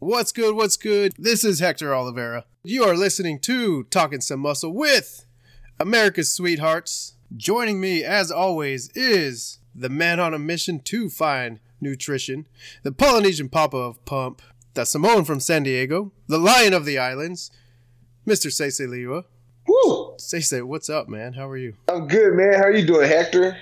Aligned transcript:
What's 0.00 0.30
good? 0.30 0.54
What's 0.54 0.76
good? 0.76 1.14
This 1.18 1.42
is 1.44 1.58
Hector 1.58 1.92
Oliveira. 1.92 2.44
You 2.62 2.84
are 2.84 2.94
listening 2.96 3.40
to 3.40 3.82
Talking 3.82 4.20
Some 4.20 4.38
Muscle 4.38 4.72
with 4.72 5.26
America's 5.80 6.32
Sweethearts. 6.32 7.14
Joining 7.36 7.80
me, 7.80 8.04
as 8.04 8.30
always, 8.30 8.90
is 8.94 9.58
the 9.74 9.88
man 9.88 10.20
on 10.20 10.34
a 10.34 10.38
mission 10.38 10.78
to 10.84 11.08
find 11.10 11.58
nutrition, 11.80 12.46
the 12.84 12.92
Polynesian 12.92 13.48
Papa 13.48 13.76
of 13.76 14.04
Pump, 14.04 14.40
the 14.74 14.84
Samoan 14.84 15.24
from 15.24 15.40
San 15.40 15.64
Diego, 15.64 16.12
the 16.28 16.38
Lion 16.38 16.74
of 16.74 16.84
the 16.84 16.96
Islands, 16.96 17.50
Mr. 18.24 18.52
Sese 18.52 18.86
Liwa. 18.86 19.24
Woo! 19.66 20.14
Sese, 20.16 20.62
what's 20.62 20.88
up, 20.88 21.08
man? 21.08 21.32
How 21.32 21.48
are 21.48 21.56
you? 21.56 21.74
I'm 21.88 22.06
good, 22.06 22.34
man. 22.34 22.54
How 22.54 22.66
are 22.66 22.72
you 22.72 22.86
doing, 22.86 23.08
Hector? 23.08 23.58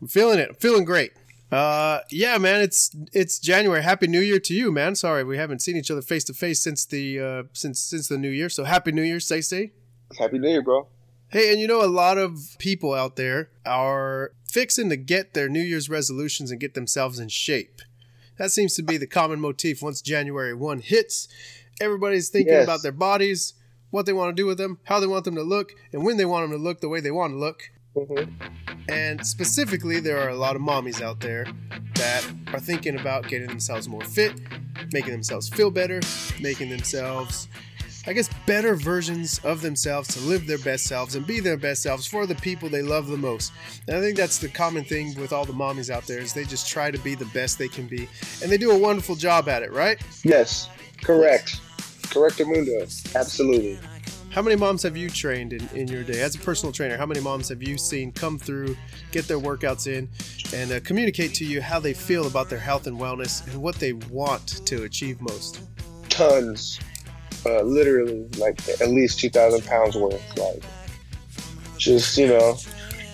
I'm 0.00 0.08
feeling 0.08 0.40
it. 0.40 0.48
I'm 0.48 0.56
feeling 0.56 0.84
great. 0.84 1.12
Uh, 1.50 2.00
yeah, 2.10 2.38
man. 2.38 2.60
It's 2.60 2.94
it's 3.12 3.38
January. 3.38 3.82
Happy 3.82 4.06
New 4.06 4.20
Year 4.20 4.38
to 4.40 4.54
you, 4.54 4.70
man. 4.70 4.94
Sorry 4.94 5.24
we 5.24 5.36
haven't 5.36 5.60
seen 5.60 5.76
each 5.76 5.90
other 5.90 6.02
face 6.02 6.24
to 6.24 6.32
face 6.34 6.62
since 6.62 6.84
the 6.84 7.18
uh 7.20 7.42
since 7.52 7.80
since 7.80 8.06
the 8.08 8.18
New 8.18 8.30
Year. 8.30 8.48
So 8.48 8.64
happy 8.64 8.92
New 8.92 9.02
Year, 9.02 9.18
Sese. 9.18 9.70
Happy 10.18 10.38
New 10.38 10.48
Year, 10.48 10.62
bro. 10.62 10.86
Hey, 11.28 11.50
and 11.52 11.60
you 11.60 11.66
know 11.68 11.84
a 11.84 11.86
lot 11.86 12.18
of 12.18 12.56
people 12.58 12.92
out 12.94 13.16
there 13.16 13.50
are 13.64 14.32
fixing 14.48 14.88
to 14.90 14.96
get 14.96 15.34
their 15.34 15.48
New 15.48 15.62
Year's 15.62 15.88
resolutions 15.88 16.50
and 16.50 16.60
get 16.60 16.74
themselves 16.74 17.18
in 17.20 17.28
shape. 17.28 17.82
That 18.38 18.50
seems 18.50 18.74
to 18.74 18.82
be 18.82 18.96
the 18.96 19.06
common 19.06 19.38
motif 19.40 19.82
once 19.82 20.00
January 20.02 20.54
1 20.54 20.80
hits. 20.80 21.28
Everybody's 21.80 22.30
thinking 22.30 22.54
Yes. 22.54 22.64
about 22.64 22.82
their 22.82 22.90
bodies, 22.90 23.54
what 23.90 24.06
they 24.06 24.12
want 24.12 24.34
to 24.34 24.40
do 24.42 24.46
with 24.46 24.58
them, 24.58 24.78
how 24.84 24.98
they 24.98 25.06
want 25.06 25.24
them 25.24 25.34
to 25.36 25.42
look, 25.42 25.72
and 25.92 26.04
when 26.04 26.16
they 26.16 26.24
want 26.24 26.44
them 26.48 26.58
to 26.58 26.62
look 26.62 26.80
the 26.80 26.88
way 26.88 27.00
they 27.00 27.10
want 27.12 27.32
to 27.34 27.38
look. 27.38 27.70
Mhm. 27.96 28.30
And 28.88 29.24
specifically, 29.26 30.00
there 30.00 30.20
are 30.20 30.30
a 30.30 30.36
lot 30.36 30.56
of 30.56 30.62
mommies 30.62 31.00
out 31.00 31.20
there 31.20 31.46
that 31.94 32.26
are 32.52 32.60
thinking 32.60 32.98
about 32.98 33.28
getting 33.28 33.48
themselves 33.48 33.88
more 33.88 34.04
fit, 34.04 34.32
making 34.92 35.12
themselves 35.12 35.48
feel 35.48 35.70
better, 35.70 36.00
making 36.40 36.70
themselves, 36.70 37.48
I 38.06 38.12
guess, 38.12 38.28
better 38.46 38.74
versions 38.74 39.38
of 39.44 39.60
themselves 39.60 40.08
to 40.14 40.20
live 40.20 40.46
their 40.46 40.58
best 40.58 40.84
selves 40.84 41.14
and 41.14 41.26
be 41.26 41.40
their 41.40 41.56
best 41.56 41.82
selves 41.82 42.06
for 42.06 42.26
the 42.26 42.34
people 42.36 42.68
they 42.68 42.82
love 42.82 43.08
the 43.08 43.16
most. 43.16 43.52
And 43.86 43.96
I 43.96 44.00
think 44.00 44.16
that's 44.16 44.38
the 44.38 44.48
common 44.48 44.84
thing 44.84 45.14
with 45.20 45.32
all 45.32 45.44
the 45.44 45.52
mommies 45.52 45.90
out 45.90 46.06
there 46.06 46.18
is 46.18 46.32
they 46.32 46.44
just 46.44 46.68
try 46.68 46.90
to 46.90 46.98
be 46.98 47.14
the 47.14 47.26
best 47.26 47.58
they 47.58 47.68
can 47.68 47.86
be, 47.86 48.08
and 48.42 48.50
they 48.50 48.58
do 48.58 48.70
a 48.70 48.78
wonderful 48.78 49.14
job 49.14 49.48
at 49.48 49.62
it, 49.62 49.72
right? 49.72 50.00
Yes, 50.24 50.68
correct. 51.02 51.60
Correct, 52.10 52.40
Mundo. 52.44 52.86
Absolutely. 53.14 53.78
How 54.30 54.42
many 54.42 54.54
moms 54.54 54.84
have 54.84 54.96
you 54.96 55.10
trained 55.10 55.52
in, 55.52 55.68
in 55.74 55.88
your 55.88 56.04
day? 56.04 56.20
As 56.20 56.36
a 56.36 56.38
personal 56.38 56.72
trainer, 56.72 56.96
how 56.96 57.04
many 57.04 57.18
moms 57.20 57.48
have 57.48 57.64
you 57.64 57.76
seen 57.76 58.12
come 58.12 58.38
through, 58.38 58.76
get 59.10 59.26
their 59.26 59.40
workouts 59.40 59.88
in, 59.88 60.08
and 60.54 60.70
uh, 60.70 60.78
communicate 60.80 61.34
to 61.34 61.44
you 61.44 61.60
how 61.60 61.80
they 61.80 61.92
feel 61.92 62.28
about 62.28 62.48
their 62.48 62.58
health 62.60 62.86
and 62.86 62.96
wellness 62.96 63.44
and 63.48 63.60
what 63.60 63.74
they 63.74 63.92
want 63.92 64.64
to 64.66 64.84
achieve 64.84 65.20
most? 65.20 65.62
Tons. 66.10 66.78
Uh, 67.44 67.62
literally, 67.62 68.28
like 68.38 68.56
at 68.80 68.90
least 68.90 69.18
2,000 69.18 69.64
pounds 69.64 69.96
worth. 69.96 70.38
Like, 70.38 70.62
just, 71.76 72.16
you 72.16 72.28
know, 72.28 72.56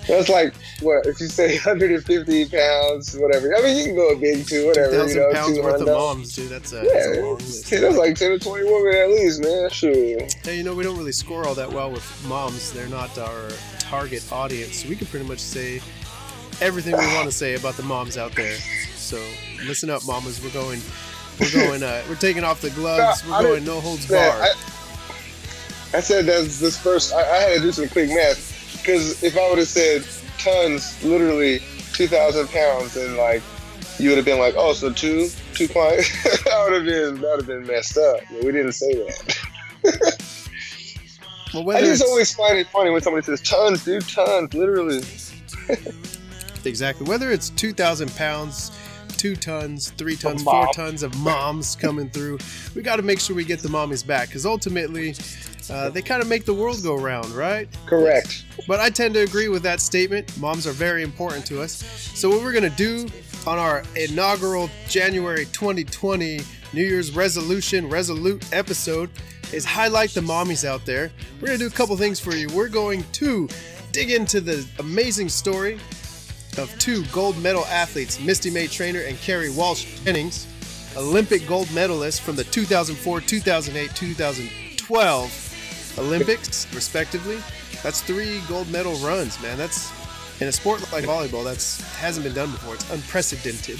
that's 0.07 0.29
like, 0.29 0.55
what, 0.81 1.07
if 1.07 1.21
you 1.21 1.27
say 1.27 1.55
150 1.55 2.49
pounds, 2.49 3.17
whatever. 3.19 3.55
I 3.57 3.62
mean, 3.62 3.77
you 3.77 3.85
can 3.85 3.95
go 3.97 4.11
a 4.11 4.17
big 4.17 4.47
too, 4.47 4.67
whatever, 4.67 5.07
you 5.09 5.15
know, 5.17 5.33
pounds 5.33 5.59
worth 5.59 5.81
of 5.81 5.87
moms, 5.89 6.35
dude. 6.35 6.48
That's 6.51 6.73
a, 6.73 6.77
that's 6.77 7.07
a 7.07 7.15
Yeah, 7.17 7.23
long 7.23 7.37
list. 7.39 7.71
that's 7.71 7.97
like 7.97 8.15
10 8.17 8.31
to 8.33 8.39
20 8.39 8.65
women 8.65 8.95
at 8.95 9.09
least, 9.11 9.43
man. 9.43 9.71
Sure. 9.71 9.93
Hey, 10.45 10.57
you 10.59 10.63
know, 10.63 10.75
we 10.75 10.85
don't 10.85 10.97
really 10.97 11.13
score 11.13 11.47
all 11.47 11.55
that 11.55 11.73
well 11.73 11.91
with 11.91 12.25
moms. 12.29 12.73
They're 12.73 12.89
not 12.89 13.17
our 13.19 13.48
target 13.81 14.25
audience. 14.33 14.83
So 14.83 14.89
we 14.89 14.97
can 14.97 15.07
pretty 15.07 15.27
much 15.27 15.39
say 15.41 15.81
everything 16.61 16.93
we 16.97 17.07
want 17.15 17.27
to 17.27 17.33
say 17.33 17.55
about 17.55 17.77
the 17.77 17.83
moms 17.83 18.17
out 18.17 18.35
there. 18.35 18.57
So 18.97 19.23
listen 19.67 19.91
up, 19.91 20.07
mamas. 20.07 20.43
We're 20.43 20.51
going, 20.51 20.81
we're 21.41 21.53
going, 21.67 21.83
uh, 21.83 22.03
we're 22.09 22.15
taking 22.17 22.45
off 22.45 22.61
the 22.61 22.70
gloves. 22.70 23.25
No, 23.25 23.31
We're 23.33 23.43
going 23.43 23.65
no 23.65 23.81
holds 23.81 24.09
Man, 24.11 24.31
barred. 24.31 24.43
I, 25.93 25.98
I 25.98 26.01
said 26.01 26.27
that's 26.27 26.59
this 26.61 26.77
first. 26.79 27.13
I, 27.15 27.20
I 27.20 27.37
had 27.43 27.55
to 27.57 27.61
do 27.61 27.73
some 27.73 27.89
quick 27.89 28.09
math 28.09 28.53
because 28.79 29.23
if 29.23 29.37
I 29.37 29.49
would 29.49 29.59
have 29.59 29.69
said 29.69 30.07
tons, 30.39 31.03
literally 31.05 31.61
two 31.92 32.07
thousand 32.07 32.48
pounds, 32.48 32.95
then 32.95 33.17
like 33.17 33.42
you 33.98 34.11
would 34.11 34.19
have 34.19 34.25
been 34.25 34.39
like, 34.39 34.55
oh, 34.57 34.73
so 34.73 34.92
two 34.92 35.29
two 35.55 35.69
clients. 35.69 36.11
that 36.45 36.64
would 36.64 36.75
have 36.75 36.85
been 36.85 37.20
that 37.20 37.31
would 37.31 37.41
have 37.41 37.47
been 37.47 37.67
messed 37.67 37.97
up. 37.97 38.20
But 38.31 38.45
we 38.45 38.53
didn't 38.53 38.73
say 38.73 38.95
that. 38.95 40.23
Well, 41.55 41.77
I 41.77 41.81
just 41.81 42.03
always 42.03 42.35
find 42.35 42.59
it 42.59 42.67
funny 42.69 42.91
when 42.91 43.01
somebody 43.01 43.25
says 43.25 43.41
tons, 43.41 43.85
dude, 43.85 44.07
tons, 44.07 44.53
literally. 44.53 45.03
exactly 46.65 47.07
whether 47.09 47.31
it's 47.31 47.51
two 47.51 47.73
thousand 47.73 48.15
pounds, 48.17 48.73
two 49.08 49.36
tons, 49.36 49.90
three 49.90 50.17
tons, 50.17 50.42
four 50.42 50.68
tons 50.74 51.02
of 51.02 51.17
moms 51.20 51.77
coming 51.77 52.11
through, 52.11 52.39
we 52.74 52.83
got 52.83 52.96
to 52.96 53.02
make 53.02 53.20
sure 53.20 53.34
we 53.36 53.44
get 53.44 53.61
the 53.61 53.68
mommies 53.68 54.06
back 54.06 54.28
because 54.28 54.46
ultimately, 54.46 55.14
uh, 55.70 55.90
they 55.90 56.02
kind 56.02 56.22
of 56.22 56.28
make 56.28 56.44
the 56.44 56.55
world 56.55 56.83
go 56.83 56.96
round, 56.96 57.27
right? 57.30 57.68
Correct. 57.86 58.44
But 58.68 58.80
I 58.80 58.90
tend 58.90 59.14
to 59.14 59.20
agree 59.20 59.48
with 59.48 59.62
that 59.62 59.80
statement. 59.80 60.36
Moms 60.39 60.67
are 60.67 60.72
very 60.72 61.02
important 61.02 61.46
to 61.46 61.61
us. 61.61 61.84
So, 62.14 62.28
what 62.28 62.42
we're 62.42 62.52
going 62.52 62.70
to 62.70 62.77
do 62.77 63.08
on 63.46 63.58
our 63.58 63.83
inaugural 63.96 64.70
January 64.89 65.46
2020 65.46 66.40
New 66.73 66.84
Year's 66.84 67.12
resolution, 67.12 67.88
resolute 67.88 68.44
episode 68.52 69.11
is 69.52 69.64
highlight 69.64 70.11
the 70.11 70.20
mommies 70.20 70.64
out 70.64 70.84
there. 70.84 71.11
We're 71.40 71.48
going 71.48 71.58
to 71.58 71.64
do 71.64 71.73
a 71.73 71.77
couple 71.77 71.96
things 71.96 72.18
for 72.18 72.34
you. 72.34 72.48
We're 72.48 72.68
going 72.68 73.05
to 73.12 73.48
dig 73.92 74.11
into 74.11 74.40
the 74.40 74.67
amazing 74.78 75.28
story 75.28 75.78
of 76.58 76.77
two 76.78 77.05
gold 77.06 77.39
medal 77.39 77.64
athletes, 77.67 78.20
Misty 78.20 78.50
May 78.50 78.67
Treanor 78.67 79.06
and 79.06 79.17
Kerri 79.18 79.55
Walsh 79.55 80.00
Jennings, 80.05 80.46
Olympic 80.96 81.46
gold 81.46 81.67
medalists 81.68 82.20
from 82.20 82.36
the 82.36 82.44
2004, 82.44 83.20
2008, 83.20 83.94
2012 83.94 85.94
Olympics, 85.98 86.72
respectively. 86.74 87.39
That's 87.83 88.00
three 88.00 88.40
gold 88.48 88.70
medal 88.70 88.94
runs, 88.96 89.40
man. 89.42 89.58
That's 89.58 89.90
in 90.40 90.48
a 90.48 90.52
sport 90.52 90.80
like 90.92 91.05
volleyball. 91.05 91.44
That's 91.44 91.80
hasn't 91.96 92.24
been 92.24 92.34
done 92.34 92.50
before. 92.50 92.74
It's 92.74 92.90
unprecedented. 92.90 93.77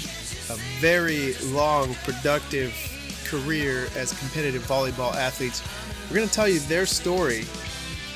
A 0.49 0.57
very 0.79 1.33
long, 1.51 1.93
productive 2.03 2.73
career 3.25 3.87
as 3.95 4.17
competitive 4.17 4.63
volleyball 4.63 5.13
athletes. 5.15 5.61
We're 6.09 6.17
going 6.17 6.27
to 6.27 6.33
tell 6.33 6.47
you 6.47 6.59
their 6.59 6.85
story, 6.85 7.45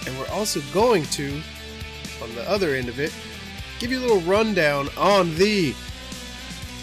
and 0.05 0.17
we're 0.17 0.29
also 0.29 0.61
going 0.73 1.03
to, 1.05 1.41
on 2.23 2.33
the 2.35 2.49
other 2.49 2.75
end 2.75 2.88
of 2.88 2.99
it, 2.99 3.13
give 3.81 3.92
you 3.92 3.97
a 3.97 4.06
little 4.06 4.22
rundown 4.22 4.88
on 4.96 5.34
the 5.38 5.74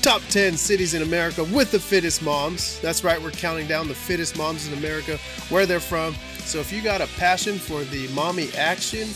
top 0.03 0.21
10 0.31 0.57
cities 0.57 0.95
in 0.95 1.03
America 1.03 1.45
with 1.45 1.71
the 1.71 1.79
fittest 1.79 2.23
moms. 2.23 2.81
That's 2.81 3.05
right, 3.05 3.23
we're 3.23 3.31
counting 3.31 3.69
down 3.69 3.87
the 3.87 3.95
fittest 3.95 4.37
moms 4.37 4.67
in 4.67 4.77
America, 4.77 5.17
where 5.49 5.65
they're 5.65 5.79
from. 5.79 6.17
So 6.41 6.59
if 6.59 6.73
you 6.73 6.83
got 6.83 7.01
a 7.01 7.07
passion 7.17 7.57
for 7.57 7.85
the 7.85 8.09
mommy 8.09 8.51
action, 8.55 9.07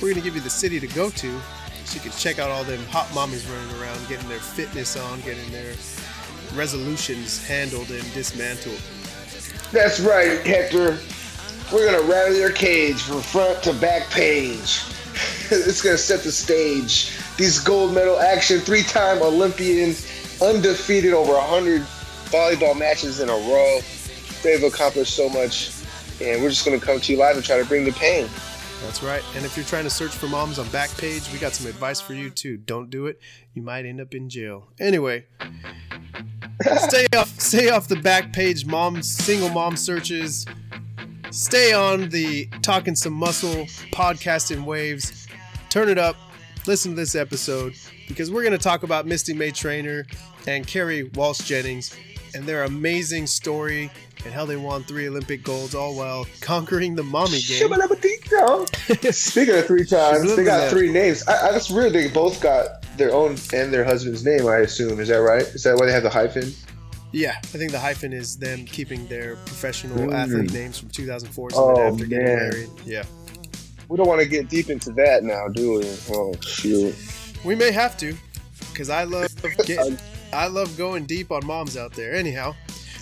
we're 0.00 0.10
going 0.10 0.22
to 0.22 0.22
give 0.22 0.36
you 0.36 0.40
the 0.40 0.50
city 0.50 0.78
to 0.78 0.86
go 0.86 1.10
to 1.10 1.40
so 1.84 1.94
you 1.96 2.00
can 2.00 2.12
check 2.12 2.38
out 2.38 2.48
all 2.48 2.62
them 2.62 2.84
hot 2.86 3.08
mommies 3.08 3.50
running 3.50 3.82
around, 3.82 4.08
getting 4.08 4.28
their 4.28 4.38
fitness 4.38 4.96
on, 4.96 5.20
getting 5.22 5.50
their 5.50 5.74
resolutions 6.54 7.44
handled 7.44 7.90
and 7.90 8.02
dismantled. 8.14 8.80
That's 9.72 9.98
right, 9.98 10.46
Hector. 10.46 10.96
We're 11.72 11.90
gonna 11.90 12.08
rattle 12.08 12.36
your 12.36 12.52
cage 12.52 13.02
from 13.02 13.20
front 13.20 13.64
to 13.64 13.72
back 13.72 14.08
page. 14.10 14.84
it's 15.50 15.82
gonna 15.82 15.98
set 15.98 16.22
the 16.22 16.30
stage. 16.30 17.18
These 17.42 17.58
gold 17.58 17.92
medal 17.92 18.20
action, 18.20 18.60
three-time 18.60 19.20
Olympians, 19.20 20.06
undefeated 20.40 21.12
over 21.12 21.32
100 21.32 21.82
volleyball 22.30 22.78
matches 22.78 23.18
in 23.18 23.28
a 23.28 23.32
row. 23.32 23.80
They've 24.44 24.62
accomplished 24.62 25.16
so 25.16 25.28
much, 25.28 25.72
and 26.20 26.40
we're 26.40 26.50
just 26.50 26.64
gonna 26.64 26.78
come 26.78 27.00
to 27.00 27.12
you 27.12 27.18
live 27.18 27.34
and 27.34 27.44
try 27.44 27.58
to 27.58 27.64
bring 27.64 27.84
the 27.84 27.90
pain. 27.94 28.28
That's 28.84 29.02
right. 29.02 29.24
And 29.34 29.44
if 29.44 29.56
you're 29.56 29.66
trying 29.66 29.82
to 29.82 29.90
search 29.90 30.12
for 30.12 30.28
moms 30.28 30.60
on 30.60 30.66
Backpage, 30.66 31.32
we 31.32 31.40
got 31.40 31.52
some 31.52 31.66
advice 31.66 32.00
for 32.00 32.14
you 32.14 32.30
too. 32.30 32.58
Don't 32.58 32.90
do 32.90 33.06
it. 33.06 33.18
You 33.54 33.62
might 33.62 33.86
end 33.86 34.00
up 34.00 34.14
in 34.14 34.28
jail. 34.28 34.68
Anyway, 34.78 35.24
stay 36.76 37.08
off 37.16 37.40
stay 37.40 37.70
off 37.70 37.88
the 37.88 37.96
Backpage 37.96 38.66
mom 38.66 39.02
single 39.02 39.48
mom 39.48 39.76
searches. 39.76 40.46
Stay 41.32 41.72
on 41.72 42.08
the 42.10 42.46
Talking 42.62 42.94
Some 42.94 43.14
Muscle 43.14 43.66
podcasting 43.92 44.62
waves. 44.62 45.26
Turn 45.68 45.88
it 45.88 45.98
up. 45.98 46.14
Listen 46.66 46.92
to 46.92 46.96
this 46.96 47.14
episode 47.16 47.74
because 48.06 48.30
we're 48.30 48.42
going 48.42 48.52
to 48.52 48.58
talk 48.58 48.84
about 48.84 49.04
Misty 49.06 49.32
May 49.34 49.50
Treanor 49.50 50.06
and 50.46 50.64
Kerri 50.66 51.14
Walsh 51.16 51.40
Jennings 51.40 51.94
and 52.34 52.44
their 52.44 52.62
amazing 52.64 53.26
story 53.26 53.90
and 54.24 54.32
how 54.32 54.44
they 54.44 54.54
won 54.56 54.84
three 54.84 55.08
Olympic 55.08 55.42
golds 55.42 55.74
all 55.74 55.96
while 55.96 56.24
conquering 56.40 56.94
the 56.94 57.02
mommy 57.02 57.40
game. 57.40 57.68
Speaking 59.12 59.54
of 59.56 59.66
three 59.66 59.84
times, 59.84 60.36
they 60.36 60.44
got 60.44 60.70
three 60.70 60.92
names. 60.92 61.26
I, 61.26 61.48
I, 61.48 61.52
that's 61.52 61.68
weird. 61.68 61.92
They 61.92 62.08
both 62.08 62.40
got 62.40 62.82
their 62.96 63.12
own 63.12 63.36
and 63.52 63.72
their 63.74 63.84
husband's 63.84 64.24
name. 64.24 64.46
I 64.46 64.58
assume. 64.58 65.00
Is 65.00 65.08
that 65.08 65.16
right? 65.16 65.42
Is 65.42 65.64
that 65.64 65.76
why 65.76 65.86
they 65.86 65.92
have 65.92 66.04
the 66.04 66.10
hyphen? 66.10 66.52
Yeah, 67.10 67.34
I 67.38 67.46
think 67.46 67.72
the 67.72 67.80
hyphen 67.80 68.12
is 68.12 68.38
them 68.38 68.64
keeping 68.64 69.06
their 69.08 69.34
professional 69.36 69.98
Mm. 69.98 70.14
athlete 70.14 70.52
names 70.52 70.78
from 70.78 70.88
2004 70.90 71.50
so 71.50 71.56
Oh, 71.76 71.80
after 71.88 72.06
getting 72.06 72.24
man. 72.24 72.36
married. 72.50 72.70
Yeah. 72.86 73.02
We 73.92 73.98
don't 73.98 74.08
want 74.08 74.22
to 74.22 74.26
get 74.26 74.48
deep 74.48 74.70
into 74.70 74.90
that 74.92 75.22
now, 75.22 75.48
do 75.48 75.78
we? 75.78 75.96
Oh 76.10 76.32
shoot. 76.40 76.94
We 77.44 77.54
may 77.54 77.70
have 77.70 77.98
to, 77.98 78.16
because 78.70 78.88
I 78.88 79.04
love 79.04 79.28
get, 79.66 80.02
I 80.32 80.46
love 80.46 80.78
going 80.78 81.04
deep 81.04 81.30
on 81.30 81.44
moms 81.44 81.76
out 81.76 81.92
there. 81.92 82.14
Anyhow, 82.14 82.54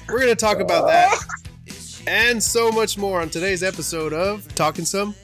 We're 0.08 0.18
going 0.18 0.30
to 0.30 0.34
talk 0.34 0.58
about 0.58 0.88
that 0.88 1.16
and 2.08 2.42
so 2.42 2.72
much 2.72 2.98
more 2.98 3.20
on 3.20 3.30
today's 3.30 3.62
episode 3.62 4.12
of 4.12 4.52
Talking 4.56 4.84
Some 4.84 5.14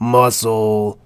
Muscle. 0.00 1.00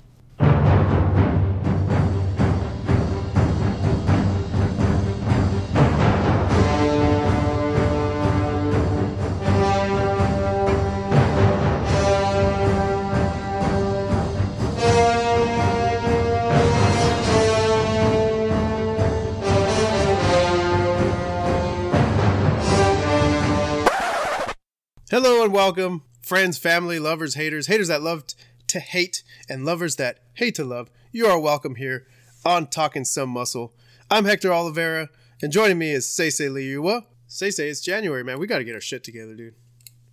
Welcome, 25.55 26.03
friends, 26.21 26.59
family, 26.59 26.99
lovers, 26.99 27.37
haters, 27.37 27.69
haters 27.69 27.87
that 27.87 28.03
love 28.03 28.25
to 28.67 28.81
hate, 28.81 29.23
and 29.49 29.65
lovers 29.65 29.95
that 29.95 30.19
hate 30.35 30.53
to 30.57 30.65
love. 30.65 30.91
You 31.13 31.27
are 31.27 31.39
welcome 31.39 31.77
here 31.77 32.09
on 32.45 32.67
Talking 32.67 33.05
Some 33.05 33.29
Muscle. 33.29 33.73
I'm 34.11 34.25
Hector 34.25 34.53
Oliveira, 34.53 35.11
and 35.41 35.53
joining 35.53 35.79
me 35.79 35.93
is 35.93 36.07
Seisei 36.07 36.51
Liuwa. 36.51 37.05
Seisei, 37.29 37.71
it's 37.71 37.81
January, 37.81 38.25
man. 38.25 38.41
We 38.41 38.49
got 38.49 38.59
to 38.59 38.65
get 38.65 38.75
our 38.75 38.81
shit 38.81 39.05
together, 39.05 39.37
dude. 39.37 39.55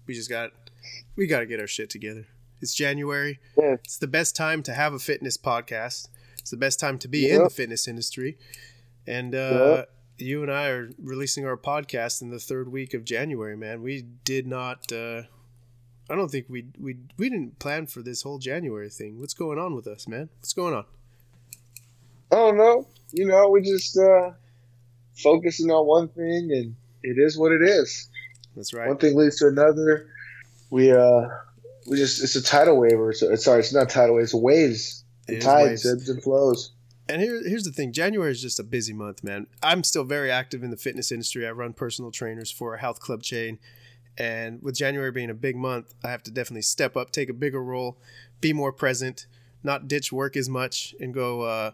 We 0.05 0.13
just 0.13 0.29
got, 0.29 0.51
we 1.15 1.25
got 1.25 1.39
to 1.39 1.47
get 1.47 1.59
our 1.59 1.65
shit 1.65 1.89
together. 1.89 2.27
It's 2.61 2.75
January. 2.75 3.39
Yeah. 3.57 3.77
It's 3.83 3.97
the 3.97 4.05
best 4.05 4.35
time 4.35 4.61
to 4.61 4.75
have 4.75 4.93
a 4.93 4.99
fitness 4.99 5.37
podcast. 5.37 6.07
It's 6.39 6.51
the 6.51 6.57
best 6.57 6.79
time 6.79 6.99
to 6.99 7.07
be 7.07 7.27
in 7.31 7.41
the 7.41 7.49
fitness 7.49 7.87
industry. 7.87 8.37
And 9.07 9.33
uh, 9.33 9.37
Yep. 9.77 9.89
You 10.21 10.41
and 10.43 10.51
I 10.51 10.67
are 10.69 10.89
releasing 11.01 11.45
our 11.45 11.57
podcast 11.57 12.21
in 12.21 12.29
the 12.29 12.39
third 12.39 12.71
week 12.71 12.93
of 12.93 13.03
January, 13.03 13.57
man. 13.57 13.81
We 13.81 14.03
did 14.23 14.47
not. 14.47 14.91
Uh, 14.91 15.23
I 16.09 16.15
don't 16.15 16.29
think 16.29 16.47
we 16.49 16.65
we 16.79 16.97
we 17.17 17.29
didn't 17.29 17.59
plan 17.59 17.87
for 17.87 18.01
this 18.01 18.21
whole 18.21 18.37
January 18.39 18.89
thing. 18.89 19.19
What's 19.19 19.33
going 19.33 19.57
on 19.59 19.75
with 19.75 19.87
us, 19.87 20.07
man? 20.07 20.29
What's 20.39 20.53
going 20.53 20.73
on? 20.73 20.85
I 22.31 22.35
don't 22.35 22.57
know. 22.57 22.87
You 23.11 23.25
know, 23.27 23.49
we're 23.49 23.61
just 23.61 23.97
uh, 23.97 24.31
focusing 25.21 25.69
on 25.69 25.85
one 25.85 26.07
thing, 26.09 26.49
and 26.51 26.75
it 27.03 27.17
is 27.17 27.37
what 27.37 27.51
it 27.51 27.61
is. 27.61 28.09
That's 28.55 28.73
right. 28.73 28.87
One 28.87 28.97
thing 28.97 29.15
leads 29.15 29.37
to 29.37 29.47
another. 29.47 30.07
We 30.69 30.91
uh, 30.91 31.27
we 31.87 31.97
just 31.97 32.23
it's 32.23 32.35
a 32.35 32.41
tidal 32.43 32.77
wave, 32.79 32.99
or 32.99 33.11
it's, 33.11 33.43
sorry, 33.43 33.59
it's 33.59 33.73
not 33.73 33.89
tidal 33.89 34.15
wave, 34.15 34.23
it's 34.23 34.33
waves, 34.33 35.03
It 35.27 35.41
tides, 35.41 35.85
waves. 35.85 35.91
ebbs 35.91 36.09
and 36.09 36.21
flows. 36.23 36.71
And 37.11 37.21
here, 37.21 37.41
here's 37.45 37.63
the 37.63 37.71
thing 37.73 37.91
January 37.91 38.31
is 38.31 38.41
just 38.41 38.59
a 38.59 38.63
busy 38.63 38.93
month, 38.93 39.21
man. 39.21 39.47
I'm 39.61 39.83
still 39.83 40.05
very 40.05 40.31
active 40.31 40.63
in 40.63 40.71
the 40.71 40.77
fitness 40.77 41.11
industry. 41.11 41.45
I 41.45 41.51
run 41.51 41.73
personal 41.73 42.09
trainers 42.09 42.49
for 42.49 42.73
a 42.73 42.79
health 42.79 43.01
club 43.01 43.21
chain. 43.21 43.59
And 44.17 44.61
with 44.61 44.75
January 44.75 45.11
being 45.11 45.29
a 45.29 45.33
big 45.33 45.57
month, 45.57 45.93
I 46.03 46.09
have 46.09 46.23
to 46.23 46.31
definitely 46.31 46.61
step 46.61 46.95
up, 46.95 47.11
take 47.11 47.29
a 47.29 47.33
bigger 47.33 47.61
role, 47.61 47.97
be 48.39 48.53
more 48.53 48.71
present, 48.71 49.25
not 49.61 49.89
ditch 49.89 50.13
work 50.13 50.37
as 50.37 50.47
much, 50.47 50.95
and 51.01 51.13
go 51.13 51.41
uh, 51.41 51.71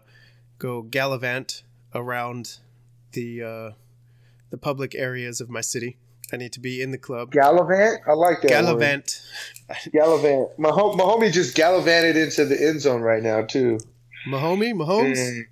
go 0.58 0.82
gallivant 0.82 1.62
around 1.94 2.58
the 3.12 3.42
uh, 3.42 3.70
the 4.50 4.58
public 4.58 4.94
areas 4.94 5.40
of 5.40 5.48
my 5.48 5.60
city. 5.60 5.98
I 6.32 6.36
need 6.36 6.52
to 6.52 6.60
be 6.60 6.82
in 6.82 6.90
the 6.90 6.98
club. 6.98 7.32
Gallivant, 7.32 8.00
I 8.06 8.12
like 8.12 8.42
that. 8.42 8.50
word. 8.50 8.50
Gallivant. 8.50 9.22
Gallivant. 9.92 10.58
My 10.58 10.70
my 10.70 11.04
homie 11.04 11.32
just 11.32 11.54
gallivanted 11.54 12.16
into 12.16 12.44
the 12.44 12.60
end 12.60 12.80
zone 12.80 13.02
right 13.02 13.22
now 13.22 13.42
too. 13.42 13.78
Mahomie, 14.28 14.74
Mahomes. 14.74 15.16
Mm. 15.16 15.42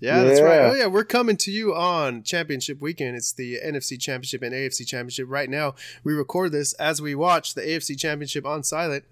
Yeah, 0.00 0.22
that's 0.22 0.40
right. 0.40 0.60
Oh 0.60 0.74
yeah, 0.74 0.86
we're 0.86 1.04
coming 1.04 1.36
to 1.38 1.50
you 1.50 1.74
on 1.74 2.22
Championship 2.22 2.80
Weekend. 2.80 3.16
It's 3.16 3.32
the 3.32 3.58
NFC 3.64 4.00
Championship 4.00 4.42
and 4.42 4.54
AFC 4.54 4.86
Championship. 4.86 5.26
Right 5.28 5.50
now, 5.50 5.74
we 6.04 6.12
record 6.12 6.52
this 6.52 6.72
as 6.74 7.02
we 7.02 7.16
watch 7.16 7.54
the 7.54 7.62
AFC 7.62 7.98
Championship 7.98 8.46
on 8.46 8.62
silent. 8.62 9.04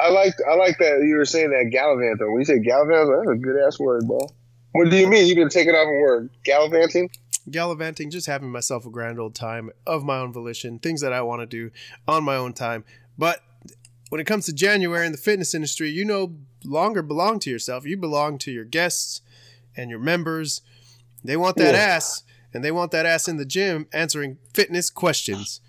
I 0.00 0.08
like 0.08 0.34
I 0.50 0.54
like 0.54 0.78
that 0.78 1.04
you 1.06 1.16
were 1.16 1.26
saying 1.26 1.50
that 1.50 1.70
gallivant 1.70 2.18
though. 2.18 2.30
When 2.30 2.40
you 2.40 2.44
say 2.46 2.58
gallivant, 2.58 3.10
that's 3.14 3.36
a 3.36 3.38
good 3.38 3.56
ass 3.66 3.78
word, 3.78 4.06
bro. 4.06 4.26
What 4.72 4.88
do 4.88 4.96
you 4.96 5.06
mean? 5.06 5.26
You 5.26 5.34
can 5.34 5.50
take 5.50 5.68
it 5.68 5.74
off 5.74 5.86
a 5.86 6.00
word. 6.00 6.30
Gallivanting? 6.44 7.10
Gallivanting, 7.50 8.10
just 8.10 8.26
having 8.26 8.50
myself 8.50 8.86
a 8.86 8.90
grand 8.90 9.20
old 9.20 9.34
time 9.34 9.70
of 9.86 10.04
my 10.04 10.18
own 10.18 10.32
volition, 10.32 10.78
things 10.78 11.02
that 11.02 11.12
I 11.12 11.20
want 11.20 11.42
to 11.42 11.46
do 11.46 11.70
on 12.08 12.24
my 12.24 12.36
own 12.36 12.54
time. 12.54 12.84
But 13.18 13.40
when 14.12 14.20
it 14.20 14.26
comes 14.26 14.44
to 14.44 14.52
January 14.52 15.06
in 15.06 15.12
the 15.12 15.16
fitness 15.16 15.54
industry, 15.54 15.88
you 15.88 16.04
no 16.04 16.34
longer 16.66 17.00
belong 17.00 17.38
to 17.38 17.48
yourself. 17.48 17.86
You 17.86 17.96
belong 17.96 18.36
to 18.40 18.52
your 18.52 18.66
guests 18.66 19.22
and 19.74 19.88
your 19.88 19.98
members. 19.98 20.60
They 21.24 21.34
want 21.34 21.56
that 21.56 21.72
Yeah. 21.72 21.80
ass, 21.80 22.22
and 22.52 22.62
they 22.62 22.70
want 22.70 22.90
that 22.90 23.06
ass 23.06 23.26
in 23.26 23.38
the 23.38 23.46
gym 23.46 23.86
answering 23.90 24.36
fitness 24.52 24.90
questions. 24.90 25.62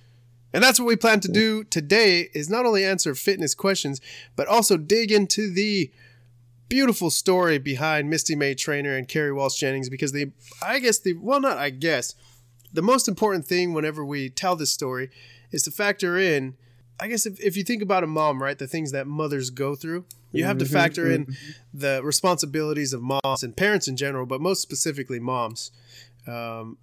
And 0.51 0.62
that's 0.62 0.78
what 0.78 0.88
we 0.88 0.98
plan 0.98 1.22
to 1.22 1.30
do 1.30 1.63
today 1.63 2.31
is 2.34 2.50
not 2.50 2.66
only 2.66 2.84
answer 2.84 3.16
fitness 3.16 3.56
questions, 3.56 4.01
but 4.36 4.45
also 4.50 4.75
dig 4.75 5.10
into 5.10 5.50
the 5.50 5.90
beautiful 6.68 7.12
story 7.12 7.60
behind 7.60 8.10
Misty 8.10 8.36
May 8.36 8.56
Treanor 8.56 8.98
and 8.98 9.07
Kerri 9.07 9.34
Walsh 9.34 9.57
Jennings 9.57 9.88
because 9.88 10.12
the 10.12 10.34
I 10.62 10.80
guess 10.80 11.00
the 11.00 11.13
well 11.13 11.40
not 11.40 11.57
I 11.57 11.69
guess 11.69 12.13
the 12.74 12.81
most 12.81 13.07
important 13.07 13.48
thing 13.48 13.72
whenever 13.72 14.04
we 14.04 14.30
tell 14.30 14.57
this 14.57 14.74
story 14.74 15.12
is 15.50 15.63
to 15.63 15.72
factor 15.72 16.18
in 16.18 16.57
I 17.00 17.07
guess 17.07 17.25
if, 17.25 17.40
if 17.40 17.57
you 17.57 17.63
think 17.63 17.81
about 17.81 18.04
a 18.04 18.07
mom, 18.07 18.42
right, 18.42 18.57
the 18.57 18.68
things 18.68 18.92
that 18.92 19.07
mothers 19.07 19.50
go 19.50 19.75
through, 19.75 20.06
you 20.31 20.45
have 20.45 20.57
to 20.60 20.66
Mhm, 20.66 20.72
factor 20.72 21.12
in 21.12 21.38
the 21.74 22.01
responsibilities 22.04 22.94
of 22.94 23.01
moms 23.01 23.44
and 23.44 23.56
parents 23.56 23.88
in 23.88 23.98
general, 23.98 24.25
but 24.25 24.42
most 24.42 24.62
specifically 24.62 25.19
moms. 25.19 25.72
Um, 26.28 26.78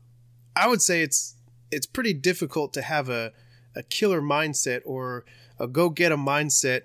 I 0.55 0.69
would 0.69 0.83
say 0.83 1.03
it's 1.03 1.37
it's 1.71 1.87
pretty 1.87 2.13
difficult 2.13 2.73
to 2.75 2.83
have 2.83 3.09
a, 3.09 3.33
a 3.77 3.83
killer 3.85 4.21
mindset 4.21 4.83
or 4.85 5.25
a 5.59 5.69
go 5.69 5.89
get 5.89 6.11
a 6.11 6.17
mindset 6.17 6.83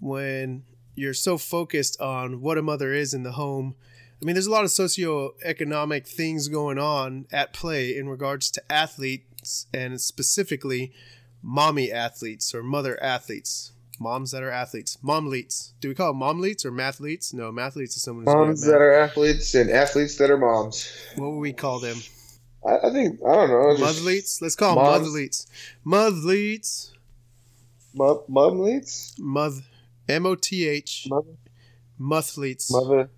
when 0.00 0.62
you're 0.94 1.14
so 1.14 1.36
focused 1.38 2.00
on 2.00 2.40
what 2.40 2.56
a 2.56 2.62
mother 2.62 2.92
is 2.92 3.12
in 3.14 3.24
the 3.24 3.32
home. 3.32 3.74
I 4.20 4.24
mean, 4.24 4.34
there's 4.34 4.46
a 4.46 4.50
lot 4.50 4.64
of 4.64 4.70
socioeconomic 4.70 6.06
things 6.06 6.48
going 6.48 6.78
on 6.78 7.26
at 7.32 7.52
play 7.52 7.96
in 7.96 8.08
regards 8.08 8.50
to 8.52 8.72
athletes 8.72 9.66
and 9.72 10.00
specifically 10.00 10.92
mommy 11.48 11.90
athletes 11.90 12.54
or 12.54 12.62
mother 12.62 13.02
athletes. 13.02 13.72
Moms 13.98 14.30
that 14.30 14.42
are 14.44 14.50
athletes. 14.50 14.98
Momleets. 15.02 15.72
Do 15.80 15.88
we 15.88 15.94
call 15.94 16.12
them 16.12 16.20
momleets 16.20 16.64
or 16.64 16.70
mathletes? 16.70 17.34
No, 17.34 17.50
mathletes 17.50 17.96
is 17.96 18.02
someone 18.02 18.26
who's 18.26 18.34
Moms 18.34 18.66
that 18.66 18.76
are 18.80 18.92
athletes 18.92 19.54
and 19.56 19.70
athletes 19.70 20.16
that 20.18 20.30
are 20.30 20.36
moms. 20.36 20.92
What 21.16 21.30
would 21.32 21.40
we 21.40 21.52
call 21.52 21.80
them? 21.80 21.96
I, 22.64 22.76
I 22.86 22.92
think 22.92 23.18
I 23.26 23.32
don't 23.32 23.48
know. 23.48 23.84
Mudleets? 23.84 24.40
Let's 24.40 24.54
call 24.54 24.76
them 24.76 24.84
moms. 24.84 25.08
mudleets. 25.08 25.46
Mudleets. 25.84 26.90
Mu- 27.94 28.22
Mumleets? 28.30 29.18
Muth. 29.18 29.62
M 30.08 30.26
O 30.26 30.34
T 30.36 30.68
H. 30.68 31.06
Mother? 31.08 31.32
Muthleets. 32.00 32.70
Mother? 32.70 33.10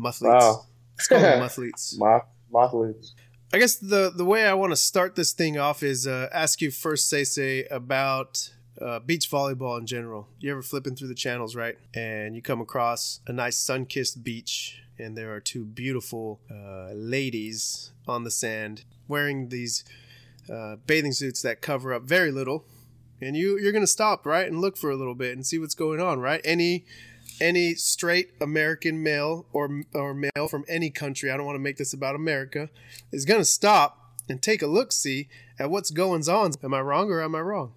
Muthleets. 0.00 0.22
Wow. 0.22 0.66
Let's 0.96 1.08
call 1.08 1.20
them 1.20 1.42
muthleets. 1.42 1.98
Moth, 1.98 2.24
mothleets. 2.52 3.12
I 3.52 3.58
guess 3.58 3.76
the 3.76 4.10
the 4.14 4.24
way 4.24 4.44
I 4.44 4.54
want 4.54 4.72
to 4.72 4.76
start 4.76 5.14
this 5.14 5.32
thing 5.32 5.56
off 5.56 5.82
is 5.82 6.06
uh, 6.06 6.28
ask 6.32 6.60
you 6.60 6.70
first, 6.72 7.08
say 7.08 7.22
say 7.22 7.64
about 7.70 8.50
uh, 8.80 8.98
beach 8.98 9.30
volleyball 9.30 9.78
in 9.78 9.86
general. 9.86 10.28
You 10.40 10.50
ever 10.50 10.62
flipping 10.62 10.96
through 10.96 11.08
the 11.08 11.14
channels, 11.14 11.54
right? 11.54 11.78
And 11.94 12.34
you 12.34 12.42
come 12.42 12.60
across 12.60 13.20
a 13.26 13.32
nice 13.32 13.56
sun 13.56 13.86
kissed 13.86 14.24
beach, 14.24 14.82
and 14.98 15.16
there 15.16 15.32
are 15.32 15.40
two 15.40 15.64
beautiful 15.64 16.40
uh, 16.50 16.92
ladies 16.92 17.92
on 18.08 18.24
the 18.24 18.32
sand 18.32 18.84
wearing 19.06 19.48
these 19.48 19.84
uh, 20.52 20.76
bathing 20.86 21.12
suits 21.12 21.40
that 21.42 21.60
cover 21.60 21.94
up 21.94 22.02
very 22.02 22.32
little. 22.32 22.64
And 23.20 23.36
you 23.36 23.58
you're 23.58 23.72
gonna 23.72 23.86
stop 23.86 24.26
right 24.26 24.46
and 24.46 24.60
look 24.60 24.76
for 24.76 24.90
a 24.90 24.96
little 24.96 25.14
bit 25.14 25.36
and 25.36 25.46
see 25.46 25.60
what's 25.60 25.76
going 25.76 26.00
on, 26.00 26.18
right? 26.18 26.40
Any 26.44 26.84
any 27.40 27.74
straight 27.74 28.30
American 28.40 29.02
male 29.02 29.46
or 29.52 29.82
or 29.94 30.14
male 30.14 30.48
from 30.48 30.64
any 30.68 30.90
country, 30.90 31.30
I 31.30 31.36
don't 31.36 31.46
want 31.46 31.56
to 31.56 31.62
make 31.62 31.76
this 31.76 31.92
about 31.92 32.14
America, 32.14 32.70
is 33.12 33.24
gonna 33.24 33.44
stop 33.44 34.14
and 34.28 34.42
take 34.42 34.62
a 34.62 34.66
look 34.66 34.92
see 34.92 35.28
at 35.58 35.70
what's 35.70 35.90
going 35.90 36.28
on. 36.28 36.52
Am 36.62 36.74
I 36.74 36.80
wrong 36.80 37.10
or 37.10 37.22
am 37.22 37.34
I 37.34 37.40
wrong? 37.40 37.72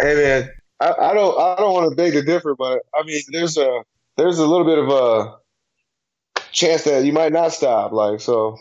Hey 0.00 0.14
man, 0.14 0.50
I, 0.80 1.10
I 1.10 1.14
don't 1.14 1.38
I 1.38 1.56
don't 1.56 1.72
want 1.72 1.90
to 1.90 1.96
beg 1.96 2.12
to 2.12 2.22
differ, 2.22 2.54
but 2.54 2.80
I 2.94 3.02
mean 3.04 3.22
there's 3.28 3.56
a 3.56 3.82
there's 4.16 4.38
a 4.38 4.46
little 4.46 4.66
bit 4.66 4.78
of 4.78 4.88
a 4.88 6.42
chance 6.52 6.84
that 6.84 7.04
you 7.04 7.12
might 7.12 7.32
not 7.32 7.52
stop. 7.52 7.92
Like 7.92 8.20
so, 8.20 8.58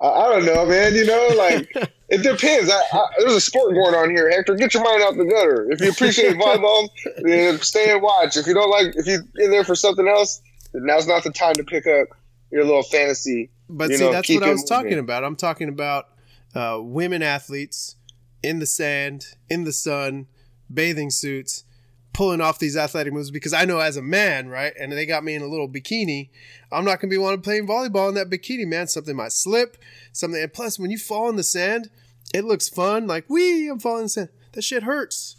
I, 0.00 0.08
I 0.08 0.28
don't 0.30 0.46
know, 0.46 0.66
man. 0.66 0.94
You 0.94 1.06
know, 1.06 1.28
like 1.36 1.92
it 2.14 2.22
depends. 2.22 2.70
I, 2.70 2.80
I, 2.96 3.06
there's 3.18 3.34
a 3.34 3.40
sport 3.40 3.74
going 3.74 3.94
on 3.94 4.10
here, 4.10 4.30
Hector. 4.30 4.54
Get 4.54 4.74
your 4.74 4.84
mind 4.84 5.02
out 5.02 5.16
the 5.16 5.24
gutter. 5.24 5.70
If 5.70 5.80
you 5.80 5.90
appreciate 5.90 6.34
volleyball, 6.36 6.88
then 7.18 7.60
stay 7.60 7.92
and 7.92 8.02
watch. 8.02 8.36
If 8.36 8.46
you 8.46 8.54
don't 8.54 8.70
like, 8.70 8.94
if 8.96 9.06
you're 9.06 9.22
in 9.36 9.50
there 9.50 9.64
for 9.64 9.74
something 9.74 10.06
else, 10.06 10.40
then 10.72 10.86
now's 10.86 11.06
not 11.06 11.24
the 11.24 11.32
time 11.32 11.54
to 11.54 11.64
pick 11.64 11.86
up 11.86 12.08
your 12.50 12.64
little 12.64 12.82
fantasy. 12.82 13.50
But 13.68 13.90
see, 13.90 14.04
know, 14.04 14.12
that's 14.12 14.28
what 14.28 14.42
I 14.42 14.50
was 14.50 14.64
talking 14.64 14.98
about. 14.98 15.24
I'm 15.24 15.36
talking 15.36 15.68
about 15.68 16.08
uh, 16.54 16.78
women 16.80 17.22
athletes 17.22 17.96
in 18.42 18.58
the 18.58 18.66
sand, 18.66 19.26
in 19.48 19.64
the 19.64 19.72
sun, 19.72 20.26
bathing 20.72 21.10
suits, 21.10 21.64
pulling 22.12 22.40
off 22.40 22.58
these 22.58 22.76
athletic 22.76 23.12
moves 23.12 23.30
because 23.30 23.52
I 23.52 23.64
know 23.64 23.80
as 23.80 23.96
a 23.96 24.02
man, 24.02 24.48
right, 24.48 24.72
and 24.78 24.92
they 24.92 25.06
got 25.06 25.24
me 25.24 25.34
in 25.34 25.42
a 25.42 25.46
little 25.46 25.68
bikini, 25.68 26.30
I'm 26.70 26.84
not 26.84 27.00
gonna 27.00 27.10
be 27.10 27.18
wanting 27.18 27.40
to 27.40 27.44
play 27.44 27.60
volleyball 27.60 28.08
in 28.08 28.14
that 28.14 28.30
bikini, 28.30 28.66
man. 28.66 28.86
Something 28.86 29.16
might 29.16 29.32
slip, 29.32 29.76
something. 30.12 30.40
And 30.40 30.52
plus, 30.52 30.78
when 30.78 30.90
you 30.90 30.98
fall 30.98 31.28
in 31.28 31.36
the 31.36 31.44
sand, 31.44 31.90
it 32.32 32.44
looks 32.44 32.68
fun. 32.68 33.06
Like, 33.06 33.24
we, 33.28 33.68
I'm 33.68 33.78
falling 33.78 34.04
in 34.04 34.08
sand. 34.08 34.28
That 34.52 34.62
shit 34.62 34.82
hurts. 34.84 35.36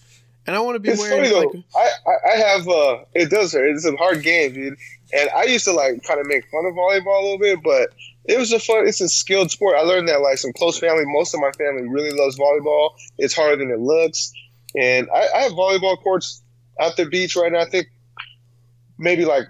And 0.48 0.56
I 0.56 0.60
want 0.60 0.76
to 0.76 0.80
be 0.80 0.90
It's 0.90 1.02
wearing 1.02 1.32
funny 1.32 1.34
though. 1.34 1.58
like 1.58 1.66
I, 1.76 1.90
I 2.08 2.34
I 2.34 2.36
have 2.38 2.68
uh, 2.68 2.98
it 3.16 3.32
does 3.32 3.54
hurt. 3.54 3.68
It's 3.70 3.86
a 3.86 3.96
hard 3.96 4.22
game, 4.22 4.54
dude. 4.54 4.78
And 5.12 5.30
I 5.36 5.44
used 5.46 5.66
to 5.66 5.72
like 5.72 6.04
kind 6.04 6.20
of 6.20 6.28
make 6.28 6.46
fun 6.52 6.66
of 6.68 6.76
volleyball 6.76 7.20
a 7.20 7.24
little 7.24 7.40
bit, 7.40 7.64
but 7.64 7.90
it 8.26 8.38
was 8.38 8.52
a 8.52 8.60
fun. 8.60 8.88
It's 8.88 9.02
a 9.02 9.10
skilled 9.10 9.50
sport. 9.50 9.76
I 9.76 9.82
learned 9.82 10.08
that 10.10 10.22
like 10.22 10.38
some 10.38 10.54
close 10.54 10.78
family. 10.78 11.04
Most 11.08 11.34
of 11.34 11.40
my 11.40 11.50
family 11.58 11.88
really 11.90 12.12
loves 12.12 12.38
volleyball. 12.38 12.92
It's 13.18 13.34
harder 13.34 13.56
than 13.56 13.72
it 13.72 13.80
looks. 13.80 14.32
And 14.80 15.08
I, 15.12 15.28
I 15.36 15.42
have 15.44 15.54
volleyball 15.54 15.98
courts 16.04 16.44
at 16.80 16.96
the 16.96 17.06
beach 17.08 17.36
right 17.36 17.52
now. 17.52 17.62
I 17.62 17.70
think 17.70 17.88
maybe 19.00 19.26
like 19.26 19.46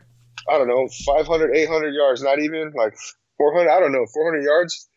I 0.50 0.58
don't 0.58 0.68
know, 0.68 0.88
500, 1.06 1.56
800 1.56 1.90
yards. 1.94 2.24
Not 2.24 2.40
even 2.40 2.72
like 2.74 2.96
400. 3.38 3.70
I 3.70 3.80
don't 3.82 3.92
know, 3.92 4.06
400 4.14 4.44
yards. 4.44 4.88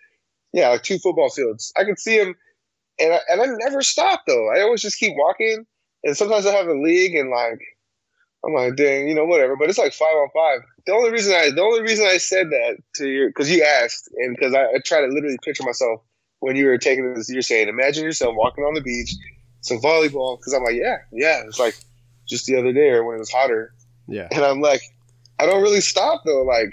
Yeah, 0.59 0.71
like 0.71 0.83
two 0.83 0.99
football 0.99 1.31
fields. 1.31 1.73
I 1.77 1.85
can 1.85 1.97
see 1.97 2.19
them, 2.19 2.35
and 2.99 3.15
I, 3.15 3.21
and 3.29 3.41
I 3.41 3.47
never 3.47 3.83
stop 3.83 4.23
though. 4.27 4.51
I 4.53 4.61
always 4.61 4.83
just 4.83 4.99
keep 4.99 5.15
walking. 5.17 5.65
And 6.05 6.17
sometimes 6.17 6.47
I 6.47 6.53
have 6.53 6.69
a 6.69 6.75
league, 6.75 7.15
and 7.15 7.31
like 7.31 7.61
I'm 8.45 8.55
like, 8.55 8.77
dang, 8.77 9.09
you 9.09 9.15
know, 9.15 9.25
whatever. 9.25 9.57
But 9.57 9.69
it's 9.69 9.79
like 9.79 9.93
five 9.93 10.15
on 10.15 10.29
five. 10.35 10.61
The 10.87 10.93
only 10.93 11.11
reason 11.11 11.35
I, 11.35 11.51
the 11.51 11.63
only 11.63 11.83
reason 11.83 12.07
I 12.07 12.19
said 12.19 12.51
that 12.51 12.79
to 12.97 13.09
you, 13.09 13.29
because 13.29 13.51
you 13.51 13.63
asked, 13.63 14.09
and 14.17 14.37
because 14.37 14.55
I, 14.55 14.65
I 14.65 14.79
try 14.85 15.01
to 15.01 15.07
literally 15.07 15.39
picture 15.45 15.65
myself 15.65 16.01
when 16.41 16.57
you 16.57 16.67
were 16.67 16.79
taking 16.79 17.15
this. 17.15 17.29
You're 17.29 17.43
saying, 17.43 17.69
imagine 17.69 18.05
yourself 18.05 18.35
walking 18.37 18.65
on 18.65 18.75
the 18.75 18.81
beach, 18.81 19.15
some 19.61 19.79
volleyball. 19.79 20.39
Because 20.39 20.53
I'm 20.55 20.63
like, 20.65 20.77
yeah, 20.77 20.99
yeah. 21.13 21.43
It's 21.47 21.59
like 21.59 21.75
just 22.29 22.47
the 22.47 22.57
other 22.57 22.73
day 22.73 22.91
or 22.91 23.05
when 23.05 23.17
it 23.17 23.21
was 23.21 23.31
hotter, 23.31 23.75
yeah. 24.07 24.29
and 24.31 24.45
I'm 24.45 24.61
like, 24.61 24.83
I 25.39 25.47
don't 25.47 25.63
really 25.63 25.81
stop 25.81 26.23
though. 26.25 26.43
Like 26.43 26.73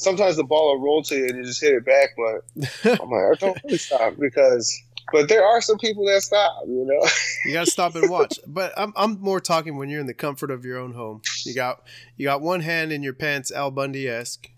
sometimes 0.00 0.36
the 0.36 0.44
ball 0.44 0.74
will 0.74 0.82
roll 0.84 1.02
to 1.04 1.14
you 1.16 1.26
and 1.26 1.36
you 1.38 1.44
just 1.44 1.60
hit 1.60 1.72
it 1.74 1.84
back, 1.84 2.10
but 2.16 2.90
I'm 3.00 3.10
like, 3.10 3.22
I 3.24 3.34
don't 3.38 3.58
really 3.64 3.78
stop 3.78 4.14
because. 4.18 4.82
But 5.12 5.28
there 5.28 5.44
are 5.44 5.60
some 5.60 5.76
people 5.78 6.04
that 6.06 6.20
stop, 6.22 6.62
you 6.68 6.84
know. 6.86 7.08
You 7.46 7.52
gotta 7.54 7.66
stop 7.66 7.94
and 7.96 8.08
watch. 8.10 8.38
But 8.46 8.72
I'm 8.76 8.92
I'm 8.96 9.18
more 9.20 9.40
talking 9.40 9.76
when 9.76 9.88
you're 9.88 9.98
in 10.00 10.06
the 10.06 10.14
comfort 10.14 10.50
of 10.50 10.64
your 10.64 10.78
own 10.78 10.92
home. 10.92 11.22
You 11.44 11.54
got 11.54 11.82
you 12.16 12.26
got 12.26 12.42
one 12.42 12.60
hand 12.60 12.92
in 12.92 13.02
your 13.02 13.14
pants, 13.14 13.50
Al 13.50 13.70
Bundy 13.70 14.06
esque. 14.08 14.50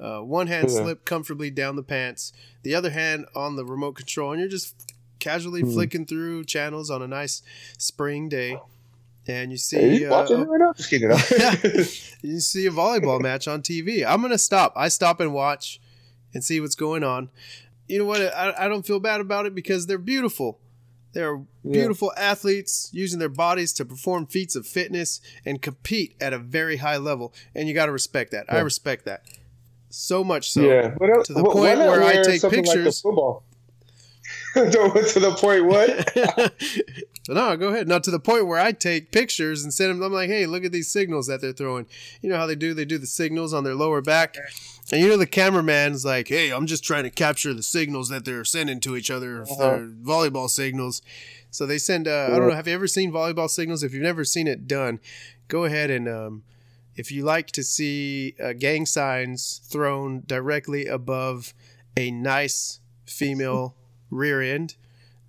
Uh, 0.00 0.20
one 0.20 0.46
hand 0.46 0.70
Yeah. 0.70 0.82
slipped 0.82 1.04
comfortably 1.04 1.50
down 1.50 1.74
the 1.76 1.82
pants, 1.82 2.32
the 2.62 2.74
other 2.74 2.90
hand 2.90 3.26
on 3.34 3.56
the 3.56 3.64
remote 3.64 3.96
control, 3.96 4.30
and 4.32 4.40
you're 4.40 4.48
just 4.48 4.92
casually 5.18 5.62
Hmm. 5.62 5.72
flicking 5.72 6.06
through 6.06 6.44
channels 6.44 6.90
on 6.90 7.02
a 7.02 7.08
nice 7.08 7.42
spring 7.76 8.28
day, 8.28 8.58
and 9.28 9.50
you 9.50 9.58
see 9.58 10.06
uh, 10.06 10.10
watching 10.10 10.46
right 10.46 10.58
now? 10.60 10.72
Just 10.72 10.90
kidding. 10.90 11.10
you 12.22 12.40
see 12.40 12.66
a 12.66 12.70
volleyball 12.70 13.20
match 13.20 13.48
on 13.48 13.62
TV. 13.62 14.04
I'm 14.06 14.22
gonna 14.22 14.38
stop. 14.38 14.72
I 14.76 14.88
stop 14.88 15.20
and 15.20 15.32
watch 15.32 15.80
and 16.34 16.42
see 16.44 16.60
what's 16.60 16.74
going 16.76 17.02
on. 17.04 17.30
You 17.88 17.98
know 18.00 18.04
what? 18.04 18.20
I, 18.20 18.54
I 18.58 18.68
don't 18.68 18.84
feel 18.86 19.00
bad 19.00 19.20
about 19.20 19.46
it 19.46 19.54
because 19.54 19.86
they're 19.86 19.98
beautiful. 19.98 20.58
They're 21.12 21.36
Yeah. 21.64 21.72
beautiful 21.72 22.12
athletes 22.16 22.90
using 22.92 23.18
their 23.18 23.28
bodies 23.30 23.72
to 23.74 23.84
perform 23.84 24.26
feats 24.26 24.54
of 24.54 24.66
fitness 24.66 25.20
and 25.46 25.62
compete 25.62 26.14
at 26.20 26.32
a 26.32 26.38
very 26.38 26.76
high 26.78 26.98
level. 26.98 27.32
And 27.54 27.68
you 27.68 27.74
got 27.74 27.86
to 27.86 27.92
respect 27.92 28.32
that. 28.32 28.52
I 28.52 28.60
respect 28.60 29.04
that 29.06 29.22
so 29.88 30.22
much 30.22 30.50
so. 30.50 30.60
yeah, 30.60 30.94
uh, 31.00 31.22
to 31.22 31.32
the 31.32 31.40
wh- 31.40 31.54
why 31.54 31.74
point 31.74 31.78
where 31.78 32.02
I 32.02 32.22
take 32.22 32.42
like 32.42 32.52
pictures- 32.52 33.00
football. 33.00 33.44
Don't- 34.54 35.06
to 35.08 35.20
the 35.20 35.32
point 35.38 35.64
what? 35.64 36.52
no, 37.34 37.56
go 37.56 37.68
ahead. 37.68 37.88
Now 37.88 37.98
to 37.98 38.10
the 38.10 38.20
point 38.20 38.46
where 38.46 38.58
I 38.60 38.72
take 38.72 39.10
pictures 39.12 39.64
and 39.64 39.72
send 39.74 39.90
them. 39.90 40.02
I'm 40.02 40.12
like, 40.12 40.28
hey, 40.28 40.46
look 40.46 40.64
at 40.64 40.72
these 40.72 40.88
signals 40.88 41.26
that 41.26 41.40
they're 41.40 41.52
throwing. 41.52 41.86
You 42.22 42.30
know 42.30 42.36
how 42.36 42.46
they 42.46 42.54
do? 42.54 42.72
They 42.74 42.84
do 42.84 42.98
the 42.98 43.06
signals 43.06 43.52
on 43.52 43.64
their 43.64 43.74
lower 43.74 44.00
back, 44.00 44.36
and 44.92 45.00
you 45.00 45.08
know 45.08 45.16
the 45.16 45.26
cameraman's 45.26 46.04
like, 46.04 46.28
hey, 46.28 46.50
I'm 46.50 46.66
just 46.66 46.84
trying 46.84 47.04
to 47.04 47.10
capture 47.10 47.52
the 47.52 47.62
signals 47.62 48.08
that 48.10 48.24
they're 48.24 48.44
sending 48.44 48.78
to 48.80 48.96
each 48.96 49.10
other, 49.10 49.42
Uh-huh. 49.42 49.56
their 49.58 49.86
volleyball 49.88 50.48
signals. 50.48 51.02
So 51.50 51.66
they 51.66 51.78
send. 51.78 52.06
Uh, 52.06 52.28
I 52.32 52.36
don't 52.38 52.48
know. 52.48 52.54
Have 52.54 52.68
you 52.68 52.74
ever 52.74 52.86
seen 52.86 53.10
volleyball 53.10 53.48
signals? 53.50 53.82
If 53.82 53.92
you've 53.94 54.02
never 54.02 54.24
seen 54.24 54.46
it 54.46 54.66
done, 54.68 55.00
go 55.48 55.64
ahead 55.64 55.90
and. 55.90 56.08
Um, 56.08 56.42
if 56.98 57.12
you 57.12 57.24
like 57.24 57.48
to 57.48 57.62
see 57.62 58.34
uh, 58.42 58.54
gang 58.54 58.86
signs 58.86 59.60
thrown 59.64 60.22
directly 60.26 60.86
above 60.86 61.52
a 61.94 62.10
nice 62.10 62.80
female 63.04 63.74
rear 64.10 64.40
end, 64.40 64.76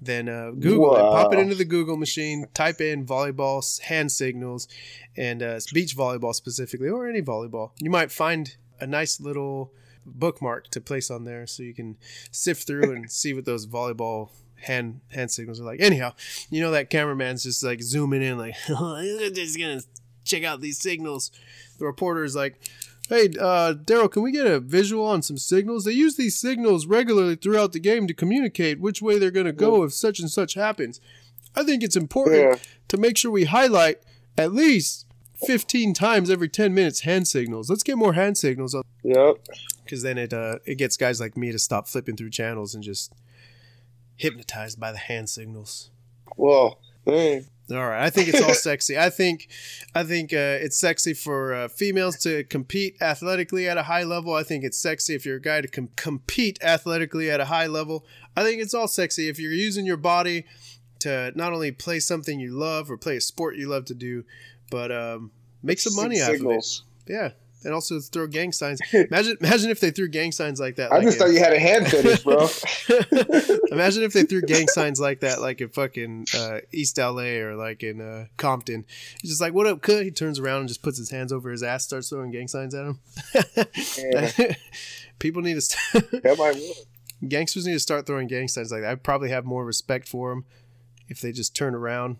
then 0.01 0.29
uh, 0.29 0.51
Google 0.51 0.95
it. 0.95 0.99
Pop 0.99 1.33
it 1.33 1.39
into 1.39 1.55
the 1.55 1.65
Google 1.65 1.97
machine. 1.97 2.47
Type 2.53 2.81
in 2.81 3.05
volleyball 3.05 3.81
hand 3.81 4.11
signals 4.11 4.67
and 5.15 5.41
uh, 5.41 5.59
beach 5.73 5.97
volleyball 5.97 6.33
specifically, 6.33 6.89
or 6.89 7.07
any 7.07 7.21
volleyball. 7.21 7.71
You 7.79 7.89
might 7.89 8.11
find 8.11 8.55
a 8.79 8.87
nice 8.87 9.19
little 9.19 9.73
bookmark 10.05 10.69
to 10.69 10.81
place 10.81 11.09
on 11.09 11.23
there, 11.23 11.47
so 11.47 11.63
you 11.63 11.73
can 11.73 11.97
sift 12.31 12.67
through 12.67 12.91
and 12.91 13.11
see 13.11 13.33
what 13.33 13.45
those 13.45 13.65
volleyball 13.65 14.29
hand 14.55 15.01
hand 15.09 15.31
signals 15.31 15.59
are 15.59 15.65
like. 15.65 15.81
Anyhow, 15.81 16.13
you 16.49 16.61
know 16.61 16.71
that 16.71 16.89
cameraman's 16.89 17.43
just 17.43 17.63
like 17.63 17.81
zooming 17.81 18.21
in, 18.21 18.37
like 18.37 18.55
just 19.33 19.57
gonna 19.57 19.81
check 20.23 20.43
out 20.43 20.61
these 20.61 20.79
signals. 20.79 21.31
The 21.79 21.85
reporter 21.85 22.23
is 22.23 22.35
like. 22.35 22.59
Hey, 23.09 23.29
uh, 23.39 23.73
Daryl, 23.73 24.11
can 24.11 24.21
we 24.21 24.31
get 24.33 24.45
a 24.45 24.59
visual 24.59 25.05
on 25.05 25.21
some 25.21 25.37
signals? 25.37 25.85
They 25.85 25.93
use 25.93 26.17
these 26.17 26.35
signals 26.35 26.85
regularly 26.85 27.35
throughout 27.35 27.71
the 27.71 27.79
game 27.79 28.05
to 28.07 28.13
communicate 28.13 28.79
which 28.81 29.01
way 29.01 29.17
they're 29.17 29.31
going 29.31 29.45
to 29.45 29.53
go 29.53 29.83
if 29.83 29.93
such 29.93 30.19
and 30.19 30.29
such 30.29 30.55
happens. 30.55 30.99
I 31.55 31.63
think 31.63 31.83
it's 31.83 31.95
important 31.95 32.37
Yeah. 32.37 32.55
to 32.89 32.97
make 32.97 33.17
sure 33.17 33.31
we 33.31 33.45
highlight 33.45 34.01
at 34.37 34.51
least 34.51 35.05
15 35.45 35.93
times 35.93 36.29
every 36.29 36.49
10 36.49 36.73
minutes 36.73 37.01
hand 37.01 37.27
signals. 37.27 37.69
Let's 37.69 37.83
get 37.83 37.97
more 37.97 38.13
hand 38.13 38.37
signals 38.37 38.75
Yep. 39.03 39.37
because 39.83 40.01
then 40.01 40.17
it 40.17 40.33
uh, 40.33 40.57
it 40.65 40.75
gets 40.75 40.97
guys 40.97 41.19
like 41.21 41.37
me 41.37 41.51
to 41.51 41.59
stop 41.59 41.87
flipping 41.87 42.17
through 42.17 42.31
channels 42.31 42.75
and 42.75 42.83
just 42.83 43.13
hypnotized 44.17 44.79
by 44.79 44.91
the 44.91 44.97
hand 44.97 45.29
signals. 45.29 45.91
Well, 46.35 46.79
dang. 47.05 47.45
All 47.69 47.85
right, 47.85 48.03
I 48.03 48.09
think 48.09 48.29
it's 48.29 48.41
all 48.41 48.53
sexy. 48.53 48.97
I 48.97 49.09
think, 49.09 49.49
I 49.93 50.03
think 50.03 50.31
uh, 50.31 50.59
it's 50.61 50.77
sexy 50.77 51.13
for 51.13 51.53
uh, 51.53 51.67
females 51.67 52.15
to 52.19 52.45
compete 52.45 52.95
athletically 53.01 53.67
at 53.67 53.77
a 53.77 53.83
high 53.83 54.03
level. 54.03 54.33
I 54.33 54.43
think 54.43 54.63
it's 54.63 54.77
sexy 54.77 55.15
if 55.15 55.25
you're 55.25 55.37
a 55.37 55.41
guy 55.41 55.61
to 55.61 55.67
com- 55.67 55.89
compete 55.97 56.59
athletically 56.61 57.29
at 57.29 57.41
a 57.41 57.45
high 57.45 57.67
level. 57.67 58.05
I 58.37 58.43
think 58.43 58.61
it's 58.61 58.73
all 58.73 58.87
sexy 58.87 59.27
if 59.27 59.37
you're 59.37 59.51
using 59.51 59.85
your 59.85 59.97
body 59.97 60.45
to 60.99 61.31
not 61.35 61.51
only 61.53 61.71
play 61.71 61.99
something 61.99 62.39
you 62.39 62.51
love 62.57 62.89
or 62.89 62.97
play 62.97 63.17
a 63.17 63.21
sport 63.21 63.57
you 63.57 63.67
love 63.67 63.85
to 63.85 63.93
do, 63.93 64.23
but 64.71 64.91
um, 64.91 65.31
make 65.61 65.79
some 65.79 65.95
money 65.95 66.21
out 66.21 66.33
of 66.35 66.41
it. 66.41 66.65
Yeah, 67.07 67.31
and 67.63 67.73
also 67.73 67.99
throw 67.99 68.27
gang 68.27 68.51
signs. 68.51 68.79
Imagine, 68.93 69.37
imagine 69.41 69.69
if 69.71 69.79
they 69.79 69.91
threw 69.91 70.07
gang 70.07 70.31
signs 70.31 70.59
like 70.59 70.75
that. 70.75 70.91
I 70.91 70.97
like 70.97 71.05
just 71.05 71.17
in- 71.17 71.23
thought 71.25 71.33
you 71.33 71.39
had 71.39 71.53
a 71.53 71.59
hand 71.59 71.87
fetish, 71.87 72.23
bro. 72.23 72.47
Imagine 73.71 74.03
if 74.03 74.13
they 74.13 74.23
threw 74.23 74.41
gang 74.41 74.67
signs 74.67 74.99
like 74.99 75.19
that, 75.21 75.41
like 75.41 75.59
in 75.61 75.69
fucking 75.69 76.27
uh, 76.35 76.59
East 76.71 76.97
LA 76.97 77.39
or 77.41 77.55
like 77.55 77.83
in 77.83 77.99
uh, 77.99 78.25
Compton. 78.37 78.85
He's 79.21 79.31
just 79.31 79.41
like, 79.41 79.53
"What 79.53 79.67
up, 79.67 79.81
cut?" 79.81 80.03
He 80.03 80.11
turns 80.11 80.39
around 80.39 80.61
and 80.61 80.67
just 80.69 80.81
puts 80.81 80.97
his 80.97 81.09
hands 81.09 81.33
over 81.33 81.49
his 81.51 81.63
ass, 81.63 81.83
starts 81.83 82.09
throwing 82.09 82.31
gang 82.31 82.47
signs 82.47 82.73
at 82.75 82.85
him. 82.85 82.99
People 85.19 85.41
need 85.41 85.55
to. 85.55 85.61
St- 85.61 86.11
that 86.23 86.37
might 86.37 86.55
work. 86.55 86.87
gangsters 87.27 87.65
need 87.65 87.73
to 87.73 87.79
start 87.79 88.05
throwing 88.05 88.27
gang 88.27 88.47
signs 88.47 88.71
like 88.71 88.81
that. 88.81 88.91
I'd 88.91 89.03
probably 89.03 89.29
have 89.29 89.45
more 89.45 89.65
respect 89.65 90.07
for 90.07 90.29
them 90.29 90.45
if 91.09 91.21
they 91.21 91.31
just 91.31 91.55
turn 91.55 91.73
around, 91.73 92.17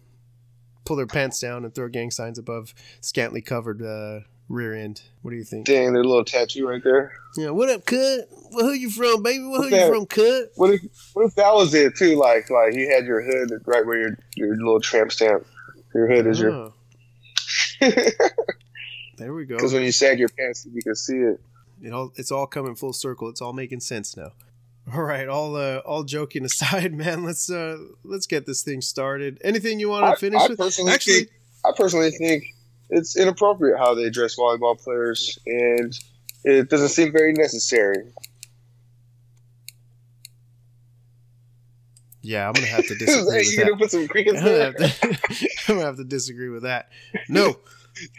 pull 0.86 0.96
their 0.96 1.08
pants 1.08 1.39
down, 1.39 1.63
and 1.63 1.74
throw 1.75 1.88
gang 1.89 2.10
signs 2.12 2.38
above 2.39 2.74
scantily 3.01 3.41
covered 3.41 3.82
uh, 3.82 4.22
rear 4.50 4.74
end. 4.74 5.01
What 5.22 5.32
do 5.32 5.38
you 5.38 5.44
think? 5.44 5.66
Dang, 5.66 5.94
their 5.94 6.04
little 6.04 6.24
tattoo 6.25 6.68
right 6.68 6.84
there. 6.84 7.13
Yeah. 7.36 7.50
What 7.51 7.70
up, 7.70 7.86
cut? 7.86 8.27
Well, 8.51 8.66
who 8.66 8.72
you 8.72 8.89
from, 8.89 9.22
baby? 9.24 9.39
Well, 9.44 9.63
who 9.63 9.70
What's 9.72 9.75
you 9.75 9.88
from, 9.88 10.06
cut? 10.06 10.51
What 10.56 10.72
if 10.74 10.82
what 11.13 11.25
if 11.25 11.36
that 11.36 11.54
was 11.54 11.74
it 11.74 11.96
too? 11.96 12.16
Like 12.18 12.50
like 12.50 12.74
you 12.74 12.89
had 12.89 13.06
your 13.06 13.22
hood 13.22 13.51
right 13.66 13.86
where 13.86 14.00
your 14.00 14.18
your 14.36 14.56
little 14.56 14.80
tramp 14.80 15.12
stamp. 15.12 15.46
Your 15.94 16.08
hood 16.08 16.27
is 16.27 16.39
your 16.39 16.51
Oh, 16.51 16.74
there 19.18 19.34
we 19.34 19.46
go. 19.46 19.56
because 19.56 19.74
when 19.74 19.84
you 19.84 19.92
sag 19.92 20.20
your 20.20 20.30
pants, 20.30 20.68
you 20.72 20.82
can 20.82 20.96
see 20.96 21.18
it. 21.18 21.39
It 21.82 21.94
all 21.94 22.12
it's 22.16 22.32
all 22.32 22.48
coming 22.48 22.75
full 22.75 22.94
circle. 22.94 23.30
It's 23.30 23.42
all 23.42 23.54
making 23.54 23.82
sense 23.82 24.16
now. 24.18 24.32
All 24.94 25.01
right, 25.04 25.27
all 25.27 25.56
uh, 25.56 25.77
all 25.80 26.04
joking 26.04 26.46
aside, 26.51 26.94
man. 26.94 27.24
Let's 27.24 27.50
uh 27.51 27.77
let's 28.04 28.25
get 28.27 28.46
this 28.46 28.63
thing 28.63 28.82
started. 28.82 29.39
Anything 29.44 29.80
you 29.80 29.89
want 29.89 30.06
to 30.06 30.12
I, 30.12 30.16
finish 30.16 30.42
I 30.42 30.48
with? 30.48 30.58
personally 30.58 30.92
Actually, 30.94 31.13
think 31.16 31.30
I 31.66 31.72
personally 31.75 32.12
think 32.12 32.44
it's 32.89 33.15
inappropriate 33.17 33.77
how 33.77 33.94
they 33.96 34.10
dress 34.10 34.36
volleyball 34.38 34.82
players, 34.82 35.38
and 35.46 35.98
it 36.44 36.70
doesn't 36.70 36.89
seem 36.89 37.12
very 37.12 37.34
necessary. 37.34 38.12
yeah, 42.22 42.48
I'm 42.48 42.53
gonna 42.53 42.67
have 42.67 42.86
to 42.88 42.96
disagree 43.00 43.38
with 43.38 43.51
you 43.51 43.58
that. 43.58 43.65
gonna 43.65 43.77
put 43.77 43.91
some 43.91 44.08
crickets 44.08 44.39
I'm 44.39 44.44
gonna, 44.46 44.58
there? 44.58 44.88
have 44.88 45.00
to, 45.22 45.48
I'm 45.70 45.75
gonna 45.75 45.86
have 45.86 45.98
to 45.98 46.03
disagree 46.03 46.50
with 46.50 46.63
that. 46.63 46.89
No, 47.29 47.58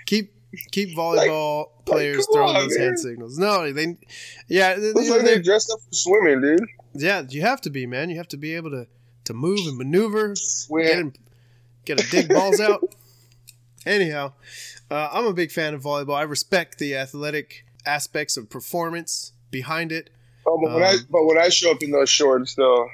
keep 0.07 0.35
keep 0.71 0.97
volleyball 0.97 1.67
players 1.85 2.25
come 2.27 2.35
throwing 2.35 2.57
on, 2.57 2.63
those 2.63 2.79
man. 2.79 2.87
hand 2.89 2.99
signals. 2.99 3.39
No, 3.39 3.71
they, 3.73 3.97
yeah, 4.49 4.75
they, 4.75 4.93
Looks 4.93 5.11
like 5.11 5.21
they- 5.21 5.25
they're 5.35 5.43
dressed 5.43 5.71
up 5.73 5.81
for 5.81 5.93
swimming, 5.93 6.41
dude. 6.41 6.61
yeah. 6.95 7.23
You 7.29 7.43
have 7.43 7.61
to 7.63 7.71
be, 7.71 7.87
man. 7.87 8.09
You 8.11 8.17
have 8.17 8.29
to 8.29 8.37
be 8.39 8.55
able 8.55 8.71
to 8.71 8.87
to 9.25 9.35
move 9.35 9.59
and 9.67 9.77
maneuver, 9.77 10.29
get, 10.29 10.39
Swim. 10.39 10.99
in- 10.99 11.15
get 11.85 12.01
a 12.03 12.11
dig 12.11 12.29
balls 12.31 12.61
out. 12.61 12.83
Anyhow, 13.88 14.33
uh, 14.90 15.09
I'm 15.12 15.25
a 15.25 15.33
big 15.33 15.50
fan 15.50 15.75
of 15.75 15.83
volleyball. 15.83 16.14
I 16.14 16.23
respect 16.23 16.78
the 16.78 16.95
athletic 16.95 17.64
aspects 17.87 18.37
of 18.37 18.50
performance 18.50 19.33
behind 19.50 19.92
it. 19.92 20.11
Oh, 20.47 20.61
but 20.62 20.75
when 20.75 20.83
I 20.83 20.92
Um, 20.92 21.07
but 21.11 21.25
when 21.25 21.38
I 21.38 21.49
show 21.49 21.71
up 21.71 21.83
in 21.83 21.90
those 21.90 22.11
shorts, 22.11 22.54
though, 22.54 22.88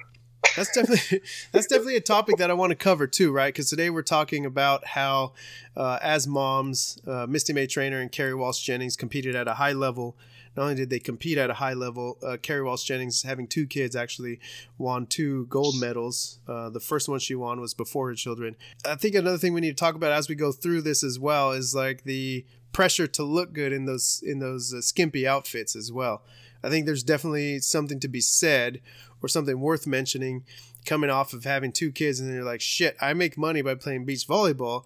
That's 0.56 0.72
definitely 0.72 1.20
that's 1.52 1.66
definitely 1.66 1.96
a 1.96 2.00
topic 2.00 2.36
that 2.36 2.50
I 2.50 2.54
want 2.54 2.70
to 2.70 2.76
cover 2.76 3.06
too, 3.06 3.32
right? 3.32 3.52
Because 3.52 3.68
today 3.68 3.90
we're 3.90 4.02
talking 4.02 4.46
about 4.46 4.86
how, 4.86 5.32
uh, 5.76 5.98
as 6.00 6.26
moms, 6.26 6.98
uh, 7.06 7.26
Misty 7.28 7.52
May 7.52 7.66
Treanor 7.66 8.00
and 8.00 8.12
Kerri 8.12 8.38
Walsh 8.38 8.62
Jennings 8.62 8.96
competed 8.96 9.34
at 9.34 9.48
a 9.48 9.54
high 9.54 9.72
level. 9.72 10.16
Not 10.56 10.64
only 10.64 10.74
did 10.74 10.90
they 10.90 10.98
compete 10.98 11.38
at 11.38 11.50
a 11.50 11.54
high 11.54 11.74
level, 11.74 12.18
uh, 12.22 12.36
Kerri 12.36 12.64
Walsh 12.64 12.84
Jennings, 12.84 13.22
having 13.22 13.46
two 13.46 13.66
kids, 13.66 13.96
actually 13.96 14.40
won 14.78 15.06
two 15.06 15.46
gold 15.46 15.80
medals. 15.80 16.38
Uh, 16.46 16.70
the 16.70 16.80
first 16.80 17.08
one 17.08 17.18
she 17.18 17.34
won 17.34 17.60
was 17.60 17.74
before 17.74 18.08
her 18.08 18.14
children. 18.14 18.56
I 18.84 18.94
think 18.94 19.14
another 19.14 19.38
thing 19.38 19.52
we 19.52 19.60
need 19.60 19.76
to 19.76 19.84
talk 19.84 19.94
about 19.94 20.12
as 20.12 20.28
we 20.28 20.34
go 20.34 20.52
through 20.52 20.82
this 20.82 21.02
as 21.02 21.18
well 21.18 21.52
is 21.52 21.74
like 21.74 22.04
the 22.04 22.44
pressure 22.72 23.06
to 23.06 23.22
look 23.22 23.52
good 23.52 23.72
in 23.72 23.86
those 23.86 24.22
in 24.26 24.40
those 24.40 24.74
uh, 24.74 24.80
skimpy 24.80 25.26
outfits 25.26 25.74
as 25.76 25.92
well. 25.92 26.22
I 26.62 26.70
think 26.70 26.86
there's 26.86 27.02
definitely 27.02 27.58
something 27.60 28.00
to 28.00 28.08
be 28.08 28.20
said 28.20 28.80
or 29.22 29.28
something 29.28 29.60
worth 29.60 29.86
mentioning 29.86 30.44
coming 30.84 31.10
off 31.10 31.32
of 31.32 31.44
having 31.44 31.72
two 31.72 31.90
kids 31.90 32.20
and 32.20 32.28
then 32.28 32.36
you're 32.36 32.44
like, 32.44 32.60
shit, 32.60 32.96
I 33.00 33.14
make 33.14 33.38
money 33.38 33.62
by 33.62 33.74
playing 33.74 34.04
beach 34.04 34.26
volleyball. 34.28 34.84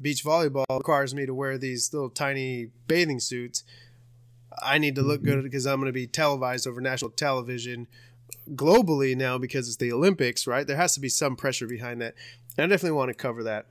Beach 0.00 0.24
volleyball 0.24 0.64
requires 0.70 1.14
me 1.14 1.26
to 1.26 1.34
wear 1.34 1.58
these 1.58 1.92
little 1.92 2.10
tiny 2.10 2.70
bathing 2.86 3.20
suits. 3.20 3.64
I 4.62 4.78
need 4.78 4.94
to 4.96 5.02
look 5.02 5.22
good 5.22 5.42
because 5.42 5.66
I'm 5.66 5.76
going 5.76 5.86
to 5.86 5.92
be 5.92 6.06
televised 6.06 6.66
over 6.66 6.80
national 6.80 7.10
television 7.10 7.86
globally 8.54 9.16
now 9.16 9.38
because 9.38 9.68
it's 9.68 9.76
the 9.76 9.92
Olympics, 9.92 10.46
right? 10.46 10.66
There 10.66 10.76
has 10.76 10.94
to 10.94 11.00
be 11.00 11.08
some 11.08 11.36
pressure 11.36 11.66
behind 11.66 12.00
that. 12.00 12.14
And 12.56 12.64
I 12.64 12.68
definitely 12.68 12.96
want 12.96 13.10
to 13.10 13.14
cover 13.14 13.42
that. 13.44 13.66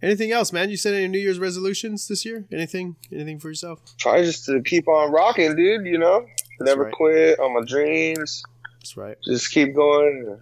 Anything 0.00 0.30
else, 0.30 0.52
man? 0.52 0.70
You 0.70 0.76
said 0.76 0.94
any 0.94 1.08
New 1.08 1.18
Year's 1.18 1.40
resolutions 1.40 2.06
this 2.06 2.24
year? 2.24 2.44
Anything? 2.52 2.96
Anything 3.12 3.40
for 3.40 3.48
yourself? 3.48 3.80
try 3.98 4.22
just 4.22 4.44
to 4.46 4.62
keep 4.62 4.86
on 4.86 5.10
rocking, 5.10 5.56
dude. 5.56 5.86
You 5.86 5.98
know, 5.98 6.24
never 6.60 6.84
right. 6.84 6.92
quit 6.92 7.40
on 7.40 7.54
my 7.54 7.62
dreams. 7.66 8.44
That's 8.78 8.96
right. 8.96 9.16
Just 9.24 9.50
keep 9.50 9.74
going. 9.74 10.38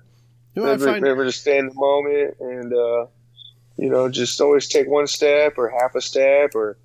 You 0.54 0.62
know, 0.62 0.68
I 0.68 0.72
never, 0.72 0.86
find 0.86 1.04
never 1.04 1.24
just 1.24 1.40
stay 1.40 1.58
in 1.58 1.68
the 1.68 1.74
moment, 1.74 2.36
and 2.40 2.72
uh, 2.72 3.06
you 3.78 3.88
know, 3.88 4.10
just 4.10 4.40
always 4.42 4.68
take 4.68 4.88
one 4.88 5.06
step 5.06 5.54
or 5.56 5.70
half 5.70 5.94
a 5.94 6.02
step, 6.02 6.54
or 6.54 6.76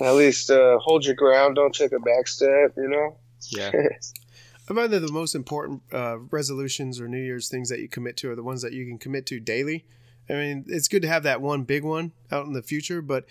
at 0.00 0.14
least 0.14 0.50
uh, 0.50 0.78
hold 0.78 1.04
your 1.04 1.14
ground. 1.14 1.56
Don't 1.56 1.74
take 1.74 1.92
a 1.92 2.00
back 2.00 2.28
step. 2.28 2.74
You 2.76 2.88
know. 2.88 3.16
Yeah. 3.48 3.70
I 4.70 4.74
find 4.74 4.92
that 4.92 5.00
the 5.00 5.12
most 5.12 5.34
important 5.34 5.82
uh, 5.92 6.18
resolutions 6.30 7.00
or 7.00 7.08
New 7.08 7.20
Year's 7.20 7.48
things 7.48 7.68
that 7.70 7.80
you 7.80 7.88
commit 7.88 8.16
to 8.18 8.30
are 8.30 8.36
the 8.36 8.42
ones 8.44 8.62
that 8.62 8.72
you 8.72 8.86
can 8.86 8.98
commit 8.98 9.26
to 9.26 9.40
daily. 9.40 9.84
I 10.28 10.34
mean, 10.34 10.64
it's 10.68 10.86
good 10.86 11.02
to 11.02 11.08
have 11.08 11.24
that 11.24 11.40
one 11.40 11.64
big 11.64 11.82
one 11.82 12.12
out 12.30 12.46
in 12.46 12.52
the 12.52 12.62
future, 12.62 13.02
but 13.02 13.24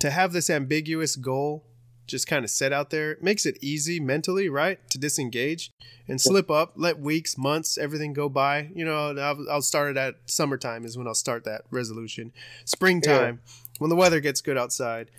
to 0.00 0.10
have 0.10 0.32
this 0.32 0.50
ambiguous 0.50 1.14
goal 1.14 1.64
just 2.10 2.26
kind 2.26 2.44
of 2.44 2.50
set 2.50 2.72
out 2.72 2.90
there 2.90 3.16
makes 3.20 3.46
it 3.46 3.56
easy 3.62 4.00
mentally, 4.00 4.48
right? 4.48 4.78
To 4.90 4.98
disengage 4.98 5.70
and 6.08 6.20
slip 6.20 6.50
up, 6.50 6.72
let 6.74 6.98
weeks, 6.98 7.38
months, 7.38 7.78
everything 7.78 8.12
go 8.12 8.28
by. 8.28 8.68
You 8.74 8.84
know, 8.84 9.16
I'll, 9.16 9.46
I'll 9.48 9.62
start 9.62 9.92
it 9.92 9.96
at 9.96 10.16
summertime, 10.26 10.84
is 10.84 10.98
when 10.98 11.06
I'll 11.06 11.14
start 11.14 11.44
that 11.44 11.62
resolution. 11.70 12.32
Springtime, 12.64 13.40
when 13.78 13.90
the 13.90 13.96
weather 13.96 14.18
gets 14.18 14.40
good 14.40 14.58
outside, 14.58 15.10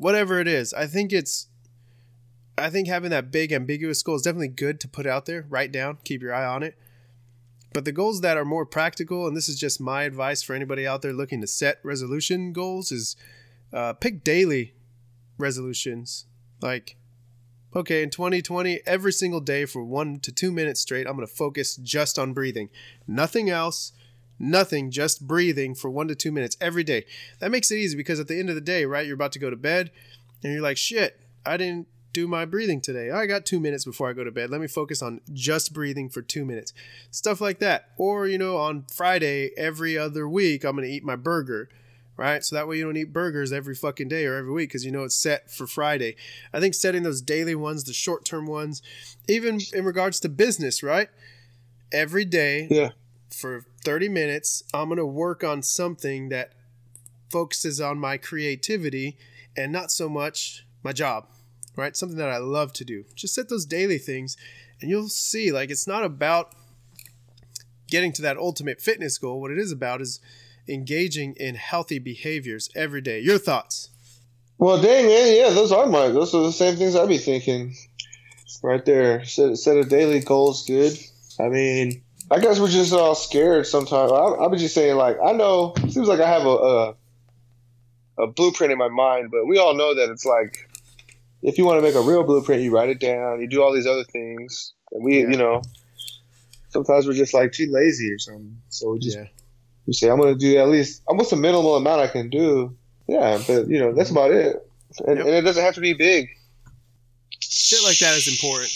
whatever 0.00 0.40
it 0.40 0.48
is. 0.48 0.72
I 0.72 0.86
think 0.86 1.12
it's 1.12 1.48
I 2.56 2.70
think 2.70 2.88
having 2.88 3.10
that 3.10 3.30
big 3.30 3.52
ambiguous 3.52 4.02
goal 4.02 4.16
is 4.16 4.22
definitely 4.22 4.48
good 4.48 4.80
to 4.80 4.88
put 4.88 5.06
out 5.06 5.26
there, 5.26 5.46
write 5.48 5.72
down, 5.72 5.98
keep 6.04 6.22
your 6.22 6.34
eye 6.34 6.44
on 6.44 6.62
it. 6.62 6.76
But 7.72 7.84
the 7.84 7.92
goals 7.92 8.20
that 8.22 8.36
are 8.36 8.44
more 8.44 8.66
practical, 8.66 9.26
and 9.26 9.36
this 9.36 9.48
is 9.48 9.58
just 9.58 9.80
my 9.80 10.02
advice 10.02 10.42
for 10.42 10.54
anybody 10.54 10.86
out 10.86 11.02
there 11.02 11.12
looking 11.12 11.40
to 11.42 11.46
set 11.46 11.78
resolution 11.84 12.52
goals, 12.52 12.90
is 12.90 13.14
uh, 13.72 13.92
pick 13.92 14.24
daily 14.24 14.74
resolutions. 15.38 16.26
Like, 16.60 16.96
okay, 17.74 18.02
in 18.02 18.10
2020, 18.10 18.80
every 18.86 19.12
single 19.12 19.40
day 19.40 19.64
for 19.66 19.84
one 19.84 20.18
to 20.20 20.32
two 20.32 20.50
minutes 20.50 20.80
straight, 20.80 21.06
I'm 21.06 21.16
going 21.16 21.26
to 21.26 21.32
focus 21.32 21.76
just 21.76 22.18
on 22.18 22.32
breathing. 22.32 22.70
Nothing 23.06 23.48
else, 23.48 23.92
nothing, 24.40 24.90
just 24.90 25.26
breathing 25.26 25.74
for 25.74 25.90
one 25.90 26.08
to 26.08 26.14
two 26.14 26.32
minutes 26.32 26.56
every 26.60 26.82
day. 26.82 27.04
That 27.38 27.50
makes 27.50 27.70
it 27.70 27.76
easy 27.76 27.96
because 27.96 28.18
at 28.18 28.26
the 28.26 28.38
end 28.38 28.48
of 28.48 28.54
the 28.54 28.60
day, 28.60 28.84
right, 28.84 29.06
you're 29.06 29.14
about 29.14 29.32
to 29.32 29.38
go 29.38 29.50
to 29.50 29.56
bed 29.56 29.90
and 30.42 30.52
you're 30.52 30.62
like, 30.62 30.78
shit, 30.78 31.20
I 31.46 31.56
didn't 31.56 31.86
do 32.12 32.26
my 32.26 32.44
breathing 32.44 32.80
today. 32.80 33.10
I 33.10 33.26
got 33.26 33.46
two 33.46 33.60
minutes 33.60 33.84
before 33.84 34.08
I 34.08 34.12
go 34.14 34.24
to 34.24 34.32
bed. 34.32 34.50
Let 34.50 34.60
me 34.60 34.66
focus 34.66 35.00
on 35.02 35.20
just 35.32 35.72
breathing 35.72 36.08
for 36.08 36.22
two 36.22 36.44
minutes. 36.44 36.72
Stuff 37.10 37.40
like 37.40 37.60
that. 37.60 37.90
Or, 37.96 38.26
you 38.26 38.38
know, 38.38 38.56
on 38.56 38.84
Friday, 38.92 39.50
every 39.56 39.96
other 39.96 40.28
week, 40.28 40.64
I'm 40.64 40.74
going 40.74 40.88
to 40.88 40.92
eat 40.92 41.04
my 41.04 41.14
burger, 41.14 41.68
right? 42.16 42.44
So 42.44 42.56
that 42.56 42.66
way 42.66 42.78
you 42.78 42.84
don't 42.84 42.96
eat 42.96 43.12
burgers 43.12 43.52
every 43.52 43.74
fucking 43.76 44.08
day 44.08 44.26
or 44.26 44.34
every 44.34 44.52
week 44.52 44.70
because 44.70 44.84
you 44.84 44.90
know 44.90 45.04
it's 45.04 45.14
set 45.14 45.50
for 45.50 45.66
Friday. 45.66 46.16
I 46.52 46.58
think 46.58 46.74
setting 46.74 47.04
those 47.04 47.22
daily 47.22 47.54
ones, 47.54 47.84
the 47.84 47.92
short 47.92 48.24
term 48.24 48.46
ones, 48.46 48.82
even 49.28 49.60
in 49.72 49.84
regards 49.84 50.18
to 50.20 50.28
business, 50.28 50.82
right? 50.82 51.08
Every 51.92 52.24
day 52.24 52.66
Yeah. 52.70 52.90
For 53.32 53.64
30 53.84 54.08
minutes, 54.08 54.62
I'm 54.74 54.88
going 54.88 54.98
to 54.98 55.06
work 55.06 55.44
on 55.44 55.62
something 55.62 56.28
that 56.30 56.52
focuses 57.30 57.80
on 57.80 57.98
my 57.98 58.16
creativity 58.16 59.16
and 59.56 59.72
not 59.72 59.90
so 59.90 60.08
much 60.08 60.66
my 60.82 60.92
job, 60.92 61.26
right? 61.76 61.96
Something 61.96 62.18
that 62.18 62.30
I 62.30 62.38
love 62.38 62.72
to 62.74 62.84
do. 62.84 63.04
Just 63.14 63.34
set 63.34 63.48
those 63.48 63.64
daily 63.64 63.98
things 63.98 64.36
and 64.80 64.90
you'll 64.90 65.08
see 65.08 65.52
like 65.52 65.70
it's 65.70 65.86
not 65.86 66.04
about 66.04 66.54
getting 67.88 68.12
to 68.12 68.22
that 68.22 68.36
ultimate 68.36 68.80
fitness 68.80 69.18
goal. 69.18 69.40
What 69.40 69.50
it 69.50 69.58
is 69.58 69.72
about 69.72 70.00
is 70.00 70.20
engaging 70.68 71.34
in 71.36 71.56
healthy 71.56 71.98
behaviors 71.98 72.68
every 72.74 73.00
day. 73.00 73.20
Your 73.20 73.38
thoughts? 73.38 73.90
Well, 74.58 74.80
dang 74.80 75.06
man, 75.06 75.36
yeah, 75.36 75.50
those 75.50 75.72
are 75.72 75.86
mine. 75.86 76.14
Those 76.14 76.34
are 76.34 76.42
the 76.42 76.52
same 76.52 76.76
things 76.76 76.94
I'd 76.94 77.08
be 77.08 77.18
thinking. 77.18 77.74
Right 78.62 78.84
there, 78.84 79.24
set 79.24 79.56
set 79.56 79.76
a 79.78 79.84
daily 79.84 80.20
goals. 80.20 80.66
Good. 80.66 80.98
I 81.38 81.48
mean, 81.48 82.02
I 82.30 82.38
guess 82.38 82.60
we're 82.60 82.68
just 82.68 82.92
all 82.92 83.14
scared 83.14 83.66
sometimes. 83.66 84.12
I, 84.12 84.16
I 84.16 84.46
was 84.46 84.60
just 84.60 84.74
saying, 84.74 84.96
like, 84.96 85.16
I 85.24 85.32
know. 85.32 85.72
It 85.78 85.92
seems 85.92 86.06
like 86.08 86.20
I 86.20 86.28
have 86.28 86.46
a, 86.46 86.48
a 86.48 86.94
a 88.18 88.26
blueprint 88.26 88.70
in 88.72 88.78
my 88.78 88.88
mind, 88.88 89.30
but 89.30 89.46
we 89.46 89.58
all 89.58 89.74
know 89.74 89.94
that 89.94 90.10
it's 90.10 90.24
like 90.26 90.68
if 91.42 91.56
you 91.58 91.64
want 91.64 91.78
to 91.78 91.82
make 91.82 91.94
a 91.94 92.00
real 92.00 92.22
blueprint, 92.22 92.62
you 92.62 92.70
write 92.74 92.88
it 92.90 93.00
down. 93.00 93.40
You 93.40 93.48
do 93.48 93.62
all 93.62 93.72
these 93.72 93.86
other 93.86 94.04
things, 94.04 94.72
and 94.92 95.02
we, 95.04 95.22
Yeah. 95.22 95.30
you 95.30 95.36
know, 95.38 95.62
sometimes 96.68 97.06
we're 97.06 97.14
just 97.14 97.34
like 97.34 97.52
too 97.52 97.66
lazy 97.70 98.12
or 98.12 98.18
something. 98.18 98.56
So 98.68 98.92
we 98.92 98.98
just 99.00 99.16
yeah. 99.16 99.24
we 99.86 99.92
say, 99.94 100.08
I'm 100.10 100.20
going 100.20 100.34
to 100.34 100.38
do 100.38 100.58
at 100.58 100.68
least 100.68 101.02
almost 101.06 101.32
a 101.32 101.36
minimal 101.36 101.76
amount 101.76 102.00
I 102.02 102.08
can 102.08 102.28
do. 102.30 102.76
Yeah, 103.08 103.42
but 103.46 103.66
you 103.68 103.80
know 103.80 103.92
that's 103.94 104.10
about 104.10 104.30
it, 104.30 104.56
and, 105.06 105.16
Yep. 105.18 105.26
and 105.26 105.34
it 105.34 105.40
doesn't 105.42 105.64
have 105.64 105.74
to 105.74 105.80
be 105.80 105.94
big. 105.94 106.28
Shit 107.40 107.82
like 107.82 107.98
that 107.98 108.16
is 108.16 108.28
important. 108.28 108.70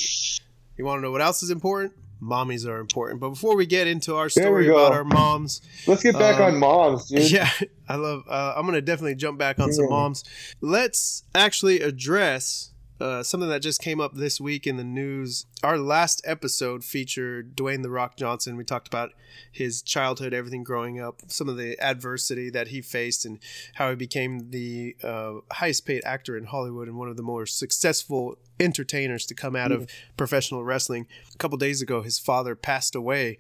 You 0.77 0.85
want 0.85 0.99
to 0.99 1.03
know 1.03 1.13
what 1.13 1.21
else 1.23 1.43
is 1.43 1.51
important? 1.51 1.93
Mommies 2.23 2.67
are 2.67 2.79
important. 2.79 3.21
But 3.21 3.31
before 3.31 3.57
we 3.57 3.67
get 3.67 3.87
into 3.87 4.15
our 4.17 4.29
story 4.29 4.69
about 4.69 4.93
our 4.93 5.05
moms, 5.05 5.61
Let's 5.87 6.03
get 6.03 6.15
back 6.19 6.37
Um, 6.41 6.55
on 6.55 6.59
moms, 6.59 7.09
dude. 7.09 7.31
yeah, 7.31 7.51
I 7.89 7.97
love. 7.97 8.25
Uh, 8.29 8.55
I'm 8.57 8.65
gonna 8.67 8.81
definitely 8.81 9.15
jump 9.17 9.39
back 9.39 9.59
on 9.59 9.73
some 9.73 9.89
moms. 9.89 10.25
Let's 10.61 11.25
actually 11.35 11.81
address 11.81 12.71
uh, 13.01 13.23
something 13.23 13.51
that 13.51 13.61
just 13.61 13.81
came 13.83 14.01
up 14.01 14.15
this 14.15 14.41
week 14.41 14.67
in 14.67 14.77
the 14.77 14.85
news. 14.85 15.47
Our 15.65 15.77
last 15.77 16.23
episode 16.25 16.85
featured 16.85 17.57
Dwayne 17.57 17.83
the 17.83 17.91
Rock 17.91 18.17
Johnson. 18.17 18.57
We 18.57 18.65
talked 18.65 18.87
about 18.87 19.11
his 19.51 19.83
childhood, 19.83 20.33
everything 20.33 20.63
growing 20.63 21.01
up, 21.01 21.21
some 21.27 21.49
of 21.49 21.57
the 21.57 21.79
adversity 21.81 22.51
that 22.51 22.69
he 22.69 22.81
faced, 22.81 23.27
and 23.27 23.41
how 23.75 23.91
he 23.91 23.97
became 23.97 24.51
the 24.51 24.95
uh, 25.03 25.33
highest 25.51 25.85
paid 25.87 26.03
actor 26.05 26.37
in 26.39 26.45
Hollywood 26.45 26.87
and 26.87 26.97
one 26.97 27.09
of 27.09 27.17
the 27.17 27.23
more 27.25 27.47
successful 27.47 28.39
entertainers 28.61 29.27
to 29.27 29.35
come 29.35 29.57
out 29.57 29.73
of 29.73 29.89
professional 30.17 30.65
wrestling. 30.65 31.07
A 31.35 31.39
couple 31.39 31.59
days 31.59 31.83
ago, 31.83 32.03
his 32.03 32.19
father 32.19 32.55
passed 32.55 32.95
away, 32.95 33.39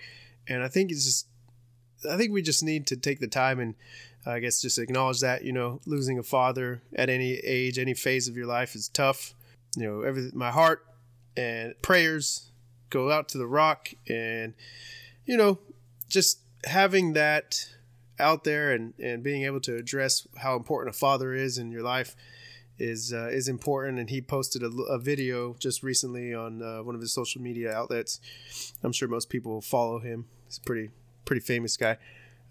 and 0.49 0.63
I 0.63 0.69
think 0.69 0.91
it's 0.91 1.05
just 1.05 1.29
I 2.11 2.17
think 2.17 2.33
we 2.33 2.43
just 2.43 2.63
need 2.63 2.87
to 2.89 2.97
take 2.97 3.21
the 3.21 3.29
time 3.29 3.61
and 3.61 3.75
I 4.27 4.41
guess 4.41 4.61
just 4.61 4.79
acknowledge 4.79 5.21
that 5.21 5.45
you 5.45 5.53
know 5.53 5.81
losing 5.87 6.19
a 6.19 6.23
father 6.23 6.83
at 6.95 7.11
any 7.11 7.35
age, 7.35 7.79
any 7.79 7.95
phase 7.95 8.29
of 8.29 8.37
your 8.37 8.47
life 8.47 8.75
is 8.75 8.89
tough. 8.89 9.35
You 9.77 9.85
know, 9.85 10.03
every 10.03 10.31
my 10.33 10.51
heart 10.51 10.85
and 11.37 11.75
prayers 11.83 12.51
go 12.91 13.11
out 13.11 13.29
to 13.31 13.39
the 13.39 13.47
Rock, 13.47 13.91
and 14.09 14.55
you 15.27 15.37
know, 15.37 15.59
just 16.09 16.41
having 16.65 17.13
that 17.15 17.69
out 18.19 18.45
there 18.45 18.73
and 18.73 18.95
and 18.99 19.23
being 19.23 19.45
able 19.45 19.61
to 19.61 19.77
address 19.77 20.27
how 20.39 20.57
important 20.57 20.95
a 20.95 20.99
father 20.99 21.35
is 21.35 21.59
in 21.59 21.71
your 21.71 21.83
life 21.83 22.15
is 22.79 23.13
uh, 23.13 23.29
is 23.29 23.49
important. 23.49 23.99
And 23.99 24.11
he 24.11 24.21
posted 24.21 24.63
a, 24.63 24.69
a 24.69 24.99
video 24.99 25.55
just 25.59 25.83
recently 25.83 26.35
on 26.35 26.63
uh, 26.63 26.83
one 26.83 26.95
of 26.95 27.01
his 27.01 27.13
social 27.13 27.41
media 27.41 27.73
outlets. 27.73 28.21
I'm 28.83 28.93
sure 28.93 29.09
most 29.09 29.29
people 29.29 29.61
follow 29.61 30.01
him. 30.01 30.27
He's 30.47 30.59
a 30.59 30.63
pretty 30.63 30.91
pretty 31.25 31.41
famous 31.41 31.77
guy. 31.77 31.99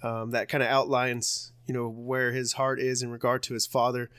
Um, 0.01 0.31
that 0.31 0.49
kind 0.49 0.61
of 0.61 0.69
outlines 0.69 1.53
you 1.67 1.73
know 1.73 1.87
where 1.87 2.31
his 2.31 2.53
heart 2.53 2.79
is 2.79 3.01
in 3.01 3.09
regard 3.09 3.43
to 3.43 3.53
his 3.53 3.65
father. 3.65 4.09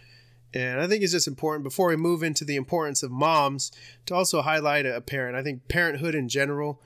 And 0.53 0.81
I 0.81 0.87
think 0.87 1.03
it's 1.03 1.13
just 1.13 1.27
important 1.27 1.65
before 1.65 1.89
we 1.89 1.97
move 1.97 2.23
into 2.23 2.45
the 2.45 2.55
importance 2.55 3.03
of 3.03 3.11
moms 3.11 3.73
to 4.07 4.15
also 4.15 4.41
highlight 4.41 4.87
a 4.87 5.01
parent. 5.01 5.37
I 5.37 5.43
think 5.43 5.67
parenthood 5.67 6.15
in 6.15 6.29
general 6.29 6.81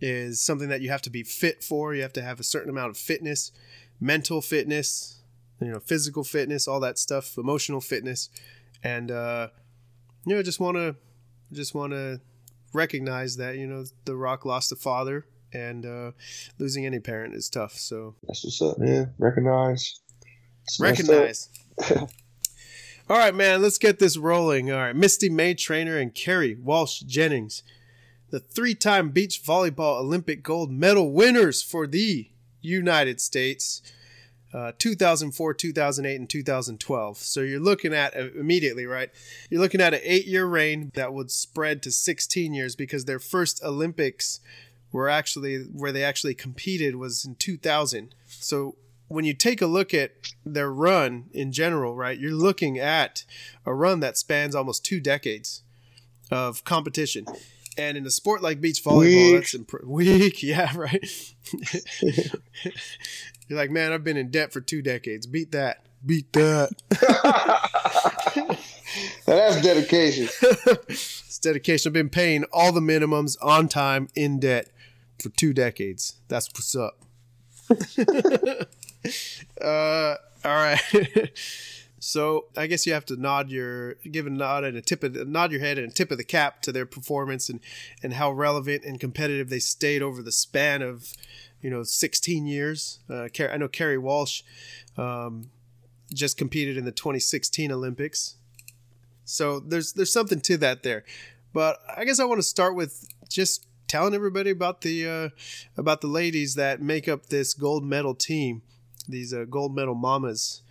is 0.00 0.40
something 0.40 0.68
that 0.68 0.80
you 0.80 0.90
have 0.90 1.02
to 1.02 1.10
be 1.10 1.22
fit 1.22 1.62
for. 1.62 1.94
You 1.94 2.02
have 2.02 2.12
to 2.14 2.22
have 2.22 2.40
a 2.40 2.44
certain 2.44 2.68
amount 2.68 2.90
of 2.90 2.96
fitness, 2.96 3.52
mental 4.00 4.42
fitness, 4.42 5.22
you 5.60 5.68
know, 5.68 5.78
physical 5.78 6.24
fitness, 6.24 6.66
all 6.66 6.80
that 6.80 6.98
stuff, 6.98 7.38
emotional 7.38 7.80
fitness, 7.80 8.28
and 8.82 9.10
uh, 9.10 9.48
you 10.26 10.34
know, 10.34 10.42
just 10.42 10.60
want 10.60 10.76
to 10.76 10.96
just 11.52 11.74
want 11.74 11.92
to 11.92 12.20
recognize 12.72 13.36
that 13.36 13.56
you 13.56 13.66
know 13.66 13.84
the 14.04 14.16
Rock 14.16 14.44
lost 14.44 14.72
a 14.72 14.76
father, 14.76 15.26
and 15.52 15.86
uh, 15.86 16.12
losing 16.58 16.86
any 16.86 17.00
parent 17.00 17.34
is 17.34 17.48
tough. 17.48 17.74
So 17.74 18.14
that's 18.24 18.44
what's 18.44 18.62
up, 18.62 18.78
man. 18.78 19.14
Recognize. 19.18 20.00
Recognize. 20.78 21.48
All 23.08 23.18
right, 23.18 23.34
man, 23.34 23.60
let's 23.60 23.78
get 23.78 23.98
this 23.98 24.16
rolling. 24.16 24.70
All 24.70 24.78
right, 24.78 24.96
Misty 24.96 25.28
May 25.28 25.54
Treanor 25.54 26.00
and 26.00 26.14
Kerri 26.14 26.58
Walsh 26.58 27.00
Jennings, 27.00 27.62
the 28.30 28.40
three 28.40 28.74
time 28.74 29.10
beach 29.10 29.42
volleyball 29.42 30.00
Olympic 30.00 30.42
gold 30.42 30.70
medal 30.70 31.12
winners 31.12 31.62
for 31.62 31.86
the 31.86 32.30
United 32.60 33.20
States. 33.20 33.82
Uh, 34.52 34.72
2004, 34.78 35.54
2008, 35.54 36.16
and 36.16 36.28
2012. 36.28 37.16
So 37.16 37.40
you're 37.40 37.58
looking 37.58 37.94
at 37.94 38.14
uh, 38.14 38.28
immediately, 38.38 38.84
right? 38.84 39.08
You're 39.48 39.62
looking 39.62 39.80
at 39.80 39.94
an 39.94 40.00
eight 40.02 40.26
year 40.26 40.44
reign 40.44 40.92
that 40.94 41.14
would 41.14 41.30
spread 41.30 41.82
to 41.84 41.90
16 41.90 42.52
years 42.52 42.76
because 42.76 43.06
their 43.06 43.18
first 43.18 43.62
Olympics 43.64 44.40
were 44.92 45.08
actually 45.08 45.62
where 45.62 45.90
they 45.90 46.04
actually 46.04 46.34
competed 46.34 46.96
was 46.96 47.24
in 47.24 47.34
2000. 47.36 48.14
So 48.26 48.76
when 49.08 49.24
you 49.24 49.34
take 49.34 49.62
a 49.62 49.66
look 49.66 49.94
at 49.94 50.12
their 50.44 50.72
run 50.72 51.26
in 51.32 51.52
general, 51.52 51.94
right, 51.94 52.18
you're 52.18 52.32
looking 52.32 52.78
at 52.78 53.24
a 53.64 53.74
run 53.74 54.00
that 54.00 54.16
spans 54.16 54.54
almost 54.54 54.84
two 54.84 55.00
decades 55.00 55.62
of 56.30 56.64
competition. 56.64 57.26
And 57.78 57.96
in 57.96 58.06
a 58.06 58.10
sport 58.10 58.42
like 58.42 58.60
beach 58.60 58.84
volleyball, 58.84 59.32
weak. 59.32 59.34
that's 59.34 59.54
imp- 59.54 59.84
weak. 59.84 60.42
Yeah, 60.42 60.76
right. 60.76 61.04
You're 63.52 63.60
like, 63.60 63.70
man, 63.70 63.92
I've 63.92 64.02
been 64.02 64.16
in 64.16 64.30
debt 64.30 64.50
for 64.50 64.62
two 64.62 64.80
decades. 64.80 65.26
Beat 65.26 65.52
that. 65.52 65.84
Beat 66.06 66.32
that. 66.32 66.70
that's 69.26 69.60
dedication. 69.60 70.26
it's 70.88 71.38
dedication. 71.38 71.90
I've 71.90 71.92
been 71.92 72.08
paying 72.08 72.44
all 72.50 72.72
the 72.72 72.80
minimums 72.80 73.36
on 73.42 73.68
time 73.68 74.08
in 74.14 74.40
debt 74.40 74.70
for 75.18 75.28
two 75.28 75.52
decades. 75.52 76.14
That's 76.28 76.48
what's 76.54 76.74
up. 76.74 77.04
uh, 79.60 80.14
all 80.42 80.54
right. 80.54 80.80
So 81.98 82.46
I 82.56 82.68
guess 82.68 82.86
you 82.86 82.94
have 82.94 83.04
to 83.06 83.16
nod 83.16 83.50
your 83.50 83.94
give 84.10 84.26
a 84.26 84.30
nod 84.30 84.64
and 84.64 84.78
a 84.78 84.82
tip 84.82 85.04
of 85.04 85.28
nod 85.28 85.52
your 85.52 85.60
head 85.60 85.78
and 85.78 85.92
a 85.92 85.94
tip 85.94 86.10
of 86.10 86.16
the 86.16 86.24
cap 86.24 86.60
to 86.62 86.72
their 86.72 86.84
performance 86.84 87.48
and 87.48 87.60
and 88.02 88.14
how 88.14 88.32
relevant 88.32 88.82
and 88.84 88.98
competitive 88.98 89.50
they 89.50 89.60
stayed 89.60 90.02
over 90.02 90.20
the 90.20 90.32
span 90.32 90.82
of 90.82 91.12
you 91.62 91.70
know 91.70 91.82
16 91.82 92.46
years. 92.46 92.98
Uh, 93.08 93.28
I 93.38 93.56
know 93.56 93.68
Kerri 93.68 93.98
Walsh 93.98 94.42
um, 94.98 95.50
just 96.12 96.36
competed 96.36 96.76
in 96.76 96.84
the 96.84 96.92
2016 96.92 97.72
Olympics, 97.72 98.36
so 99.24 99.60
there's 99.60 99.94
there's 99.94 100.12
something 100.12 100.40
to 100.42 100.56
that 100.58 100.82
there. 100.82 101.04
But 101.52 101.78
I 101.96 102.04
guess 102.04 102.18
I 102.18 102.24
want 102.24 102.38
to 102.38 102.46
start 102.46 102.74
with 102.74 103.08
just 103.28 103.66
telling 103.88 104.14
everybody 104.14 104.50
about 104.50 104.80
the 104.80 105.08
uh, 105.08 105.28
about 105.76 106.00
the 106.00 106.06
ladies 106.08 106.54
that 106.56 106.82
make 106.82 107.08
up 107.08 107.26
this 107.26 107.54
gold 107.54 107.84
medal 107.84 108.14
team, 108.14 108.62
these 109.08 109.32
uh, 109.32 109.44
gold 109.48 109.74
medal 109.74 109.94
mamas. 109.94 110.62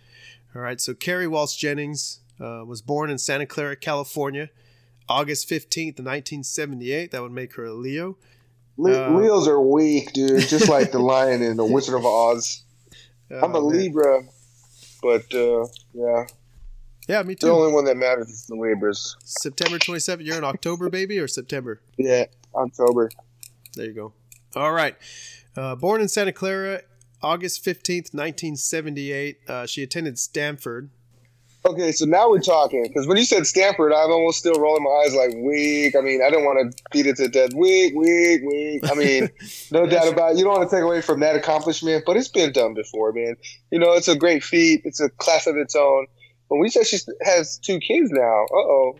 All 0.54 0.60
right, 0.60 0.80
so 0.80 0.92
Kerri 0.92 1.28
Walsh 1.28 1.56
Jennings 1.56 2.20
uh, 2.38 2.62
was 2.66 2.82
born 2.82 3.08
in 3.08 3.16
Santa 3.16 3.46
Clara, 3.46 3.74
California, 3.74 4.50
August 5.08 5.48
15th, 5.48 5.98
1978. 5.98 7.10
That 7.10 7.22
would 7.22 7.32
make 7.32 7.54
her 7.54 7.64
a 7.64 7.72
Leo. 7.72 8.18
Le- 8.76 9.06
uh, 9.06 9.18
Leos 9.18 9.48
are 9.48 9.60
weak, 9.60 10.12
dude, 10.12 10.48
just 10.48 10.68
like 10.68 10.92
the 10.92 10.98
lion 10.98 11.42
in 11.42 11.56
The 11.56 11.64
Wizard 11.64 11.94
of 11.94 12.06
Oz. 12.06 12.62
I'm 13.30 13.54
a 13.54 13.58
oh, 13.58 13.66
Libra, 13.66 14.22
but 15.02 15.34
uh, 15.34 15.66
yeah. 15.94 16.26
Yeah, 17.08 17.22
me 17.22 17.34
too. 17.34 17.46
The 17.46 17.52
only 17.52 17.72
one 17.72 17.84
that 17.86 17.96
matters 17.96 18.28
is 18.28 18.46
the 18.46 18.54
Libras. 18.54 19.16
September 19.24 19.78
27th. 19.78 20.24
You're 20.24 20.38
in 20.38 20.44
October, 20.44 20.88
baby, 20.88 21.18
or 21.18 21.26
September? 21.26 21.80
Yeah, 21.98 22.26
October. 22.54 23.10
There 23.74 23.86
you 23.86 23.92
go. 23.92 24.12
All 24.54 24.72
right. 24.72 24.96
Uh, 25.56 25.74
born 25.74 26.00
in 26.00 26.08
Santa 26.08 26.32
Clara, 26.32 26.82
August 27.22 27.64
15th, 27.64 28.14
1978. 28.14 29.38
Uh, 29.48 29.66
she 29.66 29.82
attended 29.82 30.18
Stanford. 30.18 30.90
Okay, 31.64 31.92
so 31.92 32.06
now 32.06 32.28
we're 32.28 32.40
talking. 32.40 32.82
Because 32.82 33.06
when 33.06 33.16
you 33.16 33.24
said 33.24 33.46
Stanford, 33.46 33.92
I'm 33.92 34.10
almost 34.10 34.38
still 34.38 34.54
rolling 34.54 34.82
my 34.82 34.90
eyes 35.04 35.14
like, 35.14 35.34
weak. 35.36 35.94
I 35.94 36.00
mean, 36.00 36.20
I 36.20 36.28
don't 36.28 36.44
want 36.44 36.72
to 36.72 36.82
beat 36.90 37.06
it 37.06 37.16
to 37.16 37.28
death. 37.28 37.54
Weak, 37.54 37.94
weak, 37.94 38.42
weak. 38.44 38.90
I 38.90 38.94
mean, 38.94 39.30
no 39.70 39.86
doubt 39.86 40.08
about 40.08 40.32
it. 40.32 40.38
You 40.38 40.44
don't 40.44 40.58
want 40.58 40.68
to 40.68 40.74
take 40.74 40.82
away 40.82 41.02
from 41.02 41.20
that 41.20 41.36
accomplishment, 41.36 42.04
but 42.04 42.16
it's 42.16 42.28
been 42.28 42.52
done 42.52 42.74
before, 42.74 43.12
man. 43.12 43.36
You 43.70 43.78
know, 43.78 43.92
it's 43.92 44.08
a 44.08 44.16
great 44.16 44.42
feat. 44.42 44.82
It's 44.84 44.98
a 44.98 45.08
class 45.08 45.46
of 45.46 45.56
its 45.56 45.76
own. 45.76 46.06
When 46.48 46.60
we 46.60 46.68
said 46.68 46.86
she 46.86 46.98
has 47.22 47.58
two 47.58 47.78
kids 47.78 48.10
now, 48.10 48.44
uh 48.52 48.56
oh. 48.56 48.98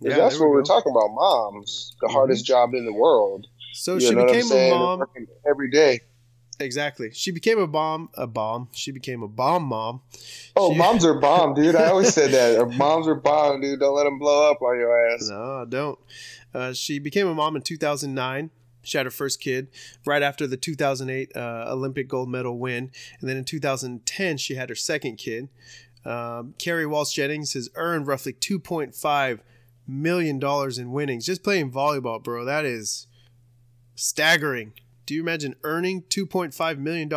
Yeah, 0.00 0.16
that's 0.16 0.40
what 0.40 0.50
we 0.50 0.56
are 0.56 0.62
talking 0.62 0.90
about. 0.90 1.10
Moms, 1.12 1.94
the 2.00 2.06
mm-hmm. 2.06 2.14
hardest 2.14 2.44
job 2.46 2.74
in 2.74 2.86
the 2.86 2.92
world. 2.92 3.46
So 3.74 3.94
you 3.94 4.00
she 4.00 4.14
became 4.14 4.50
a 4.50 4.70
mom 4.70 5.04
every 5.48 5.70
day. 5.70 6.00
Exactly. 6.60 7.10
She 7.12 7.30
became 7.30 7.58
a 7.58 7.66
bomb. 7.66 8.10
A 8.14 8.26
bomb. 8.26 8.68
She 8.72 8.92
became 8.92 9.22
a 9.22 9.28
bomb 9.28 9.64
mom. 9.64 10.02
Oh, 10.54 10.72
she, 10.72 10.78
moms 10.78 11.04
are 11.04 11.14
bomb, 11.14 11.54
dude. 11.54 11.74
I 11.74 11.86
always 11.86 12.12
said 12.12 12.30
that. 12.32 12.76
Moms 12.76 13.08
are 13.08 13.14
bomb, 13.14 13.60
dude. 13.60 13.80
Don't 13.80 13.96
let 13.96 14.04
them 14.04 14.18
blow 14.18 14.50
up 14.50 14.60
on 14.62 14.78
your 14.78 15.12
ass. 15.12 15.28
No, 15.28 15.64
don't. 15.68 15.98
Uh, 16.54 16.72
she 16.72 16.98
became 16.98 17.26
a 17.26 17.34
mom 17.34 17.56
in 17.56 17.62
2009. 17.62 18.50
She 18.82 18.96
had 18.96 19.06
her 19.06 19.10
first 19.10 19.40
kid 19.40 19.68
right 20.06 20.22
after 20.22 20.46
the 20.46 20.56
2008 20.56 21.36
uh, 21.36 21.66
Olympic 21.68 22.08
gold 22.08 22.28
medal 22.28 22.58
win. 22.58 22.90
And 23.20 23.28
then 23.28 23.36
in 23.36 23.44
2010, 23.44 24.36
she 24.38 24.54
had 24.54 24.68
her 24.68 24.74
second 24.74 25.16
kid. 25.16 25.48
Um, 26.04 26.54
Kerri 26.58 26.88
Walsh 26.88 27.12
Jennings 27.14 27.52
has 27.52 27.68
earned 27.74 28.06
roughly 28.06 28.32
$2.5 28.32 29.40
million 29.86 30.40
in 30.78 30.92
winnings 30.92 31.26
just 31.26 31.42
playing 31.42 31.70
volleyball, 31.70 32.22
bro. 32.22 32.44
That 32.44 32.64
is 32.64 33.06
staggering. 33.94 34.72
Do 35.10 35.16
you 35.16 35.22
imagine 35.22 35.56
earning 35.64 36.02
$2.5 36.02 36.78
million 36.78 37.08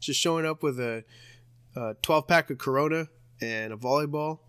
just 0.00 0.20
showing 0.20 0.44
up 0.44 0.62
with 0.62 0.78
a, 0.78 1.02
a 1.74 1.94
12 2.02 2.28
pack 2.28 2.50
of 2.50 2.58
Corona 2.58 3.08
and 3.40 3.72
a 3.72 3.76
volleyball 3.76 4.40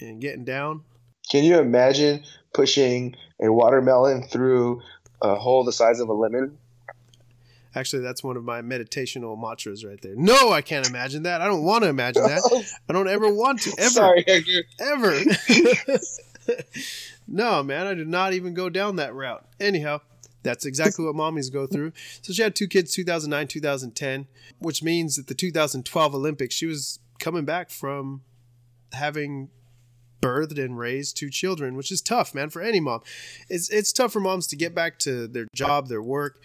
and 0.00 0.22
getting 0.22 0.42
down? 0.42 0.84
Can 1.30 1.44
you 1.44 1.58
imagine 1.58 2.24
pushing 2.54 3.14
a 3.42 3.52
watermelon 3.52 4.22
through 4.22 4.80
a 5.20 5.34
hole 5.34 5.64
the 5.64 5.72
size 5.72 6.00
of 6.00 6.08
a 6.08 6.14
lemon? 6.14 6.56
Actually, 7.74 8.00
that's 8.00 8.24
one 8.24 8.38
of 8.38 8.44
my 8.44 8.62
meditational 8.62 9.38
mantras 9.38 9.84
right 9.84 10.00
there. 10.00 10.14
No, 10.16 10.50
I 10.50 10.62
can't 10.62 10.88
imagine 10.88 11.24
that. 11.24 11.42
I 11.42 11.46
don't 11.46 11.64
want 11.64 11.84
to 11.84 11.90
imagine 11.90 12.22
that. 12.22 12.64
I 12.88 12.94
don't 12.94 13.06
ever 13.06 13.28
want 13.28 13.60
to. 13.60 13.74
Ever. 13.76 13.90
Sorry, 13.90 14.24
Ever. 14.80 15.20
no, 17.28 17.62
man, 17.62 17.86
I 17.86 17.92
did 17.92 18.08
not 18.08 18.32
even 18.32 18.54
go 18.54 18.70
down 18.70 18.96
that 18.96 19.14
route. 19.14 19.44
Anyhow, 19.60 20.00
that's 20.44 20.64
exactly 20.64 21.04
what 21.04 21.16
mommies 21.16 21.52
go 21.52 21.66
through. 21.66 21.92
So 22.22 22.32
she 22.32 22.42
had 22.42 22.54
two 22.54 22.68
kids 22.68 22.92
2009, 22.92 23.48
2010, 23.48 24.28
which 24.60 24.82
means 24.82 25.16
that 25.16 25.26
the 25.26 25.34
2012 25.34 26.14
Olympics, 26.14 26.54
she 26.54 26.66
was 26.66 27.00
coming 27.18 27.44
back 27.44 27.70
from 27.70 28.22
having 28.92 29.48
birthed 30.20 30.62
and 30.62 30.78
raised 30.78 31.16
two 31.16 31.30
children, 31.30 31.74
which 31.76 31.90
is 31.90 32.00
tough, 32.00 32.34
man, 32.34 32.50
for 32.50 32.62
any 32.62 32.78
mom. 32.78 33.00
It's 33.48 33.68
it's 33.70 33.92
tough 33.92 34.12
for 34.12 34.20
moms 34.20 34.46
to 34.48 34.56
get 34.56 34.74
back 34.74 34.98
to 35.00 35.26
their 35.26 35.46
job, 35.54 35.88
their 35.88 36.02
work. 36.02 36.40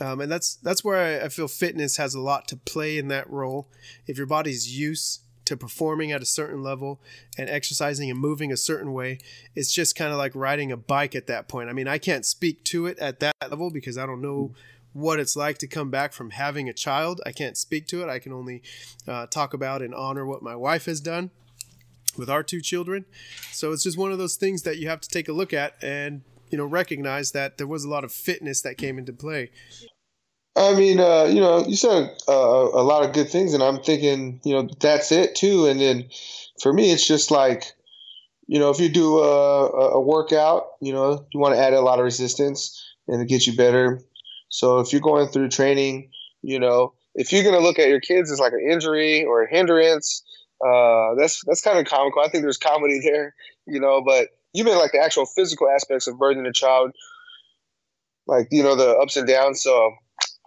Um, 0.00 0.20
and 0.20 0.30
that's 0.30 0.54
that's 0.56 0.84
where 0.84 1.20
I, 1.20 1.26
I 1.26 1.28
feel 1.28 1.48
fitness 1.48 1.96
has 1.96 2.14
a 2.14 2.20
lot 2.20 2.48
to 2.48 2.56
play 2.56 2.96
in 2.96 3.08
that 3.08 3.28
role. 3.28 3.68
If 4.06 4.16
your 4.16 4.26
body's 4.26 4.76
used 4.76 5.22
to 5.50 5.56
performing 5.56 6.12
at 6.12 6.22
a 6.22 6.26
certain 6.26 6.62
level 6.62 7.00
and 7.36 7.50
exercising 7.50 8.08
and 8.08 8.20
moving 8.20 8.52
a 8.52 8.56
certain 8.56 8.92
way. 8.92 9.18
It's 9.56 9.72
just 9.72 9.96
kind 9.96 10.12
of 10.12 10.18
like 10.18 10.32
riding 10.36 10.70
a 10.70 10.76
bike 10.76 11.16
at 11.16 11.26
that 11.26 11.48
point. 11.48 11.68
I 11.68 11.72
mean, 11.72 11.88
I 11.88 11.98
can't 11.98 12.24
speak 12.24 12.62
to 12.66 12.86
it 12.86 12.96
at 13.00 13.18
that 13.18 13.34
level 13.42 13.72
because 13.72 13.98
I 13.98 14.06
don't 14.06 14.22
know 14.22 14.52
what 14.92 15.18
it's 15.18 15.34
like 15.34 15.58
to 15.58 15.66
come 15.66 15.90
back 15.90 16.12
from 16.12 16.30
having 16.30 16.68
a 16.68 16.72
child. 16.72 17.20
I 17.26 17.32
can't 17.32 17.56
speak 17.56 17.88
to 17.88 18.00
it. 18.00 18.08
I 18.08 18.20
can 18.20 18.32
only 18.32 18.62
uh, 19.08 19.26
talk 19.26 19.52
about 19.52 19.82
and 19.82 19.92
honor 19.92 20.24
what 20.24 20.40
my 20.40 20.54
wife 20.54 20.84
has 20.84 21.00
done 21.00 21.30
with 22.16 22.30
our 22.30 22.44
two 22.44 22.60
children. 22.60 23.04
So 23.50 23.72
it's 23.72 23.82
just 23.82 23.98
one 23.98 24.12
of 24.12 24.18
those 24.18 24.36
things 24.36 24.62
that 24.62 24.78
you 24.78 24.88
have 24.88 25.00
to 25.00 25.08
take 25.08 25.28
a 25.28 25.32
look 25.32 25.52
at 25.52 25.74
and 25.82 26.22
you 26.48 26.58
know 26.58 26.64
recognize 26.64 27.32
that 27.32 27.58
there 27.58 27.66
was 27.66 27.84
a 27.84 27.88
lot 27.88 28.04
of 28.04 28.12
fitness 28.12 28.62
that 28.62 28.78
came 28.78 28.98
into 28.98 29.12
play. 29.12 29.50
I 30.56 30.74
mean, 30.74 30.98
uh, 31.00 31.24
you 31.24 31.40
know, 31.40 31.64
you 31.66 31.76
said 31.76 32.16
uh, 32.28 32.32
a 32.32 32.82
lot 32.82 33.04
of 33.04 33.12
good 33.12 33.28
things, 33.30 33.54
and 33.54 33.62
I'm 33.62 33.80
thinking, 33.82 34.40
you 34.44 34.54
know, 34.54 34.68
that's 34.80 35.12
it 35.12 35.34
too. 35.34 35.66
And 35.66 35.80
then 35.80 36.08
for 36.60 36.72
me, 36.72 36.90
it's 36.90 37.06
just 37.06 37.30
like, 37.30 37.72
you 38.46 38.58
know, 38.58 38.70
if 38.70 38.80
you 38.80 38.88
do 38.88 39.18
a, 39.18 39.68
a 39.68 40.00
workout, 40.00 40.66
you 40.80 40.92
know, 40.92 41.24
you 41.32 41.40
want 41.40 41.54
to 41.54 41.60
add 41.60 41.72
a 41.72 41.80
lot 41.80 41.98
of 41.98 42.04
resistance 42.04 42.84
and 43.06 43.22
it 43.22 43.28
gets 43.28 43.46
you 43.46 43.56
better. 43.56 44.00
So 44.48 44.80
if 44.80 44.92
you're 44.92 45.00
going 45.00 45.28
through 45.28 45.50
training, 45.50 46.10
you 46.42 46.58
know, 46.58 46.94
if 47.14 47.32
you're 47.32 47.44
going 47.44 47.54
to 47.54 47.62
look 47.62 47.78
at 47.78 47.88
your 47.88 48.00
kids 48.00 48.30
as 48.30 48.40
like 48.40 48.52
an 48.52 48.68
injury 48.68 49.24
or 49.24 49.44
a 49.44 49.50
hindrance, 49.50 50.22
uh, 50.64 51.14
that's 51.14 51.42
that's 51.44 51.62
kind 51.62 51.78
of 51.78 51.86
comical. 51.86 52.22
I 52.22 52.28
think 52.28 52.42
there's 52.42 52.58
comedy 52.58 53.00
there, 53.00 53.34
you 53.66 53.80
know, 53.80 54.02
but 54.02 54.28
you 54.52 54.64
mean 54.64 54.76
like 54.76 54.92
the 54.92 55.00
actual 55.00 55.26
physical 55.26 55.68
aspects 55.68 56.06
of 56.06 56.16
birthing 56.16 56.46
a 56.46 56.52
child, 56.52 56.92
like 58.26 58.48
you 58.50 58.62
know 58.62 58.76
the 58.76 58.96
ups 58.98 59.16
and 59.16 59.26
downs. 59.26 59.62
So 59.62 59.94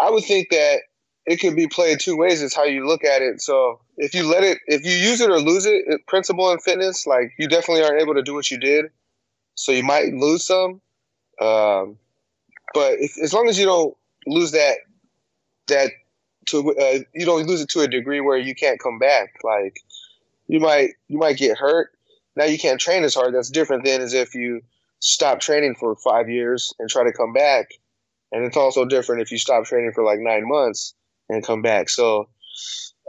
I 0.04 0.10
would 0.10 0.24
think 0.24 0.50
that 0.50 0.82
it 1.26 1.38
could 1.38 1.56
be 1.56 1.68
played 1.68 2.00
two 2.00 2.18
ways. 2.18 2.42
It's 2.42 2.56
how 2.56 2.66
you 2.66 2.86
look 2.86 3.04
at 3.06 3.22
it. 3.22 3.42
So 3.42 3.80
if 3.98 4.14
you 4.14 4.30
let 4.30 4.44
it, 4.44 4.58
if 4.68 4.86
you 4.86 4.92
use 4.92 5.22
it 5.22 5.30
or 5.30 5.40
lose 5.40 5.66
it, 5.66 5.86
it 5.88 6.06
principle 6.08 6.52
in 6.52 6.60
fitness, 6.60 7.08
like 7.08 7.32
you 7.40 7.48
definitely 7.48 7.84
aren't 7.84 8.02
able 8.02 8.16
to 8.16 8.22
do 8.22 8.34
what 8.34 8.52
you 8.52 8.58
did. 8.58 8.86
So 9.56 9.72
you 9.72 9.84
might 9.84 10.14
lose 10.14 10.46
some. 10.46 10.82
Um, 11.40 11.98
but 12.74 13.00
if, 13.00 13.18
as 13.22 13.34
long 13.34 13.48
as 13.48 13.58
you 13.58 13.66
don't 13.66 13.96
lose 14.28 14.52
that, 14.52 14.78
that 15.68 15.92
to 16.48 16.76
uh, 16.76 17.00
you 17.14 17.26
don't 17.26 17.48
lose 17.48 17.62
it 17.62 17.70
to 17.70 17.82
a 17.82 17.88
degree 17.88 18.20
where 18.20 18.38
you 18.38 18.54
can't 18.54 18.80
come 18.80 19.00
back. 19.00 19.36
Like 19.44 19.80
you 20.48 20.60
might 20.60 20.92
you 21.08 21.18
might 21.18 21.38
get 21.38 21.58
hurt. 21.58 21.92
Now 22.36 22.46
you 22.46 22.58
can't 22.58 22.82
train 22.82 23.04
as 23.04 23.16
hard. 23.16 23.34
That's 23.34 23.50
different 23.50 23.86
than 23.86 24.02
as 24.02 24.14
if 24.14 24.36
you 24.36 24.62
stop 25.00 25.40
training 25.40 25.76
for 25.76 25.96
five 25.96 26.30
years 26.30 26.74
and 26.80 26.90
try 26.90 27.04
to 27.04 27.14
come 27.14 27.32
back. 27.32 27.70
And 28.34 28.44
it's 28.44 28.58
also 28.58 28.84
different 28.84 29.22
if 29.22 29.32
you 29.32 29.38
stop 29.38 29.64
training 29.64 29.94
for 29.94 30.04
like 30.04 30.20
nine 30.20 30.48
months 30.48 30.96
and 31.30 31.46
come 31.46 31.62
back. 31.62 31.88
So 31.90 32.28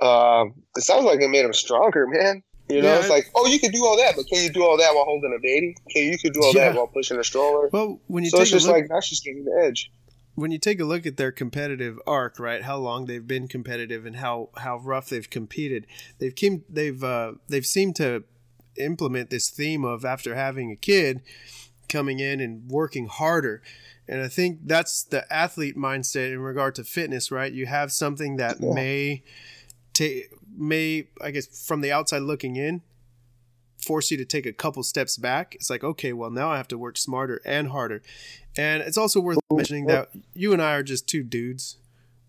um, 0.01 0.55
it 0.77 0.83
sounds 0.83 1.05
like 1.05 1.21
it 1.21 1.29
made 1.29 1.45
him 1.45 1.53
stronger, 1.55 2.07
man. 2.07 2.43
You 2.69 2.81
know, 2.81 2.95
yeah, 2.95 2.99
it's 3.01 3.11
like, 3.11 3.31
oh, 3.35 3.47
you 3.47 3.59
can 3.59 3.73
do 3.73 3.85
all 3.85 3.97
that, 3.99 4.17
but 4.17 4.27
can 4.27 4.43
you 4.43 4.51
do 4.51 4.65
all 4.65 4.79
that 4.79 4.95
while 4.95 5.05
holding 5.05 5.35
a 5.37 5.41
baby? 5.43 5.77
Can 5.91 6.05
you 6.05 6.19
can 6.19 6.33
do 6.33 6.41
all 6.43 6.53
yeah. 6.55 6.71
that 6.71 6.77
while 6.77 6.87
pushing 6.87 7.19
a 7.19 7.25
stroller? 7.25 7.69
Well, 7.73 8.01
when 8.07 8.25
you 8.25 8.31
so 8.31 8.39
take 8.39 8.43
it's 8.43 8.53
just 8.53 8.67
look, 8.67 8.77
like 8.77 8.89
that's 8.89 9.09
just 9.09 9.25
giving 9.25 9.45
the 9.45 9.67
edge. 9.67 9.91
When 10.35 10.51
you 10.51 10.59
take 10.59 10.81
a 10.81 10.85
look 10.85 11.05
at 11.05 11.17
their 11.19 11.31
competitive 11.31 11.99
arc, 12.07 12.39
right? 12.39 12.63
How 12.63 12.79
long 12.79 13.05
they've 13.05 13.27
been 13.27 13.49
competitive 13.49 14.07
and 14.07 14.17
how 14.17 14.49
how 14.57 14.79
rough 14.79 15.11
they've 15.11 15.29
competed, 15.29 15.87
they've 16.19 16.35
came, 16.35 16.65
they've 16.69 17.05
uh, 17.05 17.33
they've 17.49 17.67
seemed 17.67 17.97
to 17.97 18.25
implement 18.79 19.29
this 19.31 19.51
theme 19.51 19.85
of 19.85 20.05
after 20.05 20.35
having 20.35 20.71
a 20.71 20.77
kid, 20.77 21.21
coming 21.89 22.19
in 22.19 22.41
and 22.41 22.71
working 22.71 23.07
harder. 23.07 23.63
And 24.07 24.23
I 24.23 24.29
think 24.29 24.61
that's 24.65 25.03
the 25.03 25.31
athlete 25.33 25.77
mindset 25.77 26.33
in 26.33 26.41
regard 26.41 26.75
to 26.77 26.85
fitness, 26.85 27.31
right? 27.31 27.53
You 27.53 27.67
have 27.67 27.93
something 27.93 28.37
that 28.37 28.59
yeah. 28.61 28.73
may 28.73 29.23
take 29.93 30.31
may 30.57 31.09
I 31.21 31.31
guess 31.31 31.67
from 31.67 31.81
the 31.81 31.93
outside 31.93 32.23
looking 32.23 32.57
in 32.57 32.83
force 33.85 34.11
you 34.11 34.17
to 34.17 34.25
take 34.25 34.47
a 34.47 34.53
couple 34.53 34.83
steps 34.83 35.17
back. 35.17 35.55
It's 35.55 35.71
like, 35.71 35.85
okay, 35.85 36.13
well 36.13 36.31
now 36.31 36.51
I 36.51 36.57
have 36.57 36.69
to 36.69 36.79
work 36.79 36.97
smarter 36.97 37.41
and 37.45 37.69
harder. 37.69 38.03
And 38.57 38.83
it's 38.83 38.99
also 38.99 39.21
worth 39.21 39.39
oh, 39.51 39.57
mentioning 39.57 39.87
that 39.87 40.11
you 40.33 40.53
and 40.53 40.63
I 40.63 40.75
are 40.75 40.83
just 40.83 41.09
two 41.09 41.23
dudes. 41.23 41.79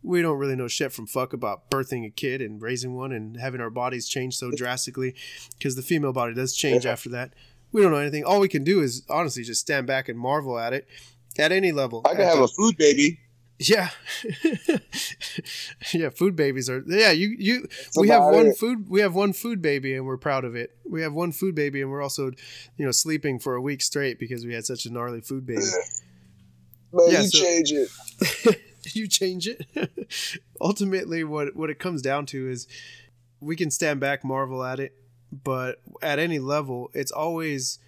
We 0.03 0.21
don't 0.21 0.37
really 0.37 0.55
know 0.55 0.67
shit 0.67 0.91
from 0.91 1.07
fuck 1.07 1.33
about 1.33 1.71
birthing 1.71 2.05
a 2.05 2.09
kid 2.09 2.41
and 2.41 2.61
raising 2.61 2.95
one 2.95 3.11
and 3.11 3.37
having 3.37 3.61
our 3.61 3.71
bodies 3.71 4.07
change 4.07 4.37
so 4.37 4.51
drastically 4.55 5.15
because 5.57 5.75
the 5.75 5.81
female 5.81 6.13
body 6.13 6.33
does 6.33 6.55
change 6.55 6.85
after 6.85 7.09
that. 7.09 7.33
We 7.75 7.81
don't 7.81 7.91
know 7.91 7.97
anything. 7.97 8.23
All 8.23 8.39
we 8.39 8.47
can 8.47 8.63
do 8.63 8.81
is 8.81 9.03
honestly 9.09 9.43
just 9.43 9.59
stand 9.59 9.85
back 9.85 10.07
and 10.07 10.17
marvel 10.17 10.57
at 10.57 10.71
it 10.71 10.87
at 11.37 11.51
any 11.51 11.73
level. 11.73 12.03
I 12.05 12.15
can 12.15 12.21
have 12.21 12.39
a 12.39 12.47
food 12.47 12.77
baby. 12.77 13.19
Yeah, 13.59 13.89
yeah. 15.93 16.07
Food 16.09 16.37
babies 16.37 16.69
are 16.69 16.85
yeah. 16.87 17.11
You 17.11 17.35
you. 17.37 17.61
That's 17.63 17.99
we 17.99 18.07
have 18.07 18.23
one 18.23 18.47
it. 18.47 18.57
food. 18.57 18.89
We 18.89 19.01
have 19.01 19.13
one 19.13 19.33
food 19.33 19.61
baby, 19.61 19.93
and 19.93 20.05
we're 20.05 20.15
proud 20.15 20.45
of 20.45 20.55
it. 20.55 20.77
We 20.89 21.01
have 21.01 21.11
one 21.11 21.33
food 21.33 21.53
baby, 21.53 21.81
and 21.81 21.91
we're 21.91 22.01
also, 22.01 22.31
you 22.77 22.85
know, 22.85 22.91
sleeping 22.91 23.39
for 23.39 23.55
a 23.55 23.61
week 23.61 23.81
straight 23.81 24.19
because 24.19 24.45
we 24.45 24.53
had 24.53 24.65
such 24.65 24.85
a 24.85 24.89
gnarly 24.89 25.19
food 25.19 25.45
baby. 25.45 25.61
But 26.93 27.11
yeah, 27.11 27.23
you 27.23 27.27
so, 27.27 27.43
change 27.43 27.73
it. 27.73 28.61
you 28.95 29.07
change 29.09 29.49
it. 29.49 29.65
Ultimately, 30.61 31.25
what 31.25 31.57
what 31.57 31.69
it 31.69 31.77
comes 31.77 32.01
down 32.01 32.25
to 32.27 32.49
is 32.49 32.69
we 33.41 33.57
can 33.57 33.69
stand 33.69 33.99
back, 33.99 34.23
marvel 34.23 34.63
at 34.63 34.79
it, 34.79 34.93
but 35.31 35.81
at 36.01 36.19
any 36.19 36.39
level, 36.39 36.91
it's 36.93 37.11
always, 37.11 37.79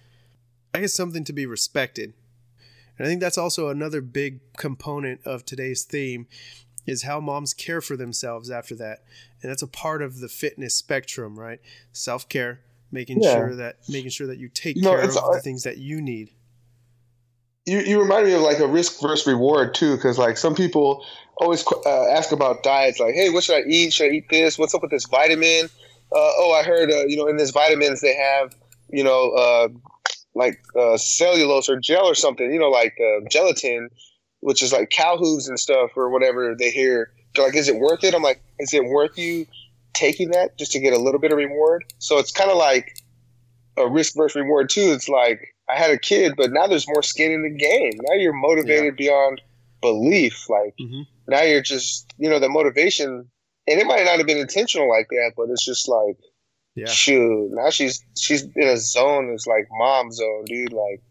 I 0.74 0.80
guess, 0.80 0.94
something 0.94 1.24
to 1.24 1.32
be 1.32 1.46
respected 1.46 2.14
and 2.98 3.06
I 3.06 3.08
think 3.08 3.20
that's 3.20 3.38
also 3.38 3.68
another 3.68 4.00
big 4.00 4.40
component 4.56 5.20
of 5.24 5.44
today's 5.44 5.84
theme 5.84 6.26
is 6.86 7.02
how 7.02 7.20
moms 7.20 7.54
care 7.54 7.80
for 7.80 7.96
themselves 7.96 8.50
after 8.50 8.74
that. 8.76 9.04
And 9.40 9.50
that's 9.50 9.62
a 9.62 9.68
part 9.68 10.02
of 10.02 10.20
the 10.20 10.28
fitness 10.28 10.74
spectrum, 10.74 11.38
right? 11.38 11.60
Self-care, 11.92 12.60
making 12.90 13.22
yeah. 13.22 13.34
sure 13.34 13.54
that 13.56 13.76
making 13.88 14.10
sure 14.10 14.26
that 14.26 14.38
you 14.38 14.48
take 14.48 14.76
you 14.76 14.82
know, 14.82 14.90
care 14.90 15.02
of 15.02 15.16
uh, 15.16 15.32
the 15.32 15.40
things 15.40 15.62
that 15.62 15.78
you 15.78 16.00
need. 16.00 16.30
You, 17.66 17.80
you 17.80 18.00
remind 18.00 18.26
me 18.26 18.32
of 18.32 18.40
like 18.40 18.58
a 18.58 18.66
risk 18.66 19.00
versus 19.00 19.26
reward 19.26 19.74
too, 19.74 19.94
because 19.94 20.18
like 20.18 20.38
some 20.38 20.54
people 20.54 21.04
always 21.36 21.64
uh, 21.86 22.08
ask 22.08 22.32
about 22.32 22.64
diets, 22.64 22.98
like, 22.98 23.14
hey, 23.14 23.30
what 23.30 23.44
should 23.44 23.56
I 23.56 23.68
eat? 23.68 23.92
Should 23.92 24.10
I 24.10 24.14
eat 24.14 24.28
this? 24.28 24.58
What's 24.58 24.74
up 24.74 24.82
with 24.82 24.90
this 24.90 25.04
vitamin? 25.04 25.68
Uh, 26.10 26.32
oh, 26.38 26.52
I 26.52 26.62
heard, 26.62 26.90
uh, 26.90 27.04
you 27.06 27.16
know, 27.16 27.26
in 27.26 27.36
this 27.36 27.50
vitamins 27.50 28.00
they 28.00 28.14
have, 28.14 28.54
you 28.90 29.04
know, 29.04 29.30
uh, 29.30 29.68
like 30.34 30.60
uh, 30.78 30.96
cellulose 30.96 31.68
or 31.68 31.78
gel 31.78 32.06
or 32.06 32.14
something, 32.14 32.50
you 32.52 32.58
know, 32.58 32.70
like 32.70 32.96
uh, 33.00 33.28
gelatin, 33.30 33.90
which 34.40 34.62
is 34.62 34.72
like 34.72 34.90
cow 34.90 35.16
hooves 35.16 35.48
and 35.48 35.58
stuff 35.58 35.90
or 35.96 36.08
whatever 36.10 36.54
they 36.54 36.70
hear. 36.70 37.10
They're 37.34 37.44
like, 37.44 37.56
is 37.56 37.68
it 37.68 37.76
worth 37.76 38.04
it? 38.04 38.14
I'm 38.14 38.22
like, 38.22 38.40
is 38.58 38.72
it 38.72 38.84
worth 38.84 39.18
you 39.18 39.46
taking 39.92 40.30
that 40.30 40.56
just 40.58 40.72
to 40.72 40.80
get 40.80 40.92
a 40.92 40.98
little 40.98 41.20
bit 41.20 41.32
of 41.32 41.38
reward? 41.38 41.84
So 41.98 42.18
it's 42.18 42.30
kind 42.30 42.50
of 42.50 42.56
like 42.56 42.98
a 43.76 43.88
risk 43.88 44.14
versus 44.16 44.36
reward 44.36 44.70
too. 44.70 44.92
It's 44.92 45.08
like 45.08 45.54
I 45.68 45.76
had 45.76 45.90
a 45.90 45.98
kid, 45.98 46.34
but 46.36 46.52
now 46.52 46.66
there's 46.66 46.88
more 46.88 47.02
skin 47.02 47.32
in 47.32 47.42
the 47.42 47.50
game. 47.50 47.92
Now 48.08 48.16
you're 48.16 48.32
motivated 48.32 48.94
yeah. 48.98 49.08
beyond 49.08 49.40
belief. 49.80 50.48
Like 50.48 50.74
mm-hmm. 50.80 51.02
now 51.28 51.42
you're 51.42 51.62
just, 51.62 52.12
you 52.16 52.28
know, 52.30 52.38
the 52.38 52.48
motivation, 52.48 53.28
and 53.70 53.80
it 53.80 53.86
might 53.86 54.04
not 54.04 54.18
have 54.18 54.26
been 54.26 54.38
intentional 54.38 54.88
like 54.88 55.08
that, 55.10 55.32
but 55.36 55.50
it's 55.50 55.64
just 55.64 55.88
like 55.88 56.16
yeah. 56.78 56.86
Shoot, 56.86 57.50
now 57.52 57.70
she's 57.70 58.04
she's 58.16 58.42
in 58.42 58.68
a 58.68 58.76
zone. 58.76 59.30
It's 59.34 59.48
like 59.48 59.66
mom 59.72 60.12
zone, 60.12 60.44
dude. 60.46 60.72
Like, 60.72 61.02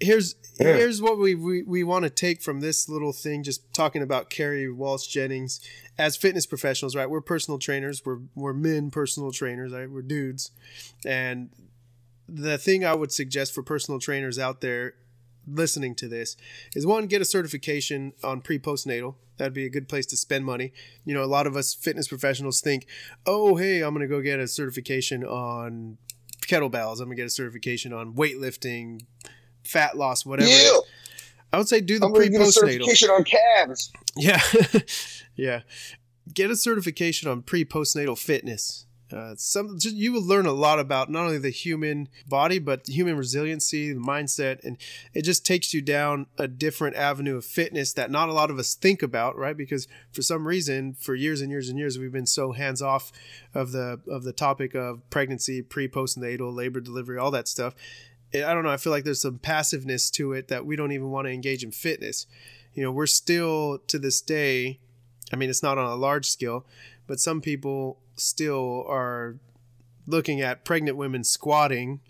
here's 0.00 0.34
yeah. 0.58 0.76
here's 0.76 1.02
what 1.02 1.18
we 1.18 1.34
we, 1.34 1.62
we 1.62 1.84
want 1.84 2.04
to 2.04 2.10
take 2.10 2.40
from 2.40 2.60
this 2.60 2.88
little 2.88 3.12
thing. 3.12 3.42
Just 3.42 3.70
talking 3.74 4.00
about 4.00 4.30
Kerri 4.30 4.74
Walsh 4.74 5.06
Jennings 5.06 5.60
as 5.98 6.16
fitness 6.16 6.46
professionals, 6.46 6.96
right? 6.96 7.08
We're 7.08 7.20
personal 7.20 7.58
trainers. 7.58 8.02
We're 8.06 8.20
we're 8.34 8.54
men 8.54 8.90
personal 8.90 9.30
trainers. 9.30 9.72
Right? 9.72 9.90
We're 9.90 10.00
dudes, 10.00 10.52
and 11.04 11.50
the 12.26 12.56
thing 12.56 12.86
I 12.86 12.94
would 12.94 13.12
suggest 13.12 13.54
for 13.54 13.62
personal 13.62 14.00
trainers 14.00 14.38
out 14.38 14.62
there 14.62 14.94
listening 15.46 15.94
to 15.96 16.08
this 16.08 16.36
is 16.74 16.86
one 16.86 17.06
get 17.06 17.20
a 17.20 17.24
certification 17.24 18.12
on 18.22 18.40
pre 18.40 18.58
postnatal 18.58 19.14
that'd 19.36 19.52
be 19.52 19.66
a 19.66 19.70
good 19.70 19.88
place 19.88 20.06
to 20.06 20.16
spend 20.16 20.44
money. 20.44 20.72
You 21.04 21.14
know 21.14 21.22
a 21.22 21.26
lot 21.26 21.46
of 21.46 21.56
us 21.56 21.74
fitness 21.74 22.08
professionals 22.08 22.60
think 22.60 22.86
oh 23.26 23.56
hey 23.56 23.82
i'm 23.82 23.94
gonna 23.94 24.06
go 24.06 24.20
get 24.20 24.40
a 24.40 24.48
certification 24.48 25.24
on 25.24 25.98
kettlebells. 26.42 27.00
I'm 27.00 27.06
gonna 27.06 27.16
get 27.16 27.26
a 27.26 27.30
certification 27.30 27.92
on 27.92 28.14
weightlifting 28.14 29.06
fat 29.64 29.96
loss 29.96 30.26
whatever 30.26 30.50
yeah. 30.50 30.78
i 31.50 31.56
would 31.56 31.66
say 31.66 31.80
do 31.80 31.98
the 31.98 32.10
pre 32.10 32.28
postnatal 32.28 32.52
certification 32.52 33.10
on 33.10 33.24
calves. 33.24 33.92
Yeah. 34.16 34.40
Yeah. 35.36 35.62
Get 36.32 36.50
a 36.50 36.56
certification 36.56 37.28
on 37.28 37.42
pre 37.42 37.64
postnatal 37.64 38.16
fitness 38.16 38.86
uh, 39.14 39.34
some 39.36 39.78
just, 39.78 39.94
you 39.94 40.12
will 40.12 40.26
learn 40.26 40.44
a 40.44 40.52
lot 40.52 40.80
about 40.80 41.08
not 41.08 41.26
only 41.26 41.38
the 41.38 41.50
human 41.50 42.08
body 42.26 42.58
but 42.58 42.88
human 42.88 43.16
resiliency, 43.16 43.92
the 43.92 44.00
mindset, 44.00 44.62
and 44.64 44.76
it 45.12 45.22
just 45.22 45.46
takes 45.46 45.72
you 45.72 45.80
down 45.80 46.26
a 46.36 46.48
different 46.48 46.96
avenue 46.96 47.36
of 47.36 47.44
fitness 47.44 47.92
that 47.92 48.10
not 48.10 48.28
a 48.28 48.32
lot 48.32 48.50
of 48.50 48.58
us 48.58 48.74
think 48.74 49.02
about, 49.02 49.36
right? 49.36 49.56
Because 49.56 49.86
for 50.10 50.22
some 50.22 50.48
reason, 50.48 50.94
for 50.94 51.14
years 51.14 51.40
and 51.40 51.50
years 51.50 51.68
and 51.68 51.78
years, 51.78 51.96
we've 51.96 52.10
been 52.10 52.26
so 52.26 52.52
hands 52.52 52.82
off 52.82 53.12
of 53.54 53.70
the 53.70 54.00
of 54.08 54.24
the 54.24 54.32
topic 54.32 54.74
of 54.74 55.08
pregnancy, 55.10 55.62
pre 55.62 55.86
postnatal, 55.86 56.52
labor, 56.52 56.80
delivery, 56.80 57.16
all 57.16 57.30
that 57.30 57.46
stuff. 57.46 57.74
I 58.34 58.52
don't 58.52 58.64
know. 58.64 58.70
I 58.70 58.78
feel 58.78 58.92
like 58.92 59.04
there's 59.04 59.22
some 59.22 59.38
passiveness 59.38 60.10
to 60.12 60.32
it 60.32 60.48
that 60.48 60.66
we 60.66 60.74
don't 60.74 60.90
even 60.90 61.10
want 61.10 61.28
to 61.28 61.32
engage 61.32 61.62
in 61.62 61.70
fitness. 61.70 62.26
You 62.72 62.82
know, 62.82 62.90
we're 62.90 63.06
still 63.06 63.78
to 63.86 63.98
this 64.00 64.20
day. 64.20 64.80
I 65.32 65.36
mean, 65.36 65.50
it's 65.50 65.62
not 65.62 65.78
on 65.78 65.86
a 65.86 65.94
large 65.94 66.26
scale, 66.26 66.66
but 67.06 67.20
some 67.20 67.40
people 67.40 68.00
still 68.16 68.84
are 68.88 69.36
looking 70.06 70.40
at 70.40 70.64
pregnant 70.64 70.96
women 70.96 71.24
squatting 71.24 72.00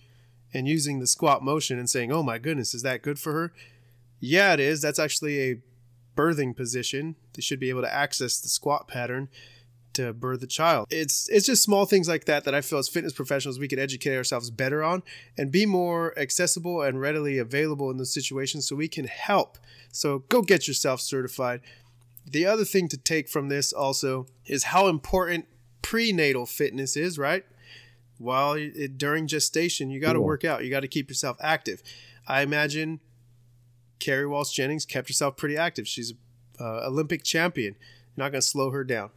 and 0.53 0.69
using 0.69 1.01
the 1.01 1.07
squat 1.07 1.43
motion 1.43 1.79
and 1.79 1.89
saying, 1.91 2.13
"Oh 2.13 2.23
my 2.23 2.39
goodness, 2.39 2.75
is 2.75 2.83
that 2.83 3.03
good 3.03 3.19
for 3.19 3.33
her?" 3.33 3.53
Yeah, 4.21 4.53
it 4.55 4.61
is. 4.61 4.81
That's 4.81 4.99
actually 4.99 5.51
a 5.51 5.63
birthing 6.17 6.57
position. 6.57 7.17
They 7.35 7.43
should 7.43 7.61
be 7.61 7.71
able 7.71 7.83
to 7.83 7.93
access 7.93 8.41
the 8.41 8.49
squat 8.49 8.89
pattern 8.89 9.29
to 9.95 10.13
birth 10.13 10.43
a 10.43 10.47
child. 10.47 10.87
It's 10.91 11.29
it's 11.29 11.47
just 11.47 11.63
small 11.63 11.87
things 11.87 12.09
like 12.09 12.25
that 12.27 12.45
that 12.45 12.55
I 12.55 12.61
feel 12.61 12.79
as 12.79 12.89
fitness 12.89 13.13
professionals 13.13 13.59
we 13.59 13.69
could 13.69 13.79
educate 13.79 14.17
ourselves 14.17 14.51
better 14.51 14.83
on 14.83 15.03
and 15.39 15.51
be 15.51 15.67
more 15.67 16.17
accessible 16.19 16.83
and 16.83 17.01
readily 17.01 17.39
available 17.39 17.91
in 17.91 17.97
those 17.97 18.13
situations 18.13 18.67
so 18.67 18.77
we 18.77 18.89
can 18.89 19.07
help. 19.07 19.59
So 19.93 20.21
go 20.29 20.43
get 20.43 20.69
yourself 20.69 21.01
certified. 21.01 21.61
The 22.27 22.47
other 22.47 22.65
thing 22.65 22.89
to 22.89 22.97
take 22.97 23.29
from 23.29 23.49
this 23.49 23.73
also 23.73 24.27
is 24.47 24.65
how 24.65 24.89
important 24.89 25.47
prenatal 25.85 26.47
fitness 26.47 26.97
is, 26.97 27.19
right? 27.19 27.45
While 28.17 28.55
it, 28.55 28.97
during 28.97 29.27
gestation, 29.27 29.91
you 29.91 30.01
got 30.01 30.15
to 30.15 30.21
work 30.21 30.43
out. 30.43 30.65
You 30.65 30.71
got 30.71 30.81
to 30.81 30.89
keep 30.89 31.11
yourself 31.11 31.37
active. 31.41 31.83
I 32.27 32.41
imagine 32.41 33.01
Kerri 34.01 34.29
Walsh 34.29 34.51
Jennings 34.53 34.87
kept 34.87 35.09
herself 35.09 35.37
pretty 35.37 35.59
active. 35.59 35.87
She's 35.87 36.15
uh, 36.59 36.87
Olympic 36.87 37.23
champion. 37.23 37.75
You're 37.75 38.25
not 38.25 38.33
going 38.33 38.41
to 38.41 38.47
slow 38.47 38.71
her 38.71 38.83
down. 38.83 39.11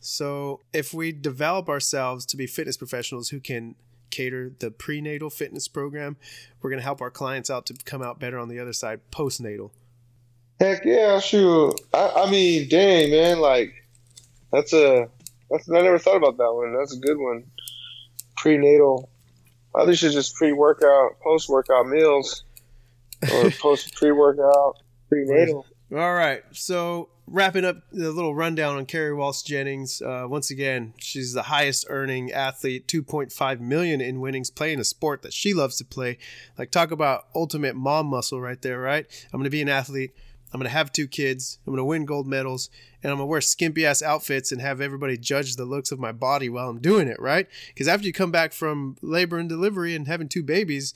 So 0.00 0.60
if 0.72 0.94
we 0.94 1.12
develop 1.12 1.68
ourselves 1.68 2.24
to 2.26 2.38
be 2.38 2.46
fitness 2.46 2.78
professionals 2.78 3.28
who 3.28 3.38
can 3.38 3.74
cater 4.10 4.50
the 4.58 4.70
prenatal 4.70 5.28
fitness 5.28 5.68
program, 5.68 6.16
we're 6.62 6.70
going 6.70 6.80
to 6.80 6.84
help 6.84 7.02
our 7.02 7.10
clients 7.10 7.50
out 7.50 7.66
to 7.66 7.74
come 7.84 8.00
out 8.00 8.18
better 8.18 8.38
on 8.38 8.48
the 8.48 8.58
other 8.58 8.72
side 8.72 9.00
postnatal. 9.10 9.72
Heck 10.58 10.86
yeah, 10.86 11.20
sure. 11.20 11.74
I, 11.92 12.24
I 12.24 12.30
mean, 12.30 12.66
dang 12.68 13.10
man, 13.10 13.40
like 13.40 13.74
That's 14.52 14.72
a 14.72 15.10
that's 15.50 15.68
I 15.70 15.80
never 15.80 15.98
thought 15.98 16.16
about 16.16 16.36
that 16.38 16.52
one. 16.52 16.76
That's 16.78 16.94
a 16.94 17.00
good 17.00 17.18
one. 17.18 17.44
Prenatal. 18.36 19.10
Others 19.74 19.98
should 19.98 20.12
just 20.12 20.34
pre-workout, 20.34 21.20
post-workout 21.20 21.86
meals, 21.86 22.44
or 23.32 23.50
post 23.60 23.94
pre-workout, 23.94 24.76
prenatal. 25.08 25.66
All 25.92 26.14
right. 26.14 26.42
So 26.52 27.10
wrapping 27.26 27.64
up 27.64 27.76
the 27.92 28.10
little 28.10 28.34
rundown 28.34 28.76
on 28.76 28.86
Kerri 28.86 29.16
Walsh 29.16 29.42
Jennings. 29.42 30.02
Uh, 30.02 30.26
once 30.28 30.50
again, 30.50 30.94
she's 30.98 31.32
the 31.32 31.42
highest 31.42 31.86
earning 31.88 32.32
athlete, 32.32 32.86
2.5 32.88 33.60
million 33.60 34.00
in 34.00 34.20
winnings, 34.20 34.50
playing 34.50 34.80
a 34.80 34.84
sport 34.84 35.22
that 35.22 35.32
she 35.32 35.54
loves 35.54 35.76
to 35.76 35.84
play. 35.84 36.18
Like 36.58 36.70
talk 36.70 36.90
about 36.90 37.26
ultimate 37.34 37.76
mom 37.76 38.06
muscle 38.06 38.40
right 38.40 38.60
there, 38.60 38.80
right? 38.80 39.06
I'm 39.32 39.40
gonna 39.40 39.50
be 39.50 39.62
an 39.62 39.68
athlete. 39.68 40.14
I'm 40.52 40.60
gonna 40.60 40.70
have 40.70 40.92
two 40.92 41.06
kids. 41.06 41.58
I'm 41.66 41.72
gonna 41.72 41.84
win 41.84 42.04
gold 42.04 42.26
medals, 42.26 42.70
and 43.02 43.12
I'm 43.12 43.18
gonna 43.18 43.26
wear 43.26 43.40
skimpy 43.40 43.86
ass 43.86 44.02
outfits 44.02 44.52
and 44.52 44.60
have 44.60 44.80
everybody 44.80 45.16
judge 45.16 45.56
the 45.56 45.64
looks 45.64 45.92
of 45.92 45.98
my 45.98 46.12
body 46.12 46.48
while 46.48 46.68
I'm 46.68 46.80
doing 46.80 47.08
it, 47.08 47.20
right? 47.20 47.46
Because 47.68 47.88
after 47.88 48.06
you 48.06 48.12
come 48.12 48.32
back 48.32 48.52
from 48.52 48.96
labor 49.02 49.38
and 49.38 49.48
delivery 49.48 49.94
and 49.94 50.06
having 50.06 50.28
two 50.28 50.42
babies, 50.42 50.94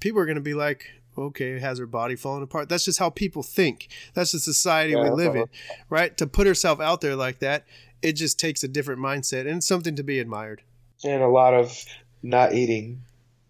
people 0.00 0.20
are 0.20 0.26
gonna 0.26 0.40
be 0.40 0.54
like, 0.54 0.90
okay, 1.16 1.58
has 1.58 1.78
her 1.78 1.86
body 1.86 2.16
falling 2.16 2.42
apart. 2.42 2.68
That's 2.68 2.84
just 2.84 2.98
how 2.98 3.10
people 3.10 3.42
think. 3.42 3.88
That's 4.14 4.32
the 4.32 4.38
society 4.38 4.92
yeah, 4.92 5.02
we 5.02 5.10
live 5.10 5.34
in, 5.34 5.46
right? 5.90 6.16
To 6.18 6.26
put 6.26 6.46
herself 6.46 6.80
out 6.80 7.00
there 7.00 7.16
like 7.16 7.40
that, 7.40 7.64
it 8.02 8.12
just 8.12 8.38
takes 8.38 8.62
a 8.62 8.68
different 8.68 9.00
mindset 9.00 9.40
and 9.40 9.58
it's 9.58 9.66
something 9.66 9.96
to 9.96 10.02
be 10.02 10.18
admired. 10.18 10.62
And 11.04 11.22
a 11.22 11.28
lot 11.28 11.54
of 11.54 11.84
not 12.22 12.54
eating. 12.54 13.02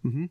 Mm-hmm. 0.03 0.25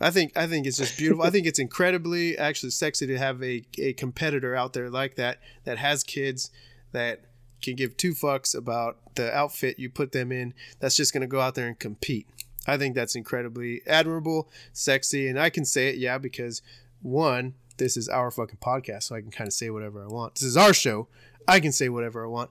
I 0.00 0.10
think 0.10 0.36
I 0.36 0.46
think 0.46 0.66
it's 0.66 0.78
just 0.78 0.98
beautiful. 0.98 1.24
I 1.24 1.30
think 1.30 1.46
it's 1.46 1.58
incredibly 1.58 2.36
actually 2.36 2.70
sexy 2.70 3.06
to 3.06 3.16
have 3.16 3.42
a, 3.42 3.64
a 3.78 3.92
competitor 3.94 4.54
out 4.54 4.72
there 4.72 4.90
like 4.90 5.14
that 5.16 5.38
that 5.64 5.78
has 5.78 6.02
kids 6.02 6.50
that 6.94 7.20
can 7.60 7.76
give 7.76 7.96
two 7.96 8.12
fucks 8.12 8.56
about 8.56 8.98
the 9.16 9.34
outfit 9.36 9.78
you 9.78 9.90
put 9.90 10.12
them 10.12 10.32
in. 10.32 10.54
That's 10.80 10.96
just 10.96 11.12
going 11.12 11.20
to 11.20 11.26
go 11.26 11.40
out 11.40 11.54
there 11.54 11.66
and 11.66 11.78
compete. 11.78 12.26
I 12.66 12.78
think 12.78 12.94
that's 12.94 13.14
incredibly 13.14 13.82
admirable, 13.86 14.48
sexy, 14.72 15.28
and 15.28 15.38
I 15.38 15.50
can 15.50 15.66
say 15.66 15.88
it, 15.88 15.96
yeah, 15.96 16.16
because 16.16 16.62
one, 17.02 17.54
this 17.76 17.96
is 17.96 18.08
our 18.08 18.30
fucking 18.30 18.58
podcast, 18.58 19.04
so 19.04 19.16
I 19.16 19.20
can 19.20 19.30
kind 19.30 19.46
of 19.48 19.52
say 19.52 19.68
whatever 19.68 20.02
I 20.02 20.06
want. 20.06 20.36
This 20.36 20.44
is 20.44 20.56
our 20.56 20.72
show. 20.72 21.08
I 21.46 21.60
can 21.60 21.72
say 21.72 21.90
whatever 21.90 22.24
I 22.24 22.28
want. 22.28 22.50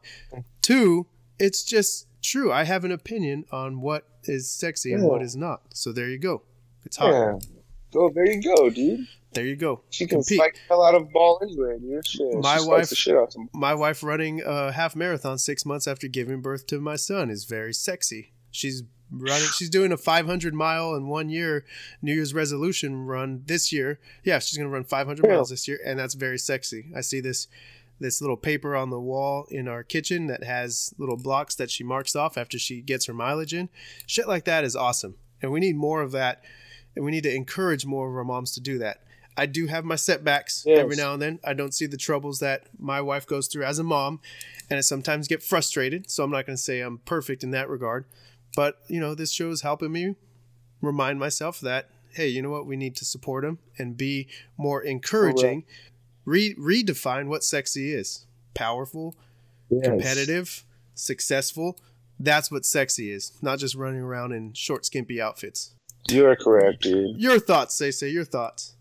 Two, 0.62 1.08
it's 1.40 1.64
just 1.64 2.08
true. 2.22 2.52
I 2.52 2.64
have 2.64 2.84
an 2.84 2.92
opinion 2.92 3.46
on 3.52 3.82
what 3.82 4.08
is 4.26 4.50
sexy 4.50 4.90
yeah. 4.90 4.98
and 4.98 5.06
what 5.06 5.24
is 5.24 5.36
not. 5.36 5.62
So 5.74 5.92
there 5.92 6.10
you 6.10 6.20
go. 6.20 6.44
It's 6.86 6.98
hot. 6.98 7.12
Yeah. 7.12 7.40
Go, 7.92 8.12
there 8.14 8.30
you 8.30 8.42
go, 8.42 8.70
dude. 8.70 9.08
There 9.34 9.46
you 9.46 9.56
go. 9.56 9.82
She 9.90 10.06
can 10.06 10.20
Compete. 10.20 10.38
spike 10.38 10.60
hell 10.70 10.84
out 10.84 10.96
of 10.96 11.12
ball 11.12 11.40
anyway, 11.42 11.78
dude. 11.80 12.06
Shit. 12.06 12.34
My 12.36 12.60
wife, 12.62 12.92
my 13.54 13.74
wife 13.74 14.04
running 14.04 14.42
a 14.46 14.72
half 14.72 14.96
marathon 14.96 15.38
six 15.38 15.66
months 15.66 15.88
after 15.88 16.08
giving 16.08 16.42
birth 16.42 16.68
to 16.68 16.80
my 16.80 16.96
son 16.96 17.30
is 17.30 17.46
very 17.46 17.74
sexy. 17.74 18.34
She's 18.52 18.84
running. 19.12 19.48
She's 19.56 19.70
doing 19.70 19.92
a 19.92 19.98
500 19.98 20.54
mile 20.54 20.96
in 20.96 21.08
one 21.08 21.30
year 21.30 21.66
New 22.02 22.14
Year's 22.14 22.34
resolution 22.34 23.06
run 23.06 23.44
this 23.46 23.72
year. 23.72 24.00
Yeah, 24.24 24.40
she's 24.40 24.58
gonna 24.58 24.70
run 24.70 24.84
500 24.84 25.28
miles 25.28 25.50
this 25.50 25.68
year, 25.68 25.80
and 25.86 26.00
that's 26.00 26.14
very 26.14 26.38
sexy. 26.38 26.92
I 26.96 27.02
see 27.02 27.20
this 27.22 27.48
this 28.00 28.22
little 28.22 28.38
paper 28.38 28.76
on 28.76 28.90
the 28.90 29.00
wall 29.00 29.46
in 29.50 29.68
our 29.68 29.84
kitchen 29.84 30.28
that 30.28 30.44
has 30.44 30.94
little 30.98 31.16
blocks 31.16 31.56
that 31.56 31.72
she 31.72 31.84
marks 31.84 32.16
off 32.16 32.38
after 32.38 32.60
she 32.60 32.82
gets 32.82 33.06
her 33.06 33.14
mileage 33.14 33.54
in. 33.54 33.70
Shit 34.08 34.28
like 34.28 34.46
that 34.46 34.64
is 34.64 34.76
awesome, 34.76 35.16
and 35.42 35.52
we 35.52 35.60
need 35.60 35.76
more 35.76 36.02
of 36.02 36.12
that, 36.12 36.44
and 36.96 37.06
we 37.06 37.12
need 37.12 37.24
to 37.24 37.34
encourage 37.34 37.86
more 37.86 38.10
of 38.10 38.16
our 38.16 38.24
moms 38.24 38.52
to 38.54 38.62
do 38.62 38.78
that. 38.80 39.04
I 39.36 39.46
do 39.46 39.68
have 39.68 39.84
my 39.84 39.96
setbacks 39.96 40.64
yes. 40.66 40.80
every 40.80 40.96
now 40.96 41.14
and 41.14 41.22
then. 41.22 41.40
I 41.44 41.54
don't 41.54 41.74
see 41.74 41.86
the 41.86 41.98
troubles 41.98 42.40
that 42.40 42.68
my 42.78 43.02
wife 43.02 43.26
goes 43.26 43.48
through 43.48 43.64
as 43.64 43.80
a 43.80 43.84
mom, 43.84 44.20
and 44.70 44.78
I 44.78 44.82
sometimes 44.82 45.28
get 45.28 45.42
frustrated. 45.42 46.10
So 46.12 46.24
I'm 46.24 46.32
not 46.32 46.46
going 46.46 46.56
to 46.56 46.62
say 46.62 46.82
I'm 46.82 47.00
perfect 47.00 47.44
in 47.44 47.52
that 47.52 47.70
regard. 47.70 48.06
But, 48.56 48.78
you 48.88 49.00
know, 49.00 49.16
this 49.16 49.32
show 49.32 49.50
is 49.50 49.62
helping 49.62 49.92
me 49.92 50.16
remind 50.82 51.20
myself 51.20 51.60
that, 51.62 51.90
hey, 52.12 52.28
you 52.28 52.42
know 52.42 52.52
what? 52.52 52.68
We 52.68 52.78
need 52.78 52.96
to 52.98 53.06
support 53.06 53.44
them 53.44 53.58
and 53.80 53.98
be 53.98 54.28
more 54.58 54.82
encouraging. 54.84 55.64
Re- 56.26 56.56
redefine 56.56 57.28
what 57.28 57.44
sexy 57.44 57.94
is 57.94 58.28
powerful, 58.54 59.16
yes. 59.70 59.84
competitive, 59.84 60.64
successful. 60.94 61.80
That's 62.20 62.52
what 62.52 62.66
sexy 62.66 63.12
is, 63.12 63.32
not 63.42 63.58
just 63.58 63.74
running 63.74 64.02
around 64.02 64.32
in 64.32 64.54
short, 64.54 64.86
skimpy 64.86 65.20
outfits. 65.20 65.74
You're 66.10 66.36
correct, 66.36 66.84
dude. 66.84 67.20
Your 67.20 67.40
thoughts, 67.40 67.74
say, 67.74 67.90
say, 67.90 68.10
your 68.10 68.26
thoughts. 68.26 68.76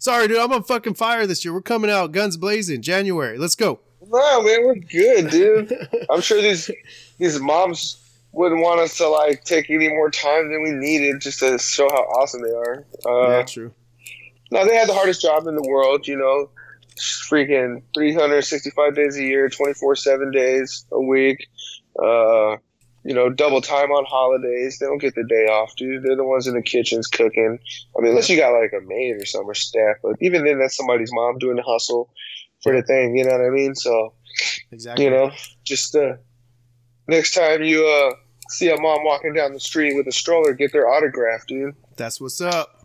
Sorry, 0.00 0.28
dude, 0.28 0.38
I'm 0.38 0.50
on 0.50 0.62
fucking 0.62 0.94
fire 0.94 1.26
this 1.26 1.44
year. 1.44 1.52
We're 1.52 1.60
coming 1.60 1.90
out 1.90 2.12
guns 2.12 2.38
blazing, 2.38 2.80
January. 2.80 3.36
Let's 3.36 3.54
go. 3.54 3.80
No, 4.08 4.42
man, 4.42 4.64
we're 4.64 4.76
good, 4.76 5.28
dude. 5.30 5.88
I'm 6.10 6.22
sure 6.22 6.40
these 6.40 6.70
these 7.18 7.38
moms 7.38 8.02
wouldn't 8.32 8.62
want 8.62 8.80
us 8.80 8.96
to 8.96 9.08
like 9.08 9.44
take 9.44 9.68
any 9.68 9.90
more 9.90 10.10
time 10.10 10.50
than 10.50 10.62
we 10.62 10.70
needed 10.70 11.20
just 11.20 11.40
to 11.40 11.58
show 11.58 11.86
how 11.90 12.02
awesome 12.18 12.40
they 12.40 12.48
are. 12.48 12.86
Uh, 13.06 13.28
yeah, 13.28 13.42
true. 13.42 13.74
No, 14.50 14.66
they 14.66 14.74
had 14.74 14.88
the 14.88 14.94
hardest 14.94 15.20
job 15.20 15.46
in 15.46 15.54
the 15.54 15.68
world. 15.68 16.08
You 16.08 16.16
know, 16.16 16.48
freaking 17.30 17.82
365 17.92 18.94
days 18.94 19.18
a 19.18 19.22
year, 19.22 19.50
24 19.50 19.96
seven 19.96 20.30
days 20.30 20.86
a 20.90 21.00
week. 21.00 21.46
Uh, 22.02 22.56
you 23.02 23.14
know, 23.14 23.30
double 23.30 23.60
time 23.60 23.90
on 23.90 24.04
holidays. 24.04 24.78
They 24.78 24.86
don't 24.86 24.98
get 24.98 25.14
the 25.14 25.24
day 25.24 25.46
off, 25.46 25.74
dude. 25.76 26.02
They're 26.02 26.16
the 26.16 26.24
ones 26.24 26.46
in 26.46 26.54
the 26.54 26.62
kitchens 26.62 27.06
cooking. 27.06 27.58
I 27.96 28.00
mean, 28.00 28.10
unless 28.10 28.28
you 28.28 28.36
got 28.36 28.52
like 28.52 28.72
a 28.72 28.84
maid 28.84 29.16
or 29.20 29.24
some 29.24 29.48
or 29.48 29.54
staff, 29.54 29.96
but 30.02 30.16
even 30.20 30.44
then, 30.44 30.58
that's 30.58 30.76
somebody's 30.76 31.12
mom 31.12 31.38
doing 31.38 31.56
the 31.56 31.62
hustle 31.62 32.12
for 32.62 32.74
the 32.74 32.82
thing. 32.82 33.16
You 33.16 33.24
know 33.24 33.32
what 33.32 33.46
I 33.46 33.50
mean? 33.50 33.74
So, 33.74 34.14
exactly. 34.70 35.04
You 35.04 35.10
know, 35.10 35.30
just 35.64 35.94
uh, 35.96 36.16
next 37.08 37.34
time 37.34 37.62
you 37.62 37.86
uh, 37.86 38.14
see 38.50 38.70
a 38.70 38.76
mom 38.76 39.04
walking 39.04 39.32
down 39.32 39.54
the 39.54 39.60
street 39.60 39.96
with 39.96 40.06
a 40.06 40.12
stroller, 40.12 40.52
get 40.52 40.72
their 40.72 40.88
autograph, 40.88 41.46
dude. 41.46 41.74
That's 41.96 42.20
what's 42.20 42.40
up. 42.40 42.76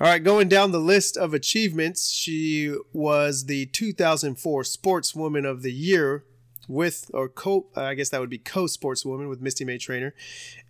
All 0.00 0.08
right, 0.08 0.24
going 0.24 0.48
down 0.48 0.72
the 0.72 0.80
list 0.80 1.16
of 1.16 1.32
achievements, 1.32 2.10
she 2.10 2.74
was 2.92 3.44
the 3.44 3.66
2004 3.66 4.62
Sportswoman 4.62 5.48
of 5.48 5.62
the 5.62 5.72
Year 5.72 6.24
with, 6.68 7.10
or 7.12 7.28
co, 7.28 7.66
I 7.76 7.94
guess 7.94 8.10
that 8.10 8.20
would 8.20 8.30
be 8.30 8.38
co-sportswoman 8.38 9.28
with 9.28 9.40
Misty 9.40 9.64
May 9.64 9.78
Treanor, 9.78 10.12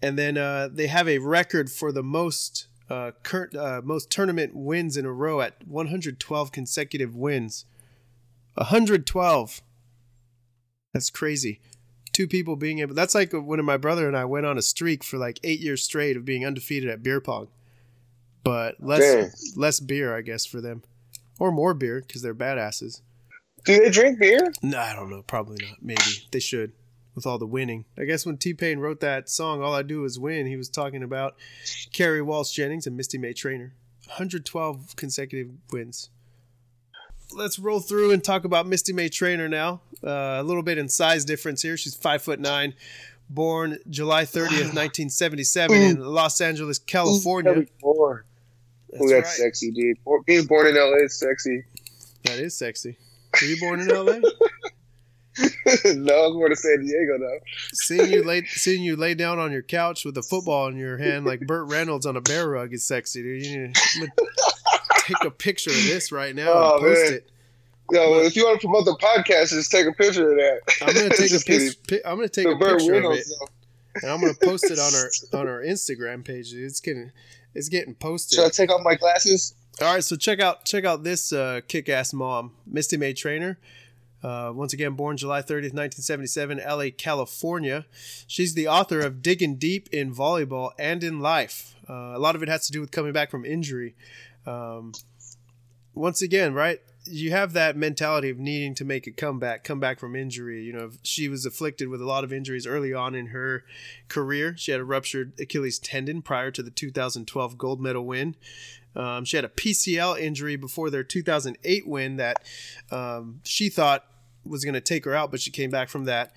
and 0.01 0.19
then 0.19 0.39
uh, 0.39 0.69
they 0.73 0.87
have 0.87 1.09
a 1.09 1.19
record 1.19 1.71
for 1.71 1.93
the 1.93 2.03
most 2.03 2.67
uh, 2.91 3.13
cur- 3.23 3.51
uh, 3.59 3.81
most 3.85 4.11
tournament 4.11 4.55
wins 4.55 4.97
in 4.97 5.05
a 5.05 5.13
row 5.13 5.41
at 5.41 5.67
112 5.67 6.53
consecutive 6.53 7.15
wins. 7.15 7.65
112. 8.55 9.63
That's 10.93 11.09
crazy 11.09 11.61
two 12.13 12.29
people 12.29 12.57
being 12.57 12.79
able. 12.79 12.95
That's 12.95 13.15
like 13.15 13.33
when 13.33 13.65
my 13.65 13.77
brother 13.77 14.07
and 14.07 14.17
I 14.17 14.25
went 14.25 14.47
on 14.47 14.59
a 14.59 14.63
streak 14.63 15.03
for 15.03 15.19
like 15.19 15.41
eight 15.43 15.61
years 15.61 15.83
straight 15.83 16.17
of 16.17 16.25
being 16.25 16.47
undefeated 16.47 16.91
at 16.91 17.03
beer 17.03 17.21
pong, 17.21 17.49
but 18.45 18.77
less 18.81 19.01
Dang. 19.01 19.31
less 19.57 19.81
beer, 19.81 20.17
I 20.17 20.21
guess, 20.21 20.45
for 20.45 20.61
them, 20.61 20.83
or 21.39 21.51
more 21.51 21.75
beer 21.75 22.01
because 22.07 22.23
they're 22.23 22.35
badasses. 22.35 23.01
Do 23.65 23.79
they 23.79 23.91
drink 23.91 24.19
beer? 24.19 24.53
No, 24.63 24.79
I 24.79 24.95
don't 24.95 25.11
know. 25.11 25.23
Probably 25.23 25.65
not. 25.65 25.79
Maybe 25.83 26.03
they 26.31 26.41
should. 26.41 26.73
With 27.15 27.27
all 27.27 27.37
the 27.37 27.47
winning, 27.47 27.85
I 27.99 28.05
guess 28.05 28.25
when 28.25 28.39
T 28.39 28.55
Pain 28.55 28.79
wrote 28.79 29.01
that 29.01 29.29
song, 29.29 29.63
"All 29.63 29.75
I 29.75 29.83
Do 29.83 30.03
Is 30.07 30.19
Win," 30.19 30.47
he 30.47 30.57
was 30.57 30.71
talking 30.71 31.03
about 31.03 31.37
Kerri 31.93 32.25
Walsh 32.25 32.53
Jennings 32.53 32.87
and 32.87 32.97
Misty 32.97 33.19
May 33.19 33.35
Treanor. 33.35 33.73
112 34.07 34.97
consecutive 34.97 35.51
wins 35.71 36.09
let's 37.35 37.59
roll 37.59 37.81
through 37.81 38.13
and 38.13 38.23
talk 38.23 38.45
about 38.45 38.67
Misty 38.67 38.93
May 38.93 39.09
Treanor 39.09 39.49
now. 39.49 39.81
Uh, 40.03 40.41
a 40.41 40.43
little 40.43 40.63
bit 40.63 40.79
in 40.79 40.89
size 40.89 41.25
difference 41.25 41.63
here. 41.63 41.77
She's 41.77 41.95
five 41.95 42.23
foot 42.23 42.41
nine, 42.41 42.75
born 43.29 43.79
July 43.89 44.25
30th, 44.25 44.75
1977, 44.75 45.77
in 45.77 46.01
Los 46.01 46.41
Angeles, 46.41 46.79
California. 46.79 47.67
Born. 47.81 48.25
That's, 48.91 49.11
that's 49.11 49.13
right. 49.13 49.27
sexy, 49.27 49.71
dude. 49.71 49.99
Being 50.27 50.47
born 50.47 50.67
in 50.67 50.75
LA 50.75 51.05
is 51.05 51.19
sexy. 51.19 51.65
That 52.25 52.39
is 52.39 52.57
sexy. 52.57 52.99
Were 53.41 53.49
you 53.49 53.61
born 53.61 53.81
in 53.81 53.89
LA? 53.89 54.19
no, 55.95 56.15
I 56.15 56.27
was 56.27 56.35
born 56.35 56.53
in 56.53 56.57
San 56.57 56.81
Diego 56.81 57.19
though. 57.19 57.39
seeing 57.73 58.13
you 58.13 58.23
lay 58.23 58.45
seeing 58.45 58.83
you 58.83 58.97
lay 58.97 59.15
down 59.15 59.39
on 59.39 59.51
your 59.51 59.63
couch 59.63 60.05
with 60.05 60.17
a 60.19 60.23
football 60.23 60.69
in 60.69 60.77
your 60.77 60.99
hand 60.99 61.25
like 61.25 61.41
Burt 61.41 61.71
Reynolds 61.71 62.05
on 62.05 62.17
a 62.17 62.21
bear 62.21 62.49
rug 62.49 62.75
is 62.75 62.85
sexy, 62.85 63.23
dude. 63.23 63.47
You 63.47 63.69
need 63.69 63.75
to 63.75 64.11
take 65.07 65.25
a 65.25 65.31
picture 65.31 65.71
of 65.71 65.77
this 65.77 66.13
right 66.13 66.35
now 66.35 66.53
oh, 66.53 66.75
and 66.75 66.83
post 66.83 67.05
man. 67.05 67.15
it. 67.15 67.31
Yeah, 67.91 68.09
well, 68.09 68.21
if 68.21 68.37
you 68.37 68.45
want 68.45 68.61
to 68.61 68.67
promote 68.67 68.85
the 68.85 68.97
podcast, 68.97 69.51
just 69.51 69.71
take 69.71 69.87
a 69.87 69.93
picture 69.93 70.31
of 70.31 70.37
that. 70.37 70.61
I'm 70.83 70.95
gonna 70.95 71.11
take 71.11 71.33
a 71.33 71.75
pic- 71.89 72.03
I'm 72.05 72.17
gonna 72.17 72.29
take 72.29 72.47
the 72.47 72.53
a 72.53 72.59
picture 72.59 72.95
of 72.95 73.13
it, 73.13 73.27
and 74.03 74.11
I'm 74.11 74.21
gonna 74.21 74.35
post 74.35 74.71
it 74.71 74.79
on 74.79 74.95
our 74.95 75.41
on 75.41 75.49
our 75.49 75.63
Instagram 75.63 76.25
page. 76.25 76.53
It's 76.53 76.81
getting 76.81 77.13
it's 77.55 77.69
getting 77.69 77.95
posted. 77.95 78.37
Should 78.37 78.47
I 78.47 78.51
take 78.51 78.71
off 78.71 78.83
my 78.83 78.95
glasses? 78.95 79.55
All 79.81 79.93
right, 79.93 80.05
so 80.05 80.17
check 80.17 80.41
out 80.41 80.65
check 80.65 80.85
out 80.85 81.03
this 81.03 81.33
uh, 81.33 81.61
kick 81.67 81.89
ass 81.89 82.13
mom, 82.13 82.53
Misty 82.67 82.97
May 82.97 83.15
Treanor. 83.15 83.57
Uh, 84.23 84.53
once 84.55 84.73
again, 84.73 84.93
born 84.93 85.17
July 85.17 85.41
30th, 85.43 85.75
1977, 85.75 86.59
LA, 86.59 86.87
California. 86.97 87.87
She's 88.29 88.55
the 88.55 88.69
author 88.69 89.01
of 89.01 89.21
Digging 89.21 89.57
Deep 89.57 89.89
in 89.91 90.15
Volleyball 90.15 90.71
and 90.79 91.03
in 91.03 91.19
Life. 91.19 91.75
Uh, 91.91 92.13
a 92.15 92.19
lot 92.21 92.37
of 92.37 92.43
it 92.43 92.49
has 92.49 92.65
to 92.67 92.73
do 92.73 92.81
with 92.81 92.93
coming 92.93 93.13
back 93.13 93.33
from 93.33 93.45
injury. 93.45 93.97
Um, 94.47 94.93
once 95.95 96.23
again, 96.23 96.55
right? 96.55 96.81
You 97.05 97.33
have 97.33 97.53
that 97.55 97.77
mentality 97.77 98.31
of 98.31 98.39
needing 98.39 98.75
to 98.77 98.85
make 98.85 99.07
a 99.07 99.11
comeback, 99.11 99.65
come 99.65 99.81
back 99.81 99.99
from 99.99 100.15
injury. 100.15 100.63
You 100.63 100.73
know, 100.73 100.91
she 101.03 101.29
was 101.29 101.45
afflicted 101.45 101.89
with 101.89 102.01
a 102.01 102.05
lot 102.05 102.23
of 102.23 102.33
injuries 102.33 102.67
early 102.67 102.95
on 102.95 103.15
in 103.15 103.27
her 103.29 103.65
career. 104.09 104.55
She 104.57 104.71
had 104.71 104.81
a 104.81 104.85
ruptured 104.85 105.33
Achilles 105.41 105.79
tendon 105.79 106.23
prior 106.23 106.51
to 106.53 106.63
the 106.63 106.71
2012 106.71 107.59
gold 107.59 107.81
medal 107.81 108.07
win. 108.07 108.37
Um, 108.95 109.25
she 109.25 109.37
had 109.37 109.45
a 109.45 109.49
PCL 109.49 110.21
injury 110.21 110.57
before 110.57 110.91
their 110.91 111.03
2008 111.03 111.89
win 111.89 112.17
that 112.17 112.43
um, 112.91 113.41
she 113.43 113.69
thought 113.69 114.05
was 114.45 114.65
going 114.65 114.75
to 114.75 114.81
take 114.81 115.05
her 115.05 115.15
out, 115.15 115.31
but 115.31 115.41
she 115.41 115.51
came 115.51 115.71
back 115.71 115.89
from 115.89 116.05
that. 116.05 116.33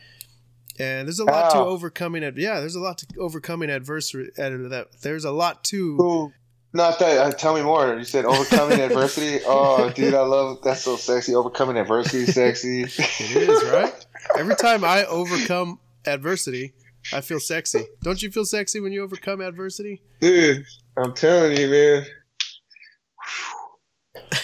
And 0.80 1.07
there's 1.07 1.20
a 1.20 1.26
lot 1.26 1.51
to 1.51 1.57
overcoming. 1.57 2.24
Ad- 2.24 2.38
yeah, 2.38 2.59
there's 2.59 2.76
a 2.76 2.82
lot 2.82 2.97
to 2.99 3.07
overcoming 3.20 3.70
adversity. 3.70 4.30
ad- 4.38 4.70
That 4.72 4.88
there's 5.01 5.24
a 5.26 5.32
lot 5.32 5.63
to. 5.66 6.01
Ooh, 6.01 6.34
not 6.76 6.99
that. 6.99 7.17
Uh, 7.17 7.32
tell 7.32 7.55
me 7.55 7.63
more. 7.63 7.95
You 7.95 8.03
said 8.03 8.26
overcoming 8.26 8.80
adversity. 8.80 9.39
Oh, 9.47 9.89
dude, 9.89 10.13
I 10.13 10.21
love 10.21 10.59
that's 10.63 10.82
so 10.82 10.95
sexy. 10.95 11.36
Overcoming 11.36 11.78
adversity, 11.78 12.26
sexy. 12.26 12.84
It 12.84 13.49
is 13.49 13.63
right. 13.65 14.05
Every 14.38 14.55
time 14.55 14.84
I 14.84 15.05
overcome 15.05 15.80
adversity, 16.05 16.73
I 17.13 17.21
feel 17.21 17.39
sexy. 17.39 17.86
Don't 18.01 18.21
you 18.21 18.32
feel 18.32 18.45
sexy 18.45 18.80
when 18.80 18.91
you 18.91 19.03
overcome 19.03 19.41
adversity? 19.41 20.01
dude. 20.19 20.65
I'm 20.97 21.13
telling 21.13 21.57
you, 21.57 21.67
man. 21.69 22.05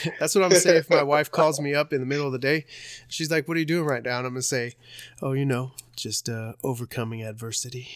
That's 0.19 0.36
what 0.36 0.43
I'm 0.43 0.51
saying. 0.51 0.77
If 0.77 0.89
my 0.89 1.03
wife 1.03 1.32
calls 1.32 1.59
me 1.61 1.73
up 1.73 1.93
in 1.93 1.99
the 2.01 2.05
middle 2.05 2.25
of 2.25 2.34
the 2.34 2.39
day, 2.39 2.65
she's 3.07 3.32
like, 3.32 3.47
"What 3.47 3.55
are 3.57 3.59
you 3.59 3.65
doing 3.65 3.86
right 3.86 4.03
now?" 4.03 4.17
And 4.17 4.27
I'm 4.27 4.34
gonna 4.34 4.41
say, 4.41 4.73
"Oh, 5.21 5.32
you 5.32 5.45
know, 5.45 5.71
just 5.95 6.27
uh, 6.29 6.53
overcoming 6.63 7.23
adversity." 7.23 7.88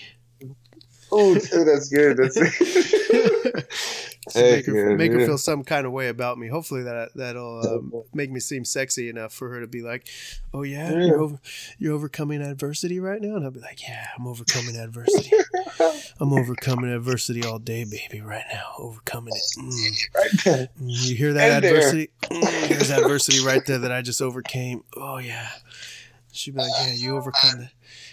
Oh, 1.12 1.34
dude, 1.36 1.68
that's 1.68 1.90
good. 1.90 2.18
That's 2.18 2.36
make 4.36 4.66
her, 4.66 4.98
make 4.98 5.12
her 5.12 5.26
feel 5.26 5.38
some 5.38 5.64
kind 5.64 5.86
of 5.86 5.92
way 5.92 6.08
about 6.10 6.38
me. 6.38 6.48
Hopefully 6.48 6.84
that 6.84 7.10
that'll 7.16 7.62
um, 7.68 8.04
make 8.14 8.32
me 8.32 8.40
seem 8.40 8.66
sexy 8.66 9.10
enough 9.10 9.34
for 9.34 9.50
her 9.50 9.62
to 9.62 9.68
be 9.68 9.82
like, 9.82 10.08
"Oh 10.54 10.64
yeah, 10.64 10.92
you're 10.92 11.20
over, 11.20 11.40
you're 11.78 11.94
overcoming 11.94 12.42
adversity 12.42 13.00
right 13.00 13.22
now," 13.22 13.36
and 13.36 13.46
I'll 13.46 13.52
be 13.52 13.60
like, 13.60 13.82
"Yeah, 13.88 14.08
I'm 14.18 14.28
overcoming 14.28 14.76
adversity. 14.76 15.32
I'm 16.20 16.34
overcoming 16.34 16.92
adversity 16.92 17.44
all 17.44 17.60
day, 17.60 17.84
baby. 17.84 18.22
Right 18.22 18.46
now, 18.52 18.72
overcoming 18.80 19.34
it. 19.36 19.60
Mm. 19.60 20.46
right. 20.46 20.70
Mm, 20.82 21.08
You 21.08 21.16
hear 21.16 21.34
that 21.34 21.52
And 21.52 21.66
adversity? 21.66 22.10
Mm, 22.24 22.70
there's 22.70 22.92
adversity 22.92 23.46
right 23.46 23.66
there 23.66 23.80
that 23.80 23.92
I 23.92 24.02
just 24.02 24.22
overcame. 24.22 24.84
Oh 24.96 25.18
yeah. 25.18 25.50
She'd 26.32 26.56
be 26.56 26.62
like, 26.62 26.72
"Yeah, 26.82 26.94
you 26.94 27.16
overcome 27.18 27.60
that. 27.62 27.72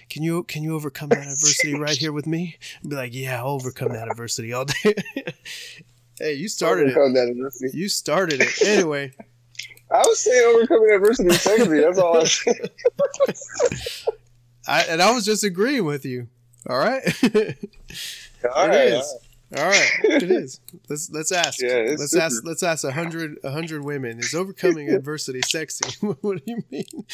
Can 0.09 0.23
you 0.23 0.43
can 0.45 0.63
you 0.63 0.75
overcome 0.75 1.09
that 1.11 1.19
adversity 1.21 1.75
right 1.75 1.97
here 1.97 2.13
with 2.13 2.27
me?" 2.27 2.57
I'd 2.83 2.91
be 2.91 2.97
like, 2.97 3.15
"Yeah, 3.15 3.39
I'll 3.41 3.51
overcome 3.51 3.93
that 3.93 4.09
adversity 4.11 4.53
all 4.53 4.65
day." 4.67 4.95
hey, 6.19 6.35
you 6.35 6.49
started 6.49 6.89
it. 6.89 6.97
Overcome 6.97 7.15
that 7.15 7.29
adversity. 7.29 7.77
You 7.77 7.89
started 7.89 8.41
it. 8.41 8.63
Anyway, 8.67 9.13
I 9.91 9.99
was 9.99 10.19
saying 10.21 10.55
overcoming 10.57 10.91
adversity 10.95 11.29
is 11.31 11.41
sexy. 11.43 11.81
That's 11.81 11.99
all 11.99 12.19
I 12.21 12.25
said. 12.25 12.71
I 14.67 14.83
and 14.83 15.03
I 15.03 15.13
was 15.13 15.25
just 15.25 15.45
agreeing 15.45 15.85
with 15.85 16.05
you. 16.05 16.29
All 16.69 16.79
right. 16.79 17.03
All 17.25 17.31
It 17.31 18.69
right, 18.69 18.89
is. 18.89 19.17
All 19.57 19.65
right, 19.65 19.91
it 20.05 20.23
is. 20.31 20.61
Let's 20.89 21.11
let's 21.11 21.31
ask. 21.31 21.61
Yeah, 21.61 21.85
let's 21.99 22.13
super. 22.13 22.25
ask. 22.25 22.43
Let's 22.45 22.63
ask 22.63 22.85
a 22.85 22.93
hundred 22.93 23.39
a 23.45 23.51
hundred 23.51 23.85
women. 23.85 24.19
Is 24.19 24.33
overcoming 24.35 24.89
adversity 24.89 25.43
sexy? 25.43 25.85
what 26.23 26.39
do 26.39 26.43
you 26.47 26.65
mean? 26.71 27.05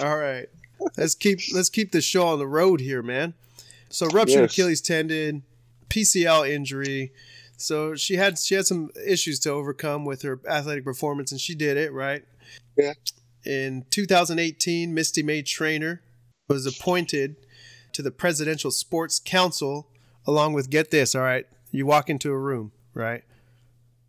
All 0.00 0.16
right, 0.18 0.48
let's 0.96 1.14
keep 1.14 1.40
let's 1.52 1.70
keep 1.70 1.92
the 1.92 2.00
show 2.00 2.26
on 2.28 2.38
the 2.38 2.46
road 2.46 2.80
here, 2.80 3.02
man. 3.02 3.34
So 3.90 4.06
ruptured 4.06 4.42
Yes. 4.42 4.52
Achilles 4.52 4.80
tendon, 4.80 5.42
PCL 5.88 6.48
injury. 6.48 7.12
So 7.56 7.94
she 7.94 8.16
had 8.16 8.38
she 8.38 8.54
had 8.54 8.66
some 8.66 8.90
issues 9.06 9.38
to 9.40 9.50
overcome 9.50 10.04
with 10.04 10.22
her 10.22 10.40
athletic 10.48 10.84
performance, 10.84 11.32
and 11.32 11.40
she 11.40 11.54
did 11.54 11.76
it 11.76 11.92
right. 11.92 12.24
Yeah. 12.76 12.92
In 13.44 13.86
2018, 13.90 14.92
Misty 14.92 15.22
May 15.22 15.42
Treanor 15.42 16.00
was 16.48 16.66
appointed 16.66 17.36
to 17.92 18.02
the 18.02 18.10
Presidential 18.10 18.70
Sports 18.70 19.18
Council, 19.18 19.88
along 20.26 20.52
with 20.52 20.70
get 20.70 20.90
this, 20.90 21.14
all 21.14 21.22
right. 21.22 21.46
You 21.70 21.86
walk 21.86 22.08
into 22.10 22.30
a 22.30 22.38
room, 22.38 22.72
right? 22.94 23.24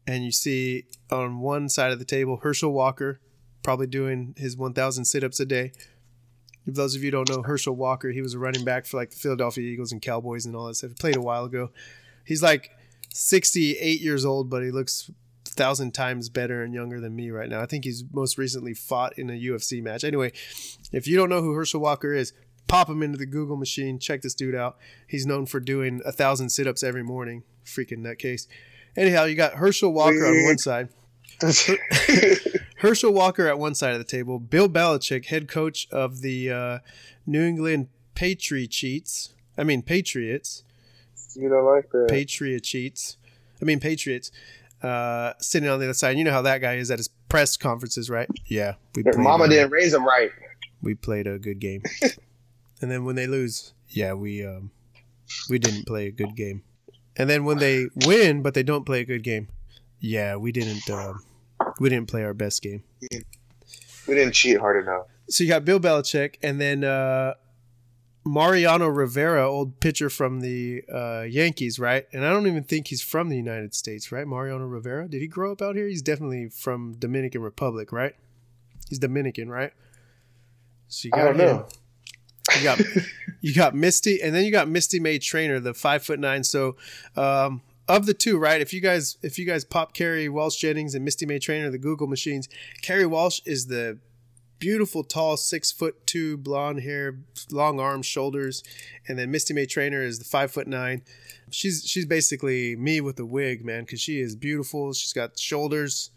And 0.08 0.24
you 0.24 0.32
see 0.32 0.86
on 1.12 1.40
one 1.40 1.70
side 1.70 1.92
of 1.92 2.00
the 2.00 2.06
table 2.06 2.38
Herschel 2.38 2.72
Walker, 2.72 3.20
probably 3.64 3.88
doing 3.88 4.36
his 4.38 4.58
1,000 4.58 5.06
sit 5.06 5.24
ups 5.24 5.40
a 5.40 5.46
day. 5.46 5.72
If 6.66 6.76
those 6.76 6.96
of 6.96 7.04
you 7.04 7.12
don't 7.12 7.30
know 7.30 7.42
Herschel 7.42 7.76
Walker, 7.76 8.12
he 8.12 8.22
was 8.22 8.34
a 8.34 8.40
running 8.40 8.64
back 8.64 8.86
for 8.86 8.98
like 8.98 9.12
the 9.12 9.16
Philadelphia 9.16 9.64
Eagles 9.64 9.92
and 9.92 10.02
Cowboys 10.02 10.46
and 10.46 10.56
all 10.56 10.68
that 10.68 10.76
stuff. 10.76 10.92
He 10.92 10.96
played 10.96 11.16
a 11.16 11.22
while 11.22 11.46
ago. 11.46 11.72
He's 12.26 12.44
like 12.44 12.72
68 13.10 14.02
years 14.02 14.26
old, 14.26 14.50
but 14.50 14.64
he 14.64 14.72
looks 14.72 15.10
a 15.48 15.50
thousand 15.50 15.94
times 15.94 16.30
better 16.30 16.62
and 16.64 16.74
younger 16.74 17.00
than 17.00 17.16
me 17.16 17.32
right 17.32 17.50
now. 17.50 17.62
I 17.62 17.66
think 17.66 17.86
he's 17.86 18.04
most 18.14 18.38
recently 18.38 18.74
fought 18.74 19.18
in 19.18 19.30
a 19.30 19.34
UFC 19.34 19.82
match. 19.82 20.04
Anyway, 20.04 20.32
if 20.92 21.08
you 21.08 21.18
don't 21.18 21.30
know 21.30 21.42
who 21.42 21.54
Herschel 21.54 21.82
Walker 21.82 22.14
is, 22.14 22.34
pop 22.68 22.90
him 22.90 23.02
into 23.02 23.18
the 23.18 23.26
Google 23.26 23.58
machine. 23.58 24.00
Check 24.00 24.22
this 24.22 24.36
dude 24.36 24.56
out. 24.56 24.78
He's 25.08 25.26
known 25.26 25.46
for 25.46 25.60
doing 25.60 26.02
a 26.06 26.12
thousand 26.12 26.50
sit 26.50 26.68
ups 26.68 26.84
every 26.84 27.04
morning. 27.04 27.44
Freaking 27.66 28.00
nutcase. 28.00 28.48
Anyhow, 28.96 29.26
you 29.26 29.36
got 29.36 29.54
Herschel 29.54 29.92
Walker 29.92 30.26
on 30.26 30.46
one 30.46 30.58
side. 30.58 30.90
Herschel 32.80 33.12
Walker 33.12 33.48
at 33.48 33.60
one 33.60 33.76
side 33.76 33.92
of 33.92 34.00
the 34.00 34.06
table. 34.06 34.40
Bill 34.40 34.70
Belichick, 34.70 35.26
head 35.26 35.48
coach 35.48 35.88
of 35.92 36.22
the 36.22 36.52
uh, 36.52 36.80
New 37.26 37.44
England 37.44 37.88
Patriots. 38.16 39.34
I 39.58 39.64
mean 39.64 39.82
Patriots. 39.82 40.64
you 41.36 41.50
don't 41.50 41.66
like 41.66 41.90
that. 41.92 42.08
Patriot 42.10 42.64
cheats. 42.64 43.18
I 43.62 43.66
mean 43.66 43.80
Patriots. 43.80 44.32
Uh, 44.82 45.34
sitting 45.40 45.68
on 45.68 45.80
the 45.80 45.86
other 45.86 45.94
side. 45.94 46.18
You 46.18 46.24
know 46.24 46.32
how 46.32 46.42
that 46.44 46.60
guy 46.60 46.76
is 46.76 46.90
at 46.90 47.00
his 47.00 47.10
press 47.28 47.58
conferences, 47.58 48.10
right? 48.10 48.30
Yeah, 48.46 48.76
we 48.96 49.04
Your 49.04 49.18
mama 49.18 49.44
uh, 49.44 49.48
didn't 49.48 49.72
raise 49.72 49.94
him 49.94 50.06
right. 50.06 50.32
We 50.82 50.96
played 50.96 51.28
a 51.28 51.38
good 51.38 51.60
game, 51.60 51.84
and 52.82 52.90
then 52.90 53.04
when 53.04 53.18
they 53.18 53.28
lose, 53.28 53.74
yeah, 53.90 54.14
we 54.14 54.46
um, 54.46 54.72
we 55.50 55.60
didn't 55.60 55.86
play 55.86 56.08
a 56.08 56.12
good 56.12 56.34
game. 56.34 56.64
And 57.18 57.30
then 57.30 57.44
when 57.44 57.58
they 57.58 57.88
win, 58.06 58.42
but 58.42 58.54
they 58.54 58.64
don't 58.64 58.86
play 58.86 59.02
a 59.02 59.06
good 59.06 59.24
game, 59.24 59.50
yeah, 60.00 60.38
we 60.38 60.54
didn't 60.54 60.90
um, 60.90 61.22
we 61.80 61.90
didn't 61.90 62.08
play 62.08 62.24
our 62.24 62.34
best 62.34 62.62
game. 62.62 62.84
We 63.12 64.16
didn't 64.16 64.34
cheat 64.34 64.60
hard 64.60 64.84
enough. 64.84 65.08
So 65.30 65.44
you 65.44 65.50
got 65.50 65.66
Bill 65.66 65.80
Belichick, 65.80 66.36
and 66.42 66.60
then 66.60 66.84
uh, 66.84 67.36
Mariano 68.26 68.88
Rivera, 68.88 69.50
old 69.50 69.80
pitcher 69.80 70.10
from 70.10 70.42
the 70.42 70.84
uh, 70.94 71.22
Yankees, 71.22 71.80
right? 71.80 72.08
And 72.12 72.26
I 72.26 72.32
don't 72.32 72.48
even 72.48 72.64
think 72.64 72.88
he's 72.88 73.02
from 73.02 73.30
the 73.30 73.36
United 73.38 73.74
States, 73.74 74.12
right? 74.12 74.28
Mariano 74.28 74.66
Rivera. 74.66 75.08
Did 75.08 75.22
he 75.22 75.28
grow 75.28 75.52
up 75.52 75.62
out 75.62 75.76
here? 75.76 75.88
He's 75.88 76.02
definitely 76.02 76.50
from 76.50 76.94
Dominican 76.98 77.42
Republic, 77.42 77.92
right? 77.92 78.16
He's 78.90 79.00
Dominican, 79.00 79.50
right? 79.50 79.72
So 80.88 81.08
you 81.08 81.12
I 81.14 81.18
got 81.18 81.26
don't 81.26 81.40
him. 81.40 81.56
know. 81.58 81.68
You 82.58 82.64
got 82.64 82.82
you 83.42 83.54
got 83.54 83.76
Misty, 83.76 84.22
and 84.22 84.34
then 84.34 84.44
you 84.44 84.52
got 84.52 84.68
Misty 84.68 85.00
May 85.00 85.20
Treanor, 85.20 85.62
the 85.62 85.74
five 85.74 86.04
foot 86.04 86.20
nine. 86.20 86.44
So 86.44 86.76
um, 87.16 87.62
of 87.90 88.06
the 88.06 88.14
two, 88.14 88.38
right? 88.38 88.62
If 88.62 88.72
you 88.72 88.80
guys 88.80 89.18
if 89.24 89.38
you 89.40 89.46
guys 89.46 89.66
pop 89.66 89.94
Kerri 89.96 90.30
Walsh 90.30 90.58
Jennings 90.58 90.94
and 90.96 91.04
Misty 91.04 91.26
May 91.26 91.40
Treanor, 91.40 91.72
the 91.72 91.80
Google 91.80 92.08
machines, 92.08 92.48
Kerri 92.84 93.10
Walsh 93.10 93.42
is 93.46 93.66
the 93.66 93.98
beautiful, 94.60 95.04
tall, 95.04 95.36
six 95.36 95.72
foot 95.72 96.06
two, 96.06 96.38
blonde 96.38 96.82
hair, 96.82 97.20
long 97.52 97.80
arms, 97.80 98.06
shoulders, 98.06 98.64
and 99.08 99.18
then 99.18 99.32
Misty 99.32 99.54
May 99.54 99.66
Treanor 99.66 100.06
is 100.06 100.20
the 100.20 100.26
five 100.26 100.52
foot 100.52 100.68
nine. 100.68 101.02
She's 101.50 101.84
she's 101.86 102.06
basically 102.06 102.76
me 102.76 103.02
with 103.02 103.20
a 103.20 103.26
wig, 103.26 103.66
man, 103.66 103.84
because 103.84 104.00
she 104.00 104.22
is 104.22 104.36
beautiful. 104.36 104.94
She's 104.94 105.14
got 105.14 105.40
shoulders, 105.40 106.12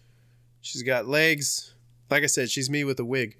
she's 0.60 0.82
got 0.82 1.08
legs. 1.08 1.74
Like 2.12 2.24
I 2.24 2.26
said, 2.26 2.50
she's 2.50 2.68
me 2.68 2.84
with 2.84 3.00
a 3.00 3.04
wig. 3.06 3.34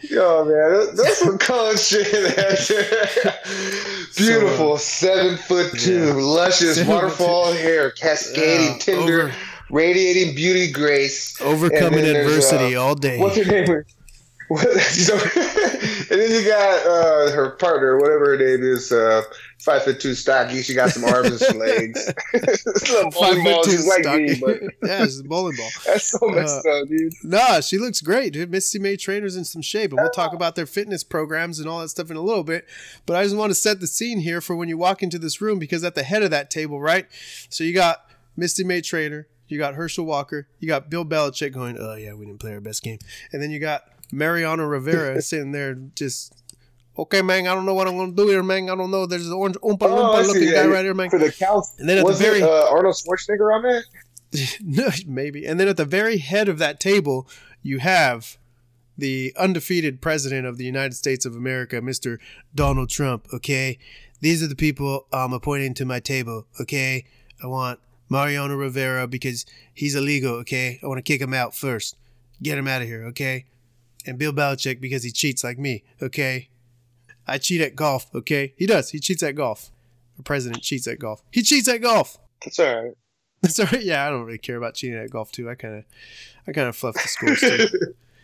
Yo, 0.00 0.46
man, 0.46 0.54
that- 0.54 0.96
that's 0.96 1.18
some 1.18 1.36
cold 1.38 1.78
shit. 1.78 2.06
Beautiful, 4.16 4.78
seven 4.78 5.36
foot 5.36 5.78
two, 5.78 6.06
Yeah. 6.06 6.12
luscious 6.14 6.82
waterfall 6.84 7.52
hair, 7.52 7.90
cascading, 7.90 8.72
Yeah, 8.72 8.78
tender, 8.78 9.22
over- 9.24 9.34
radiating 9.70 10.34
beauty, 10.34 10.72
grace. 10.72 11.38
overcoming 11.42 12.04
there's, 12.04 12.26
adversity 12.26 12.76
uh, 12.76 12.82
all 12.82 12.94
day. 12.94 13.18
What's 13.18 13.36
her 13.36 13.44
name? 13.44 13.84
What, 14.48 14.68
so, 14.80 15.14
and 16.10 16.20
then 16.20 16.30
you 16.30 16.46
got 16.48 16.86
uh, 16.86 17.32
her 17.32 17.50
partner, 17.58 17.98
whatever 17.98 18.30
her 18.30 18.36
name 18.36 18.62
is, 18.62 18.92
uh, 18.92 19.22
five 19.58 19.84
foot 19.84 20.00
two, 20.00 20.14
stocky. 20.14 20.62
She 20.62 20.74
got 20.74 20.90
some 20.90 21.04
arms 21.04 21.28
and 21.28 21.38
some 21.38 21.58
legs. 21.58 22.12
Little 22.34 23.10
bowling 23.10 23.44
ball, 23.44 23.64
she's 23.64 23.86
like 23.86 24.04
me, 24.04 24.34
but 24.40 24.60
yeah, 24.82 25.04
she's 25.04 25.20
a 25.20 25.24
bowling 25.24 25.56
ball. 25.56 25.70
that's 25.86 26.10
so 26.10 26.26
messed 26.28 26.66
up, 26.66 26.88
dude. 26.88 27.12
Nah, 27.22 27.60
she 27.60 27.78
looks 27.78 28.00
great, 28.00 28.32
dude. 28.32 28.50
Misty 28.50 28.78
May 28.78 28.96
Treanor's 28.96 29.36
in 29.36 29.44
some 29.44 29.62
shape, 29.62 29.92
and 29.92 30.00
we'll 30.00 30.10
talk 30.10 30.32
about 30.32 30.54
their 30.54 30.66
fitness 30.66 31.04
programs 31.04 31.58
and 31.58 31.68
all 31.68 31.80
that 31.80 31.88
stuff 31.88 32.10
in 32.10 32.16
a 32.16 32.22
little 32.22 32.44
bit. 32.44 32.66
But 33.06 33.16
I 33.16 33.24
just 33.24 33.36
want 33.36 33.50
to 33.50 33.54
set 33.54 33.80
the 33.80 33.86
scene 33.86 34.20
here 34.20 34.40
for 34.40 34.56
when 34.56 34.68
you 34.68 34.76
walk 34.76 35.02
into 35.02 35.18
this 35.18 35.40
room 35.40 35.58
because 35.58 35.84
at 35.84 35.94
the 35.94 36.02
head 36.02 36.22
of 36.22 36.30
that 36.30 36.50
table, 36.50 36.80
right? 36.80 37.06
So 37.48 37.64
you 37.64 37.74
got 37.74 38.04
Misty 38.36 38.64
May 38.64 38.80
Treanor, 38.80 39.26
you 39.48 39.58
got 39.58 39.74
Herschel 39.74 40.04
Walker, 40.04 40.48
you 40.58 40.68
got 40.68 40.90
Bill 40.90 41.04
Belichick 41.04 41.52
going, 41.52 41.76
"Oh 41.78 41.94
yeah, 41.94 42.14
we 42.14 42.26
didn't 42.26 42.40
play 42.40 42.52
our 42.54 42.60
best 42.60 42.82
game," 42.82 42.98
and 43.32 43.42
then 43.42 43.50
you 43.50 43.60
got 43.60 43.84
Mariano 44.12 44.64
Rivera 44.64 45.20
sitting 45.22 45.50
there 45.52 45.74
just. 45.74 46.38
Okay, 46.98 47.22
man. 47.22 47.46
I 47.46 47.54
don't 47.54 47.64
know 47.64 47.72
what 47.72 47.88
I'm 47.88 47.96
gonna 47.96 48.12
do 48.12 48.28
here, 48.28 48.42
man. 48.42 48.68
I 48.68 48.76
don't 48.76 48.90
know. 48.90 49.06
There's 49.06 49.26
an 49.26 49.32
orange 49.32 49.56
oompa 49.56 49.78
Oh, 49.82 49.88
loompa 49.88 50.26
looking 50.26 50.42
yeah, 50.42 50.64
guy 50.64 50.66
right 50.66 50.84
here, 50.84 50.92
man. 50.92 51.08
For 51.08 51.18
the 51.18 51.32
counts, 51.32 51.74
And 51.78 51.88
then 51.88 51.98
at 51.98 52.04
was 52.04 52.18
the 52.18 52.24
very 52.24 52.40
it 52.40 52.44
uh, 52.44 52.68
Arnold 52.70 52.94
Schwarzenegger 52.94 53.54
on 53.54 53.62
that? 53.62 53.84
no, 54.62 54.88
maybe. 55.06 55.46
And 55.46 55.58
then 55.58 55.68
at 55.68 55.78
the 55.78 55.86
very 55.86 56.18
head 56.18 56.50
of 56.50 56.58
that 56.58 56.80
table, 56.80 57.26
you 57.62 57.78
have 57.78 58.36
the 58.98 59.32
undefeated 59.38 60.02
president 60.02 60.46
of 60.46 60.58
the 60.58 60.64
United 60.64 60.94
States 60.94 61.24
of 61.24 61.34
America, 61.34 61.80
Mr. 61.80 62.18
Donald 62.54 62.90
Trump. 62.90 63.26
Okay, 63.32 63.78
these 64.20 64.42
are 64.42 64.46
the 64.46 64.54
people 64.56 65.06
I'm 65.12 65.32
appointing 65.32 65.72
to 65.74 65.86
my 65.86 65.98
table. 65.98 66.46
Okay, 66.60 67.06
I 67.42 67.46
want 67.46 67.80
Mariano 68.10 68.54
Rivera 68.54 69.06
because 69.06 69.46
he's 69.72 69.94
illegal. 69.94 70.34
Okay, 70.36 70.78
I 70.82 70.86
want 70.86 70.98
to 70.98 71.02
kick 71.02 71.22
him 71.22 71.32
out 71.32 71.54
first. 71.54 71.96
Get 72.42 72.58
him 72.58 72.68
out 72.68 72.82
of 72.82 72.88
here. 72.88 73.04
Okay, 73.06 73.46
and 74.06 74.18
Bill 74.18 74.32
Belichick 74.32 74.80
because 74.80 75.02
he 75.02 75.10
cheats 75.10 75.42
like 75.44 75.58
me. 75.58 75.84
Okay, 76.00 76.48
I 77.26 77.38
cheat 77.38 77.60
at 77.60 77.76
golf. 77.76 78.12
Okay, 78.14 78.54
he 78.56 78.66
does. 78.66 78.90
He 78.90 78.98
cheats 79.00 79.22
at 79.22 79.34
golf. 79.34 79.70
The 80.16 80.22
president 80.22 80.62
cheats 80.62 80.86
at 80.86 80.98
golf. 80.98 81.22
He 81.30 81.42
cheats 81.42 81.68
at 81.68 81.80
golf. 81.80 82.18
That's 82.44 82.58
all 82.58 82.82
right. 82.82 82.92
That's 83.40 83.58
all 83.58 83.66
right. 83.72 83.82
Yeah, 83.82 84.06
I 84.06 84.10
don't 84.10 84.24
really 84.24 84.38
care 84.38 84.56
about 84.56 84.74
cheating 84.74 84.98
at 84.98 85.10
golf 85.10 85.32
too. 85.32 85.48
I 85.50 85.54
kind 85.54 85.76
of, 85.78 85.84
I 86.46 86.52
kind 86.52 86.68
of 86.68 86.76
fluff 86.76 86.94
the 86.94 87.08
scores 87.08 87.40
too. 87.40 87.66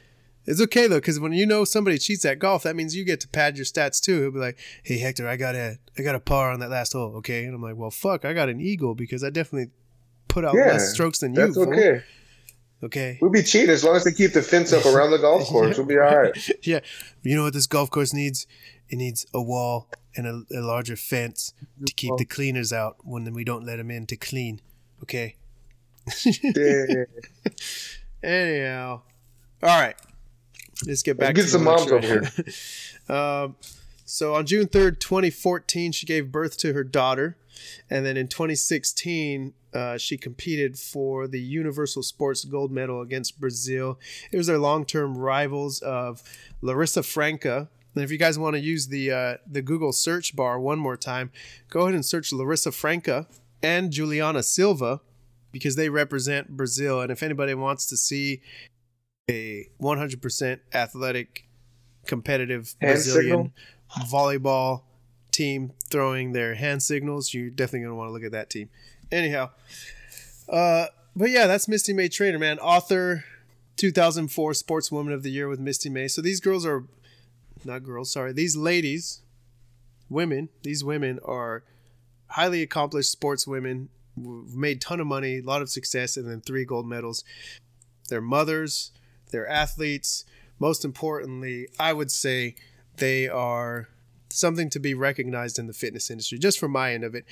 it's 0.47 0.61
okay 0.61 0.87
though, 0.87 0.99
because 0.99 1.19
when 1.19 1.33
you 1.33 1.47
know 1.47 1.65
somebody 1.65 1.99
cheats 1.99 2.25
at 2.25 2.39
golf, 2.39 2.63
that 2.63 2.77
means 2.77 2.95
you 2.95 3.05
get 3.05 3.21
to 3.21 3.29
pad 3.29 3.57
your 3.57 3.65
stats 3.65 4.01
too. 4.01 4.21
He'll 4.21 4.31
be 4.31 4.39
like, 4.39 4.59
"Hey 4.83 4.99
Hector, 4.99 5.27
I 5.27 5.37
got 5.37 5.55
a, 5.55 5.79
I 5.99 6.03
got 6.03 6.15
a 6.15 6.21
par 6.21 6.51
on 6.53 6.61
that 6.61 6.71
last 6.71 6.93
hole." 6.93 7.17
Okay, 7.17 7.45
and 7.45 7.55
I'm 7.55 7.63
like, 7.63 7.77
"Well, 7.77 7.91
fuck, 7.91 8.25
I 8.25 8.33
got 8.33 8.49
an 8.49 8.61
eagle 8.61 8.95
because 8.95 9.25
I 9.25 9.31
definitely 9.31 9.71
put 10.29 10.45
out 10.45 10.55
Yeah, 10.55 10.67
less 10.73 10.93
strokes 10.93 11.19
than 11.19 11.35
you." 11.35 11.41
That's 11.41 11.55
fool." 11.55 11.73
okay. 11.73 12.03
Okay. 12.83 13.19
We'll 13.21 13.31
be 13.31 13.43
cheating 13.43 13.71
as 13.71 13.83
long 13.83 13.97
as 13.97 14.05
they 14.05 14.13
keep 14.13 14.33
the 14.33 14.43
fence 14.43 14.73
up 14.73 14.87
around 14.87 15.11
the 15.11 15.19
golf 15.19 15.45
course. 15.49 15.77
We'll 15.77 15.87
be 15.87 15.99
all 15.99 16.17
right. 16.17 16.49
yeah. 16.63 16.81
You 17.23 17.37
know 17.37 17.45
what 17.45 17.53
this 17.53 17.67
golf 17.67 17.91
course 17.91 18.15
needs? 18.15 18.47
It 18.89 18.97
needs 18.97 19.27
a 19.35 19.43
wall 19.43 19.89
and 20.17 20.27
a, 20.27 20.57
a 20.57 20.61
larger 20.61 20.97
fence 20.97 21.53
to 21.85 21.93
keep 21.93 22.17
the 22.17 22.25
cleaners 22.25 22.73
out 22.73 22.97
when 23.03 23.33
we 23.35 23.45
don't 23.45 23.65
let 23.65 23.77
them 23.77 23.91
in 23.91 24.07
to 24.07 24.17
clean. 24.17 24.61
Okay. 25.03 25.37
Yeah. 26.25 27.05
Anyhow, 28.23 29.03
all 29.63 29.81
right. 29.81 29.95
Let's 30.87 31.03
get 31.03 31.19
back 31.19 31.35
Get 31.35 31.43
to 31.43 31.49
some 31.49 31.65
moms 31.65 31.91
lecture. 31.91 32.23
um, 33.13 33.57
so 34.05 34.35
on 34.35 34.47
June 34.47 34.69
third, 34.69 35.01
twenty 35.01 35.31
fourteen, 35.31 35.93
she 35.93 36.07
gave 36.07 36.33
birth 36.33 36.57
to 36.59 36.73
her 36.73 36.85
daughter, 36.85 37.37
and 37.91 38.05
then 38.05 38.17
in 38.17 38.29
twenty 38.29 38.55
sixteen, 38.55 39.55
uh, 39.75 39.99
she 39.99 40.17
competed 40.17 40.79
for 40.79 41.27
the 41.27 41.41
Universal 41.41 42.03
Sports 42.03 42.45
Gold 42.45 42.73
Medal 42.73 43.01
against 43.01 43.41
Brazil. 43.41 43.99
It 44.33 44.37
was 44.37 44.47
their 44.47 44.59
long 44.59 44.85
term 44.85 45.17
rivals 45.17 45.81
of 45.81 46.23
Larissa 46.61 47.03
Franca. 47.03 47.69
And 47.95 48.05
if 48.05 48.11
you 48.11 48.19
guys 48.19 48.39
want 48.39 48.55
to 48.55 48.61
use 48.61 48.89
the 48.89 49.11
uh, 49.11 49.37
the 49.47 49.63
Google 49.63 49.93
search 49.93 50.37
bar 50.37 50.61
one 50.61 50.79
more 50.79 50.97
time, 50.97 51.31
go 51.69 51.83
ahead 51.83 51.95
and 51.95 52.05
search 52.05 52.33
Larissa 52.33 52.73
Franca 52.73 53.27
and 53.63 53.91
Juliana 53.91 54.43
Silva 54.43 55.01
because 55.53 55.77
they 55.77 55.89
represent 55.89 56.51
Brazil. 56.57 57.01
And 57.01 57.11
if 57.11 57.23
anybody 57.23 57.55
wants 57.55 57.87
to 57.89 57.97
see 57.97 58.43
a 59.29 59.69
100% 59.81 60.61
athletic, 60.73 61.49
competitive 62.07 62.75
Hand 62.81 62.95
Brazilian 62.95 63.53
volleyball 64.07 64.83
team 65.39 65.73
throwing 65.89 66.33
their 66.33 66.57
hand 66.57 66.83
signals, 66.83 67.33
you're 67.33 67.51
definitely 67.51 67.81
going 67.81 67.93
to 67.93 67.95
want 67.95 68.09
to 68.09 68.13
look 68.13 68.25
at 68.25 68.33
that 68.33 68.51
team. 68.51 68.69
Anyhow, 69.13 69.51
uh, 70.49 70.87
but 71.15 71.31
yeah, 71.31 71.47
that's 71.47 71.69
Misty 71.69 71.93
May 71.93 72.09
Treanor, 72.09 72.41
man. 72.41 72.59
Author, 72.59 73.25
2004 73.77 74.53
Sportswoman 74.53 75.15
of 75.15 75.23
the 75.23 75.31
Year 75.31 75.49
with 75.49 75.61
Misty 75.61 75.89
May. 75.89 76.09
So 76.09 76.21
these 76.21 76.41
girls 76.41 76.67
are, 76.67 76.85
not 77.65 77.85
girls, 77.85 78.13
sorry, 78.13 78.33
these 78.33 78.57
ladies, 78.57 79.23
women, 80.11 80.49
these 80.63 80.83
women 80.83 81.21
are 81.25 81.63
highly 82.31 82.61
accomplished 82.61 83.11
sports 83.11 83.47
women 83.47 83.89
made 84.17 84.81
ton 84.81 84.99
of 84.99 85.07
money, 85.07 85.39
a 85.39 85.43
lot 85.43 85.63
of 85.63 85.71
success, 85.71 86.17
and 86.17 86.29
then 86.29 86.41
three 86.41 86.65
gold 86.65 86.87
medals. 86.87 87.23
They're 88.09 88.21
mothers, 88.21 88.91
they're 89.31 89.49
athletes. 89.49 90.25
Most 90.59 90.85
importantly, 90.85 91.69
I 91.79 91.93
would 91.93 92.11
say 92.11 92.57
they 92.97 93.29
are 93.29 93.89
something 94.31 94.71
to 94.71 94.79
be 94.79 94.95
recognized 94.95 95.59
in 95.59 95.67
the 95.67 95.73
fitness 95.73 96.11
industry, 96.11 96.39
just 96.39 96.59
from 96.59 96.73
my 96.73 96.93
end 96.93 97.05
of 97.05 97.15
it. 97.15 97.25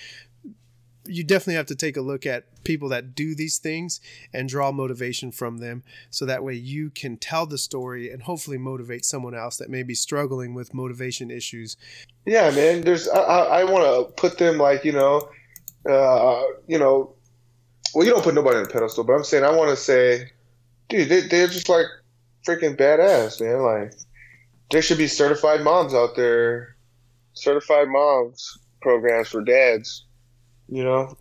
You 1.08 1.22
definitely 1.22 1.54
have 1.54 1.66
to 1.66 1.76
take 1.76 1.96
a 1.96 2.00
look 2.00 2.26
at 2.26 2.64
people 2.64 2.88
that 2.88 3.14
do 3.14 3.36
these 3.36 3.58
things 3.58 4.00
and 4.32 4.48
draw 4.48 4.72
motivation 4.72 5.30
from 5.30 5.58
them 5.58 5.84
so 6.10 6.26
that 6.26 6.42
way 6.42 6.54
you 6.54 6.90
can 6.90 7.16
tell 7.16 7.46
the 7.46 7.58
story 7.58 8.10
and 8.10 8.22
hopefully 8.22 8.58
motivate 8.58 9.04
someone 9.04 9.34
else 9.34 9.56
that 9.58 9.70
may 9.70 9.84
be 9.84 9.94
struggling 9.94 10.52
with 10.52 10.74
motivation 10.74 11.30
issues. 11.30 11.76
Yeah, 12.24 12.50
man. 12.50 12.80
There's 12.80 13.08
I, 13.08 13.20
I, 13.20 13.64
want 13.64 13.84
to 13.84 14.12
put 14.20 14.36
them 14.36 14.58
like 14.58 14.84
you 14.84 14.92
know, 14.92 15.28
uh, 15.88 16.42
you 16.66 16.78
know, 16.78 17.14
well, 17.94 18.04
you 18.04 18.10
don't 18.10 18.24
put 18.24 18.34
nobody 18.34 18.58
on 18.58 18.64
a 18.64 18.68
pedestal, 18.68 19.04
but 19.04 19.12
I'm 19.12 19.22
saying 19.22 19.44
I 19.44 19.52
want 19.52 19.70
to 19.70 19.76
say, 19.76 20.32
dude, 20.88 21.08
they, 21.08 21.20
they're 21.20 21.46
just 21.46 21.68
like 21.68 21.86
freaking 22.46 22.76
badass, 22.76 23.40
man. 23.40 23.62
Like 23.62 23.94
there 24.70 24.82
should 24.82 24.98
be 24.98 25.06
certified 25.06 25.62
moms 25.62 25.94
out 25.94 26.16
there, 26.16 26.75
certified 27.36 27.88
moms 27.88 28.58
programs 28.80 29.28
for 29.28 29.42
dads. 29.42 30.04
You 30.68 30.84
know, 30.84 31.16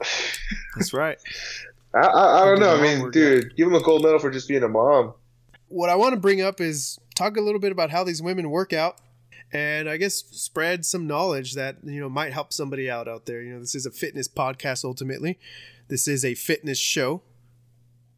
That's 0.75 0.93
right. 0.93 1.17
I 1.93 1.99
I, 1.99 2.41
I 2.41 2.45
don't 2.45 2.59
know. 2.59 2.75
I 2.75 2.81
mean, 2.81 2.99
workout. 2.99 3.13
dude, 3.13 3.55
give 3.55 3.69
them 3.69 3.75
a 3.79 3.83
gold 3.83 4.03
medal 4.03 4.19
for 4.19 4.31
just 4.31 4.47
being 4.47 4.63
a 4.63 4.67
mom. 4.67 5.13
what 5.67 5.89
I 5.89 5.95
want 5.95 6.13
to 6.13 6.19
bring 6.19 6.41
up 6.41 6.59
is 6.59 6.99
talk 7.15 7.37
a 7.37 7.41
little 7.41 7.59
bit 7.59 7.71
about 7.71 7.91
how 7.91 8.03
these 8.03 8.21
women 8.21 8.49
work 8.49 8.73
out 8.73 8.99
and 9.51 9.89
I 9.89 9.97
guess 9.97 10.15
spread 10.31 10.85
some 10.85 11.07
knowledge 11.07 11.53
that, 11.53 11.77
you 11.83 11.99
know, 11.99 12.09
might 12.09 12.33
help 12.33 12.51
somebody 12.51 12.89
out 12.89 13.07
out 13.07 13.25
there. 13.25 13.41
You 13.41 13.53
know, 13.53 13.59
this 13.59 13.75
is 13.75 13.85
a 13.85 13.91
fitness 13.91 14.27
podcast 14.27 14.83
ultimately. 14.83 15.39
This 15.87 16.07
is 16.07 16.25
a 16.25 16.33
fitness 16.35 16.77
show. 16.77 17.21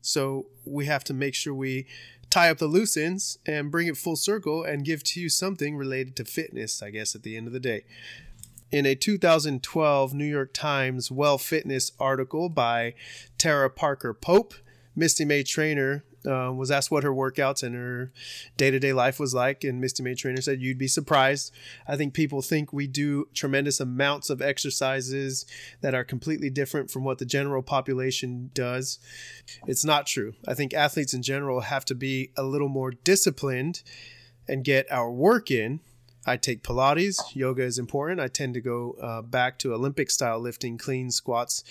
So 0.02 0.48
we 0.66 0.86
have 0.86 1.04
to 1.06 1.14
make 1.14 1.36
sure 1.36 1.54
we 1.54 1.86
tie 2.30 2.50
up 2.50 2.58
the 2.58 2.68
loose 2.68 2.98
ends 2.98 3.40
and 3.46 3.72
bring 3.72 3.88
it 3.88 3.98
full 3.98 4.16
circle 4.16 4.64
and 4.64 4.86
give 4.86 5.04
to 5.04 5.20
you 5.20 5.30
something 5.30 5.76
related 5.76 6.16
to 6.18 6.26
fitness, 6.26 6.82
I 6.82 6.90
guess, 6.90 7.16
at 7.16 7.24
the 7.24 7.38
end 7.38 7.48
of 7.48 7.54
the 7.54 7.60
day. 7.60 7.86
In 8.70 8.86
a 8.86 8.96
2012 8.96 10.14
New 10.14 10.26
York 10.26 10.54
Times 10.54 11.10
Well 11.10 11.38
Fitness 11.38 11.94
article 12.00 12.50
by 12.50 12.96
Tara 13.38 13.70
Parker 13.70 14.14
Pope, 14.14 14.54
Misty 14.96 15.24
May 15.24 15.44
Treanor 15.44 16.02
uh, 16.28 16.52
was 16.52 16.72
asked 16.72 16.92
what 16.92 17.04
her 17.04 17.14
workouts 17.14 17.64
and 17.64 17.76
her 17.76 18.12
day 18.58 18.70
to 18.70 18.80
day 18.80 18.94
life 18.94 19.20
was 19.20 19.34
like. 19.34 19.64
And 19.64 19.80
Misty 19.80 20.04
May 20.04 20.14
Treanor 20.14 20.44
said, 20.44 20.62
You'd 20.62 20.78
be 20.78 20.88
surprised. 20.88 21.54
I 21.88 21.96
think 21.96 22.14
people 22.14 22.42
think 22.42 22.74
we 22.74 22.88
do 22.88 23.28
tremendous 23.34 23.80
amounts 23.80 24.30
of 24.30 24.42
exercises 24.42 25.46
that 25.82 25.96
are 25.96 26.04
completely 26.04 26.50
different 26.50 26.92
from 26.92 27.04
what 27.04 27.18
the 27.18 27.26
general 27.26 27.62
population 27.62 28.52
does. 28.54 29.00
It's 29.66 29.86
not 29.86 30.08
true. 30.08 30.34
I 30.48 30.54
think 30.54 30.74
athletes 30.74 31.14
in 31.14 31.22
general 31.22 31.62
have 31.62 31.86
to 31.86 31.96
be 31.96 32.32
a 32.36 32.44
little 32.44 32.70
more 32.70 32.92
disciplined 32.92 33.82
and 34.48 34.64
get 34.64 34.92
our 34.92 35.12
work 35.12 35.52
in. 35.52 35.80
I 36.28 36.36
take 36.36 36.62
Pilates. 36.62 37.34
Yoga 37.34 37.64
is 37.64 37.80
important. 37.80 38.20
I 38.20 38.28
tend 38.28 38.54
to 38.56 38.62
go 38.62 38.98
uh, 39.02 39.22
back 39.22 39.58
to 39.60 39.74
Olympic 39.74 40.12
style 40.12 40.40
lifting, 40.40 40.78
clean 40.78 41.10
squats, 41.10 41.64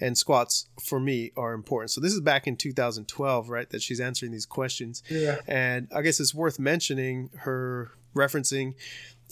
and 0.00 0.16
squats 0.16 0.68
for 0.80 1.00
me 1.00 1.32
are 1.36 1.52
important. 1.52 1.90
So 1.90 2.00
this 2.00 2.12
is 2.12 2.20
back 2.20 2.46
in 2.46 2.56
2012, 2.56 3.50
right? 3.50 3.68
That 3.68 3.82
she's 3.82 4.00
answering 4.00 4.30
these 4.30 4.46
questions. 4.46 5.02
Yeah. 5.10 5.38
And 5.48 5.88
I 5.92 6.02
guess 6.02 6.20
it's 6.20 6.32
worth 6.32 6.60
mentioning 6.60 7.30
her 7.38 7.90
referencing 8.14 8.74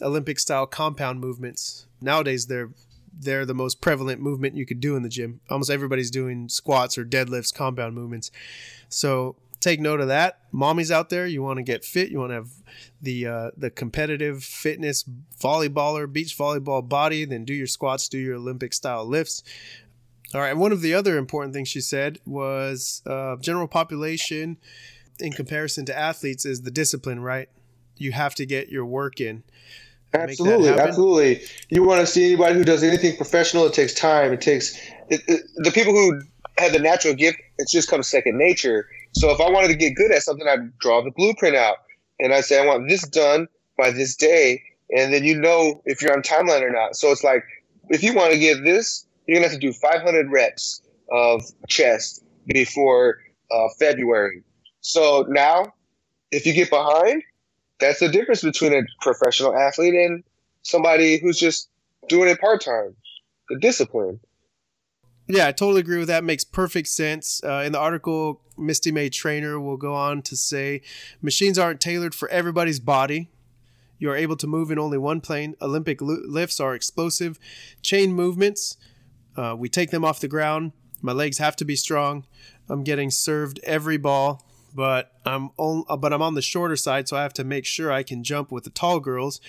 Olympic 0.02 0.40
style 0.40 0.66
compound 0.66 1.20
movements. 1.20 1.86
Nowadays, 2.00 2.46
they're 2.46 2.70
they're 3.16 3.46
the 3.46 3.54
most 3.54 3.80
prevalent 3.80 4.20
movement 4.20 4.56
you 4.56 4.66
could 4.66 4.80
do 4.80 4.96
in 4.96 5.02
the 5.02 5.08
gym. 5.08 5.40
Almost 5.50 5.70
everybody's 5.70 6.10
doing 6.10 6.48
squats 6.48 6.96
or 6.98 7.04
deadlifts, 7.04 7.54
compound 7.54 7.94
movements. 7.94 8.30
So 8.88 9.36
take 9.62 9.80
note 9.80 10.00
of 10.00 10.08
that. 10.08 10.52
Mommies 10.52 10.90
out 10.90 11.08
there, 11.08 11.26
you 11.26 11.42
want 11.42 11.56
to 11.58 11.62
get 11.62 11.84
fit, 11.84 12.10
you 12.10 12.18
want 12.18 12.30
to 12.30 12.34
have 12.34 12.50
the 13.00 13.26
uh, 13.26 13.50
the 13.56 13.70
competitive 13.70 14.44
fitness 14.44 15.04
volleyballer, 15.40 16.12
beach 16.12 16.36
volleyball 16.36 16.86
body, 16.86 17.24
then 17.24 17.44
do 17.44 17.54
your 17.54 17.66
squats, 17.66 18.08
do 18.08 18.18
your 18.18 18.36
Olympic 18.36 18.74
style 18.74 19.06
lifts. 19.06 19.42
All 20.34 20.40
right, 20.40 20.50
and 20.50 20.60
one 20.60 20.72
of 20.72 20.80
the 20.80 20.94
other 20.94 21.18
important 21.18 21.54
things 21.54 21.68
she 21.68 21.80
said 21.80 22.18
was 22.24 23.02
uh, 23.06 23.36
general 23.36 23.68
population 23.68 24.56
in 25.20 25.32
comparison 25.32 25.84
to 25.86 25.98
athletes 25.98 26.44
is 26.46 26.62
the 26.62 26.70
discipline, 26.70 27.20
right? 27.20 27.48
You 27.96 28.12
have 28.12 28.34
to 28.36 28.46
get 28.46 28.68
your 28.68 28.86
work 28.86 29.20
in. 29.20 29.44
Absolutely, 30.14 30.68
absolutely. 30.68 31.42
You 31.70 31.84
want 31.84 32.00
to 32.00 32.06
see 32.06 32.26
anybody 32.26 32.54
who 32.54 32.64
does 32.64 32.82
anything 32.82 33.16
professional? 33.16 33.66
It 33.66 33.72
takes 33.72 33.94
time. 33.94 34.32
It 34.32 34.40
takes 34.40 34.76
it, 35.08 35.20
it, 35.26 35.42
the 35.56 35.70
people 35.70 35.92
who 35.92 36.22
have 36.58 36.72
the 36.72 36.78
natural 36.78 37.14
gift. 37.14 37.38
It 37.58 37.68
just 37.70 37.88
comes 37.88 38.08
second 38.08 38.36
nature. 38.36 38.86
So 39.12 39.30
if 39.30 39.40
I 39.40 39.50
wanted 39.50 39.68
to 39.68 39.76
get 39.76 39.94
good 39.94 40.12
at 40.12 40.22
something, 40.22 40.46
I'd 40.46 40.76
draw 40.78 41.02
the 41.02 41.10
blueprint 41.10 41.56
out 41.56 41.76
and 42.18 42.32
I 42.32 42.40
say 42.40 42.62
I 42.62 42.66
want 42.66 42.88
this 42.88 43.06
done 43.06 43.48
by 43.76 43.90
this 43.90 44.14
day, 44.16 44.62
and 44.90 45.12
then 45.12 45.24
you 45.24 45.38
know 45.38 45.82
if 45.84 46.00
you're 46.00 46.12
on 46.12 46.22
timeline 46.22 46.62
or 46.62 46.70
not. 46.70 46.96
So 46.96 47.10
it's 47.10 47.24
like 47.24 47.44
if 47.88 48.02
you 48.02 48.14
want 48.14 48.32
to 48.32 48.38
get 48.38 48.62
this, 48.64 49.06
you're 49.26 49.36
gonna 49.38 49.48
have 49.48 49.58
to 49.58 49.60
do 49.60 49.72
500 49.72 50.30
reps 50.30 50.82
of 51.10 51.42
chest 51.68 52.22
before 52.46 53.18
uh, 53.50 53.68
February. 53.78 54.42
So 54.80 55.26
now, 55.28 55.74
if 56.30 56.46
you 56.46 56.52
get 56.52 56.70
behind, 56.70 57.22
that's 57.80 58.00
the 58.00 58.08
difference 58.08 58.42
between 58.42 58.72
a 58.72 58.82
professional 59.00 59.56
athlete 59.56 59.94
and 59.94 60.22
somebody 60.62 61.18
who's 61.18 61.38
just 61.38 61.68
doing 62.08 62.28
it 62.28 62.40
part 62.40 62.62
time. 62.64 62.94
The 63.48 63.58
discipline. 63.58 64.20
Yeah, 65.28 65.46
I 65.46 65.52
totally 65.52 65.80
agree 65.80 65.98
with 65.98 66.08
that. 66.08 66.24
Makes 66.24 66.44
perfect 66.44 66.88
sense. 66.88 67.42
Uh, 67.44 67.62
in 67.64 67.72
the 67.72 67.78
article, 67.78 68.40
Misty 68.58 68.90
May 68.92 69.08
Treanor 69.08 69.62
will 69.62 69.76
go 69.76 69.94
on 69.94 70.22
to 70.22 70.36
say 70.36 70.82
machines 71.20 71.58
aren't 71.58 71.80
tailored 71.80 72.14
for 72.14 72.28
everybody's 72.28 72.80
body. 72.80 73.30
You 73.98 74.10
are 74.10 74.16
able 74.16 74.36
to 74.36 74.46
move 74.48 74.70
in 74.70 74.80
only 74.80 74.98
one 74.98 75.20
plane. 75.20 75.54
Olympic 75.62 76.00
lifts 76.02 76.58
are 76.58 76.74
explosive 76.74 77.38
chain 77.82 78.12
movements. 78.12 78.76
Uh, 79.36 79.54
we 79.56 79.68
take 79.68 79.90
them 79.90 80.04
off 80.04 80.20
the 80.20 80.28
ground. 80.28 80.72
My 81.00 81.12
legs 81.12 81.38
have 81.38 81.56
to 81.56 81.64
be 81.64 81.76
strong. 81.76 82.26
I'm 82.68 82.82
getting 82.84 83.10
served 83.10 83.60
every 83.62 83.96
ball, 83.96 84.44
but 84.74 85.12
I'm 85.24 85.50
on, 85.56 85.84
uh, 85.88 85.96
but 85.96 86.12
I'm 86.12 86.22
on 86.22 86.34
the 86.34 86.42
shorter 86.42 86.76
side, 86.76 87.08
so 87.08 87.16
I 87.16 87.22
have 87.22 87.32
to 87.34 87.44
make 87.44 87.64
sure 87.64 87.92
I 87.92 88.02
can 88.02 88.24
jump 88.24 88.50
with 88.50 88.64
the 88.64 88.70
tall 88.70 88.98
girls. 89.00 89.40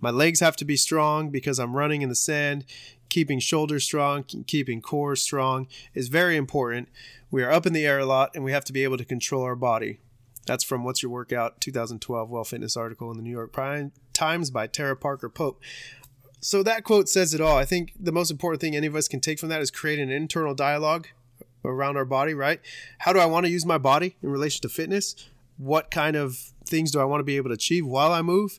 My 0.00 0.10
legs 0.10 0.40
have 0.40 0.56
to 0.56 0.64
be 0.64 0.76
strong 0.76 1.30
because 1.30 1.58
I'm 1.58 1.76
running 1.76 2.02
in 2.02 2.08
the 2.08 2.14
sand. 2.14 2.64
Keeping 3.08 3.38
shoulders 3.38 3.84
strong, 3.84 4.24
keeping 4.46 4.82
core 4.82 5.16
strong 5.16 5.66
is 5.94 6.08
very 6.08 6.36
important. 6.36 6.88
We 7.30 7.42
are 7.42 7.50
up 7.50 7.66
in 7.66 7.72
the 7.72 7.86
air 7.86 7.98
a 7.98 8.06
lot, 8.06 8.30
and 8.34 8.44
we 8.44 8.52
have 8.52 8.64
to 8.66 8.72
be 8.72 8.84
able 8.84 8.98
to 8.98 9.04
control 9.04 9.42
our 9.42 9.56
body. 9.56 10.00
That's 10.46 10.64
from 10.64 10.84
What's 10.84 11.02
Your 11.02 11.12
Workout 11.12 11.60
2012 11.60 12.30
Well 12.30 12.44
Fitness 12.44 12.76
article 12.76 13.10
in 13.10 13.16
the 13.16 13.22
New 13.22 13.30
York 13.30 13.54
Times 14.12 14.50
by 14.50 14.66
Tara 14.66 14.96
Parker 14.96 15.28
Pope. 15.28 15.60
So 16.40 16.62
that 16.62 16.84
quote 16.84 17.08
says 17.08 17.34
it 17.34 17.40
all. 17.40 17.56
I 17.56 17.64
think 17.64 17.92
the 17.98 18.12
most 18.12 18.30
important 18.30 18.60
thing 18.60 18.76
any 18.76 18.86
of 18.86 18.94
us 18.94 19.08
can 19.08 19.20
take 19.20 19.38
from 19.38 19.48
that 19.48 19.60
is 19.60 19.70
create 19.70 19.98
an 19.98 20.10
internal 20.10 20.54
dialogue 20.54 21.08
around 21.64 21.96
our 21.96 22.04
body, 22.04 22.32
right? 22.32 22.60
How 22.98 23.12
do 23.12 23.18
I 23.18 23.26
want 23.26 23.44
to 23.44 23.52
use 23.52 23.66
my 23.66 23.78
body 23.78 24.16
in 24.22 24.30
relation 24.30 24.62
to 24.62 24.68
fitness? 24.68 25.14
What 25.56 25.90
kind 25.90 26.16
of 26.16 26.36
things 26.64 26.92
do 26.92 27.00
I 27.00 27.04
want 27.04 27.20
to 27.20 27.24
be 27.24 27.36
able 27.36 27.50
to 27.50 27.54
achieve 27.54 27.86
while 27.86 28.12
I 28.12 28.22
move? 28.22 28.58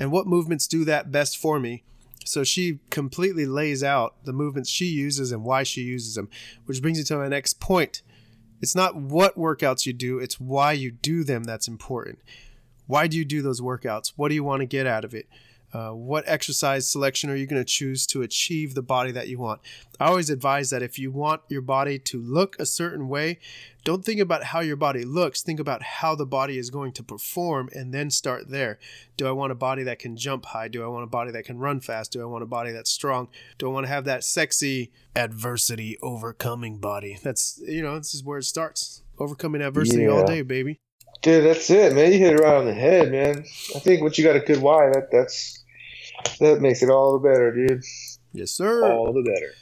And 0.00 0.10
what 0.10 0.26
movements 0.26 0.66
do 0.66 0.84
that 0.84 1.12
best 1.12 1.38
for 1.38 1.60
me? 1.60 1.84
So 2.24 2.44
she 2.44 2.80
completely 2.90 3.46
lays 3.46 3.82
out 3.82 4.24
the 4.24 4.32
movements 4.32 4.68
she 4.68 4.86
uses 4.86 5.32
and 5.32 5.44
why 5.44 5.62
she 5.62 5.82
uses 5.82 6.14
them, 6.14 6.28
which 6.66 6.82
brings 6.82 6.98
me 6.98 7.04
to 7.04 7.16
my 7.16 7.28
next 7.28 7.60
point. 7.60 8.02
It's 8.60 8.74
not 8.74 8.94
what 8.94 9.38
workouts 9.38 9.86
you 9.86 9.92
do, 9.92 10.18
it's 10.18 10.38
why 10.38 10.72
you 10.72 10.90
do 10.90 11.24
them 11.24 11.44
that's 11.44 11.66
important. 11.66 12.18
Why 12.86 13.06
do 13.06 13.16
you 13.16 13.24
do 13.24 13.40
those 13.40 13.60
workouts? 13.60 14.12
What 14.16 14.28
do 14.28 14.34
you 14.34 14.44
want 14.44 14.60
to 14.60 14.66
get 14.66 14.86
out 14.86 15.04
of 15.04 15.14
it? 15.14 15.28
Uh, 15.72 15.90
what 15.90 16.24
exercise 16.26 16.90
selection 16.90 17.30
are 17.30 17.36
you 17.36 17.46
going 17.46 17.60
to 17.60 17.64
choose 17.64 18.06
to 18.06 18.22
achieve 18.22 18.74
the 18.74 18.82
body 18.82 19.12
that 19.12 19.28
you 19.28 19.38
want? 19.38 19.60
I 20.00 20.06
always 20.06 20.30
advise 20.30 20.70
that 20.70 20.82
if 20.82 20.98
you 20.98 21.10
want 21.12 21.42
your 21.48 21.62
body 21.62 21.98
to 21.98 22.20
look 22.20 22.56
a 22.58 22.66
certain 22.66 23.08
way, 23.08 23.38
don't 23.84 24.04
think 24.04 24.20
about 24.20 24.44
how 24.44 24.60
your 24.60 24.76
body 24.76 25.04
looks. 25.04 25.42
Think 25.42 25.60
about 25.60 25.82
how 25.82 26.14
the 26.14 26.26
body 26.26 26.58
is 26.58 26.70
going 26.70 26.92
to 26.92 27.02
perform 27.02 27.68
and 27.72 27.94
then 27.94 28.10
start 28.10 28.48
there. 28.48 28.78
Do 29.16 29.26
I 29.26 29.32
want 29.32 29.52
a 29.52 29.54
body 29.56 29.82
that 29.84 29.98
can 29.98 30.16
jump 30.16 30.46
high? 30.46 30.68
Do 30.68 30.82
I 30.82 30.88
want 30.88 31.04
a 31.04 31.08
body 31.08 31.30
that 31.32 31.44
can 31.44 31.58
run 31.58 31.80
fast? 31.80 32.12
Do 32.12 32.20
I 32.20 32.26
want 32.26 32.42
a 32.42 32.46
body 32.46 32.72
that's 32.72 32.90
strong? 32.90 33.28
Do 33.58 33.66
I 33.68 33.72
want 33.72 33.84
to 33.84 33.92
have 33.92 34.04
that 34.06 34.24
sexy 34.24 34.90
adversity 35.14 35.98
overcoming 36.02 36.78
body? 36.78 37.18
That's, 37.22 37.60
you 37.66 37.82
know, 37.82 37.96
this 37.96 38.14
is 38.14 38.24
where 38.24 38.38
it 38.38 38.44
starts. 38.44 39.02
Overcoming 39.18 39.62
adversity 39.62 40.02
yeah. 40.02 40.10
all 40.10 40.26
day, 40.26 40.42
baby. 40.42 40.78
Dude, 41.22 41.44
that's 41.44 41.68
it, 41.68 41.94
man. 41.94 42.12
You 42.12 42.18
hit 42.18 42.32
it 42.32 42.40
right 42.40 42.54
on 42.54 42.64
the 42.64 42.72
head, 42.72 43.12
man. 43.12 43.44
I 43.74 43.78
think 43.78 44.00
once 44.00 44.16
you 44.16 44.24
got 44.24 44.36
a 44.36 44.40
good 44.40 44.62
why, 44.62 44.88
that 44.88 45.10
that's 45.12 45.59
that 46.40 46.60
makes 46.60 46.82
it 46.82 46.90
all 46.90 47.18
the 47.18 47.28
better, 47.28 47.54
dude. 47.54 47.82
Yes, 48.32 48.50
sir. 48.50 48.90
All 48.90 49.12
the 49.12 49.22
better. 49.22 49.52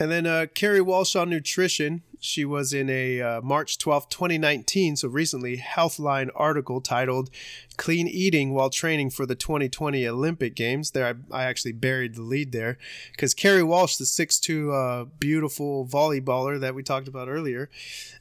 And 0.00 0.12
then 0.12 0.26
uh, 0.26 0.46
Kerri 0.54 0.80
Walsh 0.80 1.16
on 1.16 1.28
nutrition. 1.28 2.02
She 2.20 2.44
was 2.44 2.72
in 2.72 2.88
a 2.88 3.20
uh, 3.20 3.40
March 3.42 3.78
12, 3.78 4.08
2019, 4.08 4.96
so 4.96 5.08
recently, 5.08 5.56
Healthline 5.56 6.30
article 6.34 6.80
titled 6.80 7.30
Clean 7.76 8.06
Eating 8.06 8.54
While 8.54 8.70
Training 8.70 9.10
for 9.10 9.26
the 9.26 9.34
2020 9.34 10.06
Olympic 10.06 10.54
Games. 10.54 10.92
There, 10.92 11.06
I, 11.06 11.36
I 11.36 11.44
actually 11.44 11.72
buried 11.72 12.14
the 12.14 12.22
lead 12.22 12.52
there 12.52 12.78
because 13.12 13.34
Kerri 13.34 13.66
Walsh, 13.66 13.96
the 13.96 14.04
6'2 14.04 14.72
uh, 14.72 15.04
beautiful 15.18 15.86
volleyballer 15.86 16.60
that 16.60 16.74
we 16.74 16.82
talked 16.82 17.08
about 17.08 17.28
earlier, 17.28 17.68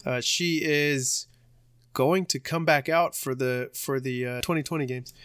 uh, 0.06 0.22
she 0.22 0.62
is 0.64 1.28
going 1.98 2.28
to 2.28 2.38
come 2.38 2.64
back 2.64 2.88
out 2.88 3.16
for 3.16 3.34
the 3.34 3.72
for 3.74 4.00
the 4.00 4.24
uh, 4.24 4.42
2020 4.42 4.86
games. 4.86 5.16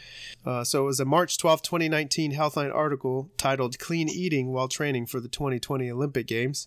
Uh, 0.46 0.64
so 0.64 0.84
it 0.84 0.86
was 0.86 1.00
a 1.00 1.04
March 1.04 1.36
12, 1.36 1.60
2019 1.60 2.32
Healthline 2.32 2.74
article 2.74 3.28
titled 3.36 3.78
"Clean 3.78 4.08
Eating 4.08 4.54
While 4.54 4.68
Training 4.68 5.04
for 5.04 5.20
the 5.20 5.28
2020 5.28 5.90
Olympic 5.90 6.26
Games," 6.26 6.66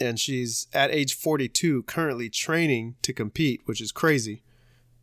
and 0.00 0.18
she's 0.18 0.68
at 0.72 0.90
age 0.90 1.14
42 1.14 1.82
currently 1.82 2.30
training 2.30 2.94
to 3.02 3.12
compete, 3.12 3.60
which 3.66 3.82
is 3.82 3.92
crazy. 3.92 4.40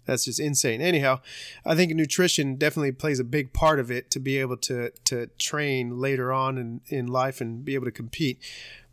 That's 0.08 0.26
just 0.26 0.40
insane. 0.40 0.82
Anyhow, 0.82 1.20
I 1.64 1.76
think 1.76 1.94
nutrition 1.94 2.56
definitely 2.56 2.94
plays 2.94 3.20
a 3.20 3.24
big 3.24 3.54
part 3.54 3.80
of 3.80 3.92
it 3.92 4.10
to 4.10 4.20
be 4.20 4.40
able 4.40 4.58
to 4.58 4.90
to 5.06 5.28
train 5.38 6.00
later 6.00 6.34
on 6.34 6.58
in, 6.58 6.82
in 6.88 7.06
life 7.06 7.40
and 7.40 7.64
be 7.64 7.76
able 7.76 7.86
to 7.86 7.92
compete. 7.92 8.40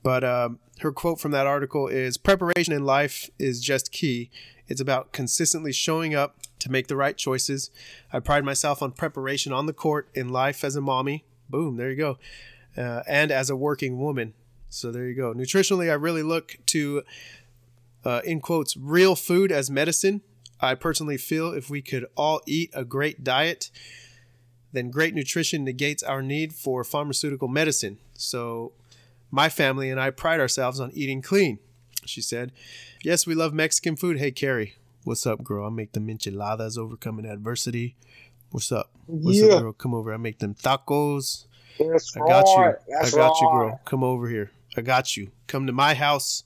But 0.07 0.23
um, 0.23 0.61
her 0.83 0.93
quote 0.93 1.19
from 1.19 1.33
that 1.33 1.49
article 1.49 1.89
is 1.89 2.17
Preparation 2.17 2.73
in 2.73 2.85
life 2.85 3.29
is 3.41 3.61
just 3.61 3.91
key. 3.91 4.31
It's 4.69 4.81
about 4.81 5.11
consistently 5.11 5.73
showing 5.73 6.15
up 6.15 6.37
to 6.61 6.71
make 6.71 6.87
the 6.87 6.95
right 6.95 7.17
choices. 7.17 7.73
I 8.13 8.21
pride 8.21 8.45
myself 8.45 8.83
on 8.83 8.93
preparation 8.93 9.53
on 9.53 9.67
the 9.67 9.73
court, 9.73 10.09
in 10.15 10.29
life 10.29 10.63
as 10.63 10.77
a 10.77 10.81
mommy. 10.81 11.25
Boom, 11.51 11.77
there 11.77 11.91
you 11.91 11.97
go. 11.97 12.19
Uh, 12.77 13.03
and 13.09 13.33
as 13.33 13.51
a 13.51 13.57
working 13.57 13.99
woman. 13.99 14.35
So 14.69 14.93
there 14.93 15.09
you 15.09 15.15
go. 15.17 15.35
Nutritionally, 15.35 15.91
I 15.91 15.95
really 15.95 16.23
look 16.23 16.57
to, 16.67 17.03
uh, 18.05 18.21
in 18.25 18.39
quotes, 18.39 18.77
real 18.77 19.17
food 19.17 19.51
as 19.51 19.73
medicine. 19.73 20.23
I 20.61 20.77
personally 20.77 21.17
feel 21.17 21.51
if 21.51 21.69
we 21.69 21.83
could 21.83 22.07
all 22.17 22.43
eat 22.47 22.71
a 22.75 22.85
great 22.85 23.25
diet, 23.25 23.73
then 24.73 24.93
great 24.93 25.15
nutrition 25.15 25.65
negates 25.65 26.05
our 26.05 26.23
need 26.23 26.53
for 26.53 26.85
pharmaceutical 26.85 27.49
medicine. 27.49 27.99
So 28.15 28.71
my 29.37 29.51
family 29.51 29.91
and 29.91 30.01
I 30.01 30.09
pride 30.09 30.41
ourselves 30.41 30.80
on 30.80 30.91
eating 30.95 31.20
clean, 31.20 31.59
she 32.07 32.22
said. 32.22 32.53
Yes, 33.05 33.26
we 33.26 33.34
love 33.34 33.53
Mexican 33.53 33.95
food. 33.95 34.18
Hey, 34.18 34.32
Kerri, 34.32 34.72
what's 35.05 35.26
up, 35.26 35.45
girl? 35.45 35.66
I 35.66 35.68
make 35.68 35.93
them 35.93 36.09
enchiladas 36.09 36.78
overcoming 36.78 37.26
adversity. 37.26 37.97
What's 38.51 38.72
up? 38.72 38.91
What's 39.05 39.39
yeah. 39.39 39.53
up, 39.53 39.62
girl? 39.62 39.72
Come 39.74 39.93
over. 39.93 40.14
I 40.14 40.16
make 40.16 40.39
them 40.39 40.55
tacos. 40.55 41.45
That's 41.78 42.16
I 42.16 42.20
got 42.20 42.45
right. 42.57 42.76
you. 42.89 42.95
That's 42.99 43.12
I 43.12 43.16
got 43.18 43.28
right. 43.28 43.41
you, 43.43 43.49
girl. 43.53 43.80
Come 43.84 44.03
over 44.03 44.26
here. 44.30 44.53
I 44.74 44.80
got 44.80 45.18
you. 45.18 45.30
Come 45.49 45.66
to 45.66 45.72
my 45.72 45.93
house. 45.93 46.43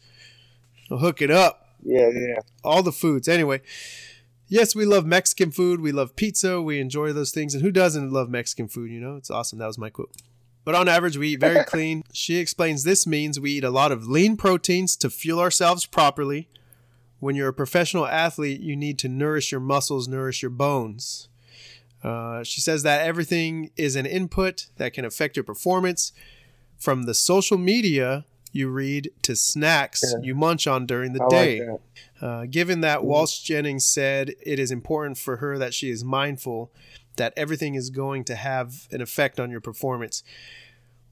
I'll 0.90 0.98
hook 0.98 1.22
it 1.22 1.30
up. 1.30 1.68
Yeah, 1.84 2.08
yeah. 2.12 2.40
All 2.64 2.82
the 2.82 2.90
foods. 2.90 3.28
Anyway, 3.28 3.60
yes, 4.48 4.74
we 4.74 4.84
love 4.84 5.06
Mexican 5.06 5.52
food. 5.52 5.80
We 5.80 5.92
love 5.92 6.16
pizza. 6.16 6.60
We 6.60 6.80
enjoy 6.80 7.12
those 7.12 7.30
things. 7.30 7.54
And 7.54 7.62
who 7.62 7.70
doesn't 7.70 8.10
love 8.10 8.28
Mexican 8.28 8.66
food? 8.66 8.90
You 8.90 9.00
know, 9.00 9.14
it's 9.14 9.30
awesome. 9.30 9.60
That 9.60 9.68
was 9.68 9.78
my 9.78 9.90
quote. 9.90 10.10
But 10.64 10.74
on 10.74 10.88
average, 10.88 11.16
we 11.16 11.30
eat 11.30 11.40
very 11.40 11.64
clean. 11.66 12.02
She 12.12 12.36
explains 12.36 12.84
this 12.84 13.06
means 13.06 13.40
we 13.40 13.52
eat 13.52 13.64
a 13.64 13.70
lot 13.70 13.92
of 13.92 14.06
lean 14.06 14.36
proteins 14.36 14.96
to 14.96 15.10
fuel 15.10 15.40
ourselves 15.40 15.86
properly. 15.86 16.48
When 17.18 17.36
you're 17.36 17.48
a 17.48 17.54
professional 17.54 18.06
athlete, 18.06 18.60
you 18.60 18.76
need 18.76 18.98
to 19.00 19.08
nourish 19.08 19.52
your 19.52 19.60
muscles, 19.60 20.08
nourish 20.08 20.42
your 20.42 20.50
bones. 20.50 21.28
Uh, 22.02 22.42
she 22.42 22.60
says 22.60 22.82
that 22.82 23.06
everything 23.06 23.70
is 23.76 23.94
an 23.94 24.06
input 24.06 24.68
that 24.76 24.94
can 24.94 25.04
affect 25.04 25.36
your 25.36 25.44
performance. 25.44 26.12
From 26.78 27.02
the 27.02 27.12
social 27.12 27.58
media 27.58 28.24
you 28.52 28.68
read 28.68 29.12
to 29.22 29.36
snacks 29.36 30.02
yeah. 30.04 30.20
you 30.22 30.34
munch 30.34 30.66
on 30.66 30.86
during 30.86 31.12
the 31.12 31.22
I 31.22 31.28
day. 31.28 31.68
Like 31.68 31.80
uh, 32.20 32.46
given 32.46 32.80
that 32.80 32.98
mm-hmm. 32.98 33.08
Walsh 33.08 33.40
Jennings 33.40 33.84
said 33.84 34.34
it 34.42 34.58
is 34.58 34.70
important 34.70 35.18
for 35.18 35.36
her 35.36 35.58
that 35.58 35.74
she 35.74 35.90
is 35.90 36.04
mindful 36.04 36.72
that 37.20 37.34
everything 37.36 37.74
is 37.74 37.90
going 37.90 38.24
to 38.24 38.34
have 38.34 38.88
an 38.90 39.02
effect 39.02 39.38
on 39.38 39.50
your 39.50 39.60
performance. 39.60 40.24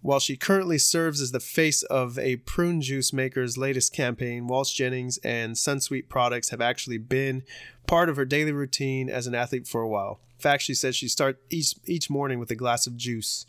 While 0.01 0.21
she 0.21 0.39
currently 0.39 0.79
serves 0.79 1.21
as 1.21 1.33
the 1.33 1.41
face 1.41 1.83
of 1.83 2.19
a 2.19 2.37
prune 2.37 2.81
juice 2.81 3.13
maker's 3.13 3.59
latest 3.59 3.93
campaign, 3.93 4.47
Walsh 4.47 4.73
Jennings 4.73 5.19
and 5.19 5.55
Sunsweet 5.55 6.09
products 6.09 6.49
have 6.49 6.63
actually 6.63 6.97
been 6.97 7.43
part 7.87 8.09
of 8.09 8.17
her 8.17 8.25
daily 8.25 8.53
routine 8.53 9.11
as 9.11 9.27
an 9.27 9.35
athlete 9.35 9.69
for 9.69 9.83
a 9.83 9.89
while. 9.89 10.19
In 10.39 10.41
fact, 10.41 10.63
she 10.63 10.73
says 10.73 10.97
she 10.97 11.09
starts 11.09 11.41
each 11.51 11.75
each 11.85 12.09
morning 12.09 12.39
with 12.39 12.51
a 12.51 12.57
glass 12.57 12.87
of 12.87 12.97
juice. 12.97 13.45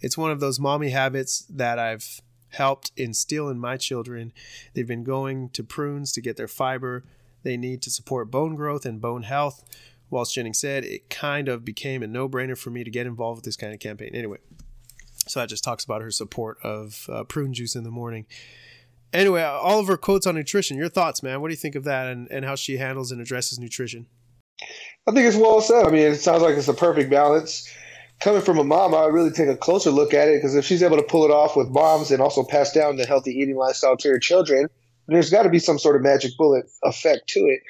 It's 0.00 0.18
one 0.18 0.32
of 0.32 0.40
those 0.40 0.58
mommy 0.58 0.90
habits 0.90 1.46
that 1.48 1.78
I've 1.78 2.20
helped 2.48 2.90
instill 2.96 3.48
in 3.48 3.60
my 3.60 3.76
children. 3.76 4.32
They've 4.74 4.88
been 4.88 5.04
going 5.04 5.50
to 5.50 5.62
prunes 5.62 6.10
to 6.12 6.20
get 6.20 6.36
their 6.36 6.48
fiber 6.48 7.04
they 7.42 7.56
need 7.56 7.82
to 7.82 7.90
support 7.90 8.30
bone 8.30 8.54
growth 8.54 8.86
and 8.86 9.00
bone 9.00 9.24
health. 9.24 9.64
Walsh 10.12 10.34
Jennings 10.34 10.60
said, 10.60 10.84
it 10.84 11.08
kind 11.08 11.48
of 11.48 11.64
became 11.64 12.02
a 12.02 12.06
no 12.06 12.28
brainer 12.28 12.56
for 12.56 12.70
me 12.70 12.84
to 12.84 12.90
get 12.90 13.06
involved 13.06 13.38
with 13.38 13.44
this 13.44 13.56
kind 13.56 13.72
of 13.72 13.80
campaign. 13.80 14.14
Anyway, 14.14 14.38
so 15.26 15.40
that 15.40 15.48
just 15.48 15.64
talks 15.64 15.84
about 15.84 16.02
her 16.02 16.10
support 16.10 16.58
of 16.62 17.08
uh, 17.10 17.24
prune 17.24 17.54
juice 17.54 17.74
in 17.74 17.82
the 17.82 17.90
morning. 17.90 18.26
Anyway, 19.12 19.42
all 19.42 19.80
of 19.80 19.86
her 19.88 19.96
quotes 19.96 20.26
on 20.26 20.34
nutrition. 20.34 20.76
Your 20.76 20.88
thoughts, 20.88 21.22
man? 21.22 21.40
What 21.40 21.48
do 21.48 21.52
you 21.52 21.58
think 21.58 21.74
of 21.74 21.84
that 21.84 22.06
and, 22.06 22.30
and 22.30 22.44
how 22.44 22.54
she 22.54 22.76
handles 22.76 23.10
and 23.10 23.20
addresses 23.20 23.58
nutrition? 23.58 24.06
I 25.06 25.12
think 25.12 25.26
it's 25.26 25.36
well 25.36 25.60
said. 25.60 25.86
I 25.86 25.90
mean, 25.90 26.02
it 26.02 26.16
sounds 26.16 26.42
like 26.42 26.56
it's 26.56 26.68
a 26.68 26.74
perfect 26.74 27.10
balance. 27.10 27.68
Coming 28.20 28.42
from 28.42 28.58
a 28.58 28.64
mom, 28.64 28.94
I 28.94 29.04
would 29.04 29.14
really 29.14 29.32
take 29.32 29.48
a 29.48 29.56
closer 29.56 29.90
look 29.90 30.14
at 30.14 30.28
it 30.28 30.36
because 30.36 30.54
if 30.54 30.64
she's 30.64 30.82
able 30.82 30.98
to 30.98 31.02
pull 31.02 31.24
it 31.24 31.30
off 31.30 31.56
with 31.56 31.70
moms 31.70 32.10
and 32.10 32.22
also 32.22 32.44
pass 32.44 32.72
down 32.72 32.96
the 32.96 33.06
healthy 33.06 33.32
eating 33.32 33.56
lifestyle 33.56 33.96
to 33.96 34.08
her 34.10 34.18
children, 34.18 34.68
there's 35.08 35.30
got 35.30 35.42
to 35.42 35.48
be 35.48 35.58
some 35.58 35.78
sort 35.78 35.96
of 35.96 36.02
magic 36.02 36.32
bullet 36.38 36.66
effect 36.84 37.28
to 37.28 37.40
it 37.40 37.60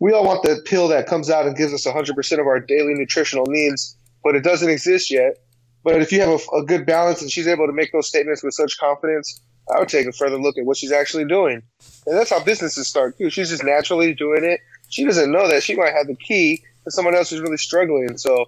we 0.00 0.12
all 0.12 0.24
want 0.24 0.42
the 0.42 0.60
pill 0.64 0.88
that 0.88 1.06
comes 1.06 1.30
out 1.30 1.46
and 1.46 1.56
gives 1.56 1.72
us 1.72 1.86
100% 1.86 2.40
of 2.40 2.46
our 2.46 2.60
daily 2.60 2.94
nutritional 2.94 3.46
needs, 3.46 3.96
but 4.22 4.34
it 4.34 4.42
doesn't 4.42 4.68
exist 4.68 5.10
yet. 5.10 5.38
But 5.84 6.00
if 6.00 6.12
you 6.12 6.20
have 6.20 6.30
a, 6.30 6.56
a, 6.56 6.64
good 6.64 6.86
balance 6.86 7.20
and 7.20 7.30
she's 7.30 7.46
able 7.46 7.66
to 7.66 7.72
make 7.72 7.92
those 7.92 8.08
statements 8.08 8.42
with 8.42 8.54
such 8.54 8.78
confidence, 8.78 9.40
I 9.74 9.78
would 9.78 9.88
take 9.88 10.06
a 10.06 10.12
further 10.12 10.38
look 10.38 10.56
at 10.58 10.64
what 10.64 10.78
she's 10.78 10.92
actually 10.92 11.26
doing. 11.26 11.62
And 12.06 12.18
that's 12.18 12.30
how 12.30 12.42
businesses 12.42 12.88
start 12.88 13.18
too. 13.18 13.30
She's 13.30 13.50
just 13.50 13.64
naturally 13.64 14.14
doing 14.14 14.44
it. 14.44 14.60
She 14.88 15.04
doesn't 15.04 15.30
know 15.30 15.46
that 15.48 15.62
she 15.62 15.74
might 15.74 15.92
have 15.92 16.06
the 16.06 16.16
key 16.16 16.62
to 16.84 16.90
someone 16.90 17.14
else 17.14 17.30
who's 17.30 17.40
really 17.40 17.58
struggling. 17.58 18.16
So 18.16 18.46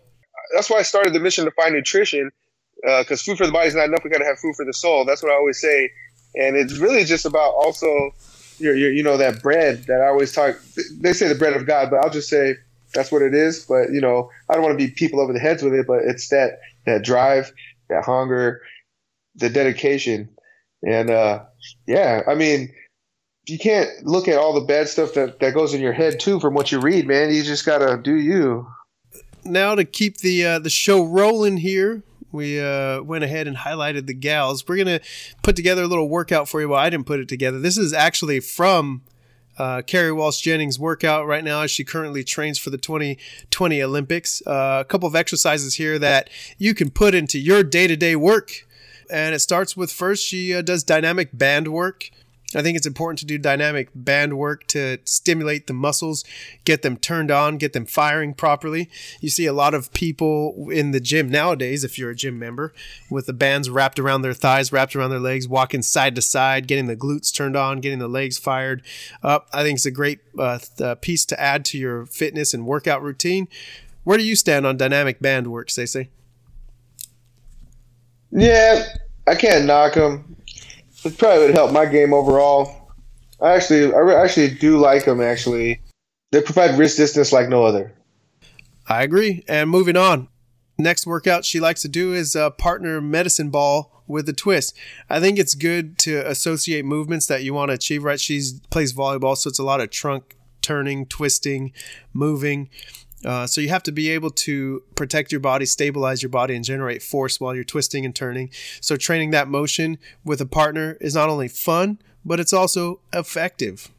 that's 0.55 0.70
why 0.70 0.78
I 0.78 0.82
started 0.82 1.12
the 1.12 1.20
mission 1.20 1.44
to 1.44 1.51
find 1.51 1.74
nutrition 1.74 2.30
because 2.82 3.20
uh, 3.20 3.24
food 3.24 3.38
for 3.38 3.47
the 3.47 3.53
body 3.53 3.68
is 3.68 3.74
not 3.74 3.86
enough. 3.86 4.05
We 4.05 4.11
got 4.11 4.18
to 4.18 4.24
have 4.24 4.38
food 4.38 4.55
for 4.57 4.64
the 4.64 4.72
soul. 4.72 5.05
That's 5.05 5.22
what 5.22 5.32
I 5.32 5.34
always 5.34 5.61
say. 5.61 5.90
And 6.34 6.57
it's 6.57 6.78
really 6.78 7.05
just 7.05 7.24
about 7.24 7.53
also 7.53 8.11
your, 8.59 8.74
your, 8.74 8.92
you 8.92 9.02
know, 9.02 9.16
that 9.16 9.42
bread 9.42 9.84
that 9.84 10.00
I 10.00 10.09
always 10.09 10.32
talk. 10.32 10.57
They 11.00 11.12
say 11.12 11.28
the 11.28 11.34
bread 11.34 11.54
of 11.54 11.66
God, 11.66 11.90
but 11.90 11.98
I'll 11.98 12.11
just 12.11 12.28
say 12.28 12.54
that's 12.94 13.12
what 13.12 13.22
it 13.22 13.34
is. 13.34 13.64
But 13.64 13.90
you 13.92 14.00
know, 14.00 14.30
I 14.48 14.54
don't 14.54 14.62
want 14.62 14.78
to 14.78 14.84
be 14.84 14.90
people 14.90 15.20
over 15.20 15.32
the 15.32 15.38
heads 15.38 15.62
with 15.62 15.74
it, 15.74 15.86
but 15.86 16.00
it's 16.04 16.28
that 16.28 16.61
that 16.86 17.04
drive, 17.04 17.52
that 17.88 18.04
hunger, 18.04 18.62
the 19.34 19.50
dedication, 19.50 20.28
and 20.82 21.11
uh, 21.11 21.44
yeah, 21.86 22.22
I 22.26 22.34
mean, 22.34 22.72
you 23.46 23.59
can't 23.59 23.88
look 24.04 24.28
at 24.28 24.38
all 24.38 24.52
the 24.52 24.66
bad 24.66 24.88
stuff 24.88 25.14
that 25.14 25.40
that 25.40 25.54
goes 25.54 25.74
in 25.74 25.80
your 25.80 25.92
head 25.92 26.20
too 26.20 26.40
from 26.40 26.54
what 26.54 26.72
you 26.72 26.80
read, 26.80 27.07
man. 27.07 27.32
You 27.32 27.42
just 27.42 27.66
gotta 27.66 27.96
do 27.96 28.16
you. 28.16 28.66
Now 29.44 29.74
to 29.74 29.84
keep 29.84 30.18
the 30.18 30.44
uh, 30.44 30.59
the 30.59 30.70
show 30.70 31.04
rolling 31.04 31.59
here, 31.59 32.02
we 32.37 32.61
uh, 32.61 33.03
went 33.03 33.24
ahead 33.24 33.49
and 33.49 33.57
highlighted 33.57 34.07
the 34.07 34.14
gals. 34.14 34.66
We're 34.68 34.76
gonna 34.76 35.01
put 35.43 35.57
together 35.57 35.82
a 35.82 35.87
little 35.89 36.09
workout 36.09 36.49
for 36.49 36.61
you. 36.61 36.68
Well, 36.68 36.78
I 36.78 36.89
didn't 36.91 37.07
put 37.07 37.18
it 37.18 37.28
together. 37.28 37.59
This 37.59 37.76
is 37.76 37.93
actually 37.93 38.39
from 38.41 39.03
uh, 39.59 39.82
Kerri 39.82 40.14
Walsh 40.14 40.41
Jennings' 40.41 40.78
workout 40.78 41.26
right 41.26 41.43
now 41.43 41.62
as 41.62 41.70
she 41.70 41.84
currently 41.84 42.22
trains 42.22 42.59
for 42.59 42.70
the 42.70 42.78
2020 42.78 43.82
Olympics. 43.82 44.43
Uh, 44.47 44.78
a 44.80 44.84
couple 44.84 45.09
of 45.09 45.16
exercises 45.16 45.76
here 45.76 45.99
that 45.99 46.30
you 46.59 46.74
can 46.74 46.91
put 46.91 47.14
into 47.14 47.39
your 47.39 47.62
day 47.62 47.87
to 47.87 47.97
day 47.97 48.14
work. 48.14 48.66
And 49.11 49.34
it 49.34 49.39
starts 49.39 49.76
with 49.76 49.93
first, 49.93 50.24
she 50.24 50.55
uh, 50.55 50.62
does 50.62 50.82
dynamic 50.82 51.30
band 51.32 51.68
work. 51.68 52.11
I 52.57 52.62
think 52.62 52.76
it's 52.76 52.86
important 52.86 53.18
to 53.18 53.26
do 53.26 53.36
dynamic 53.36 53.90
band 53.94 54.38
work 54.38 54.66
to 54.68 54.98
stimulate 55.04 55.66
the 55.66 55.74
muscles, 55.74 56.24
get 56.64 56.80
them 56.80 56.96
turned 56.96 57.30
on, 57.30 57.59
get 57.59 57.74
them 57.74 57.84
firing 57.84 58.32
properly. 58.32 58.88
You 59.20 59.28
see 59.28 59.44
a 59.44 59.52
lot 59.52 59.74
of 59.74 59.92
people 59.92 60.70
in 60.70 60.92
the 60.92 61.00
gym 61.00 61.30
nowadays, 61.30 61.84
if 61.84 61.98
you're 61.98 62.11
a 62.11 62.14
gym 62.14 62.38
member, 62.38 62.72
with 63.11 63.26
the 63.26 63.34
bands 63.34 63.68
wrapped 63.68 63.98
around 63.98 64.22
their 64.22 64.32
thighs, 64.32 64.72
wrapped 64.72 64.96
around 64.96 65.11
their 65.11 65.20
legs, 65.20 65.46
walking 65.46 65.82
side 65.82 66.14
to 66.14 66.22
side, 66.22 66.66
getting 66.66 66.86
the 66.86 66.96
glutes 66.96 67.32
turned 67.32 67.57
on, 67.57 67.80
getting 67.80 67.98
the 67.98 68.09
legs 68.09 68.38
fired 68.38 68.82
up. 69.22 69.48
I 69.52 69.62
think 69.62 69.76
it's 69.76 69.86
a 69.86 69.90
great 69.90 70.20
uh, 70.38 70.59
uh 70.80 70.94
piece 70.94 71.26
to 71.26 71.38
add 71.38 71.64
to 71.66 71.78
your 71.78 72.07
fitness 72.07 72.54
and 72.54 72.64
workout 72.64 73.02
routine. 73.02 73.48
Where 74.04 74.16
do 74.16 74.24
you 74.24 74.34
stand 74.34 74.66
on 74.66 74.78
dynamic 74.78 75.20
band 75.20 75.48
work, 75.48 75.68
Stacey? 75.68 76.09
Yeah, 78.30 78.84
I 79.26 79.34
can't 79.34 79.66
knock 79.66 79.94
them 79.94 80.36
it 81.07 81.18
probably 81.18 81.46
would 81.46 81.54
help 81.54 81.72
my 81.72 81.86
game 81.86 82.12
overall. 82.12 82.90
I 83.40 83.52
actually, 83.52 83.92
I 83.94 84.22
actually 84.22 84.50
do 84.50 84.78
like 84.78 85.04
them. 85.04 85.20
Actually, 85.20 85.80
they 86.32 86.40
provide 86.40 86.78
wrist 86.78 86.96
distance 86.96 87.32
like 87.32 87.48
no 87.48 87.64
other. 87.64 87.92
I 88.88 89.02
agree. 89.02 89.44
And 89.48 89.68
moving 89.68 89.96
on, 89.96 90.28
next 90.78 91.07
workout 91.07 91.44
she 91.44 91.61
likes 91.61 91.82
to 91.82 91.88
do 91.88 92.14
is 92.14 92.34
a 92.34 92.50
partner 92.50 93.00
medicine 93.00 93.50
ball 93.50 94.02
with 94.07 94.28
a 94.28 94.32
twist. 94.32 94.76
I 95.11 95.20
think 95.20 95.38
it's 95.38 95.54
good 95.54 95.98
to 95.98 96.28
associate 96.28 96.84
movements 96.84 97.26
that 97.26 97.42
you 97.42 97.52
want 97.52 97.70
to 97.70 97.74
achieve. 97.74 98.04
Right? 98.04 98.20
She 98.20 98.40
plays 98.70 98.92
volleyball, 98.92 99.36
so 99.36 99.48
it's 99.48 99.59
a 99.59 99.64
lot 99.64 99.80
of 99.80 99.90
trunk 99.90 100.36
turning, 100.62 101.07
twisting, 101.07 101.72
moving. 102.12 102.68
Uh, 103.25 103.47
so 103.47 103.61
you 103.61 103.69
have 103.69 103.83
to 103.83 103.93
be 103.93 104.11
able 104.11 104.31
to 104.31 104.83
protect 104.95 105.33
your 105.33 105.41
body, 105.41 105.64
stabilize 105.67 106.23
your 106.23 106.31
body, 106.31 106.55
and 106.55 106.64
generate 106.64 107.03
force 107.03 107.41
while 107.41 107.55
you're 107.55 107.64
twisting 107.64 108.05
and 108.05 108.14
turning. 108.14 108.51
So 108.81 108.97
training 108.97 109.31
that 109.31 109.49
motion 109.49 109.99
with 110.25 110.41
a 110.41 110.47
partner 110.47 110.97
is 111.01 111.14
not 111.14 111.29
only 111.29 111.49
fun, 111.49 111.99
but 112.25 112.41
it's 112.41 112.53
also 112.53 113.01
effective. 113.12 113.91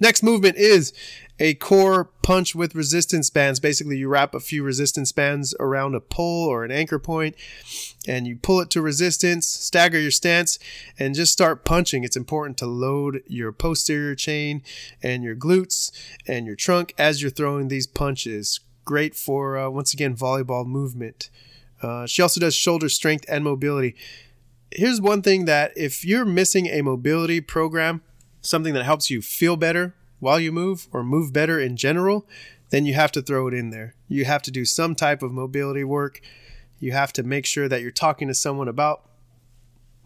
Next 0.00 0.22
movement 0.22 0.56
is 0.56 0.92
a 1.40 1.54
core 1.54 2.04
punch 2.22 2.54
with 2.54 2.74
resistance 2.74 3.30
bands. 3.30 3.60
Basically, 3.60 3.98
you 3.98 4.08
wrap 4.08 4.34
a 4.34 4.40
few 4.40 4.62
resistance 4.62 5.12
bands 5.12 5.54
around 5.60 5.94
a 5.94 6.00
pole 6.00 6.48
or 6.48 6.64
an 6.64 6.70
anchor 6.70 6.98
point 6.98 7.36
and 8.06 8.26
you 8.26 8.36
pull 8.36 8.60
it 8.60 8.70
to 8.70 8.82
resistance, 8.82 9.46
stagger 9.46 10.00
your 10.00 10.10
stance, 10.10 10.58
and 10.98 11.14
just 11.14 11.32
start 11.32 11.64
punching. 11.64 12.04
It's 12.04 12.16
important 12.16 12.56
to 12.58 12.66
load 12.66 13.22
your 13.26 13.52
posterior 13.52 14.14
chain 14.14 14.62
and 15.02 15.22
your 15.22 15.36
glutes 15.36 15.92
and 16.26 16.46
your 16.46 16.56
trunk 16.56 16.94
as 16.98 17.22
you're 17.22 17.30
throwing 17.30 17.68
these 17.68 17.86
punches. 17.86 18.60
Great 18.84 19.14
for, 19.14 19.58
uh, 19.58 19.68
once 19.68 19.92
again, 19.92 20.16
volleyball 20.16 20.66
movement. 20.66 21.30
Uh, 21.82 22.06
she 22.06 22.22
also 22.22 22.40
does 22.40 22.54
shoulder 22.54 22.88
strength 22.88 23.24
and 23.28 23.44
mobility. 23.44 23.94
Here's 24.72 25.00
one 25.00 25.22
thing 25.22 25.44
that 25.44 25.72
if 25.76 26.04
you're 26.04 26.24
missing 26.24 26.66
a 26.66 26.82
mobility 26.82 27.40
program, 27.40 28.02
something 28.48 28.74
that 28.74 28.84
helps 28.84 29.10
you 29.10 29.22
feel 29.22 29.56
better 29.56 29.94
while 30.20 30.40
you 30.40 30.50
move 30.50 30.88
or 30.92 31.02
move 31.04 31.32
better 31.32 31.60
in 31.60 31.76
general, 31.76 32.26
then 32.70 32.84
you 32.84 32.94
have 32.94 33.12
to 33.12 33.22
throw 33.22 33.48
it 33.48 33.54
in 33.54 33.70
there. 33.70 33.94
You 34.08 34.24
have 34.24 34.42
to 34.42 34.50
do 34.50 34.64
some 34.64 34.94
type 34.94 35.22
of 35.22 35.32
mobility 35.32 35.84
work. 35.84 36.20
You 36.78 36.92
have 36.92 37.12
to 37.14 37.22
make 37.22 37.46
sure 37.46 37.68
that 37.68 37.82
you're 37.82 37.90
talking 37.90 38.28
to 38.28 38.34
someone 38.34 38.68
about 38.68 39.02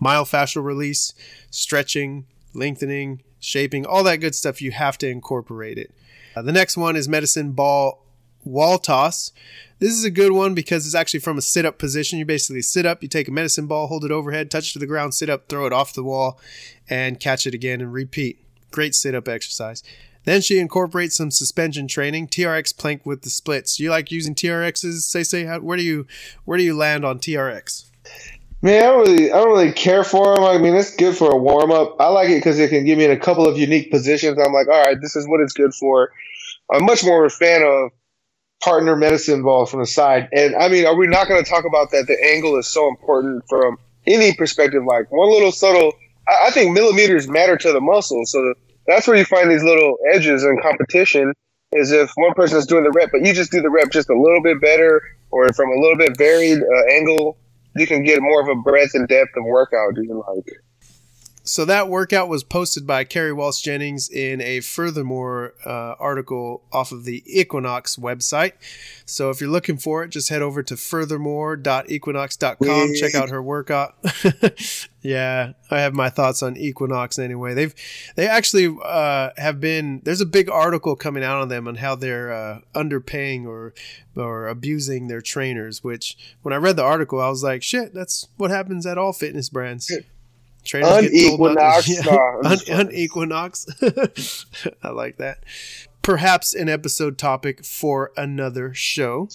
myofascial 0.02 0.64
release, 0.64 1.14
stretching, 1.50 2.26
lengthening, 2.54 3.22
shaping, 3.40 3.86
all 3.86 4.02
that 4.04 4.16
good 4.16 4.34
stuff. 4.34 4.60
You 4.60 4.72
have 4.72 4.98
to 4.98 5.08
incorporate 5.08 5.78
it. 5.78 5.92
Uh, 6.36 6.42
the 6.42 6.52
next 6.52 6.76
one 6.76 6.96
is 6.96 7.08
medicine 7.08 7.52
ball 7.52 8.04
wall 8.44 8.78
toss. 8.78 9.32
This 9.78 9.92
is 9.92 10.04
a 10.04 10.10
good 10.10 10.32
one 10.32 10.54
because 10.54 10.86
it's 10.86 10.94
actually 10.94 11.20
from 11.20 11.38
a 11.38 11.42
sit 11.42 11.66
up 11.66 11.78
position. 11.78 12.18
You 12.18 12.24
basically 12.24 12.62
sit 12.62 12.86
up, 12.86 13.02
you 13.02 13.08
take 13.08 13.28
a 13.28 13.32
medicine 13.32 13.66
ball, 13.66 13.88
hold 13.88 14.04
it 14.04 14.12
overhead, 14.12 14.50
touch 14.50 14.72
to 14.72 14.78
the 14.78 14.86
ground, 14.86 15.14
sit 15.14 15.28
up, 15.28 15.48
throw 15.48 15.66
it 15.66 15.72
off 15.72 15.92
the 15.92 16.04
wall, 16.04 16.38
and 16.88 17.18
catch 17.18 17.46
it 17.46 17.54
again 17.54 17.80
and 17.80 17.92
repeat. 17.92 18.38
Great 18.70 18.94
sit 18.94 19.14
up 19.14 19.28
exercise. 19.28 19.82
Then 20.24 20.40
she 20.40 20.58
incorporates 20.58 21.16
some 21.16 21.30
suspension 21.30 21.88
training, 21.88 22.28
TRX 22.28 22.76
plank 22.76 23.04
with 23.04 23.22
the 23.22 23.30
splits. 23.30 23.80
You 23.80 23.90
like 23.90 24.12
using 24.12 24.34
TRXs? 24.34 25.00
Say 25.00 25.24
say 25.24 25.44
how, 25.44 25.58
where 25.60 25.76
do 25.76 25.82
you 25.82 26.06
where 26.44 26.58
do 26.58 26.64
you 26.64 26.76
land 26.76 27.04
on 27.04 27.18
TRX? 27.18 27.90
Man, 28.64 28.80
I 28.80 28.86
don't 28.86 29.00
really 29.00 29.32
I 29.32 29.38
don't 29.38 29.48
really 29.48 29.72
care 29.72 30.04
for 30.04 30.34
them. 30.34 30.44
I 30.44 30.58
mean, 30.58 30.76
it's 30.76 30.94
good 30.94 31.16
for 31.16 31.32
a 31.32 31.36
warm 31.36 31.72
up. 31.72 31.96
I 31.98 32.06
like 32.06 32.28
it 32.28 32.36
because 32.36 32.60
it 32.60 32.70
can 32.70 32.84
give 32.84 32.98
me 32.98 33.06
in 33.06 33.10
a 33.10 33.18
couple 33.18 33.48
of 33.48 33.58
unique 33.58 33.90
positions. 33.90 34.38
I'm 34.38 34.52
like, 34.52 34.68
all 34.68 34.80
right, 34.80 35.00
this 35.00 35.16
is 35.16 35.26
what 35.26 35.40
it's 35.40 35.52
good 35.52 35.74
for. 35.74 36.12
I'm 36.72 36.84
much 36.84 37.04
more 37.04 37.24
of 37.24 37.32
a 37.32 37.34
fan 37.34 37.62
of 37.62 37.90
partner 38.62 38.96
medicine 38.96 39.42
ball 39.42 39.66
from 39.66 39.80
the 39.80 39.86
side. 39.86 40.28
And 40.32 40.54
I 40.54 40.68
mean, 40.68 40.86
are 40.86 40.96
we 40.96 41.06
not 41.06 41.28
going 41.28 41.42
to 41.42 41.48
talk 41.48 41.64
about 41.64 41.90
that? 41.90 42.06
The 42.06 42.16
angle 42.32 42.56
is 42.56 42.68
so 42.68 42.88
important 42.88 43.44
from 43.48 43.78
any 44.06 44.34
perspective. 44.34 44.84
Like 44.84 45.10
one 45.10 45.30
little 45.30 45.52
subtle 45.52 45.92
I, 46.28 46.48
I 46.48 46.50
think 46.50 46.72
millimeters 46.72 47.28
matter 47.28 47.56
to 47.56 47.72
the 47.72 47.80
muscle. 47.80 48.24
So 48.26 48.54
that's 48.86 49.06
where 49.06 49.16
you 49.16 49.24
find 49.24 49.50
these 49.50 49.62
little 49.62 49.96
edges 50.12 50.44
in 50.44 50.58
competition. 50.62 51.32
Is 51.72 51.90
if 51.90 52.10
one 52.16 52.34
person 52.34 52.58
is 52.58 52.66
doing 52.66 52.84
the 52.84 52.90
rep, 52.90 53.08
but 53.12 53.24
you 53.24 53.32
just 53.32 53.50
do 53.50 53.62
the 53.62 53.70
rep 53.70 53.90
just 53.90 54.10
a 54.10 54.18
little 54.18 54.42
bit 54.42 54.60
better, 54.60 55.00
or 55.30 55.50
from 55.54 55.70
a 55.70 55.80
little 55.80 55.96
bit 55.96 56.18
varied 56.18 56.58
uh, 56.58 56.94
angle, 56.94 57.38
you 57.76 57.86
can 57.86 58.04
get 58.04 58.20
more 58.20 58.42
of 58.42 58.48
a 58.48 58.54
breadth 58.54 58.94
and 58.94 59.08
depth 59.08 59.34
of 59.36 59.44
workout. 59.44 59.94
Do 59.94 60.02
you 60.02 60.22
like? 60.28 60.52
So 61.44 61.64
that 61.64 61.88
workout 61.88 62.28
was 62.28 62.44
posted 62.44 62.86
by 62.86 63.04
Kerri 63.04 63.34
Walsh 63.34 63.62
Jennings 63.62 64.08
in 64.08 64.40
a 64.40 64.60
furthermore 64.60 65.54
uh, 65.66 65.96
article 65.98 66.62
off 66.72 66.92
of 66.92 67.04
the 67.04 67.24
Equinox 67.26 67.96
website. 67.96 68.52
So 69.04 69.30
if 69.30 69.40
you're 69.40 69.50
looking 69.50 69.76
for 69.76 70.04
it, 70.04 70.10
just 70.10 70.28
head 70.28 70.42
over 70.42 70.62
to 70.62 70.76
furthermore.equinox.com. 70.76 72.94
Check 72.94 73.16
out 73.16 73.30
her 73.30 73.42
workout. 73.42 73.96
yeah, 75.02 75.54
I 75.68 75.80
have 75.80 75.94
my 75.94 76.10
thoughts 76.10 76.44
on 76.44 76.56
Equinox 76.56 77.18
anyway. 77.18 77.54
They've 77.54 77.74
they 78.14 78.28
actually 78.28 78.78
uh, 78.84 79.30
have 79.36 79.58
been. 79.60 80.00
There's 80.04 80.20
a 80.20 80.26
big 80.26 80.48
article 80.48 80.94
coming 80.94 81.24
out 81.24 81.40
on 81.40 81.48
them 81.48 81.66
on 81.66 81.74
how 81.76 81.96
they're 81.96 82.32
uh, 82.32 82.60
underpaying 82.74 83.46
or 83.46 83.74
or 84.14 84.46
abusing 84.46 85.08
their 85.08 85.20
trainers. 85.20 85.82
Which 85.82 86.16
when 86.42 86.54
I 86.54 86.58
read 86.58 86.76
the 86.76 86.84
article, 86.84 87.20
I 87.20 87.28
was 87.28 87.42
like, 87.42 87.64
shit, 87.64 87.92
that's 87.92 88.28
what 88.36 88.52
happens 88.52 88.86
at 88.86 88.96
all 88.96 89.12
fitness 89.12 89.48
brands. 89.48 89.90
Trainers 90.64 90.90
unequinox. 90.90 91.86
Get 91.86 92.04
told 92.04 92.44
not, 92.44 92.66
yeah. 92.68 92.76
Un- 92.76 92.86
unequinox. 92.88 94.46
I 94.82 94.90
like 94.90 95.16
that. 95.18 95.44
Perhaps 96.02 96.54
an 96.54 96.68
episode 96.68 97.16
topic 97.16 97.64
for 97.64 98.10
another 98.16 98.74
show. 98.74 99.28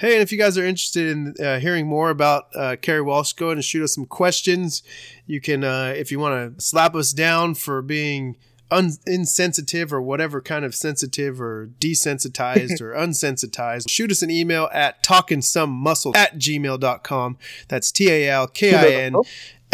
Hey, 0.00 0.14
and 0.14 0.22
if 0.22 0.32
you 0.32 0.38
guys 0.38 0.56
are 0.56 0.64
interested 0.64 1.08
in 1.08 1.34
uh, 1.44 1.60
hearing 1.60 1.86
more 1.86 2.08
about 2.08 2.44
uh, 2.54 2.76
Kerri 2.76 3.04
Walsh, 3.04 3.34
go 3.34 3.46
ahead 3.46 3.58
and 3.58 3.64
shoot 3.64 3.84
us 3.84 3.94
some 3.94 4.06
questions. 4.06 4.82
You 5.26 5.40
can, 5.42 5.62
uh, 5.62 5.92
if 5.94 6.10
you 6.10 6.18
want 6.18 6.56
to 6.56 6.64
slap 6.64 6.94
us 6.94 7.12
down 7.12 7.54
for 7.54 7.82
being 7.82 8.36
un- 8.70 8.96
insensitive 9.06 9.92
or 9.92 10.00
whatever 10.00 10.40
kind 10.40 10.64
of 10.64 10.74
sensitive 10.74 11.40
or 11.40 11.70
desensitized 11.78 12.80
or 12.80 12.92
unsensitized, 12.96 13.90
shoot 13.90 14.10
us 14.10 14.22
an 14.22 14.30
email 14.30 14.70
at 14.72 15.02
talkingsome 15.02 16.14
at 16.16 16.38
gmail.com. 16.38 17.38
That's 17.68 17.92
T 17.92 18.10
A 18.10 18.30
L 18.30 18.46
K 18.46 18.74
I 18.74 19.02
N 19.02 19.16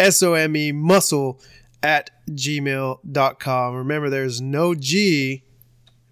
S 0.01 0.23
O 0.23 0.33
M 0.33 0.55
E 0.55 0.71
muscle 0.71 1.39
at 1.83 2.09
gmail.com. 2.29 3.75
Remember, 3.75 4.09
there's 4.09 4.41
no 4.41 4.73
G 4.73 5.43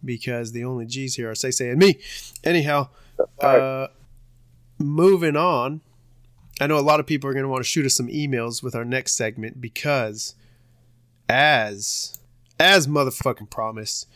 because 0.06 0.52
the 0.52 0.64
only 0.64 0.86
G's 0.86 1.16
here 1.16 1.30
are 1.32 1.36
Say 1.36 1.52
Say 1.52 1.70
and 1.70 1.80
me. 1.80 2.00
Anyhow, 2.44 2.90
uh, 3.42 3.88
moving 4.78 5.36
on. 5.36 5.82
I 6.62 6.68
know 6.68 6.78
a 6.78 6.82
lot 6.82 7.00
of 7.00 7.08
people 7.08 7.30
are 7.30 7.34
going 7.34 7.44
to 7.44 7.50
want 7.50 7.64
to 7.64 7.70
shoot 7.70 7.86
us 7.86 7.96
some 7.96 8.08
emails 8.10 8.62
with 8.62 8.76
our 8.76 8.86
next 8.86 9.16
segment 9.16 9.62
because 9.62 10.36
as 11.28 12.20
as 12.60 12.86
motherfucking 12.86 13.50
promised, 13.50 14.08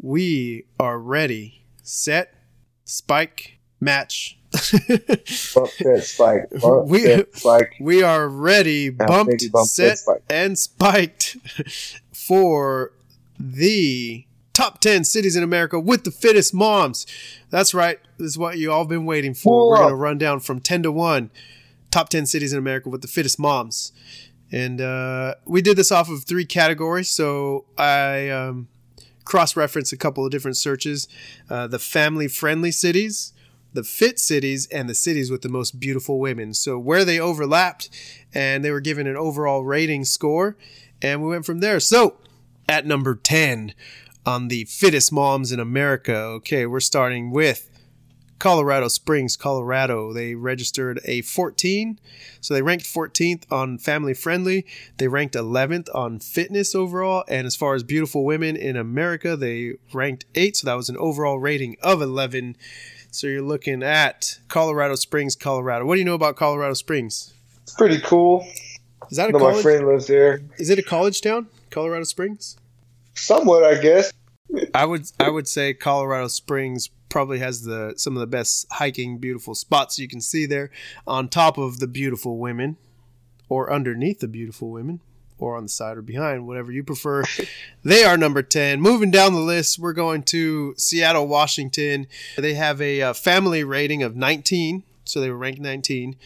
we 0.00 0.66
are 0.78 0.98
ready, 0.98 1.64
set, 1.82 2.34
spike, 2.84 3.58
match. 3.80 4.38
Bump 5.54 5.70
that 5.80 6.02
spike. 6.04 6.50
Bump 6.60 6.88
We- 6.88 7.02
we 7.80 8.02
are 8.02 8.28
ready, 8.28 8.90
bumped, 8.90 9.50
bump 9.52 9.68
set, 9.68 9.98
and 10.28 10.58
spiked 10.58 11.36
for 12.12 12.92
the 13.38 14.26
top 14.52 14.80
10 14.80 15.04
cities 15.04 15.36
in 15.36 15.42
America 15.42 15.80
with 15.80 16.04
the 16.04 16.10
fittest 16.10 16.52
moms. 16.52 17.06
That's 17.50 17.72
right. 17.72 17.98
This 18.18 18.28
is 18.28 18.38
what 18.38 18.58
you 18.58 18.70
all 18.70 18.84
been 18.84 19.06
waiting 19.06 19.34
for. 19.34 19.50
Pull 19.50 19.70
We're 19.70 19.76
going 19.76 19.88
to 19.90 19.94
run 19.96 20.18
down 20.18 20.40
from 20.40 20.60
10 20.60 20.82
to 20.84 20.92
1 20.92 21.30
top 21.90 22.08
10 22.08 22.26
cities 22.26 22.52
in 22.52 22.58
America 22.58 22.88
with 22.88 23.02
the 23.02 23.08
fittest 23.08 23.38
moms. 23.38 23.92
And 24.52 24.80
uh, 24.80 25.34
we 25.44 25.62
did 25.62 25.76
this 25.76 25.90
off 25.92 26.08
of 26.08 26.24
three 26.24 26.44
categories. 26.44 27.08
So 27.08 27.64
I 27.78 28.28
um, 28.28 28.68
cross 29.24 29.56
referenced 29.56 29.92
a 29.92 29.96
couple 29.96 30.24
of 30.24 30.30
different 30.30 30.56
searches 30.56 31.08
uh, 31.48 31.66
the 31.66 31.78
family 31.78 32.28
friendly 32.28 32.70
cities, 32.70 33.32
the 33.72 33.84
fit 33.84 34.18
cities, 34.18 34.66
and 34.68 34.88
the 34.88 34.94
cities 34.94 35.30
with 35.30 35.42
the 35.42 35.48
most 35.48 35.78
beautiful 35.80 36.18
women. 36.18 36.54
So 36.54 36.78
where 36.78 37.04
they 37.04 37.20
overlapped, 37.20 37.88
and 38.34 38.64
they 38.64 38.70
were 38.70 38.80
given 38.80 39.06
an 39.06 39.16
overall 39.16 39.64
rating 39.64 40.04
score. 40.04 40.56
And 41.02 41.22
we 41.22 41.30
went 41.30 41.46
from 41.46 41.60
there. 41.60 41.80
So 41.80 42.18
at 42.68 42.86
number 42.86 43.14
10 43.14 43.74
on 44.26 44.48
the 44.48 44.64
fittest 44.64 45.12
moms 45.12 45.50
in 45.50 45.60
America, 45.60 46.14
okay, 46.14 46.66
we're 46.66 46.80
starting 46.80 47.30
with 47.30 47.70
Colorado 48.38 48.88
Springs, 48.88 49.36
Colorado. 49.36 50.12
They 50.12 50.34
registered 50.34 51.00
a 51.04 51.20
14. 51.22 51.98
So 52.40 52.54
they 52.54 52.62
ranked 52.62 52.86
14th 52.86 53.44
on 53.50 53.78
family 53.78 54.14
friendly. 54.14 54.66
They 54.96 55.08
ranked 55.08 55.34
11th 55.34 55.88
on 55.94 56.20
fitness 56.20 56.74
overall. 56.74 57.24
And 57.28 57.46
as 57.46 57.54
far 57.54 57.74
as 57.74 57.82
beautiful 57.82 58.24
women 58.24 58.56
in 58.56 58.76
America, 58.76 59.36
they 59.36 59.74
ranked 59.92 60.24
8. 60.34 60.56
So 60.56 60.66
that 60.66 60.74
was 60.74 60.88
an 60.88 60.96
overall 60.96 61.38
rating 61.38 61.76
of 61.82 62.00
11. 62.00 62.56
So 63.12 63.26
you're 63.26 63.42
looking 63.42 63.82
at 63.82 64.38
Colorado 64.48 64.94
Springs, 64.94 65.34
Colorado. 65.34 65.84
What 65.84 65.94
do 65.94 65.98
you 65.98 66.04
know 66.04 66.14
about 66.14 66.36
Colorado 66.36 66.74
Springs? 66.74 67.34
It's 67.62 67.74
pretty 67.74 68.00
cool. 68.00 68.46
Is 69.10 69.16
that 69.16 69.30
a 69.30 69.32
know 69.32 69.40
my 69.40 69.60
friend 69.60 69.86
lives 69.86 70.06
there. 70.06 70.40
Is 70.58 70.70
it 70.70 70.78
a 70.78 70.82
college 70.82 71.20
town? 71.20 71.48
Colorado 71.70 72.04
Springs? 72.04 72.56
Somewhat, 73.14 73.64
I 73.64 73.80
guess. 73.80 74.12
I 74.74 74.84
would 74.84 75.10
I 75.18 75.28
would 75.28 75.48
say 75.48 75.74
Colorado 75.74 76.28
Springs 76.28 76.88
probably 77.08 77.40
has 77.40 77.62
the 77.62 77.94
some 77.96 78.16
of 78.16 78.20
the 78.20 78.26
best 78.26 78.66
hiking 78.70 79.18
beautiful 79.18 79.54
spots 79.54 79.98
you 79.98 80.08
can 80.08 80.20
see 80.20 80.46
there 80.46 80.70
on 81.06 81.28
top 81.28 81.58
of 81.58 81.80
the 81.80 81.86
beautiful 81.88 82.38
women 82.38 82.76
or 83.48 83.72
underneath 83.72 84.20
the 84.20 84.28
beautiful 84.28 84.70
women 84.70 85.00
or 85.40 85.56
on 85.56 85.64
the 85.64 85.68
side 85.68 85.96
or 85.96 86.02
behind 86.02 86.46
whatever 86.46 86.70
you 86.70 86.84
prefer. 86.84 87.24
They 87.82 88.04
are 88.04 88.18
number 88.18 88.42
10 88.42 88.80
moving 88.80 89.10
down 89.10 89.32
the 89.32 89.40
list 89.40 89.78
we're 89.78 89.94
going 89.94 90.22
to 90.24 90.74
Seattle 90.76 91.26
Washington. 91.26 92.06
They 92.36 92.52
have 92.54 92.80
a 92.82 93.00
uh, 93.00 93.12
family 93.14 93.64
rating 93.64 94.02
of 94.02 94.14
19 94.14 94.84
so 95.04 95.20
they 95.20 95.30
were 95.30 95.36
ranked 95.36 95.60
19 95.60 96.16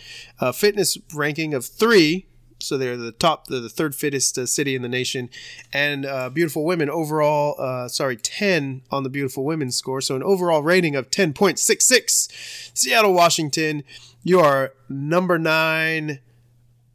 uh, 0.41 0.51
fitness 0.53 0.99
ranking 1.15 1.55
of 1.55 1.65
3 1.65 2.27
so 2.59 2.79
they're 2.79 2.97
the 2.97 3.13
top 3.13 3.47
the, 3.47 3.61
the 3.61 3.69
third 3.69 3.95
fittest 3.95 4.37
uh, 4.39 4.47
city 4.47 4.75
in 4.75 4.83
the 4.83 4.89
nation. 4.89 5.31
And 5.73 6.07
uh, 6.07 6.31
beautiful 6.31 6.65
women 6.65 6.91
overall 6.91 7.55
uh, 7.59 7.89
sorry 7.89 8.17
10 8.17 8.83
on 8.91 9.03
the 9.03 9.11
beautiful 9.11 9.45
women 9.45 9.71
score 9.71 10.01
so 10.01 10.17
an 10.17 10.23
overall 10.23 10.63
rating 10.63 10.97
of 10.97 11.11
10.66 11.11 12.73
seattle 12.77 13.13
washington 13.13 13.85
you 14.23 14.41
are 14.41 14.73
number 14.89 15.39
nine 15.39 16.21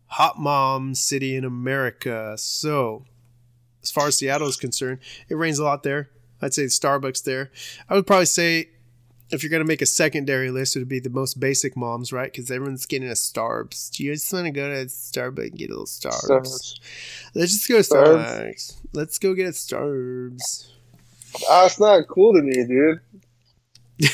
hot 0.10 0.40
mom 0.40 0.94
city 0.96 1.36
in 1.36 1.44
america 1.44 2.36
so 2.38 3.06
as 3.82 3.92
far 3.92 4.08
as 4.08 4.18
seattle 4.18 4.48
is 4.48 4.58
concerned 4.58 5.00
it 5.30 5.36
rains 5.36 5.60
a 5.60 5.64
lot 5.64 5.84
there 5.84 6.10
i'd 6.42 6.54
say 6.54 6.66
starbucks 6.66 7.24
there 7.24 7.52
i 7.90 7.94
would 7.94 8.08
probably 8.08 8.26
say 8.26 8.70
if 9.32 9.44
you're 9.44 9.50
going 9.50 9.62
to 9.62 9.68
make 9.68 9.82
a 9.82 9.86
secondary 9.86 10.50
list, 10.50 10.76
it 10.76 10.80
would 10.80 10.90
be 10.90 11.00
the 11.00 11.10
most 11.10 11.40
basic 11.40 11.78
moms, 11.78 12.12
right? 12.12 12.32
Because 12.32 12.50
everyone's 12.50 12.86
getting 12.86 13.10
a 13.10 13.14
Starbucks. 13.14 13.92
Do 13.92 14.04
you 14.04 14.14
just 14.14 14.32
want 14.34 14.46
to 14.46 14.52
go 14.52 14.70
to 14.70 14.86
Starbucks 14.86 15.50
and 15.50 15.58
get 15.58 15.70
a 15.70 15.74
little 15.74 15.86
Starbs? 15.86 16.26
Starbucks. 16.26 16.80
Let's 17.36 17.52
just 17.54 17.68
go 17.68 17.82
to 17.82 17.84
Starbs. 17.84 18.26
Starbucks. 18.26 18.76
Let's 18.94 19.20
go 19.20 19.34
get 19.34 19.46
a 19.46 19.52
Starbucks. 19.52 20.70
Ah, 21.48 21.66
it's 21.66 21.80
not 21.80 22.08
cool 22.08 22.34
to 22.34 22.42
me, 22.42 22.66
dude. 22.66 23.00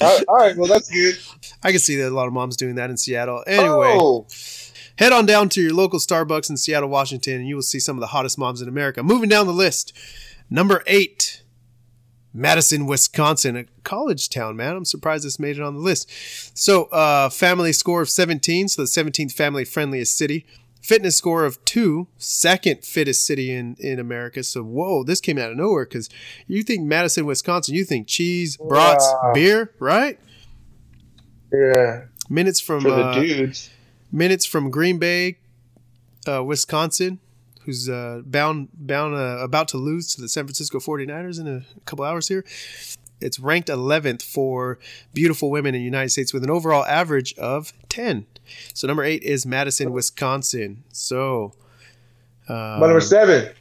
all, 0.00 0.16
right, 0.16 0.24
all 0.28 0.36
right, 0.36 0.56
well 0.56 0.68
that's 0.68 0.88
good. 0.88 1.18
I 1.62 1.72
can 1.72 1.80
see 1.80 1.96
that 1.96 2.08
a 2.08 2.14
lot 2.14 2.28
of 2.28 2.32
moms 2.32 2.56
doing 2.56 2.76
that 2.76 2.88
in 2.88 2.96
Seattle. 2.96 3.42
Anyway, 3.46 3.96
Oh, 3.98 4.26
head 4.96 5.12
on 5.12 5.26
down 5.26 5.48
to 5.50 5.62
your 5.62 5.72
local 5.74 5.98
Starbucks 5.98 6.50
in 6.50 6.56
Seattle, 6.56 6.88
Washington, 6.88 7.34
and 7.40 7.48
you 7.48 7.54
will 7.54 7.62
see 7.62 7.78
some 7.80 7.96
of 7.96 8.00
the 8.00 8.08
hottest 8.08 8.38
moms 8.38 8.60
in 8.62 8.68
America. 8.68 9.02
Moving 9.02 9.28
down 9.28 9.46
the 9.46 9.52
list, 9.52 9.92
number 10.50 10.82
eight, 10.86 11.42
Madison, 12.34 12.86
Wisconsin, 12.86 13.56
a 13.56 13.64
college 13.84 14.28
town, 14.30 14.56
man. 14.56 14.74
I'm 14.76 14.84
surprised 14.86 15.24
this 15.24 15.38
made 15.38 15.56
it 15.58 15.62
on 15.62 15.74
the 15.74 15.80
list. 15.80 16.08
So, 16.56 16.84
uh, 16.84 17.28
family 17.28 17.72
score 17.72 18.00
of 18.02 18.08
17, 18.08 18.68
so 18.68 18.82
the 18.82 18.88
17th 18.88 19.32
family 19.32 19.64
friendliest 19.64 20.16
city. 20.16 20.46
Fitness 20.80 21.14
score 21.14 21.44
of 21.44 21.64
two, 21.64 22.08
second 22.18 22.84
fittest 22.84 23.24
city 23.24 23.52
in, 23.52 23.76
in 23.78 24.00
America. 24.00 24.42
So, 24.42 24.64
whoa, 24.64 25.04
this 25.04 25.20
came 25.20 25.38
out 25.38 25.50
of 25.52 25.56
nowhere 25.56 25.84
because 25.84 26.08
you 26.48 26.64
think 26.64 26.82
Madison, 26.82 27.24
Wisconsin, 27.24 27.74
you 27.76 27.84
think 27.84 28.08
cheese, 28.08 28.56
brats, 28.56 29.04
Wow. 29.22 29.30
beer, 29.32 29.72
right? 29.78 30.18
yeah, 31.52 32.04
Minutes 32.28 32.60
from 32.60 32.80
for 32.82 32.90
the 32.90 32.96
uh, 33.04 33.14
dudes. 33.20 33.70
Minutes 34.12 34.44
from 34.44 34.70
Green 34.70 34.98
Bay, 34.98 35.38
uh, 36.28 36.44
Wisconsin, 36.44 37.18
who's 37.64 37.88
uh, 37.88 38.20
bound 38.24 38.68
bound 38.74 39.14
uh, 39.14 39.38
about 39.42 39.68
to 39.68 39.78
lose 39.78 40.14
to 40.14 40.20
the 40.20 40.28
San 40.28 40.44
Francisco 40.44 40.78
49ers 40.78 41.40
in 41.40 41.48
a 41.48 41.64
couple 41.86 42.04
hours 42.04 42.28
here. 42.28 42.44
It's 43.20 43.38
ranked 43.38 43.68
11th 43.68 44.20
for 44.22 44.78
beautiful 45.14 45.50
women 45.50 45.74
in 45.76 45.80
the 45.80 45.84
United 45.84 46.08
States 46.10 46.32
with 46.32 46.42
an 46.42 46.50
overall 46.50 46.84
average 46.84 47.34
of 47.34 47.72
10. 47.88 48.26
So 48.74 48.88
number 48.88 49.04
8 49.04 49.22
is 49.22 49.46
Madison, 49.46 49.92
Wisconsin. 49.92 50.82
So 50.92 51.52
uh, 52.48 52.78
My 52.80 52.86
number 52.88 53.00
seven. 53.00 53.52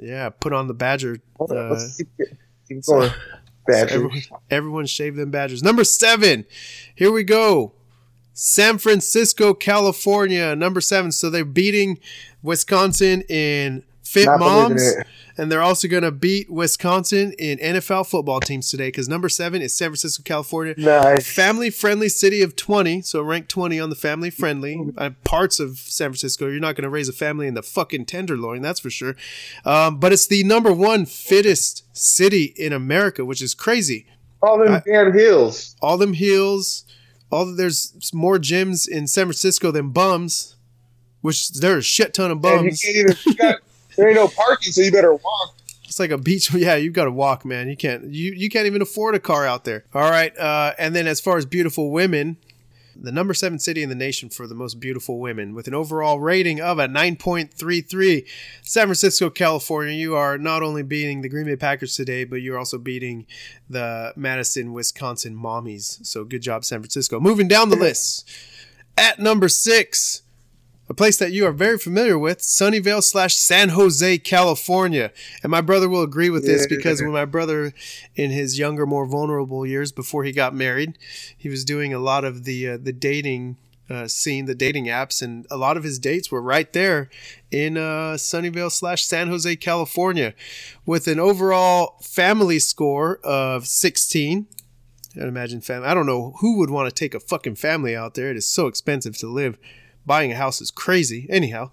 yeah, 0.00 0.28
put 0.30 0.52
on 0.52 0.66
the 0.66 0.74
Badger 0.74 1.18
uh, 1.40 1.44
let's 1.70 1.96
keep, 1.98 2.08
keep 2.68 2.84
going. 2.84 3.10
Badger. 3.68 3.94
everyone, 3.94 4.22
everyone 4.50 4.86
shave 4.86 5.14
them 5.16 5.30
badgers. 5.30 5.62
Number 5.62 5.84
seven. 5.84 6.44
Here 6.94 7.12
we 7.12 7.22
go. 7.24 7.72
San 8.38 8.76
Francisco, 8.76 9.54
California. 9.54 10.54
Number 10.54 10.82
seven. 10.82 11.10
So 11.10 11.30
they're 11.30 11.44
beating 11.44 11.98
Wisconsin 12.42 13.22
in 13.22 13.82
fit 14.02 14.26
Not 14.26 14.40
moms. 14.40 14.94
And 15.38 15.50
they're 15.52 15.62
also 15.62 15.88
going 15.88 16.02
to 16.02 16.10
beat 16.10 16.50
Wisconsin 16.50 17.32
in 17.38 17.58
NFL 17.58 18.06
football 18.08 18.40
teams 18.40 18.70
today 18.70 18.88
because 18.88 19.08
number 19.08 19.28
seven 19.28 19.60
is 19.60 19.76
San 19.76 19.88
Francisco, 19.88 20.22
California. 20.22 20.74
Nice. 20.78 21.30
Family 21.30 21.68
friendly 21.68 22.08
city 22.08 22.40
of 22.40 22.56
20, 22.56 23.02
so 23.02 23.20
ranked 23.22 23.50
20 23.50 23.78
on 23.78 23.90
the 23.90 23.96
family 23.96 24.30
friendly 24.30 24.80
uh, 24.96 25.10
parts 25.24 25.60
of 25.60 25.78
San 25.78 26.08
Francisco. 26.08 26.46
You're 26.46 26.60
not 26.60 26.74
going 26.74 26.84
to 26.84 26.90
raise 26.90 27.08
a 27.10 27.12
family 27.12 27.46
in 27.46 27.54
the 27.54 27.62
fucking 27.62 28.06
Tenderloin, 28.06 28.62
that's 28.62 28.80
for 28.80 28.88
sure. 28.88 29.14
Um, 29.66 29.98
but 29.98 30.12
it's 30.12 30.26
the 30.26 30.42
number 30.44 30.72
one 30.72 31.04
fittest 31.04 31.84
city 31.94 32.54
in 32.56 32.72
America, 32.72 33.22
which 33.24 33.42
is 33.42 33.52
crazy. 33.52 34.06
All 34.42 34.58
them 34.58 34.74
I- 34.74 34.82
damn 34.86 35.12
hills. 35.12 35.76
All 35.82 35.98
them 35.98 36.14
hills, 36.14 36.85
all 37.30 37.54
there's 37.54 38.12
more 38.14 38.38
gyms 38.38 38.88
in 38.88 39.06
San 39.06 39.26
Francisco 39.26 39.70
than 39.70 39.90
bums, 39.90 40.56
which 41.20 41.50
there's 41.50 41.78
a 41.78 41.82
shit 41.82 42.14
ton 42.14 42.30
of 42.30 42.40
bums. 42.40 42.80
can't 42.80 42.96
even. 42.96 43.16
You 43.26 43.34
got, 43.34 43.56
there 43.96 44.08
ain't 44.08 44.16
no 44.16 44.28
parking, 44.28 44.72
so 44.72 44.82
you 44.82 44.92
better 44.92 45.14
walk. 45.14 45.56
It's 45.84 45.98
like 45.98 46.10
a 46.10 46.18
beach. 46.18 46.52
Yeah, 46.54 46.76
you've 46.76 46.92
got 46.92 47.04
to 47.04 47.10
walk, 47.10 47.44
man. 47.44 47.68
You 47.68 47.76
can't. 47.76 48.04
You 48.04 48.32
you 48.32 48.48
can't 48.48 48.66
even 48.66 48.82
afford 48.82 49.14
a 49.14 49.20
car 49.20 49.46
out 49.46 49.64
there. 49.64 49.84
All 49.94 50.10
right. 50.10 50.36
Uh, 50.38 50.74
and 50.78 50.94
then 50.94 51.06
as 51.06 51.20
far 51.20 51.36
as 51.36 51.46
beautiful 51.46 51.90
women, 51.90 52.36
the 53.00 53.12
number 53.12 53.34
seven 53.34 53.58
city 53.58 53.82
in 53.82 53.88
the 53.88 53.94
nation 53.94 54.28
for 54.28 54.46
the 54.46 54.54
most 54.54 54.80
beautiful 54.80 55.18
women, 55.18 55.54
with 55.54 55.66
an 55.68 55.74
overall 55.74 56.20
rating 56.20 56.60
of 56.60 56.78
a 56.78 56.88
nine 56.88 57.16
point 57.16 57.52
three 57.52 57.80
three. 57.80 58.26
San 58.62 58.86
Francisco, 58.86 59.30
California. 59.30 59.94
You 59.94 60.16
are 60.16 60.38
not 60.38 60.62
only 60.62 60.82
beating 60.82 61.22
the 61.22 61.28
Green 61.28 61.46
Bay 61.46 61.56
Packers 61.56 61.96
today, 61.96 62.24
but 62.24 62.36
you're 62.36 62.58
also 62.58 62.78
beating 62.78 63.26
the 63.68 64.12
Madison, 64.16 64.72
Wisconsin 64.72 65.36
mommies. 65.36 66.04
So 66.06 66.24
good 66.24 66.42
job, 66.42 66.64
San 66.64 66.80
Francisco. 66.80 67.20
Moving 67.20 67.48
down 67.48 67.68
the 67.68 67.76
list 67.76 68.28
at 68.96 69.18
number 69.18 69.48
six 69.48 70.22
a 70.88 70.94
place 70.94 71.16
that 71.18 71.32
you 71.32 71.44
are 71.46 71.52
very 71.52 71.78
familiar 71.78 72.18
with, 72.18 72.38
Sunnyvale 72.38 73.02
slash 73.02 73.34
San 73.36 73.70
Jose, 73.70 74.18
California. 74.18 75.10
And 75.42 75.50
my 75.50 75.60
brother 75.60 75.88
will 75.88 76.02
agree 76.02 76.30
with 76.30 76.44
this 76.44 76.62
Yeah. 76.62 76.76
because 76.76 77.02
when 77.02 77.10
my 77.12 77.24
brother, 77.24 77.72
in 78.14 78.30
his 78.30 78.58
younger, 78.58 78.86
more 78.86 79.06
vulnerable 79.06 79.66
years 79.66 79.90
before 79.92 80.24
he 80.24 80.32
got 80.32 80.54
married, 80.54 80.96
he 81.36 81.48
was 81.48 81.64
doing 81.64 81.92
a 81.92 81.98
lot 81.98 82.24
of 82.24 82.44
the 82.44 82.68
uh, 82.68 82.78
the 82.80 82.92
dating 82.92 83.56
uh, 83.88 84.08
scene, 84.08 84.46
the 84.46 84.54
dating 84.54 84.86
apps, 84.86 85.22
and 85.22 85.46
a 85.50 85.56
lot 85.56 85.76
of 85.76 85.84
his 85.84 85.98
dates 85.98 86.30
were 86.30 86.42
right 86.42 86.72
there 86.72 87.08
in 87.52 87.76
uh, 87.76 88.14
Sunnyvale 88.16 88.70
slash 88.72 89.04
San 89.04 89.28
Jose, 89.28 89.54
California, 89.56 90.34
with 90.84 91.06
an 91.06 91.20
overall 91.20 91.96
family 92.02 92.58
score 92.58 93.20
of 93.22 93.66
16. 93.66 94.46
I 95.20 95.24
imagine 95.24 95.60
family. 95.60 95.86
I 95.88 95.94
don't 95.94 96.04
know 96.06 96.34
who 96.40 96.58
would 96.58 96.68
want 96.70 96.88
to 96.88 96.94
take 96.94 97.14
a 97.14 97.20
fucking 97.20 97.54
family 97.56 97.94
out 97.96 98.14
there. 98.14 98.28
It 98.30 98.36
is 98.36 98.46
so 98.46 98.66
expensive 98.66 99.16
to 99.18 99.28
live 99.28 99.56
buying 100.06 100.32
a 100.32 100.36
house 100.36 100.60
is 100.60 100.70
crazy. 100.70 101.26
Anyhow, 101.28 101.70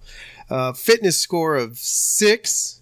uh, 0.50 0.74
fitness 0.74 1.18
score 1.18 1.56
of 1.56 1.78
six. 1.78 2.80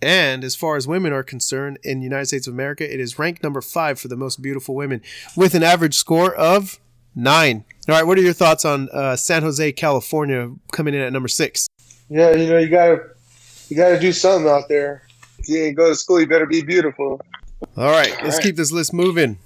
And 0.00 0.44
as 0.44 0.54
far 0.54 0.76
as 0.76 0.86
women 0.86 1.12
are 1.12 1.22
concerned, 1.22 1.78
in 1.82 1.98
the 1.98 2.04
United 2.04 2.26
States 2.26 2.46
of 2.46 2.52
America, 2.52 2.92
it 2.92 3.00
is 3.00 3.18
ranked 3.18 3.42
number 3.42 3.62
five 3.62 3.98
for 3.98 4.08
the 4.08 4.16
most 4.16 4.42
beautiful 4.42 4.74
women, 4.74 5.00
with 5.34 5.54
an 5.54 5.62
average 5.62 5.94
score 5.94 6.34
of 6.34 6.78
nine. 7.14 7.64
All 7.88 7.94
right, 7.94 8.06
what 8.06 8.18
are 8.18 8.22
your 8.22 8.34
thoughts 8.34 8.66
on 8.66 8.90
uh, 8.90 9.16
San 9.16 9.42
Jose, 9.42 9.72
California, 9.72 10.52
coming 10.72 10.92
in 10.92 11.00
at 11.00 11.12
number 11.12 11.28
six? 11.28 11.68
Yeah, 12.10 12.34
you 12.34 12.48
know, 12.48 12.58
you 12.58 12.68
gotta 12.68 13.02
you 13.70 13.76
gotta 13.76 13.98
do 13.98 14.12
something 14.12 14.50
out 14.50 14.68
there. 14.68 15.04
If 15.38 15.48
you 15.48 15.62
ain't 15.62 15.76
go 15.76 15.88
to 15.88 15.94
school, 15.94 16.20
you 16.20 16.26
better 16.26 16.46
be 16.46 16.62
beautiful. 16.62 17.20
All 17.76 17.90
right, 17.90 18.14
let's 18.22 18.38
keep 18.38 18.56
this 18.56 18.72
list 18.72 18.92
moving. 18.92 19.38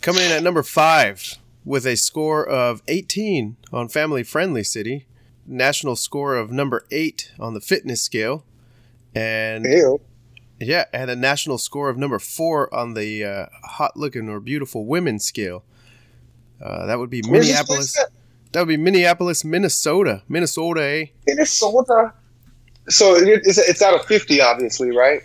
Coming 0.00 0.22
in 0.22 0.30
at 0.30 0.44
number 0.44 0.62
five 0.62 1.38
with 1.64 1.86
a 1.86 1.96
score 1.96 2.46
of 2.46 2.82
18 2.88 3.56
on 3.72 3.88
Family 3.88 4.22
Friendly 4.22 4.64
City, 4.64 5.06
national 5.46 5.96
score 5.96 6.36
of 6.36 6.50
number 6.50 6.86
eight 6.90 7.32
on 7.38 7.54
the 7.54 7.60
fitness 7.60 8.00
scale, 8.00 8.44
and 9.14 9.64
Ew. 9.64 10.00
yeah, 10.58 10.84
and 10.92 11.10
a 11.10 11.16
national 11.16 11.58
score 11.58 11.88
of 11.88 11.96
number 11.96 12.18
four 12.18 12.72
on 12.74 12.94
the 12.94 13.24
uh, 13.24 13.46
hot 13.64 13.96
looking 13.96 14.28
or 14.28 14.40
beautiful 14.40 14.86
women 14.86 15.18
scale. 15.18 15.64
Uh, 16.62 16.86
that 16.86 16.98
would 16.98 17.10
be 17.10 17.22
Where's 17.26 17.46
Minneapolis. 17.48 17.96
That 18.52 18.60
would 18.60 18.68
be 18.68 18.76
Minneapolis, 18.76 19.44
Minnesota. 19.44 20.22
Minnesota, 20.28 20.82
eh? 20.82 21.06
Minnesota. 21.26 22.12
So 22.88 23.14
it's 23.16 23.58
it's 23.58 23.82
out 23.82 23.94
of 23.94 24.04
fifty, 24.06 24.40
obviously, 24.40 24.94
right? 24.94 25.22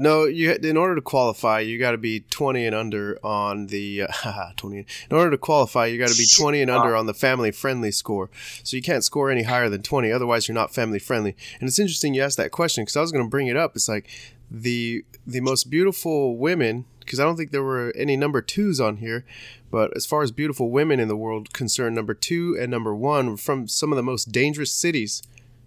No, 0.00 0.26
you 0.26 0.52
in 0.52 0.76
order 0.76 0.94
to 0.94 1.00
qualify, 1.00 1.58
you 1.58 1.76
got 1.76 1.90
to 1.90 1.98
be 1.98 2.20
20 2.20 2.64
and 2.64 2.74
under 2.74 3.18
on 3.24 3.66
the 3.66 4.04
uh, 4.24 4.52
20. 4.56 4.86
In 5.10 5.16
order 5.16 5.32
to 5.32 5.38
qualify, 5.38 5.86
you 5.86 5.98
got 5.98 6.08
to 6.08 6.16
be 6.16 6.24
20 6.24 6.62
and 6.62 6.70
under 6.70 6.94
on 6.94 7.06
the 7.06 7.14
family 7.14 7.50
friendly 7.50 7.90
score. 7.90 8.30
So 8.62 8.76
you 8.76 8.82
can't 8.82 9.02
score 9.02 9.28
any 9.28 9.42
higher 9.42 9.68
than 9.68 9.82
20, 9.82 10.12
otherwise 10.12 10.46
you're 10.46 10.54
not 10.54 10.72
family 10.72 11.00
friendly. 11.00 11.34
And 11.58 11.68
it's 11.68 11.80
interesting 11.80 12.14
you 12.14 12.22
asked 12.22 12.36
that 12.36 12.52
question 12.52 12.84
because 12.84 12.96
I 12.96 13.00
was 13.00 13.10
going 13.10 13.24
to 13.24 13.30
bring 13.30 13.48
it 13.48 13.56
up. 13.56 13.74
It's 13.74 13.88
like 13.88 14.08
the 14.48 15.04
the 15.26 15.40
most 15.40 15.68
beautiful 15.68 16.36
women 16.36 16.84
because 17.00 17.18
I 17.18 17.24
don't 17.24 17.36
think 17.36 17.50
there 17.50 17.62
were 17.62 17.92
any 17.96 18.16
number 18.16 18.40
twos 18.40 18.80
on 18.80 18.98
here. 18.98 19.24
But 19.70 19.96
as 19.96 20.06
far 20.06 20.22
as 20.22 20.30
beautiful 20.30 20.70
women 20.70 21.00
in 21.00 21.08
the 21.08 21.16
world 21.16 21.52
concerned, 21.52 21.96
number 21.96 22.14
two 22.14 22.56
and 22.58 22.70
number 22.70 22.94
one 22.94 23.30
were 23.30 23.36
from 23.36 23.66
some 23.66 23.92
of 23.92 23.96
the 23.96 24.02
most 24.02 24.30
dangerous 24.30 24.70
cities. 24.70 25.22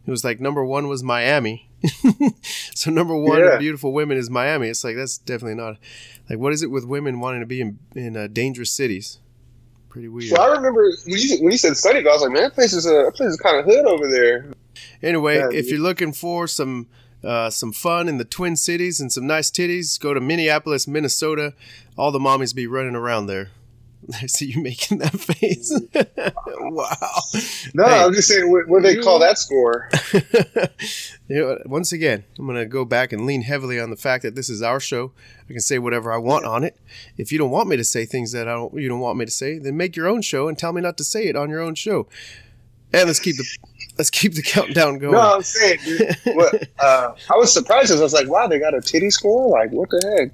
It 0.06 0.12
was 0.12 0.24
like 0.24 0.40
number 0.40 0.64
one 0.66 0.88
was 0.88 1.04
Miami. 1.04 1.70
so 2.76 2.92
number 2.92 3.16
one 3.16 3.40
Yeah. 3.40 3.58
beautiful 3.58 3.92
women 3.94 4.18
is 4.18 4.30
Miami. 4.30 4.68
It's 4.70 4.84
like 4.84 4.96
that's 4.96 5.18
definitely 5.18 5.56
not 5.56 5.78
like 6.30 6.40
what 6.40 6.54
is 6.54 6.64
it 6.64 6.72
with 6.72 6.86
women 6.86 7.20
wanting 7.20 7.42
to 7.42 7.46
be 7.46 7.62
in 7.62 7.80
in 7.96 8.18
uh, 8.18 8.28
dangerous 8.28 8.72
cities? 8.72 9.20
Pretty 9.90 10.08
weird. 10.08 10.32
Well, 10.32 10.42
I 10.42 10.56
remember 10.56 10.84
when 11.06 11.18
you 11.20 11.38
when 11.42 11.52
you 11.52 11.58
said 11.58 11.74
Sunnyvale, 11.74 12.08
I 12.10 12.14
was 12.14 12.22
like, 12.22 12.32
man, 12.32 12.44
that 12.44 12.54
place 12.54 12.74
is 12.74 12.86
a 12.86 12.90
that 13.06 13.14
place 13.16 13.30
is 13.32 13.38
kind 13.38 13.60
of 13.60 13.66
hood 13.66 13.86
over 13.86 14.08
there. 14.10 14.46
Anyway, 15.04 15.38
Yeah, 15.38 15.50
if 15.52 15.70
you're 15.70 15.80
looking 15.80 16.14
for 16.14 16.48
some 16.48 16.88
uh, 17.24 17.50
some 17.50 17.72
fun 17.72 18.08
in 18.08 18.18
the 18.18 18.26
Twin 18.26 18.56
Cities 18.56 19.00
and 19.00 19.12
some 19.12 19.28
nice 19.28 19.52
titties, 19.52 20.00
go 20.00 20.14
to 20.14 20.20
Minneapolis, 20.20 20.88
Minnesota. 20.88 21.54
All 21.98 22.12
the 22.12 22.20
mommies 22.20 22.56
be 22.56 22.66
running 22.68 22.96
around 22.96 23.28
there. 23.28 23.50
I 24.22 24.26
see 24.26 24.46
you 24.48 24.62
making 24.62 25.00
that 25.00 25.20
face. 25.20 25.72
wow. 26.60 27.22
No, 27.74 27.86
Hey. 27.86 28.04
I'm 28.04 28.14
just 28.14 28.28
saying, 28.28 28.50
what, 28.52 28.68
what 28.68 28.84
do 28.84 28.94
they 28.94 29.02
call 29.02 29.20
that 29.20 29.38
score? 29.38 29.90
you 31.28 31.42
know, 31.42 31.58
once 31.66 31.92
again, 31.92 32.24
I'm 32.38 32.46
going 32.46 32.58
to 32.58 32.66
go 32.66 32.86
back 32.86 33.12
and 33.14 33.26
lean 33.26 33.42
heavily 33.44 33.80
on 33.80 33.90
the 33.90 33.96
fact 33.96 34.24
that 34.24 34.36
this 34.36 34.50
is 34.50 34.62
our 34.62 34.80
show. 34.80 35.12
I 35.50 35.54
can 35.54 35.62
say 35.62 35.80
whatever 35.80 36.12
I 36.12 36.18
want 36.18 36.46
on 36.46 36.64
it. 36.64 36.78
If 37.18 37.32
you 37.32 37.38
don't 37.38 37.52
want 37.52 37.68
me 37.68 37.78
to 37.78 37.84
say 37.84 38.06
things 38.06 38.32
that 38.32 38.48
I 38.48 38.54
don't, 38.54 38.74
you 38.74 38.90
don't 38.90 39.00
want 39.00 39.18
me 39.18 39.26
to 39.26 39.32
say, 39.32 39.58
then 39.58 39.78
make 39.78 39.96
your 39.96 40.08
own 40.08 40.22
show 40.22 40.48
and 40.48 40.58
tell 40.58 40.74
me 40.74 40.82
not 40.82 40.98
to 40.98 41.04
say 41.04 41.26
it 41.26 41.36
on 41.36 41.50
your 41.50 41.62
own 41.62 41.76
show. 41.76 42.08
And 42.94 43.08
let's 43.08 43.20
keep 43.20 43.38
the 43.38 43.46
let's 43.98 44.10
keep 44.10 44.34
the 44.34 44.42
countdown 44.42 44.98
going. 45.00 45.14
No, 45.14 45.36
I'm 45.36 45.44
saying, 45.44 45.80
dude. 45.86 46.18
What, 46.26 46.68
uh, 46.80 47.14
I 47.34 47.38
was 47.38 47.54
surprised 47.54 47.88
because 47.88 48.02
I 48.02 48.04
was 48.04 48.14
like, 48.14 48.28
wow, 48.28 48.48
they 48.48 48.60
got 48.60 48.74
a 48.74 48.82
titty 48.82 49.10
score. 49.12 49.48
Like, 49.50 49.72
what 49.72 49.90
the 49.90 50.18
heck? 50.18 50.32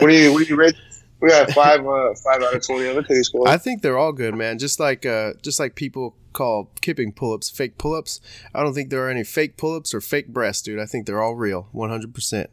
what 0.00 0.08
do 0.08 0.14
you 0.14 0.32
what 0.32 0.44
do 0.44 0.48
you 0.48 0.56
rate? 0.56 0.76
We 1.20 1.28
got 1.30 1.50
five 1.50 1.80
uh, 1.86 2.14
five 2.22 2.42
out 2.42 2.54
of 2.54 2.64
twenty 2.64 2.88
on 2.88 2.96
the 2.96 3.02
titty 3.02 3.22
score. 3.24 3.48
I 3.48 3.56
think 3.58 3.82
they're 3.82 3.98
all 3.98 4.12
good, 4.12 4.34
man. 4.34 4.58
Just 4.58 4.78
like 4.78 5.04
uh, 5.04 5.32
just 5.42 5.58
like 5.58 5.74
people 5.74 6.14
call 6.32 6.70
kipping 6.80 7.10
pull-ups 7.12 7.50
fake 7.50 7.76
pull-ups. 7.78 8.20
I 8.54 8.62
don't 8.62 8.72
think 8.74 8.90
there 8.90 9.04
are 9.04 9.10
any 9.10 9.24
fake 9.24 9.56
pull-ups 9.56 9.92
or 9.92 10.00
fake 10.00 10.28
breasts, 10.28 10.62
dude. 10.62 10.78
I 10.78 10.86
think 10.86 11.06
they're 11.06 11.20
all 11.22 11.34
real, 11.34 11.68
100. 11.72 12.14
percent 12.14 12.50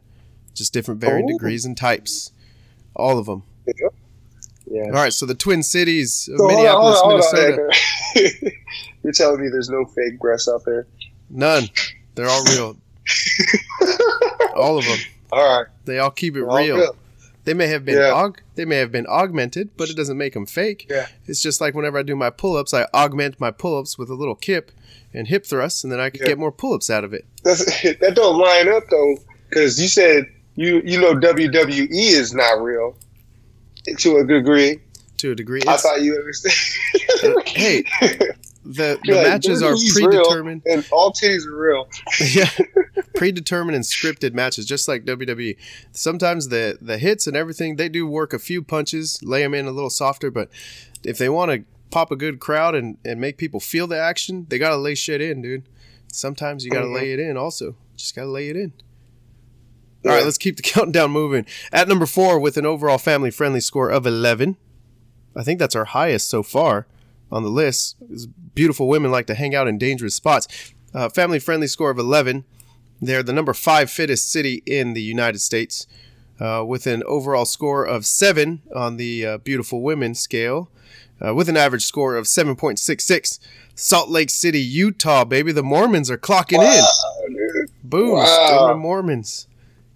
Just 0.54 0.72
different 0.72 1.00
varying 1.00 1.26
Oh. 1.30 1.32
degrees 1.34 1.64
and 1.64 1.76
types, 1.76 2.32
all 2.96 3.18
of 3.18 3.26
them. 3.26 3.44
yeah. 4.68 4.86
All 4.86 4.90
right, 4.92 5.12
so 5.12 5.26
the 5.26 5.34
Twin 5.36 5.62
Cities 5.62 6.28
of 6.32 6.38
So, 6.38 6.46
Minneapolis, 6.48 6.98
hold 6.98 7.12
on, 7.12 7.20
hold 7.20 7.34
on, 7.34 7.50
Minnesota. 7.50 7.74
Hector. 8.14 8.50
You're 9.04 9.12
telling 9.12 9.40
me 9.40 9.48
there's 9.48 9.70
no 9.70 9.84
fake 9.84 10.18
breasts 10.18 10.48
out 10.48 10.62
there? 10.64 10.88
None. 11.30 11.68
They're 12.16 12.28
all 12.28 12.42
real. 12.46 12.76
all 14.56 14.78
of 14.78 14.84
them. 14.84 14.98
All 15.30 15.58
right, 15.58 15.66
They 15.84 15.98
all 16.00 16.10
keep 16.10 16.36
it 16.36 16.42
all 16.42 16.56
real. 16.58 16.76
good. 16.76 16.90
They 17.46 17.54
may 17.54 17.68
have 17.68 17.84
been 17.84 17.94
Yeah. 17.96 18.10
aug- 18.10 18.40
they 18.56 18.64
may 18.66 18.76
have 18.76 18.92
been 18.92 19.06
augmented, 19.06 19.70
but 19.76 19.88
it 19.88 19.96
doesn't 19.96 20.18
make 20.18 20.34
them 20.34 20.44
fake. 20.46 20.86
Yeah. 20.90 21.06
It's 21.26 21.40
just 21.40 21.60
like 21.60 21.74
whenever 21.74 21.96
I 21.98 22.02
do 22.02 22.14
my 22.16 22.28
pull-ups, 22.28 22.74
I 22.74 22.86
augment 22.92 23.40
my 23.40 23.50
pull-ups 23.50 23.96
with 23.96 24.10
a 24.10 24.14
little 24.14 24.34
kip 24.34 24.72
and 25.14 25.28
hip 25.28 25.46
thrusts, 25.46 25.82
and 25.84 25.92
then 25.92 26.00
I 26.00 26.10
can 26.10 26.22
Yeah. 26.22 26.28
get 26.30 26.38
more 26.38 26.52
pull-ups 26.52 26.90
out 26.90 27.04
of 27.04 27.14
it. 27.14 27.24
That's, 27.44 27.64
that 27.82 28.12
don't 28.14 28.36
line 28.36 28.68
up 28.68 28.82
though, 28.90 29.16
because 29.48 29.80
you 29.80 29.88
said 29.88 30.26
you 30.56 30.82
you 30.84 31.00
know 31.00 31.14
WWE 31.14 31.88
is 31.90 32.34
not 32.34 32.60
real 32.62 32.96
to 33.98 34.16
a 34.18 34.24
degree. 34.24 34.80
To 35.18 35.30
a 35.30 35.34
degree, 35.34 35.62
I 35.66 35.76
thought 35.78 36.02
you 36.02 36.14
understand. 36.16 36.54
Uh, 37.24 37.40
hey, 37.46 37.84
the, 38.66 38.98
the 39.04 39.12
You're 39.12 39.22
matches 39.22 39.62
are 39.62 39.72
WWE's 39.72 39.96
real. 39.96 40.10
predetermined. 40.10 40.62
and 40.66 40.86
all 40.90 41.12
titties 41.12 41.46
are 41.46 41.56
real. 41.56 41.88
yeah, 42.32 42.50
predetermined 43.14 43.76
and 43.76 43.84
scripted 43.84 44.32
matches, 44.34 44.66
just 44.66 44.88
like 44.88 45.04
WWE. 45.04 45.56
Sometimes 45.92 46.48
the 46.48 46.78
the 46.80 46.98
hits 46.98 47.26
and 47.26 47.36
everything 47.36 47.76
they 47.76 47.88
do 47.88 48.06
work 48.06 48.32
a 48.32 48.38
few 48.38 48.62
punches, 48.62 49.20
lay 49.22 49.42
them 49.42 49.54
in 49.54 49.66
a 49.66 49.70
little 49.70 49.90
softer. 49.90 50.30
But 50.30 50.48
if 51.04 51.18
they 51.18 51.28
want 51.28 51.50
to 51.52 51.64
pop 51.90 52.10
a 52.10 52.16
good 52.16 52.40
crowd 52.40 52.74
and 52.74 52.98
and 53.04 53.20
make 53.20 53.38
people 53.38 53.60
feel 53.60 53.86
the 53.86 53.98
action, 53.98 54.46
they 54.48 54.58
gotta 54.58 54.76
lay 54.76 54.94
shit 54.94 55.20
in, 55.20 55.42
dude. 55.42 55.68
Sometimes 56.12 56.64
you 56.64 56.70
gotta 56.70 56.86
Mhm. 56.86 56.94
lay 56.94 57.12
it 57.12 57.20
in. 57.20 57.36
Also, 57.36 57.76
just 57.96 58.14
gotta 58.16 58.28
lay 58.30 58.48
it 58.48 58.56
in. 58.56 58.72
All 60.04 60.12
right, 60.12 60.24
let's 60.24 60.38
keep 60.38 60.56
the 60.56 60.62
countdown 60.74 61.10
moving. 61.10 61.46
At 61.72 61.88
number 61.88 62.06
four, 62.06 62.38
with 62.38 62.56
an 62.56 62.64
overall 62.66 62.98
family 62.98 63.30
friendly 63.30 63.60
score 63.60 63.90
of 63.90 64.06
11. 64.06 64.56
I 65.34 65.42
think 65.42 65.58
that's 65.58 65.76
our 65.76 65.84
highest 65.84 66.28
so 66.28 66.42
far 66.42 66.86
on 67.30 67.42
the 67.42 67.50
list. 67.50 67.96
Is 68.10 68.26
Beautiful 68.54 68.88
women 68.88 69.10
like 69.10 69.26
to 69.26 69.34
hang 69.34 69.54
out 69.54 69.68
in 69.68 69.76
dangerous 69.78 70.14
spots. 70.14 70.48
Uh, 70.94 71.08
family 71.10 71.38
friendly 71.38 71.66
score 71.66 71.90
of 71.90 71.98
11. 71.98 72.44
They're 73.02 73.22
the 73.22 73.32
number 73.34 73.52
five 73.52 73.90
fittest 73.90 74.30
city 74.32 74.62
in 74.64 74.94
the 74.94 75.02
United 75.02 75.40
States, 75.40 75.86
uh, 76.40 76.64
with 76.66 76.86
an 76.86 77.02
overall 77.04 77.44
score 77.44 77.84
of 77.84 78.06
seven 78.06 78.62
on 78.74 78.96
the 78.96 79.26
uh, 79.26 79.38
beautiful 79.38 79.82
women 79.82 80.14
scale, 80.14 80.70
uh, 81.22 81.34
with 81.34 81.50
an 81.50 81.56
average 81.58 81.84
score 81.84 82.16
of 82.16 82.24
7.66. 82.24 83.38
Salt 83.74 84.08
Lake 84.08 84.30
City, 84.30 84.60
Utah, 84.60 85.26
baby. 85.26 85.52
The 85.52 85.62
Mormons 85.62 86.10
are 86.10 86.16
clocking 86.16 86.62
in. 86.62 87.34
Dude. 87.36 87.70
Boom, 87.84 88.12
Wow. 88.12 88.74
Mormons. 88.78 89.46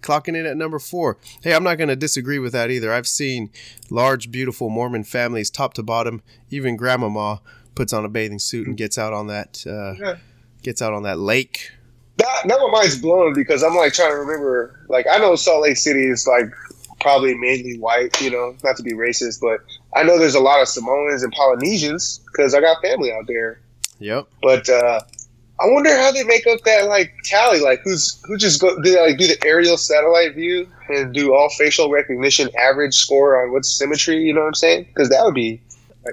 Clocking 0.01 0.35
in 0.35 0.45
at 0.45 0.57
number 0.57 0.79
four. 0.79 1.17
Hey, 1.41 1.53
I'm 1.53 1.63
not 1.63 1.77
going 1.77 1.89
to 1.89 1.95
disagree 1.95 2.39
with 2.39 2.51
that 2.53 2.71
either. 2.71 2.91
I've 2.93 3.07
seen 3.07 3.49
large, 3.89 4.31
beautiful 4.31 4.69
Mormon 4.69 5.03
families, 5.03 5.49
top 5.49 5.73
to 5.75 5.83
bottom. 5.83 6.21
Even 6.49 6.75
Grandmama 6.75 7.41
puts 7.75 7.93
on 7.93 8.03
a 8.05 8.09
bathing 8.09 8.39
suit 8.39 8.67
and 8.67 8.75
gets 8.77 8.97
out 8.97 9.13
on 9.13 9.27
that 9.27 9.63
uh, 9.65 9.93
Yeah. 10.03 10.15
gets 10.63 10.81
out 10.81 10.93
on 10.93 11.03
that 11.03 11.19
lake. 11.19 11.71
That, 12.17 12.45
now 12.45 12.57
my 12.67 12.71
mind's 12.71 12.97
blown 12.99 13.33
because 13.33 13.63
I'm 13.63 13.75
like 13.75 13.93
trying 13.93 14.11
to 14.11 14.17
remember. 14.17 14.85
Like 14.89 15.05
I 15.11 15.17
know 15.17 15.35
Salt 15.35 15.61
Lake 15.63 15.77
City 15.77 16.05
is 16.07 16.27
like 16.27 16.51
probably 16.99 17.33
mainly 17.35 17.77
white, 17.79 18.21
you 18.21 18.29
know, 18.29 18.55
not 18.63 18.75
to 18.77 18.83
be 18.83 18.93
racist, 18.93 19.39
but 19.41 19.59
I 19.95 20.03
know 20.03 20.19
there's 20.19 20.35
a 20.35 20.39
lot 20.39 20.61
of 20.61 20.67
Samoans 20.67 21.23
and 21.23 21.31
Polynesians 21.31 22.19
because 22.31 22.53
I 22.53 22.59
got 22.61 22.81
family 22.83 23.11
out 23.11 23.25
there. 23.27 23.59
Yep. 23.99 24.27
But 24.41 24.69
uh, 24.69 25.01
I 25.61 25.71
wonder 25.71 25.95
how 25.95 26.11
they 26.11 26.23
make 26.23 26.47
up 26.47 26.61
that 26.61 26.87
like 26.87 27.13
tally. 27.23 27.59
Like 27.59 27.81
who's 27.83 28.21
who 28.25 28.37
just 28.37 28.59
go 28.59 28.75
do 28.81 28.91
they 28.91 28.99
like 28.99 29.17
do 29.17 29.27
the 29.27 29.37
aerial 29.45 29.77
satellite 29.77 30.33
view 30.35 30.67
and 30.89 31.13
do 31.13 31.33
all 31.33 31.49
facial 31.49 31.91
recognition 31.91 32.49
average 32.57 32.95
score 32.95 33.43
on 33.43 33.51
what's 33.51 33.77
symmetry? 33.77 34.17
You 34.23 34.33
know 34.33 34.41
what 34.41 34.47
I'm 34.47 34.53
saying? 34.55 34.85
Because 34.85 35.09
that 35.09 35.23
would 35.23 35.35
be. 35.35 35.61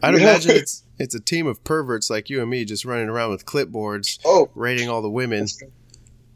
I'd 0.03 0.15
you 0.15 0.21
know? 0.21 0.29
imagine 0.29 0.51
it's 0.57 0.83
it's 0.99 1.15
a 1.15 1.21
team 1.21 1.47
of 1.47 1.63
perverts 1.65 2.11
like 2.11 2.29
you 2.29 2.41
and 2.41 2.51
me 2.51 2.65
just 2.65 2.85
running 2.85 3.09
around 3.09 3.31
with 3.31 3.47
clipboards, 3.47 4.19
oh, 4.25 4.51
rating 4.55 4.89
all 4.89 5.01
the 5.01 5.11
women, 5.11 5.47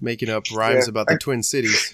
making 0.01 0.31
up 0.31 0.45
rhymes 0.55 0.87
Yeah. 0.87 0.91
about 0.91 1.09
the 1.09 1.19
Twin 1.19 1.43
Cities. 1.43 1.93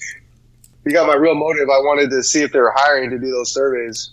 you 0.86 0.92
got 0.92 1.06
my 1.06 1.14
real 1.14 1.34
motive. 1.34 1.68
I 1.68 1.78
wanted 1.78 2.10
to 2.10 2.22
see 2.22 2.42
if 2.42 2.52
they 2.52 2.60
were 2.60 2.74
hiring 2.76 3.10
to 3.10 3.18
do 3.18 3.30
those 3.30 3.52
surveys. 3.52 4.10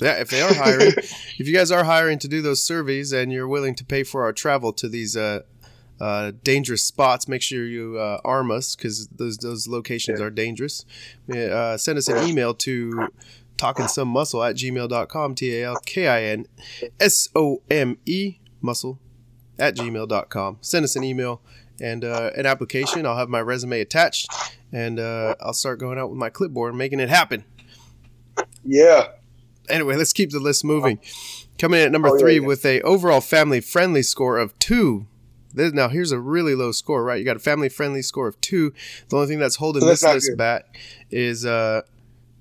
Yeah, 0.00 0.20
if 0.20 0.30
they 0.30 0.40
are 0.42 0.54
hiring, 0.54 0.92
if 0.96 1.40
you 1.40 1.52
guys 1.52 1.72
are 1.72 1.82
hiring 1.84 2.20
to 2.20 2.28
do 2.28 2.40
those 2.40 2.62
surveys 2.62 3.12
and 3.12 3.32
you're 3.32 3.48
willing 3.48 3.74
to 3.74 3.84
pay 3.84 4.04
for 4.04 4.22
our 4.22 4.32
travel 4.32 4.72
to 4.74 4.88
these 4.88 5.16
uh, 5.16 5.40
uh, 6.00 6.32
dangerous 6.44 6.82
spots, 6.84 7.26
make 7.28 7.42
sure 7.42 7.64
you 7.66 7.98
uh, 7.98 8.20
arm 8.24 8.50
us 8.50 8.76
because 8.76 9.08
those 9.08 9.38
those 9.38 9.66
locations 9.68 10.20
Yeah. 10.20 10.26
are 10.26 10.30
dangerous. 10.30 10.84
Uh, 11.32 11.76
send 11.76 11.98
us 11.98 12.08
an 12.08 12.26
email 12.28 12.54
to 12.54 13.08
talking 13.56 13.88
some 13.88 14.08
muscle 14.08 14.42
at 14.44 14.54
gmail.com 14.56 15.34
t 15.34 15.54
a 15.56 15.64
l 15.64 15.76
k 15.84 16.06
i 16.06 16.22
n 16.24 16.46
s 17.00 17.28
o 17.34 17.62
m 17.70 17.98
e 18.06 18.38
muscle 18.60 18.98
at 19.58 19.74
gmail.com. 19.76 20.58
Send 20.60 20.84
us 20.84 20.94
an 20.96 21.02
email 21.02 21.40
and 21.80 22.04
uh, 22.04 22.30
an 22.36 22.46
application. 22.46 23.04
I'll 23.06 23.16
have 23.16 23.28
my 23.28 23.40
resume 23.40 23.80
attached 23.80 24.28
and 24.72 25.00
uh, 25.00 25.34
I'll 25.40 25.52
start 25.54 25.80
going 25.80 25.98
out 25.98 26.10
with 26.10 26.18
my 26.18 26.28
clipboard 26.30 26.70
and 26.70 26.78
making 26.78 27.00
it 27.00 27.08
happen. 27.08 27.44
Yeah. 28.64 29.08
Anyway, 29.68 29.96
let's 29.96 30.12
keep 30.12 30.30
the 30.30 30.40
list 30.40 30.64
moving. 30.64 30.98
Coming 31.58 31.80
in 31.80 31.86
at 31.86 31.92
number 31.92 32.08
Oh, 32.08 32.14
yeah, 32.14 32.20
three 32.20 32.38
yeah. 32.40 32.46
with 32.46 32.64
a 32.64 32.80
overall 32.82 33.20
family 33.20 33.60
friendly 33.60 34.02
score 34.02 34.38
of 34.38 34.56
two. 34.58 35.06
This- 35.54 35.72
Now 35.72 35.88
here's 35.88 36.12
a 36.12 36.18
really 36.20 36.54
low 36.54 36.72
score, 36.72 37.02
right? 37.04 37.18
You 37.18 37.24
got 37.24 37.36
a 37.36 37.40
family 37.40 37.68
friendly 37.68 38.02
score 38.02 38.28
of 38.28 38.40
two. 38.40 38.72
The 39.08 39.16
only 39.16 39.28
thing 39.28 39.38
that's 39.38 39.56
holding 39.56 39.80
So 39.82 39.88
this 39.88 40.02
list 40.02 40.28
good. 40.30 40.38
back 40.38 40.78
is 41.10 41.44
uh, 41.46 41.82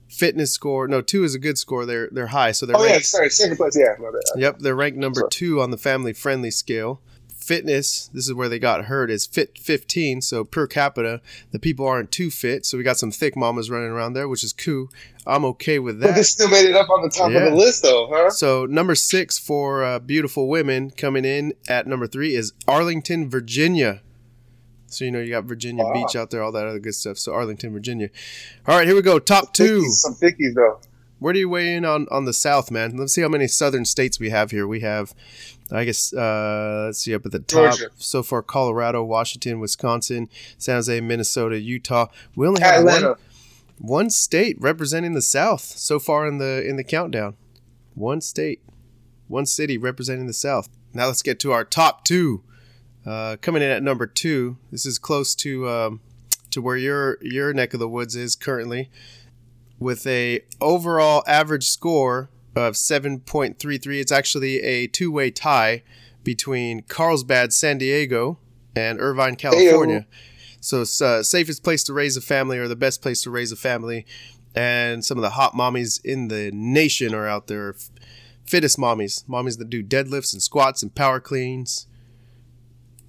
fitness 0.10 0.52
score. 0.52 0.88
No, 0.88 1.02
two 1.02 1.24
is 1.24 1.36
a 1.36 1.40
good 1.40 1.58
score. 1.58 1.86
They're 1.86 2.10
they're 2.12 2.28
high, 2.28 2.52
so 2.52 2.66
they're 2.66 2.78
Oh 2.78 2.86
yeah, 2.86 3.00
sorry, 3.00 3.30
second 3.30 3.58
place. 3.58 3.78
Yeah. 3.78 3.96
Yep, 4.36 4.60
they're 4.60 4.76
ranked 4.76 4.98
number 4.98 5.20
Sorry. 5.22 5.30
two 5.32 5.62
on 5.62 5.72
the 5.72 5.78
family 5.78 6.14
friendly 6.14 6.52
scale. 6.52 7.02
Fitness, 7.48 8.10
this 8.14 8.28
is 8.28 8.34
where 8.34 8.50
they 8.50 8.60
got 8.60 8.86
hurt, 8.86 9.10
is 9.10 9.26
fit 9.26 9.58
15. 9.58 10.22
So 10.22 10.44
per 10.44 10.68
capita, 10.68 11.22
the 11.52 11.60
people 11.60 11.88
aren't 11.88 12.12
too 12.12 12.30
fit. 12.30 12.66
So 12.66 12.78
we 12.78 12.84
got 12.84 12.98
some 12.98 13.10
thick 13.10 13.38
mamas 13.38 13.70
running 13.70 13.88
around 13.90 14.14
there, 14.14 14.28
which 14.28 14.44
is 14.44 14.52
cool. 14.52 14.90
I'm 15.26 15.46
okay 15.46 15.80
with 15.80 16.02
that 16.02 16.08
But 16.08 16.16
this 16.16 16.30
still 16.32 16.50
made 16.50 16.66
it 16.66 16.76
up 16.76 16.90
on 16.90 17.04
the 17.04 17.10
top 17.10 17.32
Yeah. 17.32 17.46
of 17.46 17.52
the 17.52 17.58
list, 17.58 17.84
though, 17.84 18.10
huh? 18.12 18.30
So 18.32 18.66
number 18.66 18.96
six 18.96 19.40
for 19.40 19.82
uh, 19.82 20.00
beautiful 20.00 20.50
women 20.50 20.92
coming 20.92 21.24
in 21.24 21.54
at 21.70 21.88
number 21.88 22.06
three 22.06 22.36
is 22.36 22.52
Arlington, 22.68 23.30
Virginia. 23.30 24.02
So 24.88 25.06
you 25.06 25.12
know 25.12 25.20
you 25.20 25.30
got 25.32 25.46
Virginia 25.46 25.86
Wow. 25.86 25.94
Beach 25.94 26.18
out 26.18 26.32
there, 26.32 26.44
all 26.44 26.52
that 26.52 26.68
other 26.68 26.80
good 26.80 26.96
stuff. 26.96 27.18
So 27.18 27.34
Arlington, 27.34 27.72
Virginia. 27.72 28.10
All 28.68 28.78
right, 28.78 28.86
here 28.88 28.96
we 28.96 29.02
go. 29.02 29.20
Top 29.20 29.54
two. 29.54 29.84
Some 29.90 30.16
thickies 30.16 30.54
though. 30.54 30.80
Where 31.20 31.34
do 31.34 31.40
you 31.40 31.50
weigh 31.50 31.76
in 31.76 31.84
on, 31.84 32.08
on 32.12 32.26
the 32.26 32.34
South, 32.34 32.70
man? 32.70 32.96
Let's 32.96 33.12
see 33.14 33.22
how 33.22 33.28
many 33.28 33.48
southern 33.48 33.86
states 33.86 34.20
we 34.20 34.30
have 34.30 34.52
here. 34.52 34.68
We 34.68 34.82
have, 34.82 35.16
I 35.72 35.84
guess, 35.84 36.14
uh, 36.14 36.84
let's 36.86 37.00
see 37.00 37.14
up 37.14 37.26
at 37.26 37.32
the 37.32 37.40
top. 37.40 37.78
Georgia. 37.78 37.90
So 37.98 38.24
far, 38.24 38.42
Colorado, 38.42 39.04
Washington, 39.04 39.60
Wisconsin, 39.60 40.30
San 40.58 40.76
Jose, 40.76 41.02
Minnesota, 41.02 41.60
Utah. 41.60 42.08
We 42.36 42.48
only 42.48 42.62
have 42.62 42.84
one, 42.86 43.16
one 43.78 44.10
state 44.10 44.56
representing 44.60 45.14
the 45.14 45.22
South 45.22 45.62
so 45.62 46.00
far 46.00 46.28
in 46.28 46.38
the 46.38 46.66
in 46.68 46.78
the 46.78 46.84
countdown. 46.84 47.36
One 47.96 48.22
state, 48.22 48.62
one 49.28 49.46
city 49.46 49.78
representing 49.78 50.28
the 50.28 50.34
South. 50.34 50.70
Now 50.94 51.08
let's 51.08 51.22
get 51.22 51.40
to 51.42 51.52
our 51.52 51.66
top 51.66 52.06
two. 52.06 52.44
Uh, 53.06 53.38
coming 53.42 53.62
in 53.62 53.70
at 53.70 53.84
number 53.84 54.06
two. 54.08 54.58
This 54.72 54.86
is 54.86 55.00
close 55.00 55.34
to 55.36 55.70
um, 55.70 56.02
to 56.52 56.62
where 56.62 56.78
your 56.78 57.18
your 57.22 57.54
neck 57.54 57.74
of 57.74 57.80
the 57.80 57.90
woods 57.90 58.16
is 58.16 58.36
currently 58.36 58.90
with 59.80 60.08
a 60.08 60.42
overall 60.60 61.24
average 61.28 61.68
score 61.68 62.30
of 62.58 62.74
7.33. 62.74 64.00
It's 64.02 64.12
actually 64.12 64.62
a 64.62 64.88
two-way 64.88 65.32
tie 65.32 65.84
between 66.24 66.82
Carlsbad, 66.82 67.54
San 67.54 67.78
Diego, 67.78 68.40
and 68.76 69.00
Irvine, 69.00 69.36
California. 69.36 70.06
So 70.60 70.82
it's 70.82 71.02
uh, 71.02 71.24
safest 71.24 71.64
place 71.64 71.84
to 71.86 71.94
raise 71.94 72.18
a 72.18 72.22
family 72.22 72.58
or 72.58 72.68
the 72.68 72.76
best 72.76 73.02
place 73.02 73.22
to 73.22 73.30
raise 73.30 73.52
a 73.52 73.56
family. 73.56 74.06
And 74.56 75.06
some 75.06 75.18
of 75.18 75.22
the 75.22 75.32
hot 75.32 75.54
mommies 75.54 76.04
in 76.04 76.30
the 76.30 76.52
nation 76.52 77.14
are 77.14 77.28
out 77.28 77.48
there. 77.48 77.76
Fittest 78.46 78.78
mommies, 78.78 79.24
mommies 79.26 79.58
that 79.60 79.70
do 79.70 79.84
deadlifts 79.84 80.34
and 80.34 80.42
squats 80.42 80.82
and 80.82 80.94
power 80.94 81.20
cleans. 81.20 81.86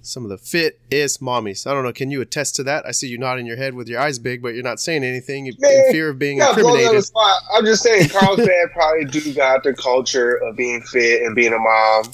Some 0.01 0.23
of 0.23 0.29
the 0.29 0.37
fittest 0.37 1.21
mommies. 1.21 1.67
I 1.67 1.73
don't 1.73 1.83
know. 1.83 1.91
Can 1.91 2.09
you 2.09 2.21
attest 2.21 2.55
to 2.55 2.63
that? 2.63 2.85
I 2.85 2.91
see 2.91 3.07
you 3.07 3.17
nodding 3.17 3.45
your 3.45 3.57
head 3.57 3.73
with 3.73 3.89
your 3.89 3.99
eyes 3.99 4.17
big, 4.17 4.41
but 4.41 4.53
you're 4.53 4.63
not 4.63 4.79
saying 4.79 5.03
anything 5.03 5.47
in 5.47 5.55
Man, 5.59 5.83
fear 5.91 6.09
of 6.09 6.19
being 6.19 6.37
Yeah, 6.37 6.53
blown 6.53 6.65
on 6.65 6.73
the 6.73 6.83
incriminated. 6.83 7.11
I'm 7.53 7.65
just 7.65 7.83
saying, 7.83 8.09
Carlsbad 8.09 8.71
probably 8.73 9.05
do 9.05 9.33
got 9.33 9.63
the 9.63 9.73
culture 9.73 10.35
of 10.35 10.55
being 10.55 10.81
fit 10.81 11.23
and 11.23 11.35
being 11.35 11.53
a 11.53 11.59
mom. 11.59 12.13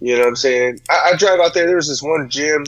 You 0.00 0.14
know 0.14 0.20
what 0.20 0.28
I'm 0.28 0.36
saying? 0.36 0.80
I, 0.90 1.12
I 1.12 1.16
drive 1.16 1.40
out 1.40 1.54
there. 1.54 1.66
There 1.66 1.76
was 1.76 1.88
this 1.88 2.02
one 2.02 2.28
gym. 2.28 2.64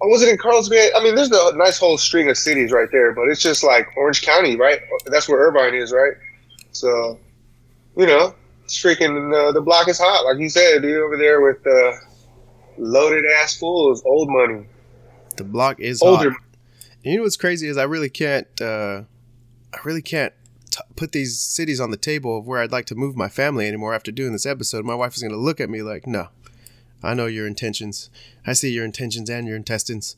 Oh, 0.00 0.08
was 0.08 0.22
it 0.22 0.28
in 0.30 0.38
Carlsbad? 0.38 0.92
I 0.96 1.04
mean, 1.04 1.14
there's 1.14 1.30
a 1.30 1.56
nice 1.56 1.78
whole 1.78 1.98
string 1.98 2.30
of 2.30 2.38
cities 2.38 2.72
right 2.72 2.88
there, 2.90 3.12
but 3.12 3.28
it's 3.28 3.42
just 3.42 3.62
like 3.62 3.86
Orange 3.96 4.22
County, 4.22 4.56
right? 4.56 4.80
That's 5.06 5.28
where 5.28 5.38
Irvine 5.38 5.74
is, 5.74 5.92
right? 5.92 6.14
So, 6.72 7.18
you 7.96 8.06
know, 8.06 8.34
it's 8.64 8.82
freaking 8.82 9.32
uh, 9.34 9.52
the 9.52 9.60
block 9.60 9.88
is 9.88 9.98
hot, 9.98 10.24
like 10.24 10.38
you 10.38 10.48
said, 10.48 10.82
dude, 10.82 11.02
over 11.02 11.16
there 11.16 11.40
with 11.40 11.64
uh, 11.66 11.92
loaded 12.78 13.24
ass 13.40 13.56
full 13.56 13.90
of 13.92 14.00
old 14.04 14.28
money, 14.30 14.66
The 15.36 15.44
block 15.44 15.80
is 15.80 16.02
older. 16.02 16.30
hot. 16.30 16.40
You 17.02 17.16
know 17.16 17.22
what's 17.22 17.36
crazy 17.36 17.66
is 17.68 17.76
I 17.76 17.82
really 17.84 18.08
can't. 18.10 18.46
Uh, 18.60 19.02
I 19.74 19.78
really 19.84 20.02
can't 20.02 20.32
t- 20.70 20.80
put 20.94 21.12
these 21.12 21.38
cities 21.40 21.80
on 21.80 21.90
the 21.90 21.96
table 21.96 22.38
of 22.38 22.46
where 22.46 22.60
I'd 22.60 22.70
like 22.72 22.86
to 22.86 22.94
move 22.94 23.16
my 23.16 23.28
family 23.28 23.66
anymore 23.66 23.94
after 23.94 24.12
doing 24.12 24.32
this 24.32 24.46
episode. 24.46 24.84
My 24.84 24.94
wife 24.94 25.14
is 25.16 25.22
going 25.22 25.32
to 25.32 25.38
look 25.38 25.60
at 25.60 25.68
me 25.70 25.82
like, 25.82 26.06
"No, 26.06 26.28
I 27.02 27.14
know 27.14 27.26
your 27.26 27.46
intentions. 27.46 28.08
I 28.46 28.52
see 28.52 28.70
your 28.70 28.84
intentions 28.84 29.28
and 29.30 29.46
your 29.48 29.56
intestines." 29.56 30.16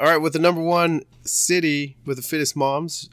All 0.00 0.06
right, 0.06 0.16
with 0.16 0.32
the 0.32 0.38
number 0.38 0.62
one 0.62 1.02
city 1.24 1.96
with 2.06 2.16
the 2.16 2.22
fittest 2.22 2.56
moms 2.56 3.10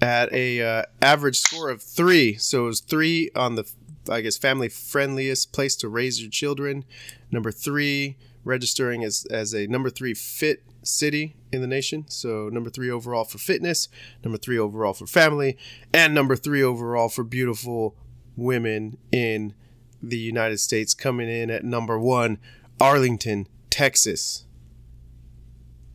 at 0.00 0.32
a 0.32 0.62
uh, 0.62 0.82
average 1.02 1.38
score 1.38 1.68
of 1.68 1.82
three, 1.82 2.36
so 2.36 2.64
it 2.64 2.66
was 2.68 2.80
three 2.80 3.30
on 3.34 3.54
the, 3.56 3.70
I 4.08 4.20
guess, 4.20 4.36
family 4.36 4.68
friendliest 4.68 5.52
place 5.52 5.76
to 5.76 5.88
raise 5.88 6.20
your 6.20 6.30
children. 6.30 6.84
Number 7.30 7.50
three, 7.50 8.16
registering 8.44 9.04
as 9.04 9.26
as 9.30 9.52
a 9.54 9.66
number 9.66 9.90
three 9.90 10.14
fit 10.14 10.62
city 10.82 11.36
in 11.52 11.60
the 11.60 11.66
nation. 11.66 12.04
So 12.08 12.48
number 12.48 12.70
three 12.70 12.90
overall 12.90 13.24
for 13.24 13.38
fitness, 13.38 13.88
number 14.24 14.38
three 14.38 14.58
overall 14.58 14.94
for 14.94 15.06
family, 15.06 15.58
and 15.92 16.14
number 16.14 16.36
three 16.36 16.62
overall 16.62 17.08
for 17.08 17.24
beautiful 17.24 17.96
women 18.36 18.98
in 19.10 19.54
the 20.02 20.18
United 20.18 20.60
States. 20.60 20.94
Coming 20.94 21.28
in 21.28 21.50
at 21.50 21.64
number 21.64 21.98
one, 21.98 22.38
Arlington, 22.80 23.48
Texas. 23.68 24.44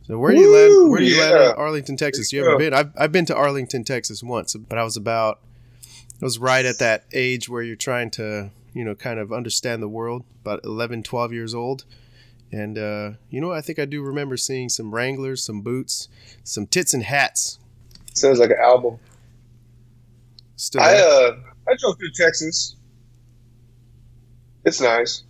So 0.02 0.18
where 0.18 0.32
do 0.32 0.40
you 0.40 0.52
land? 0.52 0.90
Where 0.90 1.00
do 1.00 1.06
you 1.06 1.20
land 1.20 1.36
yeah. 1.38 1.50
at 1.50 1.58
Arlington, 1.58 1.96
Texas? 1.96 2.32
You 2.32 2.44
ever 2.44 2.58
been? 2.58 2.74
I've 2.74 2.92
I've 2.98 3.12
been 3.12 3.26
to 3.26 3.36
Arlington, 3.36 3.84
Texas 3.84 4.22
once, 4.22 4.54
but 4.54 4.78
I 4.78 4.84
was 4.84 4.96
about 4.96 5.40
was 6.24 6.38
right 6.38 6.64
at 6.64 6.78
that 6.78 7.04
age 7.12 7.48
where 7.48 7.62
you're 7.62 7.76
trying 7.76 8.10
to, 8.12 8.50
you 8.72 8.84
know, 8.84 8.94
kind 8.94 9.18
of 9.18 9.32
understand 9.32 9.82
the 9.82 9.88
world, 9.88 10.24
about 10.42 10.60
11, 10.64 11.02
12 11.02 11.32
years 11.32 11.54
old. 11.54 11.84
And, 12.50 12.78
uh, 12.78 13.12
you 13.30 13.40
know, 13.40 13.52
I 13.52 13.60
think 13.60 13.78
I 13.78 13.86
do 13.86 14.02
remember 14.02 14.36
seeing 14.36 14.68
some 14.68 14.94
Wranglers, 14.94 15.42
some 15.42 15.62
boots, 15.62 16.08
some 16.44 16.66
tits 16.66 16.92
and 16.94 17.02
hats. 17.02 17.58
Sounds 18.14 18.38
like 18.38 18.50
an 18.50 18.58
album. 18.62 18.98
Still 20.56 20.82
I 20.82 20.94
uh 20.94 21.36
I 21.66 21.74
drove 21.76 21.98
through 21.98 22.12
Texas. 22.14 22.76
It's 24.64 24.80
nice. 24.80 25.24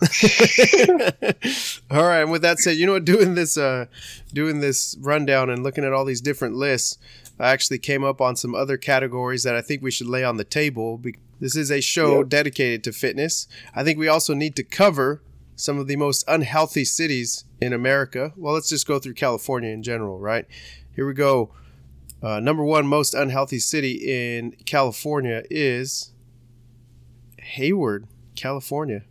all 1.90 2.02
right. 2.04 2.22
And 2.22 2.30
with 2.30 2.42
that 2.42 2.58
said, 2.58 2.76
you 2.78 2.86
know 2.86 2.94
what? 2.94 3.04
Doing 3.04 3.34
this, 3.34 3.58
uh, 3.58 3.84
doing 4.32 4.60
this 4.60 4.96
rundown 4.98 5.50
and 5.50 5.62
looking 5.62 5.84
at 5.84 5.92
all 5.92 6.06
these 6.06 6.22
different 6.22 6.54
lists, 6.56 6.96
I 7.40 7.50
actually 7.50 7.78
came 7.78 8.04
up 8.04 8.20
on 8.20 8.36
some 8.36 8.54
other 8.54 8.76
categories 8.76 9.42
that 9.44 9.56
I 9.56 9.62
think 9.62 9.82
we 9.82 9.90
should 9.90 10.06
lay 10.08 10.22
on 10.22 10.36
the 10.36 10.44
table. 10.44 11.00
This 11.40 11.56
is 11.56 11.70
a 11.70 11.80
show 11.80 12.18
Yep. 12.18 12.28
dedicated 12.28 12.84
to 12.84 12.92
fitness. 12.92 13.48
I 13.74 13.82
think 13.82 13.98
we 13.98 14.08
also 14.08 14.34
need 14.34 14.54
to 14.56 14.62
cover 14.62 15.22
some 15.56 15.78
of 15.78 15.86
the 15.86 15.96
most 15.96 16.22
unhealthy 16.28 16.84
cities 16.84 17.44
in 17.60 17.72
America. 17.72 18.32
Well, 18.36 18.54
let's 18.54 18.68
just 18.68 18.86
go 18.86 18.98
through 18.98 19.14
California 19.14 19.70
in 19.70 19.82
general, 19.82 20.18
right? 20.18 20.46
Here 20.94 21.06
we 21.06 21.14
go. 21.14 21.50
Uh, 22.22 22.40
number 22.40 22.62
one 22.62 22.86
most 22.86 23.14
unhealthy 23.14 23.58
city 23.58 23.92
in 24.04 24.52
California 24.66 25.42
is 25.50 26.12
Hayward, 27.40 28.06
California. 28.36 29.02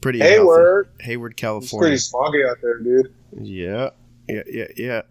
Pretty 0.00 0.20
unhealthy. 0.20 0.40
Hayward. 0.40 0.88
Hayward, 1.00 1.32
It's 1.32 1.40
California. 1.40 1.88
pretty 1.90 1.96
smoggy 2.02 2.48
out 2.48 2.56
there, 2.62 2.78
dude. 2.78 3.12
Yeah, 3.40 3.90
yeah, 4.28 4.42
yeah, 4.50 4.66
yeah. 4.76 5.02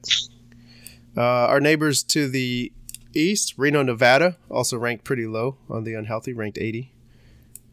Uh, 1.18 1.22
our 1.22 1.60
neighbors 1.60 2.04
to 2.04 2.30
the 2.30 2.72
east, 3.16 3.56
Reno, 3.58 3.82
Nevada, 3.82 4.38
also 4.50 4.78
ranked 4.78 5.04
pretty 5.04 5.26
low 5.26 5.58
on 5.70 5.84
the 5.84 5.96
unhealthy, 5.96 6.32
ranked 6.34 6.60
80. 6.60 6.94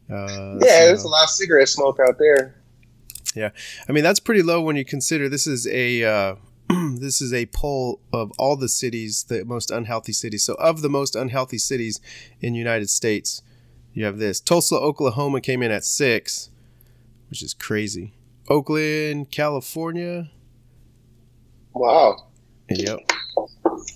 Uh, 0.09 0.57
Yeah, 0.61 0.85
there's 0.85 1.03
a 1.03 1.07
lot 1.07 1.23
of 1.23 1.29
cigarette 1.29 1.69
smoke 1.69 1.99
out 1.99 2.17
there. 2.17 2.55
Yeah, 3.35 3.49
I 3.87 3.91
mean, 3.91 4.03
that's 4.03 4.19
pretty 4.19 4.41
low 4.41 4.61
when 4.61 4.75
you 4.75 4.85
consider 4.85 5.29
this 5.29 5.45
is 5.45 5.67
a 5.67 6.03
uh, 6.03 6.35
this 6.99 7.21
is 7.21 7.33
a 7.33 7.45
poll 7.47 7.99
of 8.13 8.31
all 8.39 8.55
the 8.55 8.69
cities, 8.69 9.25
the 9.27 9.43
most 9.43 9.69
unhealthy 9.71 10.13
cities. 10.13 10.43
So, 10.43 10.53
of 10.55 10.81
the 10.81 10.89
most 10.89 11.15
unhealthy 11.15 11.57
cities 11.57 11.99
in 12.39 12.55
United 12.55 12.89
States, 12.89 13.41
you 13.93 14.05
have 14.05 14.19
this: 14.19 14.39
Tulsa, 14.39 14.75
Oklahoma 14.75 15.41
came 15.41 15.61
in 15.61 15.69
at 15.71 15.83
six, 15.83 16.49
which 17.29 17.43
is 17.43 17.53
crazy. 17.53 18.13
Oakland, 18.47 19.31
California, 19.31 20.29
Wow. 21.73 22.24
Yep. 22.69 22.99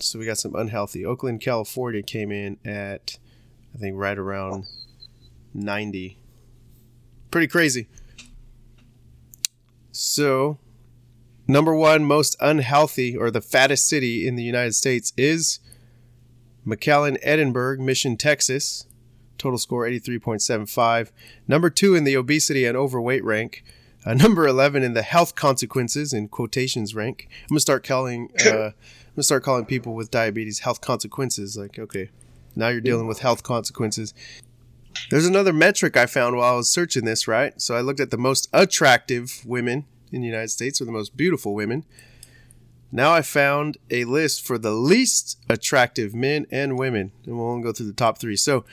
So 0.00 0.18
we 0.18 0.26
got 0.26 0.38
some 0.38 0.54
unhealthy. 0.54 1.04
Oakland, 1.04 1.40
California 1.40 2.02
came 2.02 2.30
in 2.30 2.58
at, 2.64 3.18
I 3.74 3.78
think, 3.78 3.96
right 3.96 4.18
around 4.18 4.66
90. 5.54 6.18
Pretty 7.30 7.46
crazy. 7.46 7.88
So, 9.92 10.58
number 11.46 11.74
one 11.74 12.04
most 12.04 12.36
unhealthy 12.40 13.16
or 13.16 13.30
the 13.30 13.40
fattest 13.40 13.86
city 13.88 14.26
in 14.26 14.36
the 14.36 14.42
United 14.42 14.74
States 14.74 15.12
is 15.16 15.58
McAllen, 16.66 17.18
Edinburg, 17.22 17.80
Mission, 17.80 18.16
Texas. 18.16 18.86
total 19.36 19.58
score 19.58 19.84
83.75. 19.86 21.10
Number 21.48 21.70
two 21.70 21.94
in 21.94 22.04
the 22.04 22.14
obesity 22.14 22.64
and 22.64 22.76
overweight 22.76 23.24
rank. 23.24 23.64
Uh, 24.04 24.14
number 24.14 24.46
11 24.46 24.82
in 24.82 24.94
the 24.94 25.02
health 25.02 25.34
consequences 25.34 26.12
in 26.12 26.28
quotations 26.28 26.94
rank. 26.94 27.28
I'm 27.42 27.48
gonna 27.48 27.60
start 27.60 27.86
calling. 27.86 28.30
Uh, 28.46 28.72
I'm 29.10 29.16
gonna 29.16 29.24
start 29.24 29.42
calling 29.42 29.66
people 29.66 29.94
with 29.94 30.10
diabetes 30.10 30.60
health 30.60 30.80
consequences. 30.80 31.56
Like, 31.56 31.78
okay, 31.78 32.10
now 32.54 32.68
you're 32.68 32.80
dealing 32.80 33.08
with 33.08 33.18
health 33.18 33.42
consequences. 33.42 34.14
There's 35.10 35.26
another 35.26 35.52
metric 35.52 35.96
I 35.96 36.06
found 36.06 36.36
while 36.36 36.54
I 36.54 36.56
was 36.56 36.68
searching 36.68 37.04
this. 37.04 37.26
Right, 37.26 37.60
so 37.60 37.74
I 37.74 37.80
looked 37.80 38.00
at 38.00 38.10
the 38.10 38.16
most 38.16 38.48
attractive 38.52 39.42
women 39.44 39.84
in 40.12 40.20
the 40.20 40.28
United 40.28 40.50
States, 40.50 40.80
or 40.80 40.84
the 40.84 40.92
most 40.92 41.16
beautiful 41.16 41.54
women. 41.54 41.84
Now 42.92 43.12
I 43.12 43.22
found 43.22 43.78
a 43.90 44.04
list 44.04 44.44
for 44.44 44.58
the 44.58 44.72
least 44.72 45.38
attractive 45.48 46.14
men 46.14 46.46
and 46.50 46.78
women, 46.78 47.12
and 47.24 47.36
we'll 47.36 47.48
only 47.48 47.62
go 47.62 47.72
through 47.72 47.86
the 47.86 47.92
top 47.92 48.18
three. 48.18 48.36
So, 48.36 48.64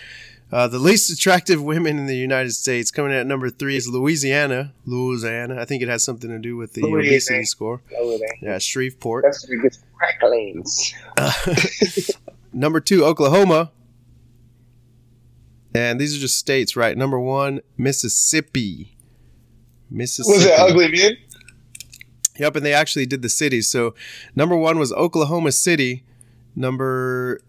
uh, 0.51 0.67
the 0.67 0.79
least 0.79 1.09
attractive 1.11 1.61
women 1.61 1.97
in 1.99 2.05
the 2.05 2.15
United 2.15 2.51
States, 2.51 2.89
coming 2.91 3.11
in 3.11 3.17
at 3.17 3.27
number 3.27 3.49
three, 3.49 3.75
is 3.75 3.87
Louisiana. 3.87 4.73
Louisiana. 4.85 5.59
I 5.59 5.65
think 5.65 5.83
it 5.83 5.89
has 5.89 6.03
something 6.03 6.29
to 6.29 6.39
do 6.39 6.55
with 6.55 6.73
the 6.73 6.81
Louisiana. 6.81 7.07
obesity 7.07 7.45
score. 7.45 7.81
Louisiana. 7.91 8.33
Yeah, 8.41 8.57
Shreveport. 8.57 9.25
That's 9.25 9.47
where 9.47 9.61
gets 9.61 9.79
cracklings. 9.93 10.93
number 12.53 12.79
two, 12.79 13.03
Oklahoma. 13.03 13.71
And 15.73 15.99
these 15.99 16.15
are 16.15 16.19
just 16.19 16.37
states, 16.37 16.75
right? 16.75 16.97
Number 16.97 17.19
one, 17.19 17.61
Mississippi. 17.77 18.97
Mississippi. 19.89 20.37
Was 20.37 20.45
it 20.45 20.59
ugly 20.59 20.91
man? 20.91 21.17
Yep, 22.39 22.55
and 22.57 22.65
they 22.65 22.73
actually 22.73 23.05
did 23.05 23.21
the 23.21 23.29
cities. 23.29 23.67
So 23.67 23.95
number 24.35 24.55
one 24.55 24.79
was 24.79 24.93
Oklahoma 24.93 25.51
City. 25.51 26.03
Number 26.55 27.41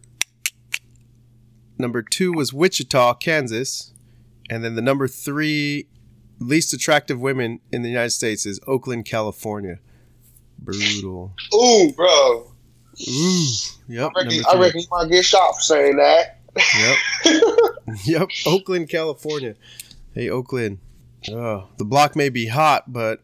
number 1.78 2.02
two 2.02 2.32
was 2.32 2.52
Wichita, 2.52 3.14
Kansas, 3.14 3.92
and 4.50 4.64
then 4.64 4.74
the 4.74 4.82
number 4.82 5.08
three 5.08 5.88
least 6.40 6.72
attractive 6.72 7.20
women 7.20 7.60
in 7.72 7.82
the 7.82 7.88
United 7.88 8.10
States 8.10 8.46
is 8.46 8.60
Oakland, 8.66 9.04
California. 9.04 9.78
Brutal. 10.58 11.34
Ooh, 11.54 11.92
bro. 11.92 12.52
Ooh. 13.08 13.46
Yep. 13.88 14.12
I 14.16 14.24
reckon, 14.24 14.42
I 14.48 14.58
reckon 14.58 14.80
you 14.80 14.86
might 14.90 15.10
get 15.10 15.24
shot 15.24 15.54
for 15.54 15.62
saying 15.62 15.96
that. 15.96 16.40
Yep. 16.78 17.48
yep. 18.04 18.28
Oakland, 18.46 18.88
California. 18.88 19.54
Hey, 20.12 20.28
Oakland. 20.28 20.78
Oh, 21.30 21.68
the 21.78 21.84
block 21.84 22.16
may 22.16 22.28
be 22.28 22.46
hot, 22.46 22.92
but 22.92 23.22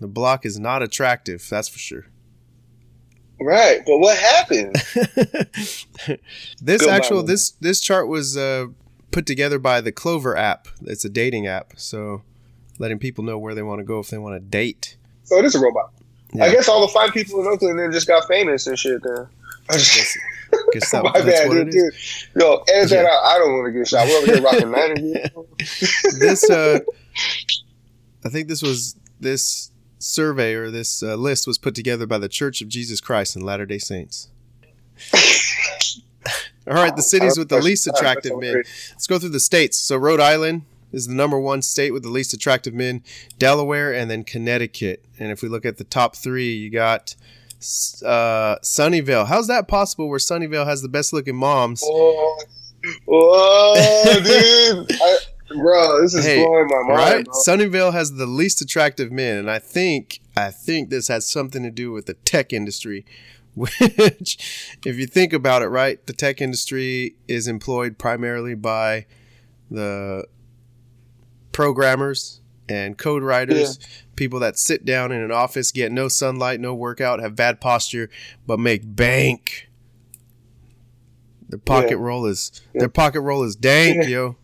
the 0.00 0.08
block 0.08 0.44
is 0.44 0.58
not 0.58 0.82
attractive. 0.82 1.46
That's 1.48 1.68
for 1.68 1.78
sure. 1.78 2.06
Right, 3.44 3.80
but 3.86 3.98
what 3.98 4.16
happened? 4.18 4.74
this 6.60 6.82
Go 6.82 6.90
actual 6.90 7.22
this 7.22 7.50
this 7.60 7.80
chart 7.80 8.08
was 8.08 8.36
uh, 8.36 8.66
put 9.10 9.26
together 9.26 9.58
by 9.58 9.80
the 9.80 9.92
Clover 9.92 10.36
app. 10.36 10.68
It's 10.82 11.04
a 11.04 11.08
dating 11.08 11.46
app, 11.46 11.74
so 11.76 12.22
letting 12.78 12.98
people 12.98 13.24
know 13.24 13.38
where 13.38 13.54
they 13.54 13.62
want 13.62 13.80
to 13.80 13.84
go 13.84 14.00
if 14.00 14.08
they 14.08 14.18
want 14.18 14.36
to 14.36 14.40
date. 14.40 14.96
So 15.24 15.38
it 15.38 15.44
is 15.44 15.54
a 15.54 15.60
robot. 15.60 15.92
Yeah. 16.32 16.44
I 16.44 16.50
guess 16.50 16.68
all 16.68 16.80
the 16.80 16.92
five 16.92 17.12
people 17.12 17.40
in 17.40 17.46
Oakland 17.46 17.78
then 17.78 17.92
just 17.92 18.08
got 18.08 18.26
famous 18.26 18.66
and 18.66 18.78
shit. 18.78 19.02
Then. 19.02 19.28
I 19.70 19.74
just, 19.74 20.18
Guess 20.72 20.90
that, 20.92 21.04
my 21.04 21.12
bad, 21.12 21.50
dude, 21.50 21.70
dude. 21.70 21.94
Yo, 22.34 22.64
edit 22.72 22.90
that 22.90 23.06
out. 23.06 23.24
I 23.24 23.38
don't 23.38 23.52
want 23.52 23.72
to 23.72 23.78
get 23.78 23.88
shot. 23.88 24.06
We're 24.06 24.18
over 24.18 24.26
here 24.26 24.42
rocking 24.42 24.70
nineties. 24.70 25.16
This 26.18 26.48
uh, 26.50 26.80
I 28.24 28.28
think 28.28 28.48
this 28.48 28.62
was 28.62 28.96
this 29.20 29.70
survey 30.02 30.54
or 30.54 30.70
this 30.70 31.02
uh, 31.02 31.14
list 31.14 31.46
was 31.46 31.58
put 31.58 31.74
together 31.74 32.06
by 32.06 32.18
the 32.18 32.28
Church 32.28 32.60
of 32.60 32.68
Jesus 32.68 33.00
Christ 33.00 33.36
and 33.36 33.44
Latter 33.44 33.66
Day 33.66 33.78
Saints. 33.78 34.28
All 36.66 36.74
right, 36.74 36.94
the 36.94 37.02
cities 37.02 37.36
with 37.36 37.48
the 37.48 37.60
least 37.60 37.86
attractive 37.86 38.38
men. 38.38 38.62
Let's 38.90 39.06
go 39.06 39.18
through 39.18 39.30
the 39.30 39.40
states. 39.40 39.78
So 39.78 39.96
Rhode 39.96 40.20
Island 40.20 40.62
is 40.92 41.06
the 41.06 41.14
number 41.14 41.38
one 41.38 41.62
state 41.62 41.92
with 41.92 42.02
the 42.02 42.08
least 42.08 42.34
attractive 42.34 42.74
men. 42.74 43.02
Delaware 43.38 43.92
and 43.92 44.10
then 44.10 44.22
Connecticut. 44.22 45.04
And 45.18 45.30
if 45.30 45.42
we 45.42 45.48
look 45.48 45.64
at 45.64 45.78
the 45.78 45.84
top 45.84 46.16
three, 46.16 46.52
you 46.52 46.70
got 46.70 47.16
uh, 48.04 48.56
Sunnyvale. 48.62 49.26
How's 49.26 49.48
that 49.48 49.66
possible? 49.66 50.08
Where 50.08 50.18
Sunnyvale 50.18 50.66
has 50.66 50.82
the 50.82 50.88
best 50.88 51.12
looking 51.12 51.36
moms? 51.36 51.82
Oh, 51.84 52.40
oh 53.08 54.20
dude. 54.22 54.92
I, 55.02 55.18
bro, 55.56 56.00
this 56.02 56.14
is 56.14 56.24
Hey, 56.24 56.42
blowing 56.44 56.66
my 56.68 56.76
mind. 56.82 56.88
Right? 56.90 57.24
Bro. 57.24 57.34
Sunnyvale 57.46 57.92
has 57.92 58.12
the 58.12 58.26
least 58.26 58.60
attractive 58.62 59.10
men, 59.12 59.36
and 59.36 59.50
I 59.50 59.58
think 59.58 60.20
I 60.36 60.50
think 60.50 60.90
this 60.90 61.08
has 61.08 61.26
something 61.26 61.62
to 61.62 61.70
do 61.70 61.92
with 61.92 62.06
the 62.06 62.14
tech 62.14 62.52
industry. 62.52 63.04
Which, 63.54 64.38
if 64.86 64.96
you 64.96 65.06
think 65.06 65.32
about 65.34 65.60
it, 65.62 65.66
right, 65.68 66.04
the 66.06 66.14
tech 66.14 66.40
industry 66.40 67.16
is 67.28 67.46
employed 67.48 67.98
primarily 67.98 68.54
by 68.54 69.04
the 69.70 70.24
programmers 71.52 72.40
and 72.68 72.96
code 72.96 73.22
writers, 73.22 73.78
people 74.16 74.40
that 74.40 74.58
sit 74.58 74.84
down 74.86 75.12
in 75.12 75.20
an 75.20 75.30
office, 75.30 75.70
get 75.70 75.92
no 75.92 76.08
sunlight, 76.08 76.60
no 76.60 76.74
workout, 76.74 77.20
have 77.20 77.36
bad 77.36 77.60
posture, 77.60 78.08
but 78.46 78.58
make 78.58 78.82
bank. 78.84 79.68
Their 81.48 81.58
pocket 81.58 81.90
Yeah. 81.90 81.96
roll 81.96 82.24
is 82.26 82.50
Yeah. 82.72 82.80
their 82.80 82.88
pocket 82.88 83.20
roll 83.20 83.42
is 83.42 83.54
dank, 83.56 84.04
Yeah. 84.04 84.08
yo. 84.08 84.36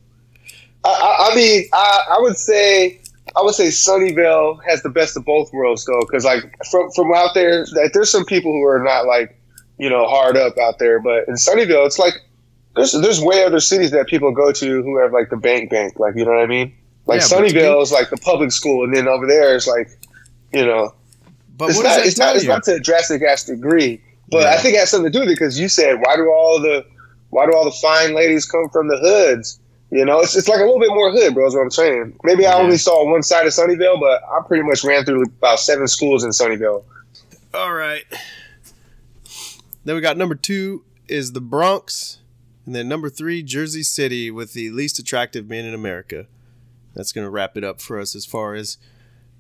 I, 0.85 1.31
I, 1.31 1.37
mean, 1.37 1.65
I, 1.73 2.01
I 2.13 2.21
would 2.21 2.37
say, 2.37 3.01
I 3.37 3.43
would 3.43 3.55
say 3.55 3.69
Sunnyvale 3.69 4.61
has 4.67 4.83
the 4.83 4.89
best 4.89 5.17
of 5.17 5.25
both 5.25 5.53
worlds, 5.53 5.85
though, 5.85 6.01
because 6.01 6.25
like 6.25 6.43
from 6.71 6.91
from 6.93 7.13
out 7.15 7.35
there, 7.35 7.67
like, 7.73 7.93
there's 7.93 8.11
some 8.11 8.25
people 8.25 8.53
who 8.53 8.63
are 8.63 8.83
not 8.83 9.07
like, 9.07 9.39
you 9.79 9.91
know, 9.91 10.07
hard 10.07 10.37
up 10.37 10.57
out 10.59 10.79
there, 10.79 11.01
but 11.01 11.29
in 11.29 11.35
Sunnyvale, 11.35 11.87
it's 11.87 11.99
like 11.99 12.15
there's 12.75 12.93
there's 12.93 13.21
way 13.21 13.45
other 13.45 13.61
cities 13.61 13.91
that 13.91 14.07
people 14.07 14.33
go 14.33 14.53
to 14.53 14.83
who 14.83 14.99
have 14.99 15.13
like 15.13 15.31
the 15.31 15.37
bank 15.37 15.71
bank, 15.71 15.99
like 15.99 16.15
you 16.17 16.25
know 16.25 16.31
what 16.31 16.43
I 16.43 16.47
mean? 16.47 16.75
Like 17.07 17.21
Yeah, 17.21 17.27
Sunnyvale 17.27 17.83
is 17.83 17.93
like 17.93 18.11
the 18.11 18.17
public 18.19 18.53
school, 18.53 18.85
and 18.85 18.95
then 18.95 19.09
over 19.09 19.27
there 19.27 19.55
is 19.55 19.67
like, 19.67 19.89
you 20.53 20.65
know, 20.65 20.95
But 21.57 21.71
it's 21.71 21.79
what 21.79 21.85
not 21.85 21.99
it's 22.07 22.19
not 22.19 22.37
it's 22.37 22.45
not 22.45 22.63
to 22.65 22.75
a 22.75 22.81
drastic 22.81 23.23
ass 23.23 23.45
degree, 23.45 24.01
but 24.31 24.43
Yeah. 24.43 24.51
I 24.51 24.57
think 24.59 24.75
it 24.77 24.79
has 24.79 24.91
something 24.91 25.11
to 25.11 25.19
do 25.19 25.21
with 25.21 25.31
it 25.31 25.33
because 25.33 25.59
you 25.59 25.69
said 25.69 26.01
why 26.01 26.17
do 26.17 26.31
all 26.31 26.61
the 26.61 26.87
why 27.31 27.47
do 27.47 27.53
all 27.55 27.65
the 27.65 27.77
fine 27.83 28.15
ladies 28.15 28.47
come 28.47 28.69
from 28.71 28.89
the 28.89 28.99
hoods? 28.99 29.59
You 29.91 30.05
know, 30.05 30.21
it's, 30.21 30.37
it's 30.37 30.49
like 30.49 30.59
a 30.61 30.65
little 30.65 30.79
bit 30.81 30.91
more 30.91 31.11
hood, 31.11 31.33
bro. 31.35 31.47
Is 31.47 31.55
what 31.55 31.63
I'm 31.63 31.71
saying. 31.71 32.19
Maybe 32.23 32.47
I 32.47 32.51
Yeah. 32.59 32.63
only 32.63 32.77
saw 32.77 33.11
one 33.11 33.23
side 33.23 33.47
of 33.47 33.53
Sunnyvale, 33.53 33.99
but 34.01 34.23
I 34.23 34.41
pretty 34.47 34.63
much 34.63 34.85
ran 34.85 35.05
through 35.05 35.23
about 35.23 35.61
seven 35.61 35.87
schools 35.89 36.25
in 36.25 36.31
Sunnyvale. 36.31 36.85
All 37.55 37.73
right. 37.73 38.05
Then 39.85 39.95
we 39.95 40.01
got 40.03 40.17
number 40.19 40.35
two 40.35 40.85
is 41.09 41.33
the 41.33 41.41
Bronx, 41.41 42.19
and 42.67 42.75
then 42.75 42.87
number 42.89 43.09
three, 43.09 43.43
Jersey 43.43 43.83
City, 43.83 44.31
with 44.31 44.53
the 44.53 44.71
least 44.71 44.99
attractive 44.99 45.49
men 45.49 45.65
in 45.65 45.73
America. 45.73 46.27
That's 46.95 47.13
gonna 47.13 47.31
wrap 47.31 47.57
it 47.57 47.65
up 47.65 47.81
for 47.81 47.99
us 47.99 48.15
as 48.15 48.27
far 48.27 48.55
as 48.55 48.77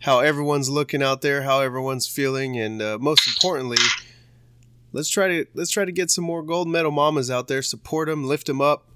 how 0.02 0.20
everyone's 0.20 0.70
looking 0.70 1.02
out 1.02 1.20
there, 1.20 1.42
how 1.42 1.60
everyone's 1.60 2.06
feeling, 2.06 2.58
and 2.58 2.80
uh, 2.80 2.96
most 2.98 3.26
importantly, 3.28 3.76
let's 4.92 5.10
try 5.10 5.28
to 5.28 5.46
let's 5.52 5.70
try 5.70 5.84
to 5.84 5.92
get 5.92 6.10
some 6.10 6.24
more 6.24 6.42
gold 6.42 6.68
medal 6.68 6.90
mamas 6.92 7.30
out 7.30 7.48
there. 7.48 7.60
Support 7.60 8.08
them, 8.08 8.24
lift 8.24 8.46
them 8.46 8.62
up, 8.62 8.86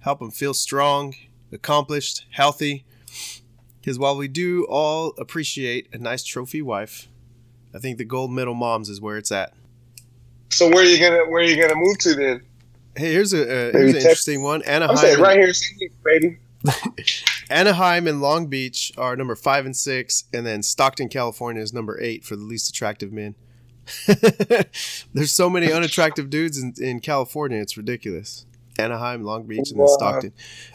help 0.00 0.18
them 0.20 0.30
feel 0.30 0.54
strong, 0.54 1.14
accomplished, 1.52 2.26
healthy. 2.30 2.84
Because 3.80 3.98
while 3.98 4.16
we 4.16 4.28
do 4.28 4.64
all 4.68 5.14
appreciate 5.18 5.88
a 5.92 5.98
nice 5.98 6.22
trophy 6.22 6.62
wife, 6.62 7.08
I 7.74 7.78
think 7.78 7.98
the 7.98 8.04
gold 8.04 8.30
medal 8.32 8.54
moms 8.54 8.88
is 8.88 9.00
where 9.00 9.16
it's 9.16 9.32
at. 9.32 9.54
So 10.50 10.68
where 10.68 10.84
are 10.84 10.86
you 10.86 10.98
gonna 10.98 11.30
where 11.30 11.42
are 11.42 11.46
you 11.46 11.60
gonna 11.60 11.76
move 11.76 11.98
to 11.98 12.14
then? 12.14 12.42
Hey, 12.96 13.12
here's 13.12 13.32
a 13.32 13.42
uh, 13.42 13.72
here's 13.72 13.92
an 13.92 13.96
interesting 13.98 14.42
one. 14.42 14.62
I'm 14.62 14.82
Anaheim, 14.82 15.12
and, 15.12 15.18
right 15.18 15.38
here, 15.38 15.52
baby. 16.04 16.38
Anaheim 17.50 18.06
and 18.06 18.20
Long 18.20 18.48
Beach 18.48 18.92
are 18.98 19.16
number 19.16 19.36
five 19.36 19.64
and 19.66 19.76
six, 19.76 20.24
and 20.32 20.44
then 20.44 20.62
Stockton, 20.62 21.08
California 21.08 21.62
is 21.62 21.72
number 21.72 22.00
eight 22.00 22.24
for 22.24 22.36
the 22.36 22.42
least 22.42 22.68
attractive 22.68 23.12
men. 23.12 23.36
There's 25.14 25.32
so 25.32 25.48
many 25.48 25.72
unattractive 25.72 26.28
dudes 26.28 26.60
in, 26.60 26.74
in 26.78 27.00
California, 27.00 27.58
it's 27.60 27.76
ridiculous. 27.76 28.44
Anaheim, 28.78 29.24
Long 29.24 29.44
Beach, 29.44 29.70
and 29.70 29.80
then 29.80 29.88
Stockton. 29.88 30.32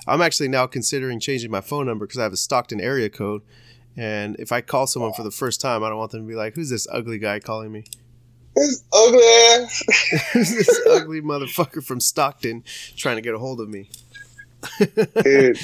I'm 0.08 0.22
actually 0.22 0.50
now 0.50 0.68
considering 0.68 1.20
changing 1.20 1.50
my 1.52 1.62
phone 1.62 1.86
number 1.86 2.06
because 2.06 2.20
I 2.20 2.24
have 2.24 2.34
a 2.34 2.38
Stockton 2.38 2.82
area 2.82 3.10
code. 3.10 3.42
And 3.96 4.36
if 4.40 4.52
I 4.52 4.62
call 4.62 4.88
someone 4.88 5.14
for 5.14 5.24
the 5.24 5.32
first 5.32 5.62
time, 5.62 5.84
I 5.84 5.90
don't 5.90 5.98
want 6.00 6.12
them 6.12 6.22
to 6.22 6.28
be 6.28 6.36
like, 6.36 6.56
"Who's 6.56 6.70
this 6.70 6.88
ugly 6.92 7.20
guy 7.20 7.40
calling 7.40 7.72
me?" 7.72 7.86
This 8.56 8.84
ugly 8.94 9.24
ass. 9.24 9.84
This 10.34 10.82
ugly 10.90 11.22
motherfucker 11.22 11.84
from 11.84 12.00
Stockton 12.00 12.64
trying 12.96 13.16
to 13.16 13.22
get 13.22 13.34
a 13.34 13.40
hold 13.40 13.62
of 13.62 13.70
me? 13.70 13.90
Dude, 14.80 15.58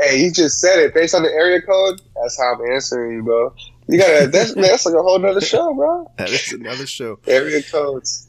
hey, 0.00 0.22
you 0.22 0.32
just 0.32 0.60
said 0.60 0.78
it 0.78 0.94
based 0.94 1.14
on 1.14 1.22
the 1.22 1.30
area 1.30 1.60
code. 1.60 2.00
That's 2.20 2.38
how 2.38 2.54
I'm 2.54 2.72
answering 2.72 3.16
you, 3.16 3.22
bro. 3.22 3.54
You 3.88 3.98
gotta. 3.98 4.26
That's 4.26 4.54
man, 4.54 4.64
that's 4.64 4.86
like 4.86 4.94
a 4.94 5.02
whole 5.02 5.18
nother 5.18 5.40
show, 5.40 5.74
bro. 5.74 6.10
That 6.16 6.30
is 6.30 6.52
another 6.52 6.86
show. 6.86 7.18
Area 7.26 7.62
codes. 7.62 8.28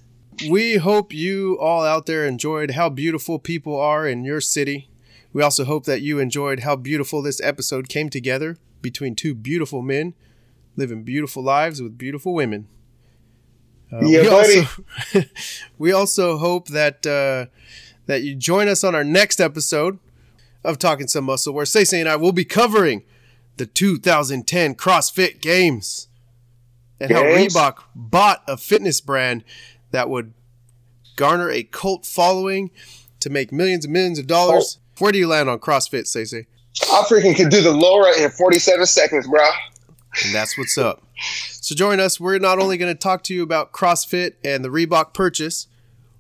We 0.50 0.78
hope 0.78 1.14
you 1.14 1.58
all 1.60 1.84
out 1.84 2.06
there 2.06 2.26
enjoyed 2.26 2.72
how 2.72 2.90
beautiful 2.90 3.40
people 3.40 3.80
are 3.80 4.08
in 4.08 4.24
your 4.24 4.42
city. 4.42 4.90
We 5.32 5.42
also 5.42 5.66
hope 5.66 5.86
that 5.86 6.02
you 6.02 6.20
enjoyed 6.20 6.62
how 6.62 6.76
beautiful 6.76 7.22
this 7.22 7.42
episode 7.42 7.90
came 7.90 8.10
together 8.10 8.58
between 8.82 9.16
two 9.16 9.34
beautiful 9.34 9.82
men 9.82 10.14
living 10.76 11.04
beautiful 11.04 11.44
lives 11.44 11.82
with 11.82 11.98
beautiful 11.98 12.34
women. 12.34 12.68
Uh, 13.92 14.00
Yeah, 14.02 14.22
we 14.22 14.28
buddy. 14.28 14.60
Also, 14.60 15.22
we 15.78 15.92
also 15.92 16.38
hope 16.38 16.68
that 16.70 17.06
uh, 17.06 17.52
that 18.06 18.24
you 18.24 18.36
join 18.36 18.68
us 18.68 18.84
on 18.84 18.96
our 18.96 19.04
next 19.04 19.40
episode 19.40 20.00
of 20.64 20.80
Talking 20.80 21.08
Some 21.08 21.26
Muscle, 21.26 21.54
where 21.54 21.66
Stacey 21.66 22.00
and 22.00 22.10
I 22.10 22.16
will 22.16 22.32
be 22.32 22.46
covering 22.46 23.04
the 23.58 23.66
2010 23.66 24.76
CrossFit 24.76 25.42
Games 25.42 26.08
and 27.00 27.12
how 27.12 27.24
Reebok 27.24 27.84
bought 27.96 28.44
a 28.48 28.58
fitness 28.58 29.02
brand 29.02 29.44
that 29.94 30.10
would 30.10 30.34
garner 31.16 31.50
a 31.50 31.64
cult 31.64 32.06
following 32.06 32.72
to 33.22 33.30
make 33.30 33.54
millions 33.54 33.86
and 33.86 33.94
millions 33.94 34.20
of 34.20 34.28
dollars. 34.28 34.78
Oh. 34.78 34.84
Where 35.00 35.12
do 35.12 35.18
you 35.18 35.28
land 35.28 35.50
on 35.50 35.60
CrossFit, 35.60 36.08
Stacey? 36.08 36.48
I 36.92 37.04
freaking 37.08 37.36
can 37.36 37.50
do 37.50 37.62
the 37.62 37.72
right 37.72 38.20
in 38.20 38.30
47 38.30 38.86
seconds, 38.86 39.28
bro. 39.28 39.48
And 40.26 40.34
that's 40.34 40.58
what's 40.58 40.78
up. 40.78 41.04
So 41.16 41.76
join 41.76 42.00
us. 42.00 42.20
We're 42.20 42.40
not 42.40 42.60
only 42.60 42.78
going 42.78 42.94
to 42.94 43.00
talk 43.00 43.24
to 43.24 43.34
you 43.34 43.44
about 43.44 43.72
CrossFit 43.72 44.34
and 44.44 44.66
the 44.66 44.70
Reebok 44.70 45.14
purchase, 45.14 45.68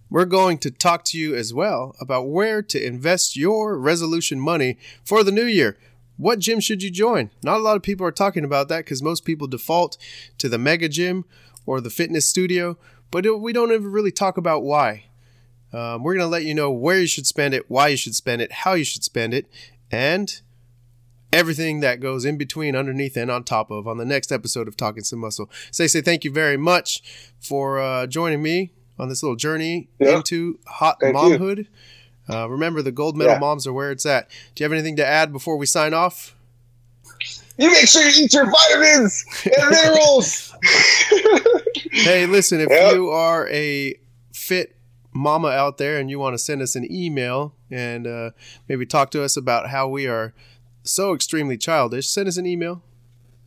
we're 0.09 0.25
going 0.25 0.59
to 0.59 0.71
talk 0.71 1.03
to 1.05 1.17
you 1.17 1.35
as 1.35 1.53
well 1.53 1.95
about 1.99 2.29
where 2.29 2.61
to 2.61 2.85
invest 2.85 3.35
your 3.35 3.77
resolution 3.77 4.39
money 4.39 4.77
for 5.03 5.23
the 5.23 5.31
new 5.31 5.45
year. 5.45 5.77
What 6.17 6.39
gym 6.39 6.59
should 6.59 6.83
you 6.83 6.91
join? 6.91 7.31
Not 7.43 7.57
a 7.57 7.63
lot 7.63 7.75
of 7.75 7.83
people 7.83 8.05
are 8.05 8.11
talking 8.11 8.45
about 8.45 8.69
that 8.69 8.85
because 8.85 9.01
most 9.01 9.25
people 9.25 9.47
default 9.47 9.97
to 10.37 10.47
the 10.47 10.59
mega 10.59 10.87
gym 10.87 11.25
or 11.65 11.81
the 11.81 11.89
fitness 11.89 12.25
studio, 12.25 12.77
but 13.14 13.26
it, 13.26 13.40
we 13.40 13.53
don't 13.53 13.72
ever 13.72 13.88
really 13.88 14.11
talk 14.11 14.38
about 14.38 14.64
why. 14.64 15.06
Um, 15.72 16.03
we're 16.03 16.14
going 16.14 16.26
to 16.26 16.27
let 16.27 16.44
you 16.44 16.53
know 16.53 16.72
where 16.72 16.99
you 16.99 17.07
should 17.07 17.26
spend 17.26 17.53
it, 17.53 17.69
why 17.69 17.88
you 17.88 17.98
should 17.98 18.15
spend 18.15 18.41
it, 18.41 18.52
how 18.52 18.73
you 18.73 18.84
should 18.84 19.03
spend 19.03 19.34
it, 19.34 19.48
and 19.91 20.41
everything 21.31 21.80
that 21.80 21.99
goes 21.99 22.26
in 22.26 22.38
between, 22.38 22.76
underneath, 22.76 23.15
and 23.18 23.31
on 23.31 23.44
top 23.44 23.72
of 23.72 23.88
on 23.88 23.98
the 23.98 24.06
next 24.06 24.31
episode 24.31 24.68
of 24.68 24.76
Talking 24.77 25.03
Some 25.03 25.19
Muscle. 25.19 25.49
Say, 25.72 25.88
say 25.88 26.02
thank 26.02 26.23
you 26.23 26.31
very 26.31 26.57
much 26.57 27.02
for 27.40 27.80
uh, 27.80 28.06
joining 28.07 28.44
me 28.44 28.72
on 28.99 29.10
this 29.10 29.23
little 29.23 29.35
journey 29.35 29.90
Yeah. 29.99 30.18
into 30.18 30.60
hot 30.68 30.98
Thank 30.99 31.15
momhood. 31.15 31.68
Uh, 32.30 32.48
remember, 32.49 32.81
the 32.81 32.91
gold 32.91 33.18
medal 33.18 33.34
Yeah. 33.34 33.40
moms 33.40 33.65
are 33.68 33.73
where 33.73 33.91
it's 33.91 34.06
at. 34.06 34.30
Do 34.56 34.64
you 34.64 34.65
have 34.65 34.72
anything 34.73 34.95
to 34.98 35.06
add 35.06 35.31
before 35.34 35.57
we 35.57 35.65
sign 35.65 35.94
off? 35.94 36.35
You 37.57 37.71
make 37.71 37.88
sure 37.88 38.03
you 38.03 38.23
eat 38.25 38.34
your 38.34 38.49
vitamins 38.49 39.25
and 39.45 39.69
minerals. 39.69 40.53
Hey, 41.91 42.25
listen, 42.25 42.59
if 42.59 42.69
Yep. 42.69 42.93
you 42.95 43.09
are 43.11 43.47
a 43.49 43.95
fit 44.34 44.75
mama 45.13 45.49
out 45.49 45.77
there 45.77 45.99
and 45.99 46.09
you 46.09 46.17
want 46.17 46.34
to 46.34 46.38
send 46.39 46.61
us 46.61 46.75
an 46.75 46.91
email 46.91 47.53
and 47.69 48.07
uh, 48.07 48.31
maybe 48.67 48.85
talk 48.85 49.11
to 49.11 49.23
us 49.23 49.38
about 49.38 49.69
how 49.69 49.88
we 49.88 50.07
are 50.07 50.34
so 50.81 51.13
extremely 51.13 51.55
childish, 51.55 52.07
send 52.07 52.27
us 52.27 52.38
an 52.38 52.45
email 52.47 52.81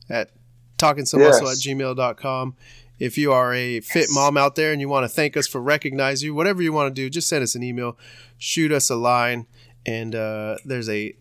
at 0.09 0.31
talkingsomemuscle 0.79 1.43
Yes. 1.43 1.67
at 1.67 1.71
gmail.com. 1.77 2.55
If 3.01 3.19
you 3.19 3.33
are 3.33 3.53
a 3.53 3.81
fit 3.81 4.07
mom 4.13 4.37
out 4.37 4.55
there 4.55 4.71
and 4.73 4.81
you 4.81 4.89
want 4.89 5.05
to 5.05 5.09
thank 5.09 5.37
us 5.37 5.47
for 5.49 5.61
recognizing 5.61 6.27
you, 6.27 6.35
whatever 6.35 6.63
you 6.63 6.73
want 6.73 6.95
to 6.95 7.03
do, 7.03 7.11
just 7.11 7.29
send 7.29 7.43
us 7.43 7.55
an 7.57 7.63
email, 7.65 7.99
shoot 8.39 8.71
us 8.71 8.89
a 8.91 8.97
line, 8.97 9.47
and 9.85 10.15
uh, 10.15 10.57
there's 10.65 10.89
a 10.89 11.15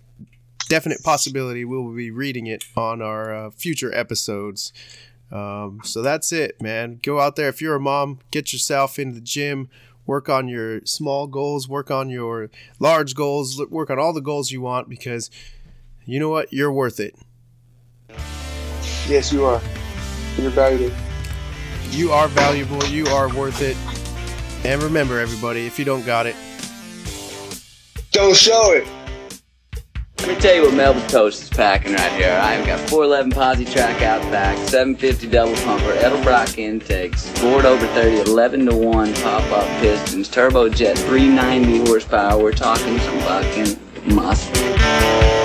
definite 0.70 1.04
possibility 1.04 1.66
we'll 1.66 1.94
be 1.94 2.12
reading 2.12 2.48
it 2.48 2.66
on 2.76 3.02
our 3.02 3.34
uh, 3.34 3.50
future 3.52 3.94
episodes. 3.94 4.74
Um, 5.32 5.82
so 5.84 6.02
that's 6.02 6.32
it, 6.32 6.62
man. 6.62 7.00
Go 7.02 7.20
out 7.20 7.36
there. 7.36 7.50
If 7.50 7.62
you're 7.62 7.76
a 7.76 7.80
mom, 7.80 8.20
get 8.32 8.54
yourself 8.54 9.00
into 9.00 9.16
the 9.16 9.22
gym, 9.22 9.70
work 10.06 10.30
on 10.30 10.48
your 10.48 10.82
small 10.86 11.28
goals, 11.28 11.68
work 11.68 11.90
on 11.90 12.10
your 12.10 12.50
large 12.80 13.16
goals, 13.16 13.62
work 13.70 13.90
on 13.90 14.00
all 14.00 14.14
the 14.14 14.22
goals 14.22 14.52
you 14.52 14.62
want 14.62 14.88
because 14.88 15.30
you 16.06 16.20
know 16.20 16.30
what? 16.30 16.54
You're 16.54 16.72
worth 16.72 17.00
it. 17.00 17.16
yes, 19.08 19.34
you 19.34 19.44
are. 19.46 19.62
You're 20.38 20.52
valuable. 20.52 20.96
You 21.90 22.12
are 22.12 22.28
valuable. 22.28 22.84
You 22.86 23.08
are 23.08 23.34
worth 23.34 23.62
it. 23.62 23.78
And 24.66 24.82
remember, 24.84 25.20
everybody, 25.20 25.66
if 25.66 25.80
you 25.80 25.86
don't 25.86 26.06
got 26.06 26.26
it, 26.26 26.36
Don't 28.12 28.36
show 28.36 28.72
it. 28.72 28.88
Let 30.26 30.38
me 30.38 30.42
tell 30.42 30.56
you 30.56 30.64
what 30.64 30.74
Melba 30.74 31.08
Toast 31.08 31.44
is 31.44 31.50
packing 31.50 31.94
right 31.94 32.12
here. 32.14 32.32
I've 32.32 32.66
got 32.66 32.80
411 32.90 33.32
Posi 33.32 33.72
track 33.72 34.02
out 34.02 34.24
back, 34.32 34.58
750 34.70 35.28
double 35.28 35.54
pumper, 35.58 35.94
Edelbrock 35.98 36.58
intakes, 36.58 37.30
Ford 37.38 37.64
over 37.64 37.86
30, 37.90 38.32
11 38.32 38.66
to 38.66 38.76
1 38.76 39.14
pop 39.14 39.44
up 39.52 39.68
pistons, 39.82 40.28
turbojet 40.28 40.98
390 40.98 41.86
horsepower. 41.88 42.42
We're 42.42 42.54
talking 42.54 42.98
some 42.98 43.20
fucking 43.20 44.16
muscle. 44.16 45.45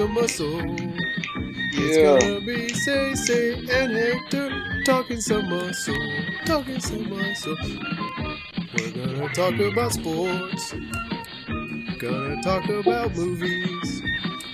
Some 0.00 0.14
muscle. 0.14 0.60
It's 1.74 1.96
Yeah. 1.98 2.18
gonna 2.18 2.40
be 2.40 2.72
Say 2.72 3.14
Say 3.14 3.52
and 3.52 3.92
Hector 3.92 4.48
talking 4.86 5.20
some 5.20 5.46
muscle, 5.50 5.94
talking 6.46 6.80
some 6.80 7.10
muscle. 7.10 7.54
We're 8.74 8.92
gonna 8.92 9.28
talk 9.34 9.60
about 9.60 9.92
sports, 9.92 10.74
gonna 11.98 12.42
talk 12.42 12.66
about 12.70 13.14
movies. 13.14 14.02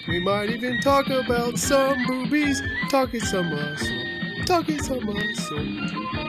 We 0.08 0.18
might 0.18 0.50
even 0.50 0.80
talk 0.80 1.10
about 1.10 1.58
some 1.58 1.96
boobies, 2.08 2.60
talking 2.90 3.20
some 3.20 3.48
muscle, 3.48 4.02
talking 4.46 4.82
some 4.82 5.06
muscle. 5.06 6.25